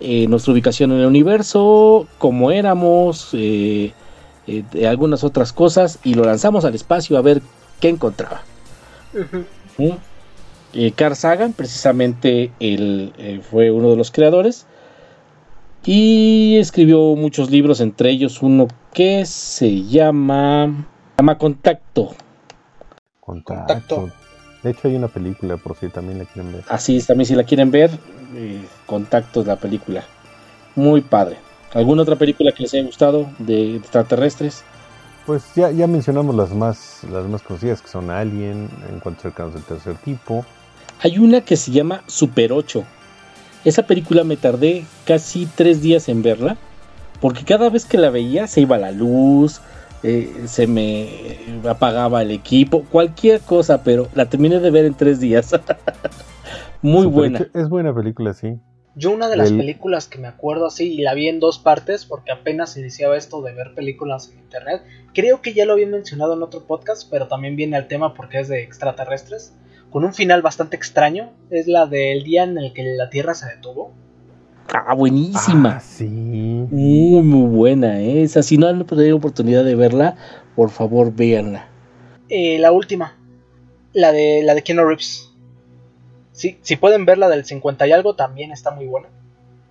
eh, 0.00 0.26
nuestra 0.26 0.54
ubicación 0.54 0.90
en 0.92 1.00
el 1.00 1.06
universo, 1.06 2.08
cómo 2.16 2.50
éramos, 2.50 3.28
eh, 3.34 3.92
eh, 4.46 4.64
de 4.72 4.88
algunas 4.88 5.22
otras 5.22 5.52
cosas 5.52 5.98
y 6.02 6.14
lo 6.14 6.24
lanzamos 6.24 6.64
al 6.64 6.74
espacio 6.74 7.18
a 7.18 7.20
ver 7.20 7.42
qué 7.78 7.90
encontraba. 7.90 8.40
Eh, 10.72 10.92
Carl 10.96 11.14
Sagan, 11.14 11.52
precisamente, 11.52 12.52
él 12.58 13.12
eh, 13.18 13.42
fue 13.48 13.70
uno 13.70 13.90
de 13.90 13.96
los 13.96 14.10
creadores 14.10 14.64
y 15.84 16.56
escribió 16.58 17.16
muchos 17.16 17.50
libros, 17.50 17.80
entre 17.80 18.10
ellos 18.10 18.42
uno 18.42 18.68
que 18.92 19.26
se 19.26 19.82
llama, 19.84 20.86
llama 21.18 21.38
Contacto. 21.38 22.14
Contacto. 23.20 23.96
Contacto. 23.96 24.10
De 24.62 24.70
hecho, 24.70 24.88
hay 24.88 24.94
una 24.94 25.08
película, 25.08 25.56
por 25.56 25.76
si 25.76 25.88
también 25.88 26.18
la 26.18 26.24
quieren 26.24 26.52
ver. 26.52 26.64
Así 26.68 26.96
es, 26.96 27.06
también 27.06 27.26
si 27.26 27.34
la 27.34 27.44
quieren 27.44 27.70
ver, 27.70 27.90
eh, 28.36 28.64
Contacto 28.86 29.40
es 29.40 29.46
la 29.46 29.56
película. 29.56 30.04
Muy 30.76 31.00
padre. 31.00 31.36
¿Alguna 31.74 32.02
otra 32.02 32.16
película 32.16 32.52
que 32.52 32.62
les 32.62 32.74
haya 32.74 32.84
gustado 32.84 33.28
de 33.38 33.76
extraterrestres? 33.76 34.64
pues 35.26 35.54
ya, 35.54 35.70
ya 35.70 35.86
mencionamos 35.86 36.34
las 36.34 36.50
más, 36.52 37.04
las 37.10 37.26
más 37.26 37.42
conocidas 37.42 37.80
que 37.80 37.88
son 37.88 38.10
Alien, 38.10 38.68
Encuentros 38.92 39.22
cercanos 39.22 39.54
del 39.54 39.62
tercer 39.62 39.94
tipo. 39.96 40.44
Hay 41.00 41.18
una 41.18 41.42
que 41.42 41.56
se 41.56 41.70
llama 41.70 42.02
Super 42.06 42.52
8. 42.52 42.84
Esa 43.64 43.86
película 43.86 44.24
me 44.24 44.36
tardé 44.36 44.84
casi 45.06 45.46
tres 45.46 45.82
días 45.82 46.08
en 46.08 46.22
verla, 46.22 46.56
porque 47.20 47.44
cada 47.44 47.70
vez 47.70 47.86
que 47.86 47.98
la 47.98 48.10
veía 48.10 48.46
se 48.46 48.62
iba 48.62 48.78
la 48.78 48.90
luz, 48.90 49.60
eh, 50.02 50.44
se 50.46 50.66
me 50.66 51.38
apagaba 51.68 52.22
el 52.22 52.32
equipo, 52.32 52.84
cualquier 52.90 53.40
cosa, 53.40 53.84
pero 53.84 54.08
la 54.14 54.26
terminé 54.26 54.58
de 54.58 54.70
ver 54.70 54.84
en 54.84 54.94
tres 54.94 55.20
días. 55.20 55.52
Muy 56.82 57.06
buena. 57.06 57.46
Es 57.54 57.68
buena 57.68 57.94
película, 57.94 58.34
sí. 58.34 58.58
Yo 58.94 59.10
una 59.10 59.30
de 59.30 59.36
las 59.36 59.50
películas 59.50 60.06
que 60.06 60.18
me 60.18 60.28
acuerdo 60.28 60.66
así, 60.66 60.92
y 60.92 61.00
la 61.00 61.14
vi 61.14 61.28
en 61.28 61.40
dos 61.40 61.58
partes 61.58 62.04
porque 62.04 62.30
apenas 62.30 62.76
iniciaba 62.76 63.16
esto 63.16 63.40
de 63.40 63.54
ver 63.54 63.72
películas 63.74 64.30
en 64.30 64.40
internet, 64.40 64.82
creo 65.14 65.40
que 65.40 65.54
ya 65.54 65.64
lo 65.64 65.72
había 65.72 65.86
mencionado 65.86 66.34
en 66.34 66.42
otro 66.42 66.64
podcast, 66.66 67.08
pero 67.10 67.26
también 67.26 67.56
viene 67.56 67.76
al 67.76 67.88
tema 67.88 68.12
porque 68.12 68.40
es 68.40 68.48
de 68.48 68.62
extraterrestres, 68.62 69.54
con 69.92 70.04
un 70.04 70.14
final 70.14 70.40
bastante 70.40 70.74
extraño, 70.74 71.32
es 71.50 71.68
la 71.68 71.84
del 71.84 72.24
día 72.24 72.44
en 72.44 72.56
el 72.56 72.72
que 72.72 72.82
la 72.96 73.10
Tierra 73.10 73.34
se 73.34 73.46
detuvo. 73.46 73.92
Ah, 74.72 74.94
buenísima. 74.94 75.76
Ah, 75.76 75.80
sí. 75.80 76.08
Muy, 76.08 77.20
muy 77.20 77.54
buena, 77.54 78.00
¿eh? 78.00 78.22
esa. 78.22 78.42
Si 78.42 78.56
no 78.56 78.68
han 78.68 78.86
tenido 78.86 79.14
oportunidad 79.18 79.64
de 79.64 79.74
verla, 79.74 80.16
por 80.56 80.70
favor 80.70 81.14
véanla. 81.14 81.68
Eh, 82.30 82.58
la 82.58 82.72
última, 82.72 83.18
la 83.92 84.12
de 84.12 84.42
la 84.42 84.54
de 84.54 84.62
Keanu 84.62 84.86
Reeves. 84.86 85.30
Sí, 86.32 86.58
si 86.62 86.76
pueden 86.76 87.04
ver 87.04 87.18
la 87.18 87.28
del 87.28 87.44
50 87.44 87.86
y 87.86 87.92
algo, 87.92 88.16
también 88.16 88.50
está 88.50 88.70
muy 88.70 88.86
buena. 88.86 89.08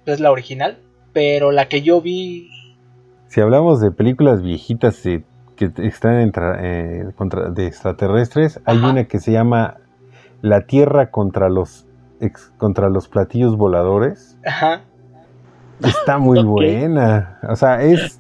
Es 0.05 0.19
la 0.19 0.29
original. 0.29 0.77
Pero 1.13 1.51
la 1.51 1.67
que 1.67 1.81
yo 1.81 1.99
vi. 1.99 2.47
Si 3.27 3.41
hablamos 3.41 3.81
de 3.81 3.89
películas 3.89 4.43
viejitas 4.43 5.01
que 5.01 5.71
están 5.77 6.31
eh, 6.61 7.05
contra, 7.15 7.49
de 7.49 7.65
extraterrestres, 7.65 8.59
hay 8.65 8.77
una 8.77 9.05
que 9.07 9.19
se 9.19 9.31
llama 9.31 9.77
La 10.41 10.61
Tierra 10.61 11.11
contra 11.11 11.49
los, 11.49 11.85
contra 12.57 12.89
los 12.89 13.07
platillos 13.07 13.57
voladores. 13.57 14.37
Ajá. 14.45 14.81
Está 15.83 16.17
muy 16.17 16.43
buena. 16.43 17.39
O 17.49 17.55
sea, 17.55 17.81
es 17.81 18.19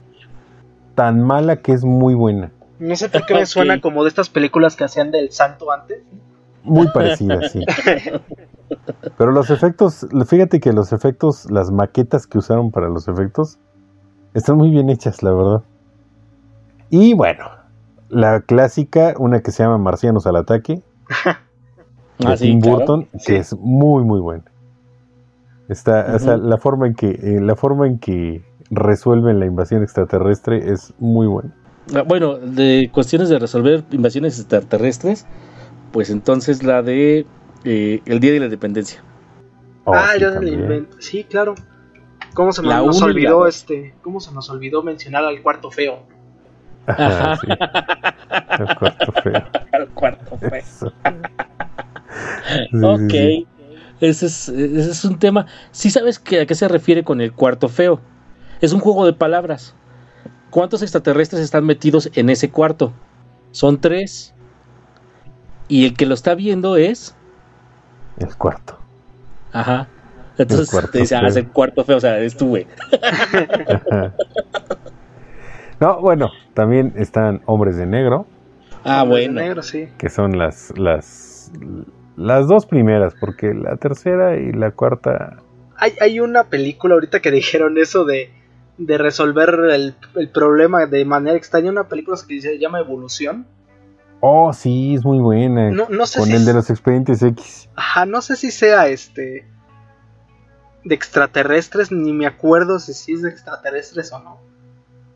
tan 0.95 1.21
mala 1.21 1.57
que 1.57 1.73
es 1.73 1.83
muy 1.83 2.13
buena. 2.13 2.51
No 2.79 2.95
sé 2.95 3.09
por 3.09 3.25
qué 3.25 3.35
me 3.35 3.45
suena 3.45 3.79
como 3.79 4.03
de 4.03 4.09
estas 4.09 4.29
películas 4.29 4.75
que 4.75 4.83
hacían 4.83 5.11
del 5.11 5.31
santo 5.31 5.71
antes. 5.71 5.99
Muy 6.63 6.87
parecida, 6.87 7.47
sí. 7.49 7.63
Pero 9.17 9.31
los 9.31 9.49
efectos, 9.49 10.07
fíjate 10.25 10.59
que 10.59 10.73
los 10.73 10.93
efectos, 10.93 11.49
las 11.51 11.71
maquetas 11.71 12.25
que 12.27 12.37
usaron 12.37 12.71
para 12.71 12.87
los 12.87 13.07
efectos, 13.07 13.59
están 14.33 14.57
muy 14.57 14.69
bien 14.69 14.89
hechas, 14.89 15.21
la 15.23 15.33
verdad. 15.33 15.63
Y 16.89 17.13
bueno, 17.13 17.49
la 18.09 18.41
clásica, 18.41 19.13
una 19.17 19.41
que 19.41 19.51
se 19.51 19.63
llama 19.63 19.77
Marcianos 19.77 20.25
al 20.25 20.37
ataque, 20.37 20.81
de 22.27 22.33
ah, 22.33 22.37
Tim 22.37 22.59
Burton, 22.59 23.07
que 23.25 23.37
es 23.37 23.53
muy, 23.53 24.03
muy 24.03 24.19
buena. 24.19 24.43
Está, 25.69 26.13
o 26.15 26.19
sea, 26.19 26.37
la 26.37 26.57
forma 26.57 26.87
en 26.87 26.95
que, 26.95 27.09
eh, 27.09 27.39
la 27.41 27.55
forma 27.55 27.87
en 27.87 27.97
que 27.99 28.43
resuelven 28.69 29.39
la 29.39 29.45
invasión 29.45 29.83
extraterrestre 29.83 30.71
es 30.71 30.93
muy 30.99 31.27
buena. 31.27 31.53
Ah, 31.95 32.03
bueno, 32.03 32.37
de 32.37 32.89
cuestiones 32.93 33.29
de 33.29 33.39
resolver 33.39 33.83
invasiones 33.91 34.39
extraterrestres, 34.39 35.25
pues 35.91 36.09
entonces 36.09 36.63
la 36.63 36.81
de 36.81 37.25
eh, 37.63 38.01
El 38.05 38.19
Día 38.19 38.33
de 38.33 38.39
la 38.39 38.45
Independencia. 38.45 39.03
Oh, 39.85 39.93
ah, 39.93 40.13
el 40.15 40.21
la 40.21 40.49
Independencia. 40.49 41.01
Sí, 41.01 41.23
claro. 41.23 41.55
¿Cómo 42.33 42.53
se 42.53 42.61
nos 42.61 43.01
olvidó 43.01 43.47
este? 43.47 43.93
¿Cómo 44.01 44.19
se 44.19 44.33
nos 44.33 44.49
olvidó 44.49 44.83
mencionar 44.83 45.25
al 45.25 45.41
cuarto 45.41 45.69
feo? 45.69 46.03
Ajá, 46.87 47.35
sí. 47.37 47.47
El 48.59 48.75
cuarto 48.75 49.11
feo. 49.11 49.43
El 49.73 49.87
cuarto 49.89 50.37
feo. 50.37 50.93
Ok. 52.73 53.47
Ese 54.01 54.25
es, 54.25 54.49
ese 54.49 54.91
es 54.91 55.05
un 55.05 55.19
tema. 55.19 55.45
¿Sí 55.71 55.91
sabes 55.91 56.17
que, 56.17 56.41
a 56.41 56.45
qué 56.45 56.55
se 56.55 56.67
refiere 56.67 57.03
con 57.03 57.21
el 57.21 57.33
cuarto 57.33 57.69
feo? 57.69 58.01
Es 58.59 58.73
un 58.73 58.79
juego 58.79 59.05
de 59.05 59.13
palabras. 59.13 59.75
¿Cuántos 60.49 60.81
extraterrestres 60.81 61.41
están 61.41 61.65
metidos 61.65 62.09
en 62.15 62.29
ese 62.29 62.49
cuarto? 62.49 62.93
Son 63.51 63.79
tres. 63.79 64.33
Y 65.67 65.85
el 65.85 65.93
que 65.95 66.05
lo 66.05 66.13
está 66.13 66.35
viendo 66.35 66.77
es. 66.77 67.15
El 68.17 68.35
cuarto. 68.35 68.77
Ajá. 69.53 69.87
Entonces 70.37 70.91
te 70.91 70.99
dice, 70.99 71.15
ah, 71.15 71.27
es 71.27 71.35
el 71.35 71.47
cuarto 71.49 71.83
feo, 71.83 71.97
o 71.97 71.99
sea, 71.99 72.17
es 72.19 72.35
tú, 72.35 72.49
güey. 72.49 72.67
no, 75.79 76.01
bueno, 76.01 76.31
también 76.53 76.93
están 76.95 77.41
hombres 77.45 77.77
de 77.77 77.85
negro. 77.85 78.25
Ah, 78.83 79.03
bueno. 79.03 79.33
negro, 79.33 79.61
sí. 79.61 79.89
Que 79.97 80.09
son 80.09 80.37
las, 80.37 80.73
las, 80.77 81.51
las 82.21 82.47
dos 82.47 82.65
primeras, 82.65 83.13
porque 83.19 83.53
la 83.53 83.77
tercera 83.77 84.37
y 84.37 84.51
la 84.51 84.71
cuarta. 84.71 85.37
Hay, 85.77 85.93
hay 85.99 86.19
una 86.19 86.45
película 86.45 86.93
ahorita 86.95 87.19
que 87.19 87.31
dijeron 87.31 87.77
eso 87.77 88.05
de, 88.05 88.31
de 88.77 88.97
resolver 88.97 89.49
el, 89.71 89.95
el 90.15 90.29
problema 90.29 90.85
de 90.85 91.05
manera 91.05 91.37
extraña. 91.37 91.71
Una 91.71 91.87
película 91.87 92.17
que 92.27 92.41
se 92.41 92.59
llama 92.59 92.79
Evolución 92.79 93.45
Oh, 94.21 94.53
sí, 94.53 94.93
es 94.93 95.03
muy 95.03 95.19
buena. 95.19 95.71
No, 95.71 96.05
sé 96.05 96.19
con 96.19 96.31
el 96.31 96.45
de 96.45 96.53
los 96.53 96.69
expedientes 96.69 97.23
X. 97.23 97.69
Ajá, 97.75 98.05
no 98.05 98.21
sé 98.21 98.35
si 98.35 98.51
sea 98.51 98.87
este. 98.87 99.47
de 100.85 100.95
extraterrestres, 100.95 101.91
ni 101.91 102.13
me 102.13 102.27
acuerdo 102.27 102.77
si 102.77 102.93
sí 102.93 103.13
es 103.13 103.23
de 103.23 103.29
extraterrestres 103.29 104.13
o 104.13 104.19
no. 104.19 104.39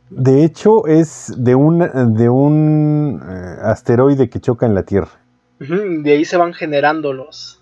De 0.10 0.44
hecho, 0.44 0.88
es 0.88 1.34
de 1.38 1.54
un, 1.54 1.80
de 2.16 2.30
un 2.30 3.22
eh, 3.24 3.58
asteroide 3.62 4.28
que 4.28 4.40
choca 4.40 4.66
en 4.66 4.74
la 4.74 4.84
Tierra. 4.84 5.24
De 5.60 6.12
ahí 6.12 6.26
se 6.26 6.38
van 6.38 6.54
generando 6.54 7.14
los. 7.14 7.62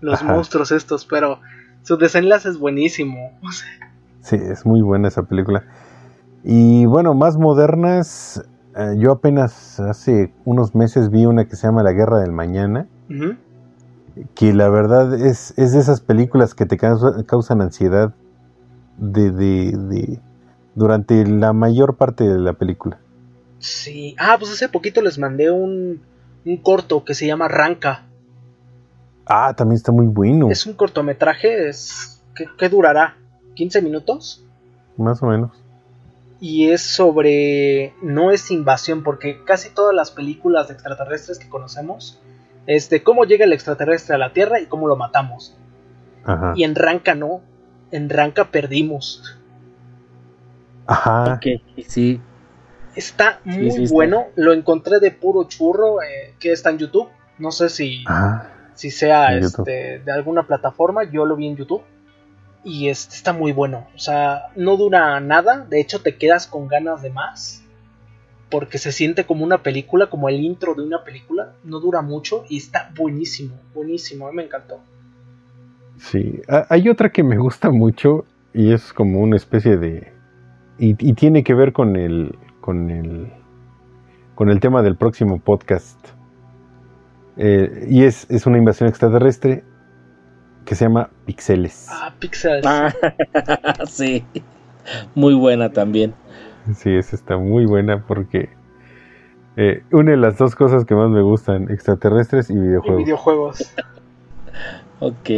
los 0.00 0.22
monstruos 0.22 0.72
estos, 0.72 1.06
pero 1.06 1.40
su 1.82 1.96
desenlace 1.96 2.48
es 2.48 2.58
buenísimo. 2.58 3.38
Sí, 4.22 4.36
es 4.36 4.66
muy 4.66 4.82
buena 4.82 5.08
esa 5.08 5.22
película. 5.22 5.64
Y 6.44 6.84
bueno, 6.84 7.14
más 7.14 7.38
modernas, 7.38 8.46
eh, 8.76 8.94
yo 8.98 9.12
apenas 9.12 9.80
hace 9.80 10.34
unos 10.44 10.74
meses 10.74 11.10
vi 11.10 11.24
una 11.24 11.46
que 11.46 11.56
se 11.56 11.66
llama 11.66 11.82
La 11.82 11.92
Guerra 11.92 12.18
del 12.20 12.32
Mañana, 12.32 12.86
que 14.34 14.52
la 14.52 14.68
verdad 14.68 15.14
es, 15.14 15.54
es, 15.56 15.72
de 15.72 15.80
esas 15.80 16.02
películas 16.02 16.54
que 16.54 16.66
te 16.66 16.76
causan 16.76 17.62
ansiedad 17.62 18.14
de, 18.98 19.30
de, 19.30 20.20
durante 20.74 21.26
la 21.26 21.54
mayor 21.54 21.96
parte 21.96 22.24
de 22.24 22.38
la 22.38 22.52
película. 22.52 23.00
Sí, 23.58 24.14
ah, 24.18 24.36
pues 24.38 24.52
hace 24.52 24.68
poquito 24.68 25.02
les 25.02 25.18
mandé 25.18 25.50
un, 25.50 26.02
un 26.44 26.56
corto 26.58 27.04
que 27.04 27.14
se 27.14 27.26
llama 27.26 27.48
Ranca. 27.48 28.06
Ah, 29.26 29.54
también 29.56 29.76
está 29.76 29.92
muy 29.92 30.06
bueno. 30.06 30.50
Es 30.50 30.66
un 30.66 30.74
cortometraje, 30.74 31.68
es 31.68 32.22
¿qué, 32.34 32.46
qué 32.58 32.68
durará? 32.68 33.16
¿15 33.54 33.82
minutos? 33.82 34.44
Más 34.96 35.22
o 35.22 35.26
menos 35.26 35.50
y 36.40 36.70
es 36.70 36.80
sobre 36.82 37.94
no 38.02 38.30
es 38.30 38.50
invasión 38.50 39.02
porque 39.02 39.44
casi 39.44 39.70
todas 39.70 39.94
las 39.94 40.10
películas 40.10 40.68
de 40.68 40.74
extraterrestres 40.74 41.38
que 41.38 41.48
conocemos 41.48 42.20
es 42.66 42.88
de 42.88 43.02
cómo 43.02 43.24
llega 43.24 43.44
el 43.44 43.52
extraterrestre 43.52 44.14
a 44.14 44.18
la 44.18 44.32
Tierra 44.32 44.58
y 44.60 44.66
cómo 44.66 44.88
lo 44.88 44.96
matamos. 44.96 45.56
Y 46.54 46.64
en 46.64 46.74
Ranca 46.74 47.14
no, 47.14 47.40
en 47.90 48.08
Ranca 48.08 48.50
perdimos. 48.50 49.38
Ajá. 50.86 51.34
Okay, 51.34 51.62
sí. 51.86 52.20
Está 53.00 53.40
muy 53.44 53.88
bueno, 53.88 54.26
lo 54.36 54.52
encontré 54.52 55.00
de 55.00 55.10
puro 55.10 55.44
churro 55.44 56.02
eh, 56.02 56.34
que 56.38 56.52
está 56.52 56.68
en 56.68 56.76
YouTube. 56.76 57.08
No 57.38 57.50
sé 57.50 57.70
si, 57.70 58.04
si 58.74 58.90
sea 58.90 59.34
este, 59.38 60.00
de 60.00 60.12
alguna 60.12 60.46
plataforma, 60.46 61.04
yo 61.04 61.24
lo 61.24 61.34
vi 61.34 61.46
en 61.46 61.56
YouTube 61.56 61.82
y 62.62 62.88
este 62.88 63.14
está 63.14 63.32
muy 63.32 63.52
bueno. 63.52 63.86
O 63.94 63.98
sea, 63.98 64.48
no 64.54 64.76
dura 64.76 65.18
nada, 65.20 65.64
de 65.68 65.80
hecho 65.80 66.02
te 66.02 66.16
quedas 66.16 66.46
con 66.46 66.68
ganas 66.68 67.00
de 67.00 67.08
más. 67.08 67.64
Porque 68.50 68.76
se 68.76 68.92
siente 68.92 69.24
como 69.24 69.44
una 69.44 69.62
película, 69.62 70.10
como 70.10 70.28
el 70.28 70.40
intro 70.40 70.74
de 70.74 70.82
una 70.82 71.02
película. 71.02 71.54
No 71.64 71.80
dura 71.80 72.02
mucho 72.02 72.44
y 72.50 72.58
está 72.58 72.90
buenísimo, 72.94 73.54
buenísimo. 73.72 74.26
A 74.26 74.30
mí 74.30 74.36
me 74.36 74.44
encantó. 74.44 74.80
Sí, 75.96 76.42
hay 76.68 76.88
otra 76.90 77.10
que 77.10 77.22
me 77.22 77.38
gusta 77.38 77.70
mucho 77.70 78.26
y 78.52 78.74
es 78.74 78.92
como 78.92 79.20
una 79.20 79.36
especie 79.36 79.78
de... 79.78 80.12
Y, 80.78 80.94
tiene 80.94 81.44
que 81.44 81.54
ver 81.54 81.72
con 81.72 81.96
el, 81.96 82.38
con 82.70 82.88
el... 82.88 83.32
con 84.36 84.48
el 84.48 84.60
tema 84.60 84.80
del 84.82 84.94
próximo 84.94 85.40
podcast. 85.40 85.98
Eh, 87.36 87.88
y 87.90 88.04
es, 88.04 88.30
es 88.30 88.46
una 88.46 88.58
invasión 88.58 88.88
extraterrestre 88.88 89.64
que 90.64 90.76
se 90.76 90.84
llama 90.84 91.10
Pixeles. 91.26 91.88
Ah, 91.90 92.14
Pixeles. 92.16 92.64
Ah, 92.64 92.94
sí, 93.88 94.24
muy 95.16 95.34
buena 95.34 95.70
también. 95.70 96.14
Sí, 96.76 96.94
esa 96.94 97.16
está 97.16 97.36
muy 97.38 97.66
buena 97.66 98.06
porque 98.06 98.50
eh, 99.56 99.82
une 99.90 100.16
las 100.16 100.38
dos 100.38 100.54
cosas 100.54 100.84
que 100.84 100.94
más 100.94 101.10
me 101.10 101.22
gustan, 101.22 101.72
extraterrestres 101.72 102.50
y 102.50 102.54
videojuegos. 102.54 103.00
Y 103.00 103.04
videojuegos. 103.04 103.74
ok, 105.00 105.28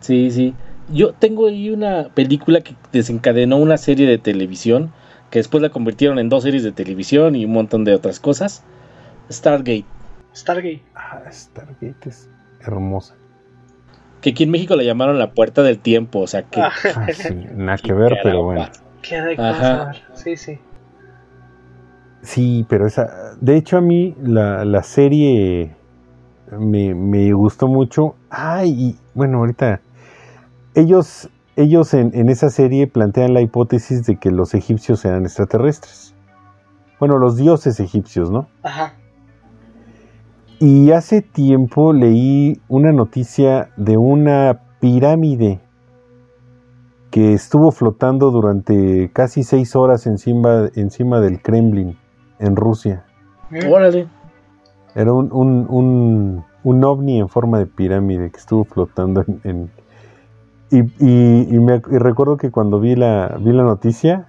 sí, 0.00 0.32
sí. 0.32 0.54
Yo 0.92 1.12
tengo 1.12 1.46
ahí 1.46 1.70
una 1.70 2.08
película 2.12 2.60
que 2.60 2.74
desencadenó 2.90 3.56
una 3.58 3.76
serie 3.76 4.08
de 4.08 4.18
televisión 4.18 4.90
que 5.30 5.38
después 5.38 5.62
la 5.62 5.70
convirtieron 5.70 6.18
en 6.18 6.28
dos 6.28 6.42
series 6.42 6.62
de 6.62 6.72
televisión 6.72 7.36
y 7.36 7.44
un 7.44 7.52
montón 7.52 7.84
de 7.84 7.94
otras 7.94 8.18
cosas. 8.20 8.64
Stargate. 9.30 9.84
Stargate. 10.34 10.82
Ah, 10.94 11.22
Stargate 11.30 12.08
es 12.08 12.28
hermosa. 12.60 13.14
Que 14.20 14.30
aquí 14.30 14.44
en 14.44 14.50
México 14.50 14.76
la 14.76 14.82
llamaron 14.82 15.18
la 15.18 15.32
puerta 15.32 15.62
del 15.62 15.78
tiempo, 15.78 16.20
o 16.20 16.26
sea 16.26 16.42
que... 16.42 16.60
Ah, 16.60 16.72
sí, 17.14 17.34
nada 17.54 17.78
que 17.78 17.92
ver, 17.92 18.18
pero 18.22 18.42
bueno. 18.44 18.68
Qué 19.02 19.20
de 19.22 19.36
cosa. 19.36 19.92
Sí, 20.14 20.36
sí. 20.36 20.58
Sí, 22.22 22.66
pero 22.68 22.86
esa... 22.86 23.36
De 23.40 23.56
hecho 23.56 23.78
a 23.78 23.80
mí 23.80 24.14
la, 24.20 24.64
la 24.64 24.82
serie 24.82 25.74
me, 26.50 26.94
me 26.94 27.32
gustó 27.32 27.66
mucho. 27.68 28.16
Ay, 28.28 28.70
y 28.70 28.96
bueno, 29.14 29.38
ahorita... 29.38 29.80
Ellos 30.74 31.28
ellos 31.60 31.94
en, 31.94 32.10
en, 32.14 32.28
esa 32.28 32.50
serie 32.50 32.86
plantean 32.86 33.34
la 33.34 33.40
hipótesis 33.40 34.04
de 34.06 34.16
que 34.16 34.30
los 34.30 34.54
egipcios 34.54 35.04
eran 35.04 35.24
extraterrestres. 35.24 36.14
Bueno, 36.98 37.18
los 37.18 37.36
dioses 37.36 37.80
egipcios, 37.80 38.30
¿no? 38.30 38.48
Ajá. 38.62 38.94
Y 40.58 40.90
hace 40.90 41.22
tiempo 41.22 41.94
leí 41.94 42.60
una 42.68 42.92
noticia 42.92 43.70
de 43.76 43.96
una 43.96 44.60
pirámide 44.80 45.60
que 47.10 47.32
estuvo 47.32 47.70
flotando 47.72 48.30
durante 48.30 49.10
casi 49.12 49.42
seis 49.42 49.74
horas 49.74 50.06
encima, 50.06 50.68
encima 50.74 51.20
del 51.20 51.40
Kremlin, 51.40 51.98
en 52.38 52.56
Rusia. 52.56 53.04
Órale. 53.68 54.08
Era 54.94 55.12
un, 55.12 55.32
un, 55.32 55.66
un, 55.68 56.44
un, 56.62 56.84
ovni 56.84 57.20
en 57.20 57.28
forma 57.28 57.58
de 57.58 57.66
pirámide 57.66 58.30
que 58.30 58.38
estuvo 58.38 58.64
flotando 58.64 59.24
en, 59.26 59.40
en 59.44 59.70
y, 60.70 60.78
y, 60.78 61.48
y, 61.50 61.58
me, 61.58 61.82
y, 61.90 61.98
recuerdo 61.98 62.36
que 62.36 62.50
cuando 62.50 62.78
vi 62.80 62.94
la, 62.94 63.36
vi 63.40 63.52
la 63.52 63.64
noticia, 63.64 64.28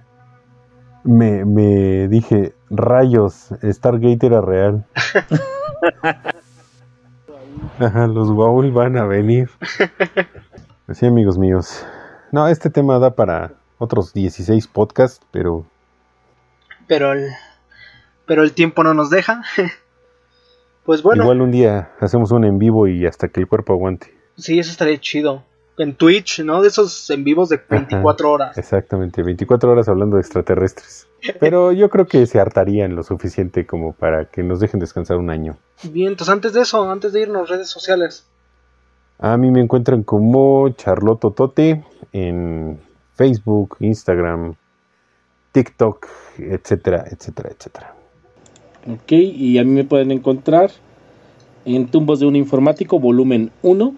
me, 1.04 1.44
me 1.44 2.08
dije, 2.08 2.54
rayos, 2.70 3.50
Stargate 3.62 4.26
era 4.26 4.40
real. 4.40 4.84
Ajá, 7.78 8.06
los 8.06 8.30
Waul 8.30 8.72
van 8.72 8.96
a 8.96 9.06
venir. 9.06 9.50
Sí, 10.90 11.06
amigos 11.06 11.38
míos. 11.38 11.86
No, 12.32 12.48
este 12.48 12.70
tema 12.70 12.98
da 12.98 13.14
para 13.14 13.52
otros 13.78 14.12
16 14.12 14.66
podcasts, 14.68 15.24
pero... 15.30 15.64
Pero 16.86 17.12
el, 17.12 17.30
pero 18.26 18.42
el 18.42 18.52
tiempo 18.52 18.82
no 18.82 18.94
nos 18.94 19.10
deja. 19.10 19.42
pues 20.84 21.02
bueno. 21.02 21.22
Igual 21.22 21.40
un 21.40 21.50
día 21.52 21.92
hacemos 22.00 22.32
un 22.32 22.44
en 22.44 22.58
vivo 22.58 22.88
y 22.88 23.06
hasta 23.06 23.28
que 23.28 23.40
el 23.40 23.46
cuerpo 23.48 23.72
aguante. 23.72 24.12
Sí, 24.36 24.58
eso 24.58 24.70
estaría 24.70 24.98
chido 24.98 25.44
en 25.82 25.94
Twitch, 25.94 26.40
¿no? 26.40 26.62
De 26.62 26.68
esos 26.68 27.10
en 27.10 27.24
vivos 27.24 27.48
de 27.48 27.60
24 27.68 28.26
Ajá, 28.26 28.34
horas. 28.34 28.58
Exactamente, 28.58 29.22
24 29.22 29.70
horas 29.70 29.88
hablando 29.88 30.16
de 30.16 30.22
extraterrestres. 30.22 31.08
Pero 31.40 31.72
yo 31.72 31.90
creo 31.90 32.06
que 32.06 32.26
se 32.26 32.40
hartarían 32.40 32.94
lo 32.94 33.02
suficiente 33.02 33.66
como 33.66 33.92
para 33.92 34.26
que 34.26 34.42
nos 34.42 34.60
dejen 34.60 34.80
descansar 34.80 35.18
un 35.18 35.30
año. 35.30 35.56
Bien, 35.82 36.08
entonces 36.08 36.32
antes 36.32 36.52
de 36.52 36.62
eso, 36.62 36.90
antes 36.90 37.12
de 37.12 37.22
irnos, 37.22 37.48
redes 37.48 37.68
sociales. 37.68 38.26
A 39.18 39.36
mí 39.36 39.50
me 39.50 39.60
encuentran 39.60 40.02
como 40.02 40.68
Charlotte 40.70 41.34
Tote 41.34 41.84
en 42.12 42.80
Facebook, 43.14 43.76
Instagram, 43.80 44.54
TikTok, 45.52 46.06
etcétera, 46.38 47.04
etcétera, 47.08 47.50
etcétera. 47.56 47.94
Ok, 48.88 49.12
y 49.12 49.58
a 49.58 49.64
mí 49.64 49.70
me 49.70 49.84
pueden 49.84 50.10
encontrar 50.10 50.72
en 51.64 51.86
Tumbos 51.88 52.18
de 52.18 52.26
un 52.26 52.34
Informático, 52.34 52.98
volumen 52.98 53.52
1. 53.62 53.94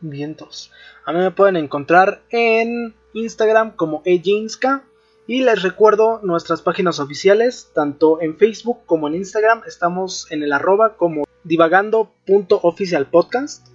Vientos. 0.00 0.70
A 1.04 1.12
mí 1.12 1.18
me 1.18 1.32
pueden 1.32 1.56
encontrar 1.56 2.22
en 2.30 2.94
Instagram 3.12 3.76
como 3.76 4.00
ejinska. 4.04 4.84
Y 5.26 5.42
les 5.42 5.62
recuerdo 5.62 6.20
nuestras 6.22 6.62
páginas 6.62 6.98
oficiales, 6.98 7.70
tanto 7.74 8.20
en 8.20 8.36
Facebook 8.36 8.80
como 8.86 9.06
en 9.08 9.14
Instagram. 9.14 9.62
Estamos 9.66 10.26
en 10.30 10.42
el 10.42 10.52
arroba 10.52 10.96
como 10.96 11.22
divagando.oficialpodcast 11.44 13.68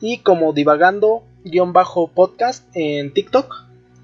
y 0.00 0.18
como 0.18 0.52
divagando-podcast 0.52 2.68
en 2.74 3.12
TikTok. 3.12 3.52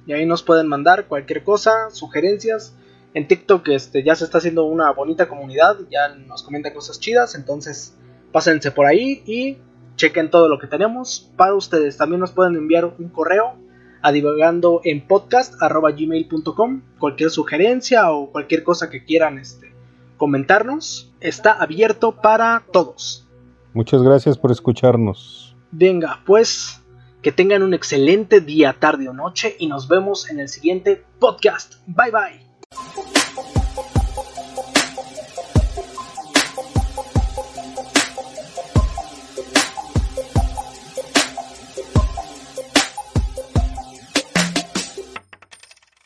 Y 0.07 0.13
ahí 0.13 0.27
nos 0.27 0.43
pueden 0.43 0.67
mandar 0.67 1.07
cualquier 1.07 1.45
cosa, 1.45 1.91
sugerencias. 1.91 2.75
En 3.15 3.29
TikTok 3.29 3.69
este, 3.69 4.03
ya 4.03 4.17
se 4.17 4.25
está 4.25 4.39
haciendo 4.39 4.65
una 4.65 4.91
bonita 4.91 5.29
comunidad, 5.29 5.77
ya 5.91 6.09
nos 6.09 6.43
comentan 6.43 6.75
cosas 6.75 7.01
chidas, 7.01 7.35
entonces 7.35 7.95
pásense 8.33 8.71
por 8.71 8.85
ahí 8.87 9.23
y 9.27 9.57
chequen 9.99 10.31
todo 10.31 10.49
lo 10.49 10.59
que 10.59 10.67
tenemos 10.67 11.31
para 11.37 11.55
ustedes. 11.55 11.99
También 11.99 12.21
nos 12.21 12.33
pueden 12.33 12.57
enviar 12.57 12.87
un 12.87 13.11
correo 13.11 13.57
a 14.01 14.13
divagando 14.13 14.81
en 14.85 15.07
podcast.gmail.com. 15.07 16.83
Cualquier 16.99 17.31
sugerencia 17.31 18.11
o 18.11 18.31
cualquier 18.31 18.63
cosa 18.63 18.89
que 18.89 19.05
quieran 19.05 19.39
este, 19.39 19.75
comentarnos 20.17 21.13
está 21.21 21.53
abierto 21.53 22.13
para 22.13 22.63
todos. 22.73 23.29
Muchas 23.75 24.03
gracias 24.03 24.39
por 24.39 24.51
escucharnos. 24.51 25.55
Venga, 25.71 26.21
pues 26.25 26.83
que 27.21 27.33
tengan 27.33 27.63
un 27.63 27.75
excelente 27.75 28.41
día, 28.41 28.77
tarde 28.79 29.09
o 29.09 29.13
noche 29.13 29.57
y 29.59 29.67
nos 29.67 29.89
vemos 29.89 30.31
en 30.31 30.41
el 30.41 30.49
siguiente 30.49 31.05
podcast. 31.19 31.75
Bye 31.87 32.13
bye. 32.13 33.28